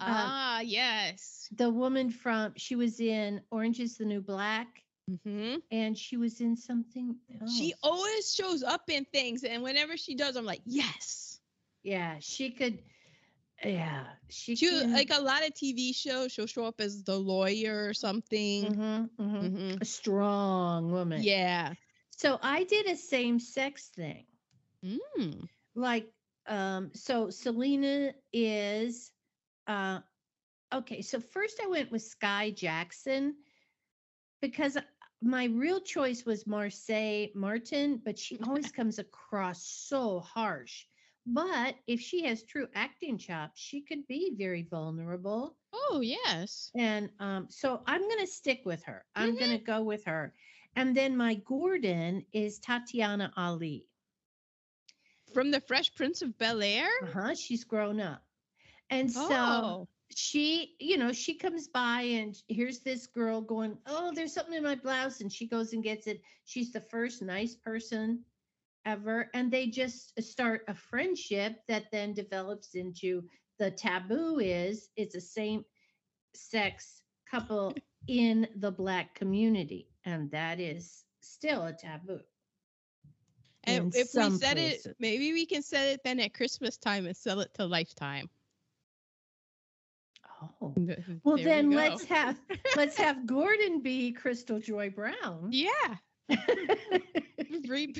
Ah. 0.01 0.32
ah 0.36 0.61
yes 0.61 1.51
The 1.53 1.70
woman 1.70 2.11
from 2.11 2.55
she 2.57 2.74
was 2.77 3.01
in 3.01 3.43
Orange 3.51 3.81
is 3.81 3.97
the 3.98 4.05
New 4.05 4.20
Black, 4.20 4.85
hmm 5.24 5.57
and 5.70 5.97
she 5.97 6.16
was 6.16 6.40
in 6.40 6.57
something 6.57 7.16
else. 7.40 7.51
she 7.51 7.73
always 7.82 8.35
shows 8.35 8.62
up 8.62 8.89
in 8.89 9.05
things 9.05 9.44
and 9.44 9.62
whenever 9.62 9.97
she 9.97 10.15
does 10.15 10.36
i'm 10.36 10.44
like 10.44 10.62
yes 10.65 11.40
yeah, 11.82 12.16
she 12.20 12.51
could. 12.51 12.78
Yeah, 13.65 14.05
she, 14.28 14.57
she 14.57 14.66
can, 14.66 14.90
like 14.93 15.11
a 15.11 15.20
lot 15.20 15.47
of 15.47 15.53
tv 15.55 15.94
shows 15.94 16.32
she'll 16.32 16.47
show 16.47 16.65
up 16.65 16.81
as 16.81 17.03
the 17.05 17.19
lawyer 17.19 17.89
or 17.89 17.94
something 17.94 18.73
Mhm, 18.73 19.11
mhm. 19.19 19.53
Mhm. 19.53 19.81
a 19.81 19.85
strong 19.85 20.90
woman. 20.93 21.32
yeah 21.32 21.74
So 22.11 22.39
I 22.43 22.65
did 22.65 22.86
a 22.86 22.97
same 22.97 23.39
sex 23.39 23.89
thing. 23.89 24.27
mm. 24.82 25.48
Like, 25.74 26.11
um, 26.47 26.90
so 26.94 27.31
Selena 27.31 28.12
is 28.32 29.12
uh 29.66 30.01
okay, 30.72 31.02
so 31.02 31.20
first 31.20 31.60
I 31.62 31.68
went 31.68 31.90
with 31.93 32.02
Skai 32.02 32.55
Jackson 32.55 33.34
because 34.40 34.76
my 35.22 35.44
real 35.47 35.80
choice 35.80 36.24
was 36.24 36.44
Marsai 36.44 37.34
Martin, 37.34 38.01
but 38.05 38.18
she 38.18 38.38
always 38.47 38.70
comes 38.70 38.98
across 38.98 39.64
so 39.66 40.20
harsh. 40.20 40.84
But 41.26 41.74
if 41.86 42.01
she 42.01 42.24
has 42.26 42.44
true 42.44 42.68
acting 42.74 43.18
chops, 43.18 43.60
she 43.60 43.80
could 43.82 44.06
be 44.06 44.34
very 44.36 44.62
vulnerable. 44.62 45.56
oh 45.72 46.01
yes 46.01 46.70
And 46.76 47.10
um, 47.18 47.47
so 47.51 47.80
I'm 47.86 48.02
going 48.02 48.20
to 48.20 48.26
stick 48.26 48.60
with 48.64 48.84
her. 48.84 49.05
I'm 49.14 49.36
going 49.36 49.51
to 49.51 49.59
go 49.64 49.82
with 49.82 50.05
her. 50.05 50.34
And 50.76 50.94
then 50.97 51.16
my 51.16 51.34
Gordon 51.34 52.24
is 52.32 52.59
Tatiana 52.59 53.32
Ali. 53.36 53.86
from 55.34 55.51
the 55.51 55.60
fresh 55.60 55.94
prince 55.94 56.22
of 56.22 56.38
bel 56.38 56.62
air 56.62 56.88
Uh 57.02 57.06
huh. 57.12 57.34
She's 57.34 57.64
grown 57.64 58.01
up. 58.01 58.22
And 58.90 59.10
so 59.10 59.28
oh 59.30 59.88
she, 60.14 60.76
you 60.78 60.96
know, 60.96 61.12
she 61.12 61.34
comes 61.34 61.68
by 61.68 62.02
and 62.02 62.36
here's 62.48 62.80
this 62.80 63.06
girl 63.06 63.40
going, 63.40 63.76
Oh, 63.86 64.12
there's 64.14 64.32
something 64.32 64.54
in 64.54 64.62
my 64.62 64.74
blouse. 64.74 65.20
And 65.20 65.32
she 65.32 65.46
goes 65.46 65.72
and 65.72 65.82
gets 65.82 66.06
it. 66.06 66.22
She's 66.44 66.72
the 66.72 66.80
first 66.80 67.22
nice 67.22 67.54
person 67.54 68.20
ever. 68.84 69.30
And 69.34 69.50
they 69.50 69.66
just 69.66 70.20
start 70.22 70.62
a 70.68 70.74
friendship 70.74 71.60
that 71.68 71.90
then 71.90 72.14
develops 72.14 72.74
into 72.74 73.24
the 73.58 73.70
taboo 73.70 74.38
is 74.38 74.90
it's 74.96 75.14
a 75.14 75.20
same 75.20 75.64
sex 76.34 77.02
couple 77.28 77.74
in 78.08 78.46
the 78.56 78.70
black 78.70 79.14
community. 79.14 79.88
And 80.04 80.30
that 80.30 80.60
is 80.60 81.04
still 81.20 81.64
a 81.64 81.72
taboo. 81.72 82.20
and 83.64 83.92
if 83.96 84.08
we 84.14 84.30
set 84.30 84.56
places. 84.56 84.86
it 84.86 84.96
maybe 85.00 85.32
we 85.32 85.44
can 85.44 85.60
set 85.60 85.88
it 85.88 86.00
then 86.04 86.20
at 86.20 86.32
christmas 86.32 86.76
time 86.76 87.04
and 87.04 87.16
sell 87.16 87.40
it 87.40 87.52
to 87.52 87.64
lifetime 87.64 88.28
Oh. 90.42 90.50
Well, 90.60 90.76
there 90.76 90.98
we 91.36 91.42
then 91.44 91.70
go. 91.70 91.76
let's 91.76 92.04
have 92.04 92.38
let's 92.76 92.96
have 93.04 93.26
Gordon 93.26 93.80
be 93.80 94.12
Crystal 94.12 94.58
Joy 94.58 94.90
Brown. 94.90 95.48
yeah 95.50 95.96
Re- 97.68 97.94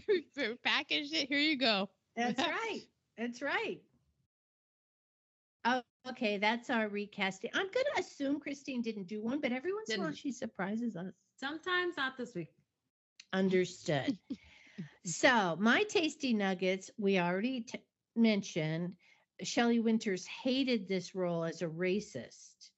package 0.65 1.13
it 1.13 1.29
here 1.29 1.39
you 1.39 1.57
go 1.59 1.89
That's 2.17 2.39
right. 2.47 2.83
That's 3.19 3.41
right. 3.43 3.81
Oh, 5.65 5.83
okay. 6.11 6.39
That's 6.39 6.71
our 6.71 6.89
recasting. 6.89 7.51
I'm 7.55 7.67
going 7.67 7.87
to 7.95 8.01
assume 8.01 8.41
Christine 8.41 8.83
didn't 8.83 9.09
do 9.09 9.23
one, 9.23 9.41
but 9.41 9.53
every 9.53 9.73
once 9.73 9.91
in 9.91 10.01
a 10.01 10.05
while 10.05 10.13
she 10.13 10.31
surprises 10.33 10.97
us. 10.97 11.13
Sometimes 11.39 11.97
not 11.97 12.17
this 12.17 12.35
week. 12.35 12.53
Understood. 13.33 14.17
so, 15.05 15.57
my 15.59 15.83
tasty 15.85 16.33
nuggets, 16.35 16.91
we 16.99 17.19
already 17.19 17.63
t- 17.63 17.81
mentioned. 18.15 18.95
Shelley 19.43 19.81
Winters 19.81 20.27
hated 20.27 20.89
this 20.89 21.15
role 21.15 21.45
as 21.45 21.63
a 21.63 21.67
racist, 21.67 22.71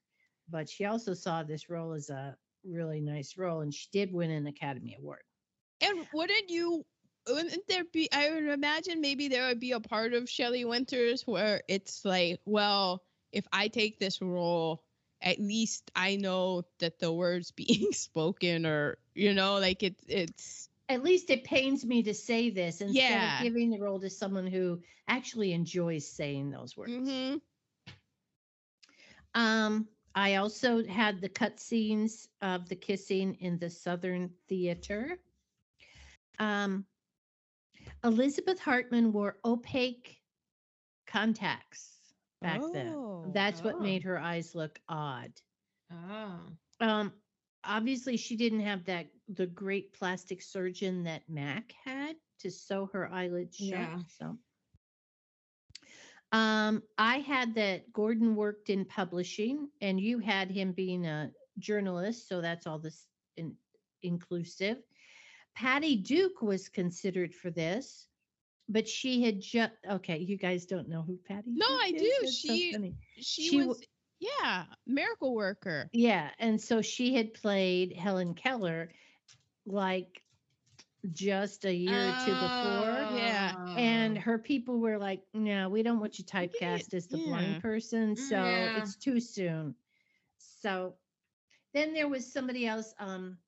but 0.51 0.69
she 0.69 0.85
also 0.85 1.15
saw 1.15 1.43
this 1.43 1.71
role 1.71 1.93
as 1.93 2.11
a 2.11 2.37
really 2.65 3.01
nice 3.01 3.37
role, 3.37 3.61
and 3.61 3.73
she 3.73 3.89
did 3.93 4.13
win 4.13 4.31
an 4.31 4.47
Academy 4.47 4.97
Award. 4.99 5.23
And 5.81 6.07
wouldn't 6.13 6.51
you? 6.51 6.85
Wouldn't 7.29 7.69
there 7.69 7.85
be? 7.93 8.09
I 8.13 8.31
would 8.31 8.47
imagine 8.47 9.01
maybe 9.01 9.29
there 9.29 9.47
would 9.49 9.61
be 9.61 9.73
a 9.73 9.81
part 9.81 10.15
of 10.15 10.29
Shelley 10.29 10.65
Winters 10.65 11.27
where 11.27 11.63
it's 11.69 12.05
like, 12.05 12.41
well, 12.45 13.03
if 13.33 13.47
I 13.53 13.69
take 13.69 13.99
this 13.99 14.21
role, 14.23 14.83
at 15.21 15.39
least 15.39 15.91
I 15.95 16.17
know 16.17 16.63
that 16.79 16.99
the 16.99 17.13
words 17.13 17.51
being 17.57 17.93
spoken, 17.93 18.67
or 18.67 18.99
you 19.15 19.35
know, 19.35 19.59
like 19.59 19.83
it's 19.83 20.05
it's 20.09 20.68
at 20.89 21.03
least 21.03 21.31
it 21.31 21.45
pains 21.45 21.85
me 21.85 22.03
to 22.03 22.15
say 22.15 22.51
this 22.51 22.81
instead 22.81 23.11
Yeah. 23.11 23.39
of 23.39 23.43
giving 23.45 23.71
the 23.71 23.79
role 23.79 24.01
to 24.01 24.11
someone 24.11 24.47
who 24.47 24.83
actually 25.07 25.53
enjoys 25.53 26.09
saying 26.09 26.51
those 26.51 26.77
words. 26.77 26.93
mhm. 26.93 27.41
Um, 29.35 29.89
I 30.15 30.37
also 30.37 30.85
had 30.85 31.21
the 31.21 31.29
cut 31.29 31.61
scenes 31.61 32.29
of 32.41 32.69
the 32.69 32.77
kissing 32.77 33.35
in 33.41 33.59
the 33.59 33.71
Southern 33.71 34.31
Theater. 34.49 35.19
Um, 36.39 36.87
Elizabeth 38.05 38.59
Hartman 38.59 39.13
wore 39.13 39.39
opaque 39.45 40.17
contacts 41.07 41.97
back 42.41 42.61
then. 42.73 42.95
Oh, 42.95 43.31
That's 43.33 43.63
what 43.63 43.77
oh. 43.77 43.81
made 43.81 44.03
her 44.05 44.19
eyes 44.19 44.55
look 44.55 44.81
odd. 44.89 45.33
Oh. 45.93 46.41
Um, 46.81 47.13
obviously, 47.69 48.17
she 48.17 48.37
didn't 48.37 48.61
have 48.61 48.85
that 48.87 49.07
the 49.29 49.47
great 49.47 49.93
plastic 49.93 50.43
surgeon 50.43 51.05
that 51.05 51.23
Mac 51.29 51.73
had 51.85 52.17
to 52.41 52.51
sew 52.51 52.89
her 52.93 53.13
eyelids 53.13 53.57
shut. 53.57 53.69
Yeah. 53.69 53.99
So, 54.09 54.39
um, 56.33 56.83
I 56.99 57.19
had 57.19 57.55
that 57.55 57.93
Gordon 57.93 58.35
worked 58.35 58.71
in 58.71 58.85
publishing, 58.85 59.69
and 59.81 60.01
you 60.01 60.19
had 60.19 60.51
him 60.51 60.73
being 60.73 61.07
a 61.07 61.31
journalist, 61.59 62.29
so 62.29 62.41
that's 62.41 62.67
all 62.67 62.79
this 62.79 63.07
in, 63.37 63.55
inclusive. 64.03 64.79
Patty 65.55 65.97
Duke 65.97 66.43
was 66.43 66.69
considered 66.69 67.35
for 67.35 67.51
this, 67.51 68.09
but 68.69 68.89
she 68.89 69.23
had 69.23 69.41
just 69.41 69.73
okay. 69.91 70.19
You 70.19 70.37
guys 70.37 70.67
don't 70.67 70.89
know 70.89 71.03
who 71.03 71.19
Patty? 71.27 71.51
No, 71.51 71.67
Duke 71.69 71.81
I 71.83 71.91
do. 71.93 72.13
That's 72.23 72.43
so 72.43 72.55
She- 72.55 72.95
she, 73.21 73.49
She 73.49 73.63
was, 73.63 73.83
yeah, 74.21 74.65
miracle 74.87 75.35
worker. 75.35 75.89
Yeah, 75.93 76.31
and 76.39 76.61
so 76.61 76.83
she 76.83 77.15
had 77.15 77.35
played 77.35 77.97
Helen 77.97 78.35
Keller 78.35 78.91
like 79.67 80.23
just 81.13 81.65
a 81.65 81.73
year 81.73 82.09
or 82.11 82.17
two 82.25 82.33
before. 82.33 83.17
Yeah, 83.17 83.55
And 83.77 84.19
her 84.19 84.39
people 84.39 84.81
were 84.81 84.99
like, 84.99 85.23
no, 85.33 85.69
we 85.69 85.83
don't 85.83 86.01
want 86.01 86.19
you 86.19 86.25
typecast 86.25 86.95
as 86.95 87.07
the 87.07 87.19
yeah. 87.19 87.27
blind 87.27 87.63
person. 87.63 88.17
So 88.17 88.37
yeah. 88.37 88.79
it's 88.79 88.97
too 88.97 89.21
soon. 89.21 89.75
So 90.39 90.95
then 91.73 91.93
there 91.95 92.09
was 92.09 92.31
somebody 92.31 92.67
else 92.67 92.95
um 92.99 93.39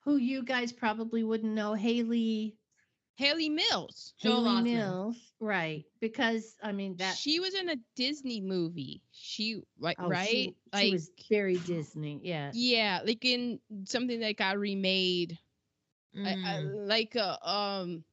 who 0.00 0.16
you 0.16 0.42
guys 0.42 0.72
probably 0.72 1.22
wouldn't 1.22 1.52
know, 1.52 1.74
Hayley 1.74 2.56
Hayley 3.16 3.48
Mills. 3.48 4.14
Joel 4.18 4.44
Haley 4.44 4.70
Osment. 4.70 4.72
Mills, 4.74 5.32
right? 5.40 5.84
Because 6.00 6.56
I 6.62 6.72
mean 6.72 6.96
that 6.96 7.14
she 7.16 7.40
was 7.40 7.54
in 7.54 7.68
a 7.68 7.76
Disney 7.96 8.40
movie. 8.40 9.02
She 9.12 9.62
like 9.78 9.96
oh, 10.00 10.08
right? 10.08 10.28
She, 10.28 10.56
like 10.72 10.84
she 10.86 10.92
was 10.92 11.10
very 11.28 11.56
Disney. 11.58 12.20
Yeah. 12.22 12.50
yeah, 12.54 13.00
like 13.04 13.24
in 13.24 13.60
something 13.84 14.20
that 14.20 14.36
got 14.36 14.58
remade. 14.58 15.38
I- 16.14 16.36
I- 16.44 16.62
Mm. 16.62 16.88
like 16.88 17.14
a 17.16 17.48
um 17.48 18.04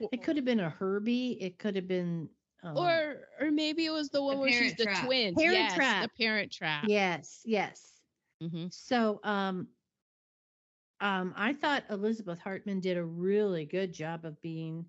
It 0.00 0.22
could 0.22 0.36
have 0.36 0.44
been 0.44 0.60
a 0.60 0.70
Herbie. 0.70 1.32
It 1.40 1.58
could 1.58 1.76
have 1.76 1.88
been. 1.88 2.28
Um, 2.62 2.76
or 2.76 3.28
or 3.40 3.50
maybe 3.50 3.84
it 3.86 3.90
was 3.90 4.08
the 4.10 4.22
one 4.22 4.38
where 4.38 4.50
she's 4.50 4.74
Parent 4.74 4.78
the 4.78 4.84
Trap. 4.84 5.04
twins. 5.04 5.36
Parent 5.36 5.56
yes, 5.58 5.74
Trap. 5.74 6.02
the 6.04 6.08
Parent 6.24 6.52
Trap. 6.52 6.84
yes, 6.88 7.42
yes. 7.44 8.00
hmm 8.40 8.66
So, 8.70 9.20
um, 9.24 9.68
um, 11.02 11.34
I 11.36 11.52
thought 11.52 11.84
Elizabeth 11.90 12.40
Hartman 12.40 12.80
did 12.80 12.96
a 12.96 13.04
really 13.04 13.66
good 13.66 13.92
job 13.92 14.24
of 14.24 14.40
being 14.40 14.86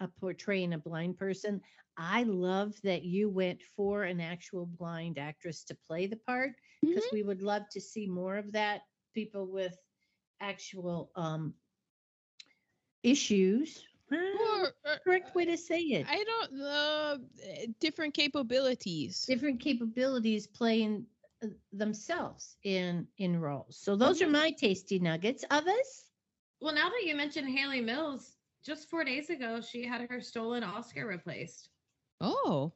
a 0.00 0.08
portraying 0.08 0.74
a 0.74 0.78
blind 0.78 1.16
person. 1.16 1.60
I 1.96 2.24
love 2.24 2.74
that 2.82 3.04
you 3.04 3.28
went 3.30 3.62
for 3.76 4.02
an 4.04 4.20
actual 4.20 4.66
blind 4.66 5.18
actress 5.18 5.64
to 5.64 5.76
play 5.86 6.06
the 6.06 6.16
part 6.16 6.50
because 6.82 7.06
we 7.12 7.22
would 7.22 7.42
love 7.42 7.62
to 7.72 7.80
see 7.80 8.06
more 8.06 8.36
of 8.36 8.52
that. 8.52 8.82
People 9.14 9.46
with 9.46 9.76
actual 10.40 11.10
um 11.16 11.54
issues. 13.02 13.84
Or, 14.10 14.74
or- 14.84 14.98
correct 15.04 15.34
way 15.34 15.46
to 15.46 15.56
say 15.56 15.80
it. 15.80 16.06
I 16.08 16.24
don't 16.24 16.60
uh, 16.60 17.18
different 17.80 18.14
capabilities. 18.14 19.24
Different 19.26 19.60
capabilities 19.60 20.46
playing 20.46 21.06
uh, 21.06 21.11
themselves 21.72 22.56
in 22.64 23.06
in 23.18 23.40
roles. 23.40 23.76
So 23.76 23.96
those 23.96 24.22
are 24.22 24.28
my 24.28 24.50
tasty 24.50 24.98
nuggets. 24.98 25.44
Others? 25.50 26.04
Well, 26.60 26.74
now 26.74 26.88
that 26.90 27.04
you 27.04 27.14
mentioned 27.16 27.48
Hayley 27.48 27.80
Mills, 27.80 28.36
just 28.64 28.88
four 28.88 29.04
days 29.04 29.30
ago, 29.30 29.60
she 29.60 29.84
had 29.84 30.08
her 30.08 30.20
stolen 30.20 30.62
Oscar 30.62 31.06
replaced. 31.06 31.68
Oh, 32.20 32.72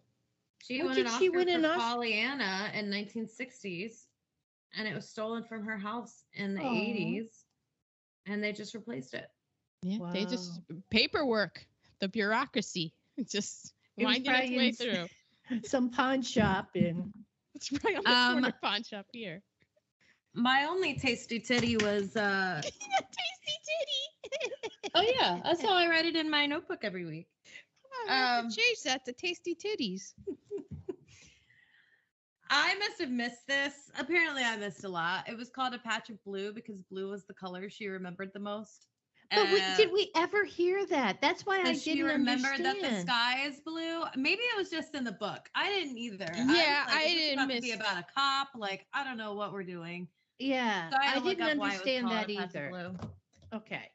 She 0.62 0.78
What 0.78 0.86
won 0.88 0.96
did 0.96 1.06
an 1.06 1.12
she 1.18 1.28
Oscar 1.28 1.38
win 1.38 1.48
for 1.48 1.54
an 1.58 1.64
Os- 1.64 1.76
Pollyanna 1.82 2.70
in 2.74 2.90
1960s, 2.90 4.06
and 4.76 4.88
it 4.88 4.94
was 4.94 5.08
stolen 5.08 5.44
from 5.44 5.62
her 5.64 5.78
house 5.78 6.24
in 6.34 6.54
the 6.54 6.62
Aw. 6.62 6.64
80s, 6.74 7.44
and 8.26 8.42
they 8.42 8.52
just 8.52 8.74
replaced 8.74 9.14
it. 9.14 9.30
yeah. 9.82 9.98
They 10.12 10.24
just 10.24 10.60
paperwork, 10.90 11.64
the 12.00 12.08
bureaucracy, 12.08 12.92
just 13.28 13.72
It 13.96 14.04
winding 14.04 14.32
its 14.34 14.50
way 14.50 14.72
through. 14.72 15.06
Some 15.64 15.90
pawn 15.90 16.22
shop 16.22 16.70
in 16.74 17.12
It's 17.56 17.72
right 17.84 17.96
on 17.96 18.04
the 18.04 18.10
Um, 18.10 18.32
corner 18.32 18.54
pawn 18.62 18.82
shop 18.84 19.06
here. 19.12 19.42
My 20.34 20.66
only 20.68 20.94
tasty 20.98 21.40
titty 21.40 21.78
was, 21.78 22.14
uh, 22.14 22.60
Tasty 22.62 23.56
titty. 23.68 24.90
oh 24.94 25.00
yeah, 25.00 25.40
that's 25.44 25.62
how 25.62 25.74
I 25.74 25.88
write 25.88 26.04
it 26.04 26.16
in 26.16 26.30
my 26.30 26.44
notebook 26.44 26.80
every 26.82 27.06
week. 27.06 27.28
Oh, 27.86 28.06
I 28.10 28.38
Um, 28.40 28.50
change 28.50 28.82
that 28.84 29.06
to 29.06 29.12
tasty 29.14 29.54
titties. 29.54 30.12
I 32.50 32.74
must 32.76 33.00
have 33.00 33.10
missed 33.10 33.46
this. 33.48 33.90
Apparently, 33.98 34.42
I 34.44 34.56
missed 34.56 34.84
a 34.84 34.88
lot. 34.88 35.28
It 35.28 35.36
was 35.36 35.48
called 35.48 35.72
a 35.74 35.78
patch 35.78 36.10
of 36.10 36.22
blue 36.24 36.52
because 36.52 36.82
blue 36.82 37.10
was 37.10 37.24
the 37.24 37.34
color 37.34 37.68
she 37.70 37.88
remembered 37.88 38.30
the 38.34 38.38
most. 38.40 38.86
But 39.30 39.46
we, 39.52 39.60
did 39.76 39.88
um, 39.88 39.94
we 39.94 40.10
ever 40.14 40.44
hear 40.44 40.86
that? 40.86 41.20
That's 41.20 41.44
why 41.44 41.60
I 41.64 41.74
didn't 41.74 42.04
remember 42.04 42.48
understand. 42.48 42.82
that 42.82 42.90
the 42.90 43.00
sky 43.00 43.46
is 43.46 43.60
blue? 43.60 44.04
Maybe 44.16 44.42
it 44.42 44.56
was 44.56 44.70
just 44.70 44.94
in 44.94 45.04
the 45.04 45.12
book. 45.12 45.48
I 45.54 45.68
didn't 45.68 45.98
either. 45.98 46.28
Yeah, 46.34 46.44
was 46.84 46.94
like, 46.94 47.02
I 47.02 47.04
didn't 47.08 47.38
about 47.38 47.54
to 47.54 47.60
be 47.60 47.70
miss- 47.70 47.76
about 47.76 47.98
a 47.98 48.06
cop. 48.14 48.48
Like 48.56 48.86
I 48.94 49.04
don't 49.04 49.18
know 49.18 49.34
what 49.34 49.52
we're 49.52 49.64
doing. 49.64 50.08
Yeah, 50.38 50.90
So 50.90 50.96
I, 50.96 51.00
I, 51.00 51.06
had 51.06 51.14
to 51.18 51.24
look 51.24 51.38
didn't 51.38 51.52
up 51.52 51.58
why 51.58 51.74
it 51.74 51.80
was 51.80 51.80
understand 51.80 52.10
that 52.10 52.30
A 52.30 52.36
Patch 52.36 52.54
of 52.54 52.56
either. 52.56 52.94
Okay. 53.54 53.90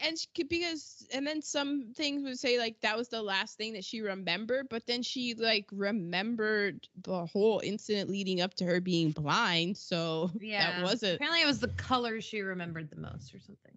and 0.00 0.18
she 0.18 0.26
could 0.34 0.48
because 0.48 1.06
and 1.12 1.26
then 1.26 1.40
some 1.40 1.92
things 1.94 2.22
would 2.22 2.38
say 2.38 2.58
like 2.58 2.80
that 2.80 2.96
was 2.96 3.08
the 3.08 3.22
last 3.22 3.56
thing 3.56 3.72
that 3.74 3.84
she 3.84 4.00
remembered 4.00 4.66
but 4.68 4.84
then 4.86 5.02
she 5.02 5.34
like 5.34 5.66
remembered 5.72 6.88
the 7.02 7.24
whole 7.26 7.60
incident 7.62 8.10
leading 8.10 8.40
up 8.40 8.52
to 8.54 8.64
her 8.64 8.80
being 8.80 9.10
blind 9.10 9.76
so 9.76 10.30
Yeah, 10.40 10.72
that 10.72 10.82
wasn't 10.82 11.14
Apparently, 11.16 11.42
it 11.42 11.46
was 11.46 11.60
the 11.60 11.68
color 11.68 12.20
she 12.20 12.40
remembered 12.40 12.90
the 12.90 12.96
most, 12.96 13.34
or 13.34 13.40
something. 13.40 13.72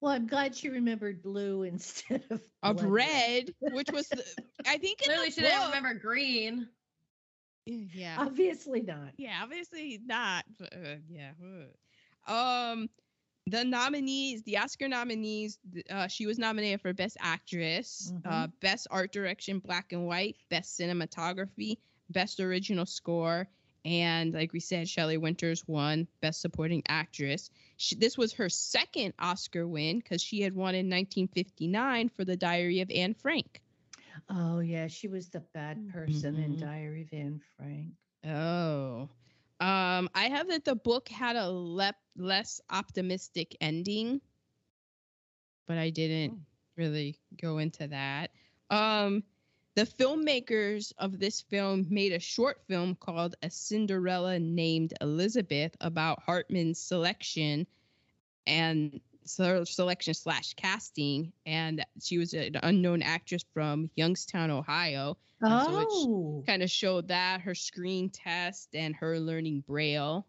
Well, 0.00 0.12
I'm 0.12 0.26
glad 0.26 0.54
she 0.54 0.68
remembered 0.68 1.22
blue 1.22 1.62
instead 1.64 2.24
of 2.30 2.40
of 2.62 2.76
blood 2.76 2.90
red 2.90 3.54
which 3.72 3.90
was 3.92 4.08
the, 4.08 4.24
i 4.66 4.78
think 4.78 4.98
Clearly, 4.98 5.26
the 5.26 5.32
she 5.32 5.40
didn't 5.42 5.66
remember 5.66 5.94
green. 5.94 6.68
yeah 7.66 8.16
Obviously 8.18 8.82
not. 8.82 9.12
yeah 9.16 9.40
obviously 9.42 10.00
not 10.04 10.44
uh, 10.62 10.96
yeah 11.08 11.30
uh. 12.26 12.32
um 12.32 12.88
the 13.46 13.64
nominees 13.64 14.42
the 14.42 14.58
oscar 14.58 14.88
nominees 14.88 15.58
uh, 15.90 16.06
she 16.08 16.26
was 16.26 16.38
nominated 16.38 16.80
for 16.80 16.92
best 16.92 17.16
actress 17.20 18.12
uh, 18.24 18.46
best 18.60 18.86
art 18.90 19.12
direction 19.12 19.58
black 19.58 19.92
and 19.92 20.06
white 20.06 20.36
best 20.50 20.78
cinematography 20.78 21.78
best 22.10 22.40
original 22.40 22.86
score 22.86 23.48
and 23.88 24.34
like 24.34 24.52
we 24.52 24.60
said 24.60 24.88
shelley 24.88 25.16
winters 25.16 25.66
won 25.66 26.06
best 26.20 26.40
supporting 26.42 26.82
actress 26.88 27.50
she, 27.76 27.96
this 27.96 28.18
was 28.18 28.34
her 28.34 28.48
second 28.48 29.14
oscar 29.18 29.66
win 29.66 29.98
because 29.98 30.22
she 30.22 30.42
had 30.42 30.54
won 30.54 30.74
in 30.74 30.86
1959 30.90 32.10
for 32.10 32.24
the 32.24 32.36
diary 32.36 32.80
of 32.80 32.90
anne 32.90 33.14
frank 33.14 33.60
Oh 34.28 34.58
yeah, 34.58 34.88
she 34.88 35.06
was 35.06 35.28
the 35.28 35.40
bad 35.54 35.88
person 35.90 36.36
in 36.36 36.56
Mhm. 36.56 36.60
Diary 36.60 37.02
of 37.02 37.08
Anne 37.12 37.40
Frank. 37.56 37.92
Oh. 38.26 39.08
Um, 39.60 40.10
I 40.14 40.24
have 40.28 40.48
that 40.48 40.64
the 40.64 40.74
book 40.74 41.08
had 41.08 41.36
a 41.36 41.48
le- 41.50 41.94
less 42.16 42.60
optimistic 42.68 43.56
ending, 43.60 44.20
but 45.68 45.78
I 45.78 45.90
didn't 45.90 46.32
Oh. 46.32 46.40
really 46.76 47.18
go 47.40 47.58
into 47.58 47.86
that. 47.88 48.32
Um, 48.70 49.22
the 49.78 49.86
filmmakers 49.86 50.92
of 50.98 51.20
this 51.20 51.40
film 51.40 51.86
made 51.88 52.12
a 52.12 52.18
short 52.18 52.60
film 52.66 52.96
called 52.96 53.36
A 53.44 53.50
Cinderella 53.50 54.36
Named 54.40 54.92
Elizabeth 55.00 55.76
about 55.80 56.20
Hartman's 56.20 56.80
selection 56.80 57.64
and 58.46 59.00
so 59.24 59.62
selection 59.62 60.14
slash 60.14 60.54
casting. 60.54 61.32
And 61.46 61.84
she 62.00 62.18
was 62.18 62.34
an 62.34 62.56
unknown 62.64 63.02
actress 63.02 63.44
from 63.54 63.88
Youngstown, 63.94 64.50
Ohio 64.50 65.16
And 65.40 65.62
so 65.62 65.86
Oh, 65.88 66.42
kind 66.44 66.64
of 66.64 66.70
showed 66.70 67.06
that 67.08 67.42
her 67.42 67.54
screen 67.54 68.10
test 68.10 68.74
and 68.74 68.96
her 68.96 69.20
learning 69.20 69.62
braille 69.66 70.26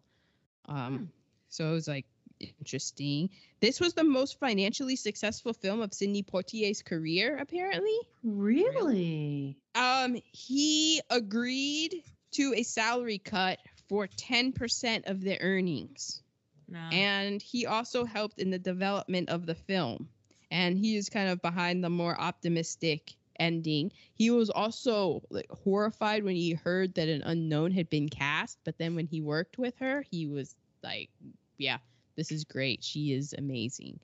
um 0.66 0.98
Hmm. 0.98 1.04
so 1.48 1.70
it 1.70 1.72
was 1.72 1.88
like 1.88 2.06
interesting. 2.40 3.30
This 3.60 3.80
was 3.80 3.94
the 3.94 4.04
most 4.04 4.38
financially 4.38 4.96
successful 4.96 5.52
film 5.52 5.80
of 5.82 5.92
sidney 5.94 6.22
poitier's 6.22 6.82
career 6.82 7.36
apparently. 7.40 7.96
Really? 8.22 9.56
um 9.74 10.16
he 10.32 11.00
agreed 11.10 12.02
to 12.32 12.54
a 12.56 12.62
salary 12.62 13.18
cut 13.18 13.58
for 13.88 14.06
10% 14.06 15.10
of 15.10 15.20
the 15.20 15.40
earnings. 15.40 16.22
No. 16.68 16.78
and 16.92 17.42
he 17.42 17.66
also 17.66 18.04
helped 18.04 18.38
in 18.38 18.50
the 18.50 18.58
development 18.58 19.28
of 19.28 19.44
the 19.44 19.56
film. 19.56 20.08
And 20.52 20.78
he 20.78 20.96
is 20.96 21.08
kind 21.08 21.28
of 21.28 21.42
behind 21.42 21.82
the 21.82 21.90
more 21.90 22.18
optimistic 22.20 23.14
ending. 23.40 23.90
He 24.14 24.30
was 24.30 24.50
also 24.50 25.22
like, 25.30 25.50
horrified 25.50 26.22
when 26.22 26.36
he 26.36 26.52
heard 26.52 26.94
that 26.94 27.08
an 27.08 27.22
unknown 27.24 27.72
had 27.72 27.90
been 27.90 28.08
cast 28.08 28.58
but 28.64 28.78
then 28.78 28.94
when 28.94 29.06
he 29.08 29.20
worked 29.20 29.58
with 29.58 29.76
her 29.78 30.04
he 30.10 30.26
was 30.28 30.54
like 30.84 31.10
yeah 31.58 31.78
this 32.20 32.30
is 32.30 32.44
great. 32.44 32.84
She 32.84 33.14
is 33.14 33.34
amazing. 33.38 33.98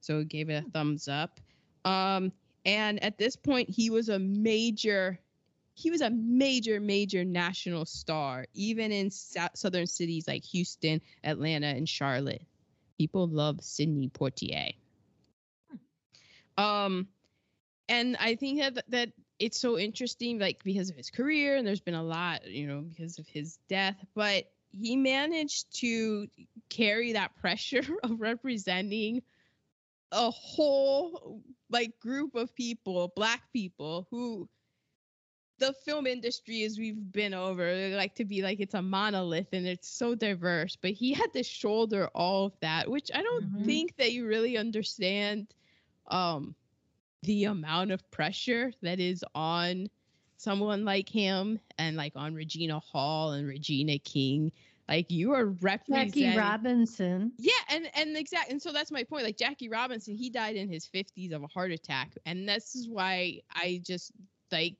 So 0.00 0.24
gave 0.24 0.48
it 0.48 0.64
a 0.66 0.70
thumbs 0.70 1.06
up. 1.06 1.38
Um 1.84 2.32
and 2.64 3.02
at 3.04 3.18
this 3.18 3.36
point 3.36 3.68
he 3.68 3.90
was 3.90 4.08
a 4.08 4.18
major 4.18 5.18
he 5.74 5.90
was 5.90 6.00
a 6.00 6.08
major 6.10 6.80
major 6.80 7.24
national 7.24 7.84
star 7.84 8.46
even 8.54 8.90
in 8.90 9.10
sou- 9.10 9.54
southern 9.54 9.86
cities 9.86 10.26
like 10.26 10.42
houston 10.44 11.02
atlanta 11.24 11.66
and 11.66 11.86
charlotte. 11.86 12.42
People 12.96 13.28
love 13.28 13.60
sidney 13.62 14.08
poitier. 14.08 14.72
Um 16.56 17.06
and 17.90 18.16
i 18.18 18.34
think 18.34 18.60
that 18.60 18.82
that 18.88 19.12
it's 19.38 19.58
so 19.58 19.78
interesting 19.78 20.38
like 20.38 20.64
because 20.64 20.90
of 20.90 20.96
his 20.96 21.10
career 21.10 21.56
and 21.56 21.66
there's 21.66 21.80
been 21.80 21.94
a 21.94 22.02
lot 22.02 22.46
you 22.48 22.66
know 22.66 22.80
because 22.80 23.18
of 23.18 23.26
his 23.28 23.58
death 23.68 23.96
but 24.14 24.50
he 24.72 24.96
managed 24.96 25.66
to 25.80 26.28
carry 26.68 27.12
that 27.12 27.36
pressure 27.36 27.82
of 28.02 28.20
representing 28.20 29.22
a 30.12 30.30
whole 30.30 31.42
like 31.70 31.98
group 32.00 32.34
of 32.34 32.54
people 32.54 33.12
black 33.14 33.42
people 33.52 34.06
who 34.10 34.48
the 35.58 35.72
film 35.84 36.06
industry 36.06 36.62
as 36.64 36.78
we've 36.78 37.12
been 37.12 37.34
over 37.34 37.88
like 37.90 38.14
to 38.14 38.24
be 38.24 38.42
like 38.42 38.60
it's 38.60 38.74
a 38.74 38.82
monolith 38.82 39.48
and 39.52 39.66
it's 39.66 39.88
so 39.88 40.14
diverse 40.14 40.76
but 40.76 40.90
he 40.90 41.12
had 41.12 41.32
to 41.32 41.42
shoulder 41.42 42.08
all 42.14 42.46
of 42.46 42.52
that 42.60 42.88
which 42.90 43.10
i 43.14 43.20
don't 43.22 43.44
Mhm. 43.44 43.62
think 43.64 43.96
that 43.96 44.12
you 44.12 44.26
really 44.26 44.56
understand 44.56 45.54
um 46.08 46.54
the 47.22 47.44
amount 47.44 47.90
of 47.90 48.08
pressure 48.10 48.72
that 48.82 49.00
is 49.00 49.24
on 49.34 49.88
someone 50.38 50.84
like 50.84 51.08
him 51.08 51.60
and 51.78 51.96
like 51.96 52.12
on 52.16 52.34
regina 52.34 52.78
hall 52.78 53.32
and 53.32 53.46
regina 53.46 53.98
king 53.98 54.50
Like 54.88 55.10
you 55.10 55.34
are 55.34 55.46
representing 55.60 56.22
Jackie 56.24 56.38
Robinson. 56.38 57.32
Yeah, 57.38 57.52
and 57.68 57.90
and 57.94 58.16
exact 58.16 58.50
and 58.50 58.60
so 58.60 58.72
that's 58.72 58.90
my 58.90 59.04
point. 59.04 59.24
Like 59.24 59.36
Jackie 59.36 59.68
Robinson, 59.68 60.14
he 60.14 60.30
died 60.30 60.56
in 60.56 60.68
his 60.68 60.86
50s 60.86 61.32
of 61.32 61.42
a 61.42 61.46
heart 61.46 61.72
attack, 61.72 62.16
and 62.24 62.48
this 62.48 62.74
is 62.74 62.88
why 62.88 63.40
I 63.52 63.82
just 63.84 64.12
like 64.50 64.76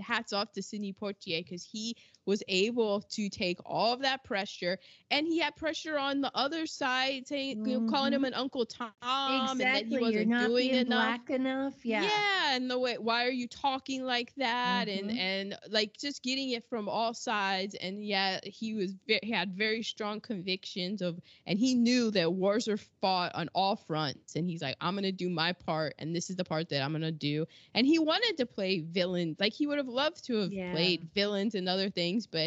hats 0.00 0.32
off 0.32 0.52
to 0.52 0.62
Sidney 0.62 0.92
Poitier 0.92 1.44
because 1.44 1.62
he 1.62 1.96
was 2.26 2.42
able 2.48 3.00
to 3.02 3.28
take 3.28 3.58
all 3.64 3.92
of 3.94 4.02
that 4.02 4.24
pressure 4.24 4.78
and 5.10 5.26
he 5.26 5.38
had 5.38 5.56
pressure 5.56 5.98
on 5.98 6.20
the 6.20 6.30
other 6.34 6.66
side 6.66 7.26
saying 7.26 7.56
you 7.64 7.72
know, 7.74 7.80
calling 7.82 8.12
him 8.12 8.24
an 8.24 8.34
Uncle 8.34 8.66
Tom 8.66 9.46
and 9.50 9.60
that 9.60 9.84
he 9.86 9.96
Exactly. 9.96 10.04
You're 10.04 10.04
wasn't 10.04 10.36
doing 10.36 10.56
being 10.56 10.74
enough. 10.74 10.88
black 10.88 11.30
enough. 11.30 11.84
Yeah. 11.84 12.10
Yeah, 12.10 12.54
and 12.54 12.70
the 12.70 12.78
way 12.78 12.96
why 12.98 13.26
are 13.26 13.30
you 13.30 13.46
talking 13.48 14.04
like 14.04 14.32
that 14.36 14.88
and 14.88 15.10
Mhm. 15.10 15.16
and 15.16 15.56
like 15.68 15.96
just 15.98 16.22
getting 16.22 16.50
it 16.50 16.64
from 16.68 16.88
all 16.88 17.12
sides 17.12 17.74
and 17.74 18.04
yeah, 18.04 18.40
he 18.44 18.74
was 18.74 18.94
he 19.06 19.30
had 19.32 19.56
very 19.56 19.82
strong 19.82 20.20
convictions 20.20 21.02
of 21.02 21.18
and 21.46 21.58
he 21.58 21.74
knew 21.74 22.10
that 22.12 22.32
wars 22.32 22.68
are 22.68 22.76
fought 22.76 23.32
on 23.34 23.48
all 23.54 23.76
fronts 23.76 24.36
and 24.36 24.48
he's 24.48 24.62
like 24.62 24.76
I'm 24.80 24.94
going 24.94 25.02
to 25.04 25.12
do 25.12 25.28
my 25.28 25.52
part 25.52 25.94
and 25.98 26.14
this 26.14 26.30
is 26.30 26.36
the 26.36 26.44
part 26.44 26.68
that 26.68 26.82
I'm 26.82 26.92
going 26.92 27.02
to 27.02 27.10
do 27.10 27.44
and 27.74 27.86
he 27.86 27.98
wanted 27.98 28.36
to 28.38 28.46
play 28.46 28.80
villains 28.80 29.36
like 29.38 29.52
he 29.52 29.66
would 29.66 29.78
have 29.78 29.88
loved 29.88 30.24
to 30.26 30.34
have 30.36 30.52
Yeah. 30.52 30.70
played 30.70 31.08
villains 31.14 31.54
and 31.54 31.68
other 31.68 31.88
things 31.88 32.11
but 32.20 32.42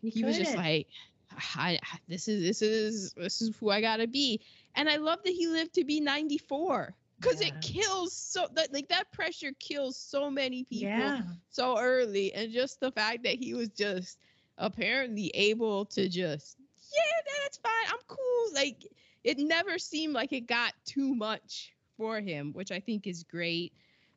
he 0.00 0.12
was 0.14 0.26
just 0.36 0.54
like 0.54 0.86
I, 1.30 1.78
I- 1.82 1.98
this 2.06 2.26
is 2.28 2.42
this 2.42 2.62
is 2.62 3.12
this 3.12 3.40
is 3.40 3.56
who 3.56 3.68
I 3.70 3.80
gotta 3.80 4.06
be, 4.06 4.40
and 4.74 4.88
I 4.88 4.96
love 4.96 5.18
that 5.24 5.32
he 5.32 5.46
lived 5.46 5.74
to 5.74 5.84
be 5.84 6.00
94 6.00 6.94
because 7.20 7.40
Yeah. 7.40 7.48
it 7.48 7.60
kills 7.60 8.12
so 8.12 8.46
that 8.54 8.72
like 8.72 8.88
that 8.88 9.10
pressure 9.10 9.52
kills 9.58 9.96
so 9.96 10.30
many 10.30 10.64
people 10.64 10.88
Yeah. 10.88 11.22
so 11.48 11.78
early, 11.78 12.32
and 12.32 12.50
just 12.52 12.80
the 12.80 12.90
fact 12.90 13.22
that 13.24 13.34
he 13.34 13.54
was 13.54 13.68
just 13.68 14.18
apparently 14.56 15.28
able 15.34 15.84
to 15.86 16.08
just 16.08 16.56
yeah 16.58 17.32
that's 17.42 17.56
fine 17.58 17.86
I'm 17.88 17.98
cool 18.06 18.54
like 18.54 18.86
it 19.24 19.38
never 19.38 19.78
seemed 19.78 20.14
like 20.14 20.32
it 20.32 20.46
got 20.46 20.72
too 20.84 21.14
much 21.14 21.72
for 21.96 22.20
him, 22.20 22.52
which 22.52 22.70
I 22.70 22.78
think 22.80 23.06
is 23.06 23.22
great. 23.24 23.72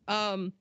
Um, 0.07 0.53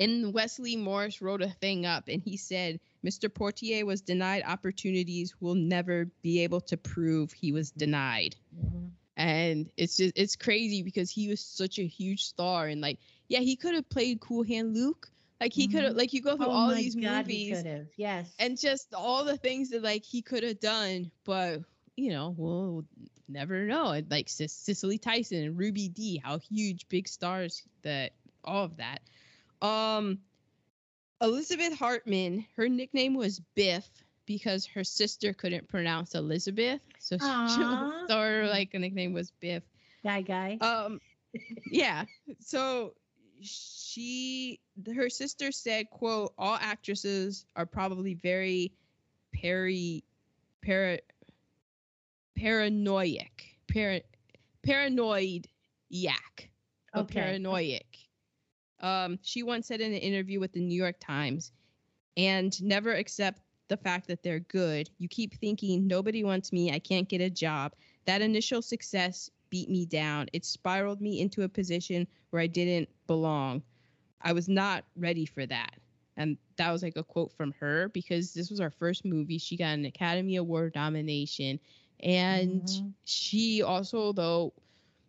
and 0.00 0.32
Wesley 0.34 0.76
Morris 0.76 1.20
wrote 1.22 1.42
a 1.42 1.50
thing 1.50 1.86
up 1.86 2.08
and 2.08 2.22
he 2.22 2.36
said 2.36 2.80
Mr. 3.04 3.28
Poitier 3.28 3.84
was 3.84 4.00
denied 4.00 4.42
opportunities 4.46 5.34
will 5.40 5.54
never 5.54 6.06
be 6.22 6.40
able 6.40 6.60
to 6.62 6.76
prove 6.76 7.32
he 7.32 7.52
was 7.52 7.70
denied. 7.70 8.36
Mhm. 8.58 8.90
And 9.16 9.70
it's 9.76 9.96
just 9.96 10.12
it's 10.16 10.36
crazy 10.36 10.82
because 10.82 11.10
he 11.10 11.28
was 11.28 11.40
such 11.40 11.78
a 11.78 11.86
huge 11.86 12.24
star 12.24 12.66
and 12.66 12.80
like 12.80 12.98
yeah, 13.28 13.40
he 13.40 13.56
could 13.56 13.74
have 13.74 13.88
played 13.88 14.20
Cool 14.20 14.44
Hand 14.44 14.74
Luke. 14.74 15.10
Like 15.40 15.52
he 15.52 15.68
could 15.68 15.84
have 15.84 15.94
like 15.96 16.12
you 16.12 16.22
go 16.22 16.36
through 16.36 16.46
Oh 16.46 16.50
all 16.50 16.68
my 16.68 16.74
these 16.74 16.94
God, 16.94 17.26
movies 17.26 17.62
could. 17.62 17.88
Yes. 17.96 18.32
and 18.38 18.58
just 18.58 18.92
all 18.94 19.24
the 19.24 19.36
things 19.36 19.70
that 19.70 19.82
like 19.82 20.04
he 20.04 20.22
could 20.22 20.42
have 20.42 20.60
done, 20.60 21.10
but 21.24 21.60
you 21.96 22.10
know, 22.10 22.34
we'll 22.36 22.84
never 23.28 23.64
know. 23.66 24.00
Like 24.10 24.28
Cic- 24.28 24.50
Cicely 24.50 24.98
Tyson 24.98 25.42
and 25.44 25.58
Ruby 25.58 25.88
Dee, 25.88 26.20
how 26.22 26.38
huge 26.38 26.88
big 26.88 27.08
stars 27.08 27.62
that 27.82 28.12
all 28.44 28.64
of 28.64 28.76
that. 28.78 29.00
Um, 29.62 30.18
Elizabeth 31.20 31.78
Hartman, 31.78 32.44
her 32.56 32.68
nickname 32.68 33.14
was 33.14 33.40
Biff 33.54 33.88
because 34.26 34.66
her 34.66 34.84
sister 34.84 35.32
couldn't 35.32 35.68
pronounce 35.68 36.14
Elizabeth, 36.14 36.80
so 36.98 37.16
she, 37.18 37.62
so 38.08 38.20
her 38.20 38.46
like 38.48 38.74
nickname 38.74 39.12
was 39.12 39.30
Biff. 39.40 39.62
guy, 40.04 40.20
guy. 40.22 40.58
Um, 40.60 41.00
yeah. 41.70 42.04
So 42.40 42.94
she, 43.40 44.60
her 44.94 45.08
sister 45.08 45.52
said, 45.52 45.88
"quote 45.90 46.32
All 46.36 46.56
actresses 46.56 47.46
are 47.54 47.66
probably 47.66 48.14
very 48.14 48.72
peri, 49.32 50.04
para, 50.62 50.98
paranoid, 52.36 53.20
para, 53.68 54.00
paranoid 54.62 55.48
yak, 55.88 56.50
Okay. 56.94 57.14
paranoid." 57.20 57.82
Um, 58.80 59.18
she 59.22 59.42
once 59.42 59.66
said 59.66 59.80
in 59.80 59.92
an 59.92 59.98
interview 59.98 60.40
with 60.40 60.52
the 60.52 60.60
New 60.60 60.76
York 60.76 60.96
Times, 61.00 61.52
and 62.16 62.60
never 62.62 62.92
accept 62.92 63.40
the 63.68 63.76
fact 63.76 64.06
that 64.08 64.22
they're 64.22 64.40
good. 64.40 64.90
You 64.98 65.08
keep 65.08 65.34
thinking 65.34 65.86
nobody 65.86 66.22
wants 66.24 66.52
me. 66.52 66.72
I 66.72 66.78
can't 66.78 67.08
get 67.08 67.20
a 67.20 67.30
job. 67.30 67.74
That 68.06 68.22
initial 68.22 68.62
success 68.62 69.30
beat 69.50 69.68
me 69.68 69.86
down. 69.86 70.26
It 70.32 70.44
spiraled 70.44 71.00
me 71.00 71.20
into 71.20 71.42
a 71.42 71.48
position 71.48 72.06
where 72.30 72.42
I 72.42 72.46
didn't 72.46 72.88
belong. 73.06 73.62
I 74.20 74.32
was 74.32 74.48
not 74.48 74.84
ready 74.96 75.26
for 75.26 75.46
that. 75.46 75.76
And 76.16 76.38
that 76.56 76.70
was 76.72 76.82
like 76.82 76.96
a 76.96 77.02
quote 77.04 77.32
from 77.32 77.52
her 77.60 77.88
because 77.88 78.32
this 78.34 78.50
was 78.50 78.60
our 78.60 78.70
first 78.70 79.04
movie. 79.04 79.38
She 79.38 79.56
got 79.56 79.74
an 79.74 79.84
Academy 79.84 80.36
Award 80.36 80.74
nomination. 80.74 81.60
And 82.00 82.68
Mhm. 82.68 82.94
she 83.04 83.62
also, 83.62 84.12
though, 84.12 84.54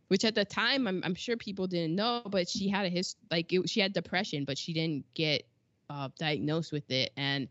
which 0.07 0.25
at 0.25 0.35
the 0.35 0.45
time 0.45 0.87
I'm, 0.87 1.03
I'm 1.03 1.15
sure 1.15 1.37
people 1.37 1.67
didn't 1.67 1.95
know, 1.95 2.21
but 2.21 2.39
she 2.39 2.59
had 2.69 2.85
a 2.85 2.89
his 2.89 3.15
like 3.21 3.41
it, 3.41 3.69
she 3.69 3.71
had 3.71 3.93
depression, 3.93 4.45
but 4.45 4.57
she 4.57 4.73
didn't 4.73 5.05
get 5.13 5.43
uh, 5.89 6.09
diagnosed 6.17 6.71
with 6.71 6.89
it. 6.91 7.11
And 7.17 7.49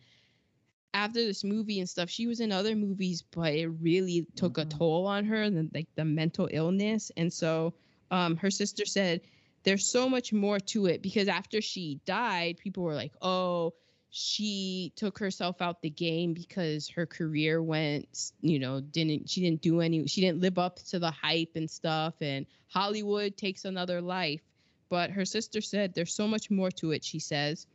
after 0.94 1.20
this 1.24 1.44
movie 1.44 1.78
and 1.80 1.88
stuff, 1.88 2.08
she 2.10 2.26
was 2.26 2.40
in 2.40 2.52
other 2.52 2.74
movies, 2.74 3.22
but 3.22 3.54
it 3.54 3.68
really 3.68 4.26
took 4.36 4.58
a 4.58 4.64
Mhm. 4.64 4.66
toll 4.66 5.06
on 5.06 5.24
her, 5.26 5.42
and 5.42 5.70
like 5.74 5.88
the 5.94 6.04
mental 6.04 6.48
illness. 6.50 7.10
And 7.16 7.32
so, 7.32 7.74
um, 8.10 8.36
her 8.36 8.50
sister 8.50 8.84
said, 8.86 9.22
"There's 9.64 9.86
so 9.86 10.08
much 10.08 10.32
more 10.32 10.58
to 10.60 10.86
it 10.86 11.02
because 11.02 11.28
after 11.28 11.60
she 11.60 12.00
died, 12.06 12.58
people 12.58 12.82
were 12.84 12.94
like, 12.94 13.14
oh." 13.22 13.74
She 14.18 14.94
took 14.96 15.18
herself 15.18 15.60
out 15.60 15.82
the 15.82 15.90
game 15.90 16.32
because 16.32 16.88
her 16.88 17.04
career 17.04 17.62
went, 17.62 18.32
you 18.40 18.58
know, 18.58 18.80
didn't 18.80 19.28
she 19.28 19.42
didn't 19.42 19.60
do 19.60 19.82
any 19.82 20.06
she 20.06 20.22
didn't 20.22 20.40
live 20.40 20.56
up 20.56 20.78
to 20.84 20.98
the 20.98 21.10
hype 21.10 21.50
and 21.54 21.70
stuff 21.70 22.14
and 22.22 22.46
Hollywood 22.68 23.36
takes 23.36 23.66
another 23.66 24.00
life. 24.00 24.40
But 24.88 25.10
her 25.10 25.26
sister 25.26 25.60
said 25.60 25.92
there's 25.92 26.14
so 26.14 26.26
much 26.26 26.50
more 26.50 26.70
to 26.70 26.92
it, 26.92 27.04
she 27.04 27.18
says. 27.18 27.66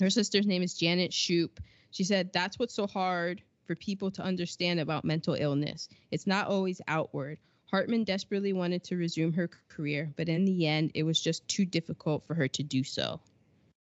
Her 0.00 0.10
sister's 0.10 0.46
name 0.46 0.62
is 0.62 0.74
Janet 0.74 1.12
Shoup. 1.12 1.56
She 1.92 2.04
said 2.04 2.30
that's 2.34 2.58
what's 2.58 2.74
so 2.74 2.86
hard 2.86 3.40
for 3.66 3.74
people 3.74 4.10
to 4.10 4.22
understand 4.22 4.80
about 4.80 5.06
mental 5.06 5.32
illness. 5.32 5.88
It's 6.10 6.26
not 6.26 6.48
always 6.48 6.82
outward. 6.88 7.38
Hartman 7.70 8.04
desperately 8.04 8.52
wanted 8.52 8.84
to 8.84 8.96
resume 8.96 9.32
her 9.32 9.48
career, 9.70 10.12
but 10.18 10.28
in 10.28 10.44
the 10.44 10.66
end, 10.66 10.90
it 10.92 11.04
was 11.04 11.18
just 11.18 11.48
too 11.48 11.64
difficult 11.64 12.26
for 12.26 12.34
her 12.34 12.48
to 12.48 12.62
do 12.62 12.84
so. 12.84 13.18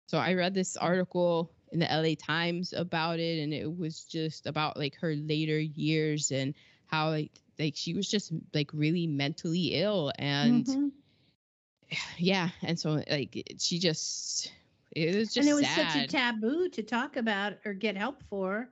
So 0.07 0.19
I 0.19 0.35
read 0.35 0.53
this 0.53 0.77
article 0.77 1.51
in 1.75 1.79
the 1.79 1.91
LA 1.91 2.15
Times 2.15 2.73
about 2.73 3.19
it, 3.19 3.43
and 3.43 3.53
it 3.53 3.77
was 3.77 4.05
just 4.05 4.47
about 4.47 4.77
like 4.77 4.95
her 4.95 5.13
later 5.15 5.59
years 5.59 6.31
and 6.31 6.55
how 6.87 7.09
like 7.09 7.31
like 7.59 7.75
she 7.75 7.93
was 7.93 8.09
just 8.09 8.31
like 8.53 8.71
really 8.73 9.07
mentally 9.07 9.73
ill 9.73 10.11
and 10.17 10.67
Mhm. 10.67 10.91
yeah, 12.17 12.49
and 12.61 12.79
so 12.79 13.03
like 13.09 13.43
she 13.59 13.79
just 13.79 14.51
it 14.91 15.15
was 15.15 15.33
just 15.33 15.37
and 15.37 15.49
it 15.49 15.53
was 15.53 15.67
sad. 15.67 15.91
such 15.91 15.95
a 15.95 16.07
taboo 16.07 16.69
to 16.69 16.83
talk 16.83 17.17
about 17.17 17.53
or 17.65 17.73
get 17.73 17.97
help 17.97 18.23
for 18.23 18.69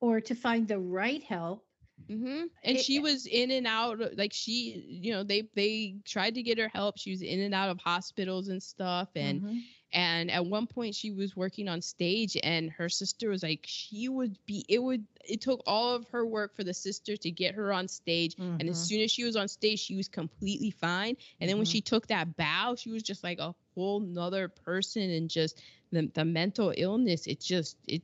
or 0.00 0.20
to 0.20 0.34
find 0.34 0.68
the 0.68 0.78
right 0.78 1.22
help 1.22 1.66
hmm 2.08 2.44
And 2.62 2.78
It- 2.78 2.80
she 2.80 2.98
was 3.00 3.26
in 3.26 3.50
and 3.50 3.66
out, 3.66 3.98
like 4.16 4.32
she, 4.32 4.84
you 5.02 5.12
know, 5.12 5.22
they 5.22 5.42
they 5.54 5.96
tried 6.04 6.34
to 6.34 6.42
get 6.42 6.58
her 6.58 6.68
help. 6.68 6.98
She 6.98 7.10
was 7.10 7.22
in 7.22 7.40
and 7.40 7.54
out 7.54 7.70
of 7.70 7.78
hospitals 7.78 8.48
and 8.48 8.62
stuff, 8.62 9.08
and 9.16 9.42
Mhm. 9.42 9.64
and 9.92 10.30
at 10.30 10.44
one 10.46 10.66
point 10.66 10.94
she 10.94 11.10
was 11.10 11.36
working 11.36 11.68
on 11.68 11.80
stage, 11.80 12.36
and 12.42 12.70
her 12.72 12.88
sister 12.88 13.30
was 13.30 13.42
like, 13.42 13.64
she 13.66 14.08
would 14.08 14.36
be, 14.46 14.64
it 14.68 14.82
would, 14.82 15.06
it 15.24 15.40
took 15.40 15.62
all 15.66 15.94
of 15.94 16.04
her 16.10 16.26
work 16.26 16.54
for 16.56 16.64
the 16.64 16.74
sister 16.74 17.16
to 17.16 17.30
get 17.30 17.54
her 17.54 17.72
on 17.72 17.88
stage, 17.88 18.36
and 18.58 18.68
as 18.68 18.78
Mhm. 18.78 18.86
soon 18.86 19.00
as 19.00 19.10
she 19.10 19.24
was 19.24 19.36
on 19.36 19.48
stage, 19.48 19.78
she 19.80 19.96
was 19.96 20.08
completely 20.08 20.70
fine. 20.70 21.16
And 21.40 21.48
then 21.48 21.56
when 21.56 21.66
Mhm. 21.66 21.78
she 21.78 21.80
took 21.82 22.06
that 22.08 22.36
bow, 22.36 22.74
she 22.76 22.90
was 22.90 23.02
just 23.02 23.22
like 23.24 23.38
a 23.38 23.54
whole 23.74 24.00
nother 24.00 24.48
person, 24.48 25.10
and 25.10 25.30
just 25.30 25.60
the 25.92 26.10
the 26.14 26.24
mental 26.24 26.72
illness, 26.76 27.26
it 27.26 27.40
just 27.40 27.76
it 27.86 28.02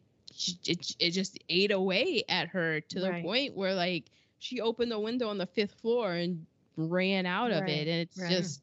it, 0.67 0.95
it 0.99 1.11
just 1.11 1.39
ate 1.49 1.71
away 1.73 2.23
at 2.29 2.49
her 2.49 2.81
to 2.81 3.01
the 3.01 3.13
Right. 3.13 3.15
point 3.15 3.55
where 3.55 3.75
like 3.75 4.11
she 4.39 4.61
opened 4.61 4.91
the 4.91 4.99
window 5.01 5.29
on 5.29 5.39
the 5.39 5.47
fifth 5.47 5.75
floor 5.81 6.13
and 6.13 6.47
ran 6.77 7.27
out 7.27 7.53
of 7.53 7.67
Right, 7.67 7.69
it 7.69 7.89
and 7.89 8.01
it's 8.01 8.27
right. 8.27 8.27
just 8.27 8.63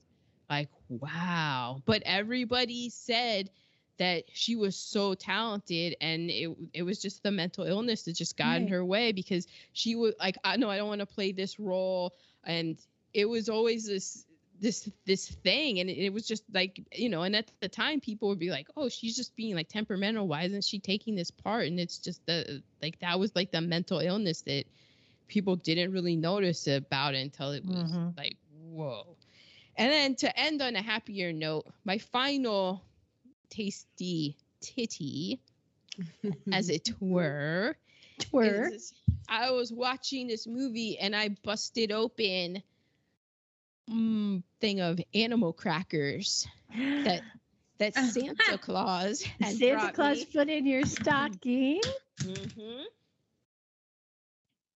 like 0.49 0.69
wow. 0.89 1.81
But 1.85 2.03
everybody 2.05 2.89
said 2.89 3.49
that 3.97 4.25
she 4.33 4.55
was 4.55 4.75
so 4.77 5.13
talented 5.13 5.95
and 6.01 6.29
it 6.29 6.49
it 6.73 6.83
was 6.83 7.01
just 7.01 7.23
the 7.23 7.31
mental 7.31 7.65
illness 7.65 8.03
that 8.03 8.15
just 8.15 8.37
got 8.37 8.61
in 8.61 8.67
her 8.67 8.85
way 8.85 9.11
because 9.11 9.47
she 9.73 9.95
was 9.95 10.13
like 10.19 10.37
I 10.43 10.57
know 10.57 10.69
I 10.69 10.77
don't 10.77 10.87
want 10.87 11.01
to 11.01 11.05
play 11.07 11.31
this 11.31 11.59
role. 11.59 12.13
And 12.43 12.77
it 13.13 13.25
was 13.25 13.49
always 13.49 13.87
this 13.87 14.25
this 14.59 14.89
this 15.05 15.27
thing 15.29 15.79
and 15.79 15.89
it, 15.89 15.97
it 15.97 16.13
was 16.13 16.27
just 16.27 16.43
like 16.53 16.81
you 16.93 17.09
know 17.09 17.23
and 17.23 17.35
at 17.35 17.51
the 17.61 17.67
time 17.69 17.99
people 17.99 18.27
would 18.29 18.39
be 18.39 18.49
like 18.49 18.67
oh 18.75 18.89
she's 18.89 19.15
just 19.15 19.35
being 19.35 19.55
like 19.55 19.67
temperamental 19.67 20.27
why 20.27 20.43
isn't 20.43 20.63
she 20.63 20.79
taking 20.79 21.15
this 21.15 21.29
part 21.31 21.67
and 21.67 21.79
it's 21.79 21.97
just 21.99 22.25
the 22.25 22.61
like 22.81 22.99
that 22.99 23.19
was 23.19 23.35
like 23.35 23.51
the 23.51 23.61
mental 23.61 23.99
illness 23.99 24.41
that 24.41 24.65
people 25.27 25.55
didn't 25.55 25.91
really 25.91 26.15
notice 26.15 26.67
about 26.67 27.13
it 27.15 27.19
until 27.19 27.51
it 27.51 27.65
was 27.65 27.93
Mhm. 27.93 28.15
like 28.17 28.37
whoa 28.71 29.15
and 29.77 29.91
then 29.91 30.15
to 30.15 30.39
end 30.39 30.61
on 30.61 30.75
a 30.75 30.81
happier 30.81 31.31
note 31.33 31.65
my 31.85 31.97
final 31.97 32.83
tasty 33.49 34.37
titty 34.61 35.39
as 36.51 36.69
it 36.69 36.89
were 36.99 37.75
Twer. 38.19 38.71
is 38.73 38.93
I 39.29 39.51
was 39.51 39.71
watching 39.71 40.27
this 40.27 40.47
movie 40.47 40.97
and 40.97 41.15
I 41.15 41.29
busted 41.43 41.91
open 41.91 42.63
mm, 43.89 44.43
thing 44.61 44.79
of 44.81 44.99
animal 45.13 45.53
crackers 45.53 46.47
that 46.75 47.21
that 47.79 47.93
Santa 48.11 48.57
Claus 48.57 49.23
Santa 49.43 49.91
Claus 49.91 50.17
me. 50.17 50.27
put 50.33 50.49
in 50.49 50.65
your 50.65 50.85
stocking. 50.85 51.81
Mhm. 52.19 52.83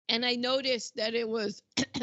And 0.10 0.26
I 0.26 0.36
noticed 0.36 0.96
that 0.98 1.14
it 1.14 1.28
was 1.28 1.64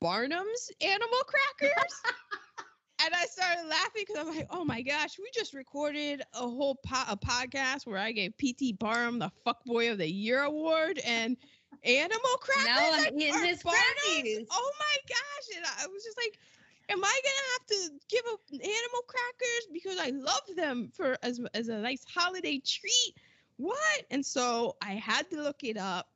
Barnum's 0.00 0.70
animal 0.80 1.18
crackers. 1.26 2.02
and 3.04 3.14
I 3.14 3.24
started 3.26 3.68
laughing 3.68 4.04
because 4.06 4.16
I'm 4.26 4.36
like, 4.36 4.48
oh 4.50 4.64
my 4.64 4.82
gosh, 4.82 5.18
we 5.18 5.28
just 5.32 5.54
recorded 5.54 6.22
a 6.34 6.40
whole 6.40 6.76
po- 6.84 7.04
a 7.08 7.16
podcast 7.16 7.86
where 7.86 7.98
I 7.98 8.12
gave 8.12 8.32
PT 8.36 8.78
Barnum 8.78 9.18
the 9.20 9.30
Fuckboy 9.46 9.92
of 9.92 9.98
the 9.98 10.10
Year 10.10 10.42
award 10.42 10.98
and 11.04 11.36
animal 11.84 12.36
crackers. 12.40 12.66
Now 12.66 12.92
I'm 12.92 13.14
are- 13.14 13.46
his 13.46 13.62
Barnum's? 13.62 14.48
Oh 14.50 14.72
my 14.78 14.96
gosh. 15.08 15.56
And 15.56 15.66
I 15.80 15.86
was 15.86 16.04
just 16.04 16.16
like, 16.16 16.38
am 16.88 17.04
I 17.04 17.20
gonna 17.24 17.52
have 17.52 17.66
to 17.66 17.98
give 18.08 18.24
up 18.32 18.40
animal 18.52 19.02
crackers 19.06 19.68
because 19.72 19.98
I 19.98 20.10
love 20.10 20.56
them 20.56 20.90
for 20.94 21.16
as 21.22 21.40
as 21.54 21.68
a 21.68 21.78
nice 21.78 22.04
holiday 22.04 22.60
treat? 22.64 23.14
What? 23.56 24.04
And 24.10 24.24
so 24.24 24.76
I 24.80 24.92
had 24.92 25.28
to 25.30 25.42
look 25.42 25.64
it 25.64 25.76
up. 25.76 26.08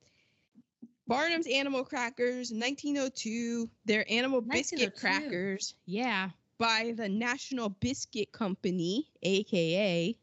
Barnum's 1.09 1.49
Animal 1.49 1.85
Crackers, 1.85 2.53
1902. 2.53 3.69
They're 3.85 4.11
animal 4.11 4.41
biscuit 4.41 4.95
crackers. 4.97 5.75
Yeah, 5.85 6.31
by 6.59 6.95
the 6.97 7.09
National 7.09 7.69
Biscuit 7.69 8.31
Company, 8.33 9.09
aka 9.23 10.17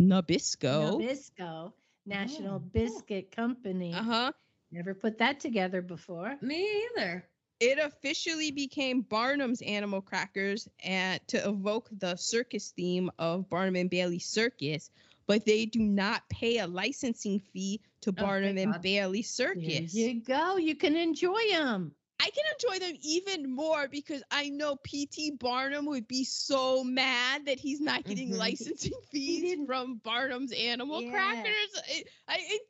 Nabisco. 0.00 1.00
Nabisco, 1.00 1.72
National 2.06 2.56
Oh, 2.56 2.58
Biscuit 2.72 3.34
Company. 3.34 3.92
Uh 3.92 4.02
huh. 4.02 4.32
Never 4.72 4.94
put 4.94 5.18
that 5.18 5.38
together 5.40 5.82
before. 5.82 6.36
Me 6.40 6.84
either. 6.96 7.24
It 7.60 7.78
officially 7.78 8.50
became 8.50 9.02
Barnum's 9.02 9.62
Animal 9.62 10.00
Crackers 10.00 10.68
and 10.82 11.20
to 11.28 11.36
evoke 11.48 11.88
the 11.92 12.16
circus 12.16 12.70
theme 12.70 13.10
of 13.18 13.48
Barnum 13.48 13.76
and 13.76 13.90
Bailey 13.90 14.18
Circus, 14.18 14.90
but 15.26 15.44
they 15.44 15.66
do 15.66 15.78
not 15.78 16.28
pay 16.28 16.58
a 16.58 16.66
licensing 16.66 17.38
fee 17.52 17.80
to 18.00 18.10
Oh, 18.10 18.12
Barnum 18.14 18.58
and 18.58 18.72
God. 18.72 18.82
Bailey 18.82 19.20
There 19.20 19.24
Circus. 19.24 19.94
you 19.94 20.22
go. 20.22 20.56
You 20.56 20.74
can 20.74 20.96
enjoy 20.96 21.40
them. 21.50 21.94
I 22.20 22.30
can 22.30 22.44
enjoy 22.54 22.78
them 22.86 22.96
even 23.02 23.50
more 23.54 23.88
because 23.88 24.22
I 24.30 24.48
know 24.48 24.76
PT 24.76 25.32
Barnum 25.38 25.86
would 25.86 26.08
be 26.08 26.24
so 26.24 26.82
mad 26.84 27.46
that 27.46 27.58
he's 27.60 27.80
not 27.80 28.04
getting 28.04 28.30
Mhm. 28.30 28.38
licensing 28.38 28.92
fees 29.10 29.58
from 29.66 29.96
Barnum's 29.96 30.52
Animal 30.52 31.02
Yeah. 31.02 31.10
Crackers. 31.10 31.82
I, 31.88 32.04
I, 32.28 32.38
it, 32.40 32.62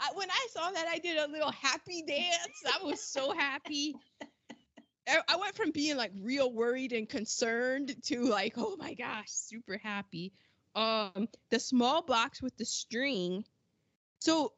I, 0.00 0.10
when 0.14 0.30
I 0.30 0.46
saw 0.52 0.70
that, 0.70 0.86
I 0.88 0.98
did 0.98 1.18
a 1.18 1.30
little 1.30 1.52
happy 1.52 2.02
dance. 2.02 2.62
I 2.66 2.84
was 2.84 3.00
so 3.00 3.32
happy. 3.32 3.94
I, 5.28 5.36
went 5.36 5.56
from 5.56 5.72
being 5.72 5.96
like 5.96 6.12
real 6.20 6.52
worried 6.52 6.92
and 6.92 7.08
concerned 7.08 7.96
to 8.04 8.24
like, 8.24 8.54
oh 8.56 8.76
my 8.78 8.94
gosh, 8.94 9.28
super 9.28 9.78
happy. 9.78 10.32
Um, 10.74 11.28
the 11.50 11.58
small 11.58 12.02
box 12.02 12.40
with 12.40 12.56
the 12.56 12.64
string. 12.64 13.44
So 14.20 14.52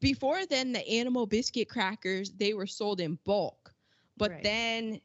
before 0.00 0.44
then, 0.46 0.72
the 0.72 0.86
animal 0.86 1.26
biscuit 1.26 1.68
crackers 1.68 2.32
they 2.32 2.54
were 2.54 2.66
sold 2.66 3.00
in 3.00 3.18
bulk, 3.24 3.72
but 4.16 4.32
Right. 4.32 4.42
then 4.42 5.00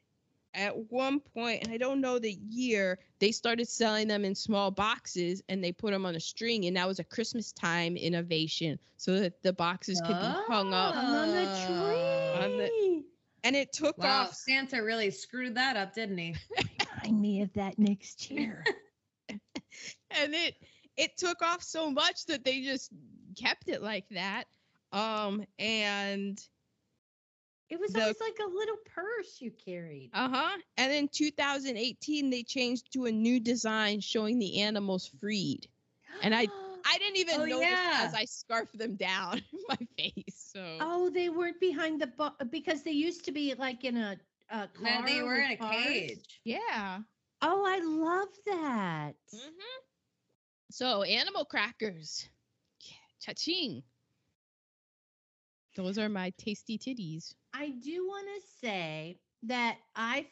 at 0.54 0.76
one 0.92 1.20
point, 1.20 1.64
and 1.64 1.72
I 1.74 1.78
don't 1.78 2.02
know 2.02 2.20
the 2.20 2.38
year, 2.50 3.00
they 3.20 3.32
started 3.32 3.68
selling 3.68 4.08
them 4.08 4.26
in 4.26 4.36
small 4.36 4.72
boxes 4.72 5.42
and 5.50 5.64
they 5.64 5.72
put 5.72 5.92
them 5.92 6.06
on 6.06 6.16
a 6.16 6.20
string, 6.20 6.66
and 6.66 6.76
that 6.78 6.88
was 6.88 7.00
a 7.00 7.04
Christmas 7.04 7.52
time 7.52 7.96
innovation, 7.98 8.80
so 8.98 9.20
that 9.20 9.42
the 9.44 9.54
boxes 9.54 10.00
could 10.02 10.20
be 10.20 10.36
hung 10.48 10.74
up. 10.74 10.96
on 10.96 11.32
the 11.32 11.46
Ah. 11.46 12.44
On 12.44 12.58
the- 12.58 12.68
tree. 12.68 13.04
And 13.44 13.56
it 13.56 13.72
took 13.72 13.98
Wow, 14.00 14.24
off 14.24 14.34
Santa 14.34 14.84
really 14.84 15.10
screwed 15.12 15.56
that 15.56 15.78
up, 15.78 15.94
didn't 15.94 16.18
he? 16.18 16.36
Remind 17.04 17.22
me 17.22 17.42
of 17.42 17.54
that 17.54 17.80
next 17.80 18.30
year. 18.30 18.64
and 19.30 20.34
it 20.36 20.56
it 20.98 21.16
took 21.18 21.42
off 21.42 21.64
so 21.64 21.90
much 21.90 22.26
that 22.26 22.44
they 22.44 22.62
just 22.62 22.92
kept 23.38 23.70
it 23.70 23.82
like 23.82 24.10
that 24.10 24.46
um 24.92 25.46
and 25.58 26.42
It 27.70 27.80
was 27.80 27.94
The- 27.94 28.02
always 28.02 28.20
like 28.20 28.40
a 28.40 28.50
little 28.50 28.78
purse 28.86 29.42
you 29.42 29.52
carried. 29.52 30.12
uh-huh 30.14 30.58
and 30.78 30.92
in 30.92 31.08
2018 31.08 32.30
they 32.30 32.44
changed 32.44 32.92
to 32.94 33.06
a 33.06 33.12
new 33.12 33.40
design 33.40 34.00
showing 34.00 34.40
the 34.40 34.62
animals 34.62 35.08
freed 35.20 35.68
and 36.22 36.34
i 36.36 36.48
i 36.86 36.98
didn't 36.98 37.18
even 37.18 37.42
Oh, 37.42 37.46
notice 37.46 37.80
yeah. 37.80 38.06
as 38.06 38.14
i 38.14 38.26
scarfed 38.26 38.78
them 38.78 38.96
down 38.96 39.42
my 39.70 39.78
face 39.98 40.52
so 40.54 40.60
Oh, 40.82 41.10
they 41.10 41.30
weren't 41.30 41.60
behind 41.60 42.02
the 42.02 42.08
bo- 42.08 42.36
because 42.50 42.84
they 42.84 42.92
used 42.92 43.26
to 43.26 43.32
be 43.32 43.54
like 43.56 43.84
in 43.84 43.98
a, 43.98 44.18
a 44.50 44.68
car. 44.68 45.02
No, 45.02 45.06
they 45.06 45.22
were 45.22 45.36
in 45.36 45.52
a 45.52 45.58
cars. 45.58 45.72
cage. 45.72 46.42
yeah 46.44 47.00
Oh, 47.42 47.64
I 47.66 47.80
love 47.80 48.30
that. 48.46 49.16
hmm 49.32 49.80
so 50.72 51.04
animal 51.04 51.46
crackers 51.46 52.30
yeah, 52.82 52.96
cha-ching 53.20 53.84
those 55.76 55.98
are 55.98 56.10
my 56.10 56.32
tasty 56.38 56.78
titties 56.78 57.34
I 57.54 57.70
do 57.70 58.06
want 58.08 58.28
to 58.36 58.48
say 58.62 59.20
that 59.44 59.78
I 59.96 60.28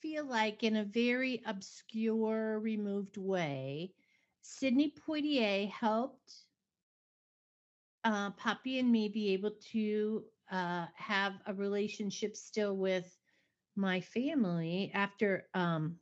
feel 0.00 0.24
like, 0.24 0.62
in 0.62 0.76
a 0.76 0.84
very 0.84 1.42
obscure, 1.46 2.58
removed 2.60 3.16
way, 3.16 3.92
Sidney 4.42 4.94
Poitier 5.06 5.68
helped 5.70 6.46
uh, 8.04 8.30
Poppy 8.30 8.78
and 8.78 8.90
me 8.90 9.08
be 9.08 9.32
able 9.32 9.52
to 9.72 10.24
uh, 10.50 10.86
have 10.94 11.34
a 11.46 11.54
relationship 11.54 12.36
still 12.36 12.76
with 12.76 13.18
my 13.76 14.00
family 14.00 14.90
after 14.94 15.46
um, 15.54 15.96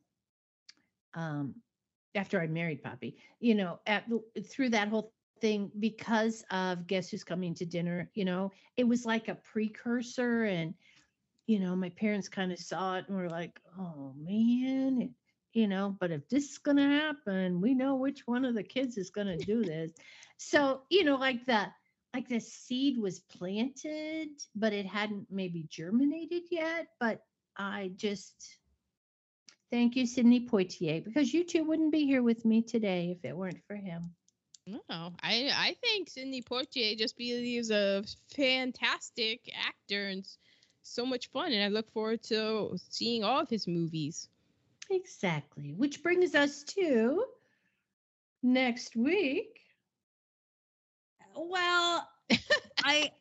um, 1.14 1.54
after 2.14 2.40
I 2.40 2.46
married 2.46 2.82
Poppy. 2.82 3.18
You 3.40 3.54
know, 3.56 3.80
at, 3.86 4.04
through 4.46 4.70
that 4.70 4.88
whole 4.88 5.12
thing 5.40 5.70
because 5.78 6.44
of 6.50 6.86
Guess 6.86 7.10
Who's 7.10 7.24
Coming 7.24 7.54
to 7.54 7.66
Dinner. 7.66 8.10
You 8.14 8.24
know, 8.24 8.52
it 8.76 8.84
was 8.84 9.04
like 9.04 9.28
a 9.28 9.34
precursor, 9.34 10.44
and 10.44 10.74
you 11.46 11.58
know, 11.60 11.74
my 11.74 11.90
parents 11.90 12.28
kind 12.28 12.52
of 12.52 12.58
saw 12.58 12.96
it 12.96 13.06
and 13.08 13.16
were 13.16 13.30
like, 13.30 13.60
"Oh 13.78 14.14
man." 14.16 15.14
you 15.52 15.66
know, 15.66 15.96
but 15.98 16.10
if 16.10 16.28
this 16.28 16.52
is 16.52 16.58
going 16.58 16.76
to 16.76 16.82
happen, 16.82 17.60
we 17.60 17.74
know 17.74 17.96
which 17.96 18.26
one 18.26 18.44
of 18.44 18.54
the 18.54 18.62
kids 18.62 18.96
is 18.96 19.10
going 19.10 19.26
to 19.26 19.44
do 19.44 19.64
this. 19.64 19.92
so, 20.36 20.82
you 20.90 21.04
know, 21.04 21.16
like 21.16 21.44
the 21.46 21.66
like 22.14 22.28
the 22.28 22.40
seed 22.40 22.98
was 22.98 23.20
planted, 23.20 24.28
but 24.54 24.72
it 24.72 24.86
hadn't 24.86 25.26
maybe 25.30 25.66
germinated 25.68 26.42
yet. 26.50 26.88
But 26.98 27.22
I 27.56 27.92
just 27.96 28.58
thank 29.70 29.94
you, 29.94 30.06
Sidney 30.06 30.46
Poitier, 30.46 31.04
because 31.04 31.34
you 31.34 31.44
two 31.44 31.64
wouldn't 31.64 31.92
be 31.92 32.06
here 32.06 32.22
with 32.22 32.44
me 32.44 32.62
today 32.62 33.14
if 33.16 33.28
it 33.28 33.36
weren't 33.36 33.62
for 33.66 33.76
him. 33.76 34.14
No, 34.68 35.14
I 35.22 35.50
I 35.54 35.74
think 35.80 36.10
Sidney 36.10 36.42
Poitier 36.42 36.96
just 36.98 37.16
believes 37.16 37.70
a 37.70 38.04
fantastic 38.34 39.50
actor 39.54 40.08
and 40.08 40.26
so 40.82 41.06
much 41.06 41.28
fun, 41.28 41.52
and 41.52 41.62
I 41.62 41.68
look 41.68 41.90
forward 41.90 42.22
to 42.24 42.76
seeing 42.78 43.24
all 43.24 43.40
of 43.40 43.50
his 43.50 43.66
movies. 43.66 44.28
Exactly. 44.90 45.72
Which 45.72 46.02
brings 46.02 46.34
us 46.34 46.62
to 46.64 47.24
next 48.42 48.96
week. 48.96 49.60
Well, 51.36 52.08
I, 52.82 53.12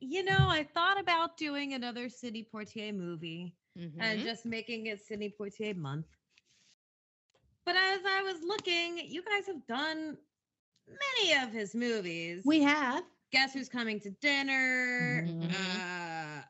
you 0.00 0.22
know, 0.24 0.48
I 0.48 0.64
thought 0.64 1.00
about 1.00 1.36
doing 1.36 1.72
another 1.74 2.08
Sidney 2.08 2.46
Poitier 2.52 2.94
movie 2.94 3.54
and 3.98 4.20
Mhm. 4.20 4.24
just 4.24 4.44
making 4.46 4.86
it 4.86 5.00
Sidney 5.00 5.30
Poitier 5.38 5.76
month. 5.76 6.06
But 7.64 7.76
as 7.76 8.00
I 8.06 8.22
was 8.22 8.42
looking, 8.42 8.98
you 8.98 9.22
guys 9.22 9.46
have 9.46 9.66
done 9.66 10.18
many 10.90 11.42
of 11.42 11.52
his 11.52 11.74
movies. 11.74 12.42
We 12.44 12.62
have 12.62 13.04
Guess 13.32 13.54
Who's 13.54 13.68
Coming 13.68 14.00
to 14.00 14.10
Dinner, 14.10 15.22
Mhm. 15.22 16.44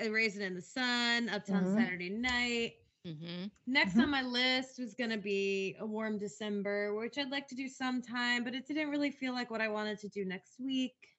uh, 0.00 0.10
Raisin 0.10 0.42
in 0.42 0.54
the 0.54 0.62
Sun, 0.62 1.28
Uptown 1.28 1.64
Mhm. 1.64 1.74
Saturday 1.76 2.10
Night. 2.10 2.76
Mhm. 3.06 3.50
Next 3.66 3.94
Mhm. 3.94 4.02
on 4.02 4.10
my 4.10 4.22
list 4.22 4.78
was 4.78 4.94
going 4.94 5.10
to 5.10 5.18
be 5.18 5.74
A 5.78 5.86
Warm 5.86 6.18
December, 6.18 6.94
which 6.94 7.18
I'd 7.18 7.30
like 7.30 7.48
to 7.48 7.54
do 7.54 7.68
sometime, 7.68 8.44
but 8.44 8.54
it 8.54 8.66
didn't 8.66 8.90
really 8.90 9.10
feel 9.10 9.32
like 9.32 9.50
what 9.50 9.60
I 9.60 9.68
wanted 9.68 9.98
to 10.00 10.08
do 10.08 10.24
next 10.24 10.60
week. 10.60 11.16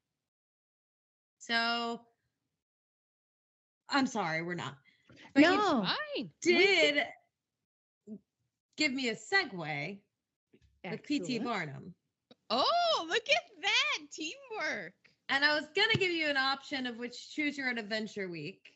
So 1.39 2.06
I'm 3.89 4.07
sorry, 4.07 4.41
we're 4.43 4.53
not. 4.56 4.77
But 5.34 5.43
you 5.43 5.49
no 5.57 5.84
Fine. 6.15 6.31
did 6.41 7.07
give 8.77 8.93
me 8.93 9.10
a 9.10 9.15
segue 9.15 10.02
with 10.84 11.03
PT. 11.03 11.39
Barnum. 11.39 11.93
Oh, 12.53 13.06
look 13.07 13.23
at 13.30 13.61
that 13.61 13.98
teamwork. 14.11 14.94
And 15.30 15.45
I 15.45 15.56
was 15.56 15.65
going 15.73 15.90
to 15.91 15.98
give 15.98 16.11
you 16.11 16.28
an 16.28 16.36
option 16.36 16.86
of 16.86 16.98
which 16.98 17.34
choose 17.34 17.57
your 17.57 17.69
own 17.69 17.78
adventure 17.78 18.28
week. 18.28 18.73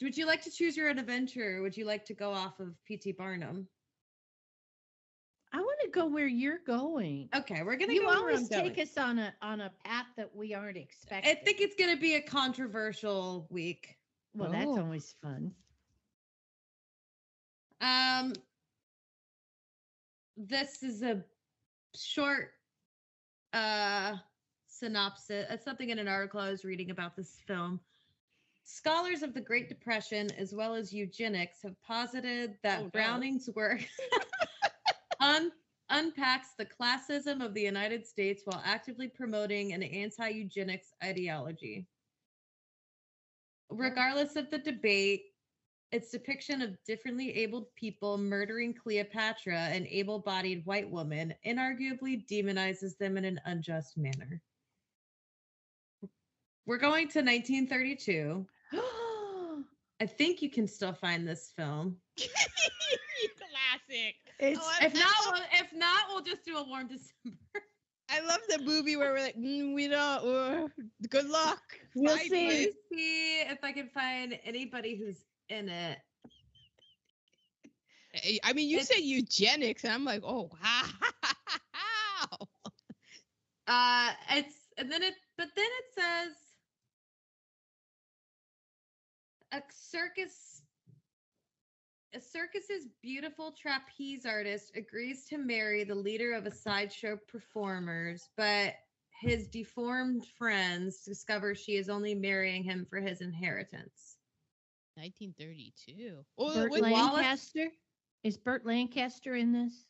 Would 0.00 0.16
you 0.16 0.26
like 0.26 0.42
to 0.44 0.50
choose 0.50 0.76
your 0.76 0.88
own 0.88 0.98
adventure? 0.98 1.58
Or 1.58 1.62
would 1.62 1.76
you 1.76 1.84
like 1.84 2.04
to 2.06 2.14
go 2.14 2.32
off 2.32 2.58
of 2.60 2.74
PT 2.90 3.16
Barnum? 3.16 3.68
I 5.52 5.58
want 5.58 5.78
to 5.84 5.90
go 5.90 6.06
where 6.06 6.26
you're 6.26 6.60
going. 6.66 7.28
Okay, 7.36 7.62
we're 7.62 7.76
gonna 7.76 7.92
You 7.92 8.00
go 8.00 8.06
where 8.06 8.16
always 8.16 8.38
I'm 8.40 8.48
take 8.48 8.76
going. 8.76 8.88
us 8.88 8.96
on 8.96 9.18
a 9.18 9.34
on 9.42 9.60
a 9.60 9.70
path 9.84 10.06
that 10.16 10.34
we 10.34 10.54
aren't 10.54 10.78
expecting. 10.78 11.30
I 11.30 11.34
think 11.34 11.60
it's 11.60 11.76
gonna 11.76 11.98
be 11.98 12.14
a 12.14 12.22
controversial 12.22 13.46
week. 13.50 13.98
well, 14.34 14.50
that's 14.50 14.64
Oh. 14.66 14.80
always 14.80 15.14
fun. 15.22 15.54
Um, 17.82 18.32
this 20.36 20.82
is 20.82 21.02
a 21.02 21.22
short 21.94 22.52
uh 23.52 24.16
synopsis. 24.66 25.46
It's 25.50 25.64
something 25.64 25.90
in 25.90 25.98
an 25.98 26.08
article 26.08 26.40
I 26.40 26.50
was 26.50 26.64
reading 26.64 26.90
about 26.90 27.16
this 27.16 27.38
film. 27.46 27.80
Scholars 28.64 29.22
of 29.22 29.34
the 29.34 29.40
Great 29.40 29.68
Depression, 29.68 30.28
as 30.38 30.54
well 30.54 30.74
as 30.74 30.92
eugenics, 30.92 31.58
have 31.62 31.80
posited 31.82 32.54
that 32.62 32.80
Oh, 32.80 32.84
no. 32.84 32.90
Browning's 32.90 33.50
work 33.54 33.84
un- 35.20 35.52
unpacks 35.90 36.48
the 36.56 36.64
classism 36.64 37.44
of 37.44 37.54
the 37.54 37.60
United 37.60 38.06
States 38.06 38.42
while 38.44 38.62
actively 38.64 39.08
promoting 39.08 39.72
an 39.72 39.82
anti 39.82 40.28
eugenics 40.28 40.92
ideology. 41.04 41.86
Regardless 43.68 44.36
of 44.36 44.50
the 44.50 44.58
debate, 44.58 45.31
its 45.92 46.10
depiction 46.10 46.62
of 46.62 46.76
differently 46.86 47.30
abled 47.36 47.66
people 47.76 48.16
murdering 48.16 48.74
Cleopatra, 48.74 49.58
an 49.58 49.86
able 49.86 50.18
bodied 50.18 50.64
white 50.64 50.90
woman, 50.90 51.34
inarguably 51.46 52.26
demonizes 52.26 52.96
them 52.98 53.18
in 53.18 53.24
an 53.26 53.38
unjust 53.44 53.98
manner. 53.98 54.40
We're 56.66 56.78
going 56.78 57.08
to 57.08 57.18
1932. 57.18 58.46
I 60.00 60.06
think 60.06 60.42
you 60.42 60.50
can 60.50 60.66
still 60.66 60.94
find 60.94 61.28
this 61.28 61.52
film. 61.54 61.96
Classic. 63.78 64.14
it's 64.38 64.60
Oh, 64.60 64.72
If 64.80 64.94
not, 64.94 65.12
we'll, 65.26 65.42
if 65.60 65.72
not, 65.74 66.00
we'll 66.08 66.22
just 66.22 66.44
do 66.44 66.56
a 66.56 66.66
warm 66.66 66.88
December. 66.88 67.38
I 68.08 68.20
love 68.20 68.40
the 68.48 68.58
movie 68.58 68.96
where 68.96 69.12
we're 69.12 69.20
like, 69.20 69.36
mm, 69.36 69.74
we 69.74 69.88
don't. 69.88 70.26
Uh, 70.26 70.68
good 71.08 71.28
luck. 71.28 71.62
We'll 71.94 72.16
Bye, 72.16 72.26
see. 72.28 72.48
Let 72.48 72.72
see 72.92 73.40
if 73.42 73.58
I 73.62 73.72
can 73.72 73.88
find 73.88 74.38
anybody 74.44 74.96
who's 74.96 75.24
in 75.52 75.68
it. 75.68 75.98
I- 78.14 78.40
I 78.44 78.52
mean, 78.52 78.68
you 78.68 78.76
It's- 78.78 78.88
said 78.88 79.02
eugenics, 79.04 79.84
and 79.84 79.92
I'm 79.92 80.04
like, 80.04 80.22
oh 80.24 80.50
wow. 80.62 82.48
Uh, 83.66 84.12
it's 84.30 84.54
and 84.76 84.90
then 84.90 85.02
it, 85.02 85.14
but 85.38 85.48
then 85.56 85.64
it 85.66 85.84
says 85.94 86.36
a 89.52 89.62
circus. 89.72 90.62
A 92.14 92.20
circus's 92.20 92.88
beautiful 93.02 93.52
trapeze 93.52 94.26
artist 94.26 94.72
agrees 94.76 95.24
to 95.30 95.38
marry 95.38 95.82
the 95.84 95.94
leader 95.94 96.34
of 96.34 96.44
a 96.44 96.50
sideshow 96.50 97.16
performers, 97.26 98.28
but 98.36 98.74
his 99.22 99.48
deformed 99.48 100.26
friends 100.36 101.04
discover 101.04 101.54
she 101.54 101.76
is 101.76 101.88
only 101.88 102.14
marrying 102.14 102.64
him 102.64 102.84
for 102.90 103.00
his 103.00 103.22
inheritance. 103.22 104.11
1932. 104.96 106.24
Oh, 106.38 106.54
Burt 106.54 106.70
with 106.70 106.82
Wallace- 106.82 107.14
Lancaster. 107.14 107.70
Is 108.24 108.36
Burt 108.36 108.64
Lancaster 108.66 109.34
in 109.34 109.52
this? 109.52 109.84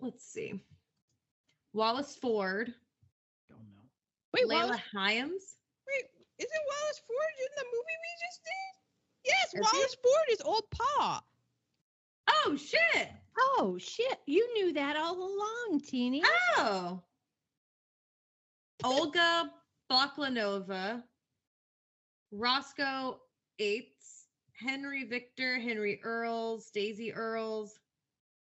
Let's 0.00 0.24
see. 0.24 0.60
Wallace 1.72 2.14
Ford, 2.16 2.72
Don't 3.48 3.58
know. 3.70 3.80
wait, 4.34 4.44
Layla 4.46 4.66
Wallace, 4.68 4.80
Hyams. 4.92 5.56
wait, 5.88 6.04
isn't 6.38 6.62
Wallace 6.68 7.00
Ford 7.06 7.34
in 7.40 7.48
the 7.56 7.64
movie 7.64 7.98
we 8.02 8.26
just 8.26 8.40
did? 8.44 9.30
Yes, 9.30 9.46
Is 9.46 9.52
he? 9.52 9.60
Wallace 9.76 9.94
Ford 10.02 10.28
is 10.30 10.40
old 10.42 10.70
Pa. 10.70 11.22
Oh 12.28 12.56
shit! 12.56 13.08
Oh 13.36 13.78
shit! 13.78 14.18
You 14.26 14.52
knew 14.54 14.72
that 14.74 14.96
all 14.96 15.16
along, 15.16 15.80
Teeny. 15.80 16.22
Oh. 16.56 17.02
Olga 18.84 19.50
Baklanova, 19.90 21.02
Roscoe 22.32 23.20
Ates, 23.58 24.01
Henry 24.64 25.04
Victor, 25.04 25.58
Henry 25.58 26.00
Earles, 26.04 26.70
Daisy 26.70 27.12
Earles. 27.12 27.78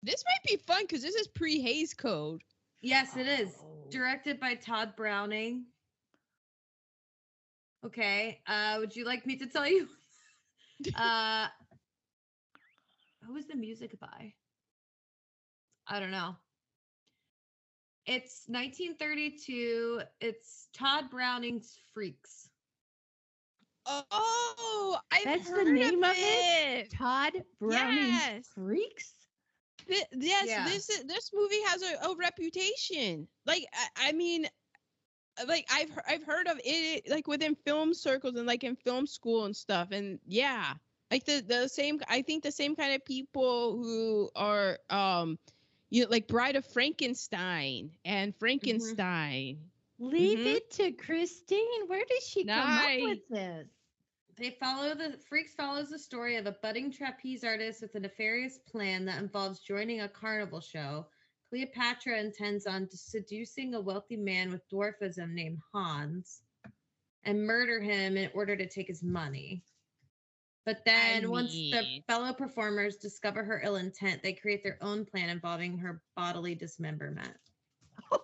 This 0.03 0.23
might 0.27 0.51
be 0.51 0.62
fun 0.65 0.83
because 0.83 1.03
this 1.03 1.15
is 1.15 1.29
pre 1.29 1.61
Hays 1.61 1.95
Code. 1.95 2.43
Yes, 2.81 3.16
it 3.16 3.27
is. 3.27 3.51
Oh. 3.61 3.89
Directed 3.91 4.41
by 4.41 4.55
Tod 4.55 4.97
Browning. 4.97 5.65
Okay. 7.85 8.41
Uh, 8.47 8.77
would 8.81 8.95
you 8.95 9.05
like 9.05 9.27
me 9.27 9.37
to 9.37 9.47
tell 9.47 9.69
you? 9.69 9.89
uh, 10.97 11.47
who 13.24 13.35
was 13.35 13.47
the 13.47 13.57
music 13.57 13.99
by? 14.01 14.33
I 15.87 16.01
don't 16.01 16.11
know. 16.11 16.37
It's 18.07 18.45
1932. 18.49 20.03
It's 20.20 20.69
Tod 20.74 21.11
Browning's 21.11 21.79
Freaks. 21.95 22.49
Oh, 23.86 24.98
I've 25.10 25.24
That's 25.24 25.48
the 25.50 25.64
heard 25.64 25.68
name 25.74 26.02
of 26.02 26.10
of 26.10 26.16
it? 26.18 26.18
it. 26.18 26.90
Tod 26.90 27.32
Browning 27.59 28.06
Yes. 28.09 28.46
Freaks. 28.54 29.12
Thi- 29.86 30.04
yes, 30.12 30.48
Yeah. 30.48 30.64
this 30.64 30.88
is, 30.90 31.04
this 31.04 31.30
movie 31.34 31.60
has 31.66 31.82
a, 31.82 32.09
a 32.10 32.16
reputation. 32.16 33.28
Like 33.46 33.66
I, 33.96 34.09
I 34.09 34.12
mean, 34.12 34.46
uh, 35.40 35.44
like 35.48 35.66
I've 35.72 35.90
he- 35.90 36.14
I've 36.14 36.24
heard 36.24 36.46
of 36.48 36.60
it 36.64 37.09
like 37.09 37.26
within 37.26 37.54
film 37.64 37.94
circles 37.94 38.36
and 38.36 38.46
like 38.46 38.64
in 38.64 38.76
film 38.76 39.06
school 39.06 39.44
and 39.44 39.56
stuff. 39.56 39.88
And 39.92 40.20
yeah, 40.26 40.74
like 41.10 41.24
the 41.24 41.40
the 41.40 41.68
same. 41.68 42.00
I 42.09 42.22
think 42.22 42.42
the 42.42 42.52
same 42.52 42.76
kind 42.76 42.94
of 42.94 43.04
people 43.04 43.76
who 43.82 44.30
are 44.36 44.78
um, 44.90 45.38
you 45.90 46.04
know, 46.04 46.10
like 46.10 46.28
Bride 46.28 46.56
of 46.56 46.64
Frankenstein 46.66 47.90
and 48.04 48.34
Frankenstein. 48.36 49.72
Leave 50.03 50.39
Mhm. 50.41 50.57
it 50.57 50.70
to 50.73 50.93
Christine. 50.93 51.87
Where 51.87 52.05
does 52.05 52.27
she 52.27 52.45
come 52.45 52.77
up 52.77 52.99
with 52.99 53.29
this? 53.29 53.69
They 54.37 54.51
follow 54.51 54.95
the 54.97 55.16
Freaks 55.19 55.55
follows 55.55 55.91
the 55.91 55.99
story 55.99 56.35
of 56.37 56.47
a 56.47 56.53
budding 56.53 56.91
trapeze 56.91 57.45
artist 57.45 57.83
with 57.83 57.95
a 57.95 58.01
nefarious 58.01 58.59
plan 58.59 59.05
that 59.05 59.23
involves 59.23 59.61
joining 59.61 60.01
a 60.01 60.09
carnival 60.09 60.61
show. 60.61 61.07
Cleopatra 61.49 62.19
intends 62.19 62.66
on 62.66 62.89
seducing 62.91 63.74
a 63.74 63.81
wealthy 63.81 64.16
man 64.16 64.51
with 64.51 64.69
dwarfism 64.69 65.35
named 65.35 65.61
Hans 65.73 66.43
and 67.23 67.47
murder 67.47 67.81
him 67.81 68.16
in 68.16 68.29
order 68.35 68.57
to 68.57 68.69
take 68.69 68.89
his 68.89 69.05
money. 69.05 69.62
But 70.65 70.85
then, 70.85 71.31
once 71.31 71.53
the 71.53 72.03
fellow 72.09 72.33
performers 72.33 72.97
discover 72.97 73.45
her 73.45 73.61
ill 73.62 73.77
intent, 73.77 74.23
they 74.23 74.33
create 74.33 74.65
their 74.65 74.79
own 74.83 75.05
plan 75.05 75.29
involving 75.29 75.79
her 75.79 76.03
bodily 76.16 76.57
dismemberment. 76.57 77.52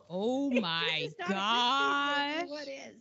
Oh 0.08 0.50
my 0.50 1.08
It's 1.08 1.18
not 1.18 1.30
a 1.30 1.42
Christmas 1.42 1.98
gosh! 2.08 2.40
movie, 2.40 2.50
What 2.50 2.68
is? 2.68 2.96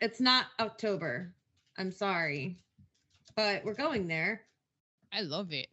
It's 0.00 0.20
not 0.20 0.46
October. 0.58 1.34
I'm 1.76 1.90
sorry. 1.92 2.58
But 3.36 3.64
we're 3.64 3.74
going 3.74 4.08
there. 4.08 4.42
I 5.12 5.22
love 5.22 5.52
it. 5.52 5.68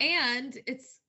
and 0.00 0.56
it's 0.66 1.00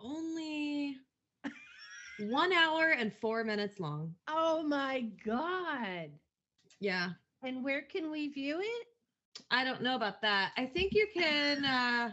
only 0.00 0.96
one 2.18 2.52
hour 2.52 2.90
and 2.90 3.12
four 3.14 3.44
minutes 3.44 3.80
long. 3.80 4.14
Oh 4.28 4.62
my 4.62 5.00
God. 5.24 6.10
Yeah, 6.80 7.10
And 7.42 7.64
where 7.64 7.82
can 7.82 8.10
we 8.10 8.28
view 8.28 8.60
it? 8.60 8.86
I 9.50 9.64
don't 9.64 9.82
know 9.82 9.96
about 9.96 10.20
that. 10.22 10.52
I 10.56 10.66
think 10.66 10.92
you 10.94 11.06
can. 11.14 11.64
uh 11.64 12.12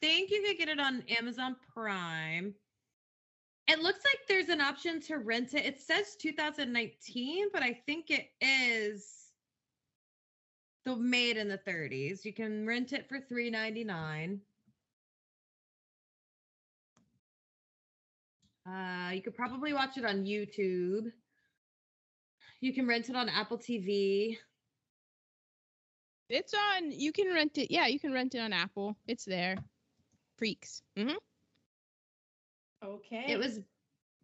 think 0.00 0.30
you 0.30 0.42
could 0.42 0.58
get 0.58 0.68
it 0.68 0.80
on 0.80 1.02
Amazon 1.18 1.56
Prime. 1.74 2.54
It 3.68 3.80
looks 3.80 4.00
like 4.04 4.18
there's 4.26 4.48
an 4.48 4.60
option 4.60 5.00
to 5.02 5.18
rent 5.18 5.54
it. 5.54 5.64
It 5.64 5.80
says 5.80 6.16
2019, 6.16 7.48
but 7.52 7.62
I 7.62 7.72
think 7.86 8.10
it 8.10 8.28
is 8.40 9.06
the 10.84 10.96
made 10.96 11.36
in 11.36 11.48
the 11.48 11.58
30s. 11.58 12.24
You 12.24 12.32
can 12.32 12.66
rent 12.66 12.92
it 12.92 13.08
for 13.08 13.18
3.99. 13.18 14.40
Uh, 18.66 19.10
you 19.12 19.22
could 19.22 19.34
probably 19.34 19.72
watch 19.72 19.96
it 19.96 20.04
on 20.04 20.24
YouTube. 20.24 21.12
You 22.60 22.74
can 22.74 22.86
rent 22.86 23.08
it 23.08 23.16
on 23.16 23.28
Apple 23.28 23.58
TV. 23.58 24.36
It's 26.28 26.54
on. 26.54 26.92
You 26.92 27.12
can 27.12 27.32
rent 27.32 27.58
it. 27.58 27.72
Yeah, 27.72 27.86
you 27.86 27.98
can 27.98 28.12
rent 28.12 28.34
it 28.34 28.38
on 28.40 28.52
Apple. 28.52 28.96
It's 29.06 29.24
there. 29.24 29.56
Freaks. 30.40 30.82
hmm 30.96 31.10
Okay. 32.82 33.26
It 33.28 33.38
was 33.38 33.60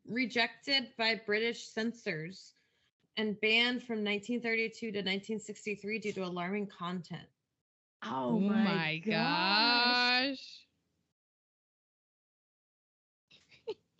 rejected 0.08 0.88
by 0.96 1.20
British 1.26 1.68
censors 1.68 2.54
and 3.18 3.38
banned 3.42 3.82
from 3.82 3.96
1932 4.02 4.92
to 4.92 4.98
1963 4.98 5.98
due 5.98 6.12
to 6.14 6.24
alarming 6.24 6.66
content. 6.68 7.28
Oh, 8.02 8.38
my, 8.38 9.02
gosh. 9.04 10.38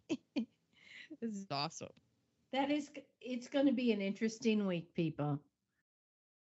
gosh. 0.09 0.17
this 1.21 1.33
is 1.35 1.47
awesome. 1.51 1.89
That 2.55 2.71
is, 2.71 2.89
it's 3.21 3.49
going 3.49 3.67
to 3.67 3.73
be 3.73 3.93
an 3.93 4.01
interesting 4.01 4.67
week, 4.67 4.95
people. 4.95 5.39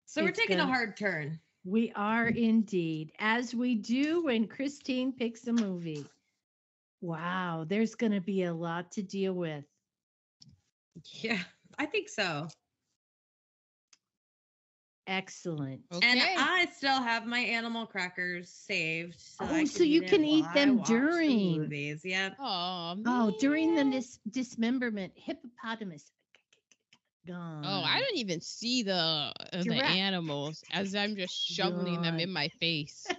So 0.04 0.22
we're 0.22 0.28
It's 0.28 0.38
taking 0.38 0.58
a 0.58 0.60
gonna- 0.60 0.72
hard 0.72 0.96
turn. 0.96 1.40
We 1.66 1.90
are 1.96 2.28
indeed, 2.28 3.10
as 3.18 3.52
we 3.52 3.74
do 3.74 4.22
when 4.22 4.46
Christine 4.46 5.12
picks 5.12 5.48
a 5.48 5.52
movie. 5.52 6.06
Wow, 7.00 7.66
there's 7.68 7.96
going 7.96 8.12
to 8.12 8.20
be 8.20 8.44
a 8.44 8.54
lot 8.54 8.92
to 8.92 9.02
deal 9.02 9.32
with. 9.32 9.64
Yeah, 11.20 11.40
I 11.76 11.86
think 11.86 12.08
so. 12.08 12.46
Excellent. 15.08 15.80
Okay. 15.92 16.08
And 16.08 16.20
I 16.20 16.66
still 16.72 17.02
have 17.02 17.26
my 17.26 17.40
animal 17.40 17.84
crackers 17.84 18.48
saved. 18.48 19.18
So 19.18 19.44
oh, 19.44 19.54
I 19.54 19.62
Oh, 19.62 19.64
so 19.64 19.82
you 19.82 20.02
can 20.02 20.24
eat 20.24 20.46
them 20.54 20.78
watch 20.78 20.86
the 20.86 20.94
during. 20.94 21.58
movies. 21.62 22.02
Yep. 22.04 22.36
oh, 22.38 22.96
Oh, 23.06 23.36
during 23.40 23.74
the 23.74 23.84
dis- 23.84 24.20
dismemberment, 24.30 25.12
hippopotamus 25.16 26.12
gone. 27.26 27.64
Oh, 27.64 27.82
I 27.84 28.00
don't 28.00 28.16
even 28.16 28.40
see 28.40 28.82
the 28.82 28.94
uh, 28.94 29.32
the 29.52 29.74
animals 29.82 30.62
as 30.72 30.94
I'm 30.94 31.16
just 31.16 31.34
shoveling 31.34 32.02
them 32.02 32.18
in 32.20 32.30
my 32.32 32.48
face. 32.60 33.06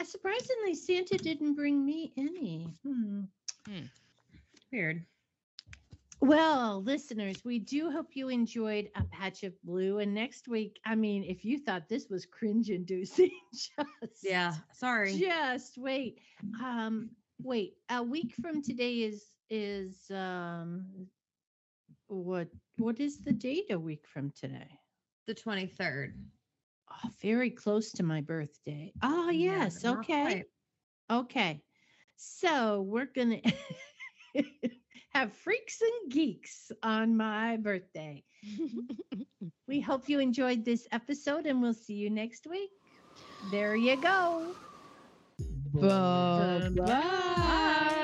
Uh, 0.00 0.04
Surprisingly, 0.04 0.74
Santa 0.74 1.16
didn't 1.18 1.54
bring 1.54 1.84
me 1.84 2.12
any. 2.16 2.74
Hmm. 2.84 3.22
Weird. 4.72 5.04
Well, 6.20 6.82
listeners, 6.82 7.44
we 7.44 7.58
do 7.58 7.90
hope 7.90 8.14
you 8.14 8.28
enjoyed 8.28 8.88
A 8.96 9.04
Patch 9.04 9.42
of 9.42 9.60
Blue. 9.62 9.98
And 9.98 10.14
next 10.14 10.48
week, 10.48 10.78
I 10.86 10.94
mean, 10.94 11.24
if 11.24 11.44
you 11.44 11.58
thought 11.58 11.88
this 11.88 12.08
was 12.08 12.26
cringe 12.26 12.70
inducing, 12.70 13.30
just 13.52 14.22
Yeah. 14.22 14.54
Sorry. 14.72 15.16
just 15.18 15.78
wait. 15.78 16.18
Um, 16.62 17.10
wait, 17.42 17.74
a 17.90 18.02
week 18.02 18.34
from 18.40 18.62
today 18.62 19.02
is 19.02 19.26
is 19.50 20.10
um 20.10 20.86
what 22.12 22.48
what 22.78 23.00
is 23.00 23.24
the 23.24 23.32
date 23.32 23.70
a 23.70 23.78
week 23.78 24.06
from 24.06 24.30
today? 24.30 24.68
The 25.26 25.34
23rd. 25.34 26.12
Oh, 26.90 27.08
very 27.20 27.50
close 27.50 27.92
to 27.92 28.02
my 28.02 28.20
birthday. 28.20 28.92
Oh, 29.02 29.30
yes. 29.30 29.82
but 29.82 29.94
not 29.94 29.98
Okay. 30.00 30.22
quite. 30.22 30.44
Okay. 31.10 31.62
So 32.16 32.82
we're 32.82 33.06
going 33.06 33.42
to 34.36 34.44
have 35.14 35.32
freaks 35.32 35.80
and 35.80 36.12
geeks 36.12 36.70
on 36.82 37.16
my 37.16 37.56
birthday. 37.56 38.24
We 39.66 39.80
hope 39.80 40.08
you 40.08 40.20
enjoyed 40.20 40.64
this 40.64 40.86
episode 40.92 41.46
and 41.46 41.62
we'll 41.62 41.74
see 41.74 41.94
you 41.94 42.10
next 42.10 42.46
week. 42.46 42.70
There 43.50 43.74
you 43.74 43.96
go. 43.96 44.54
Bye-bye. 45.72 47.98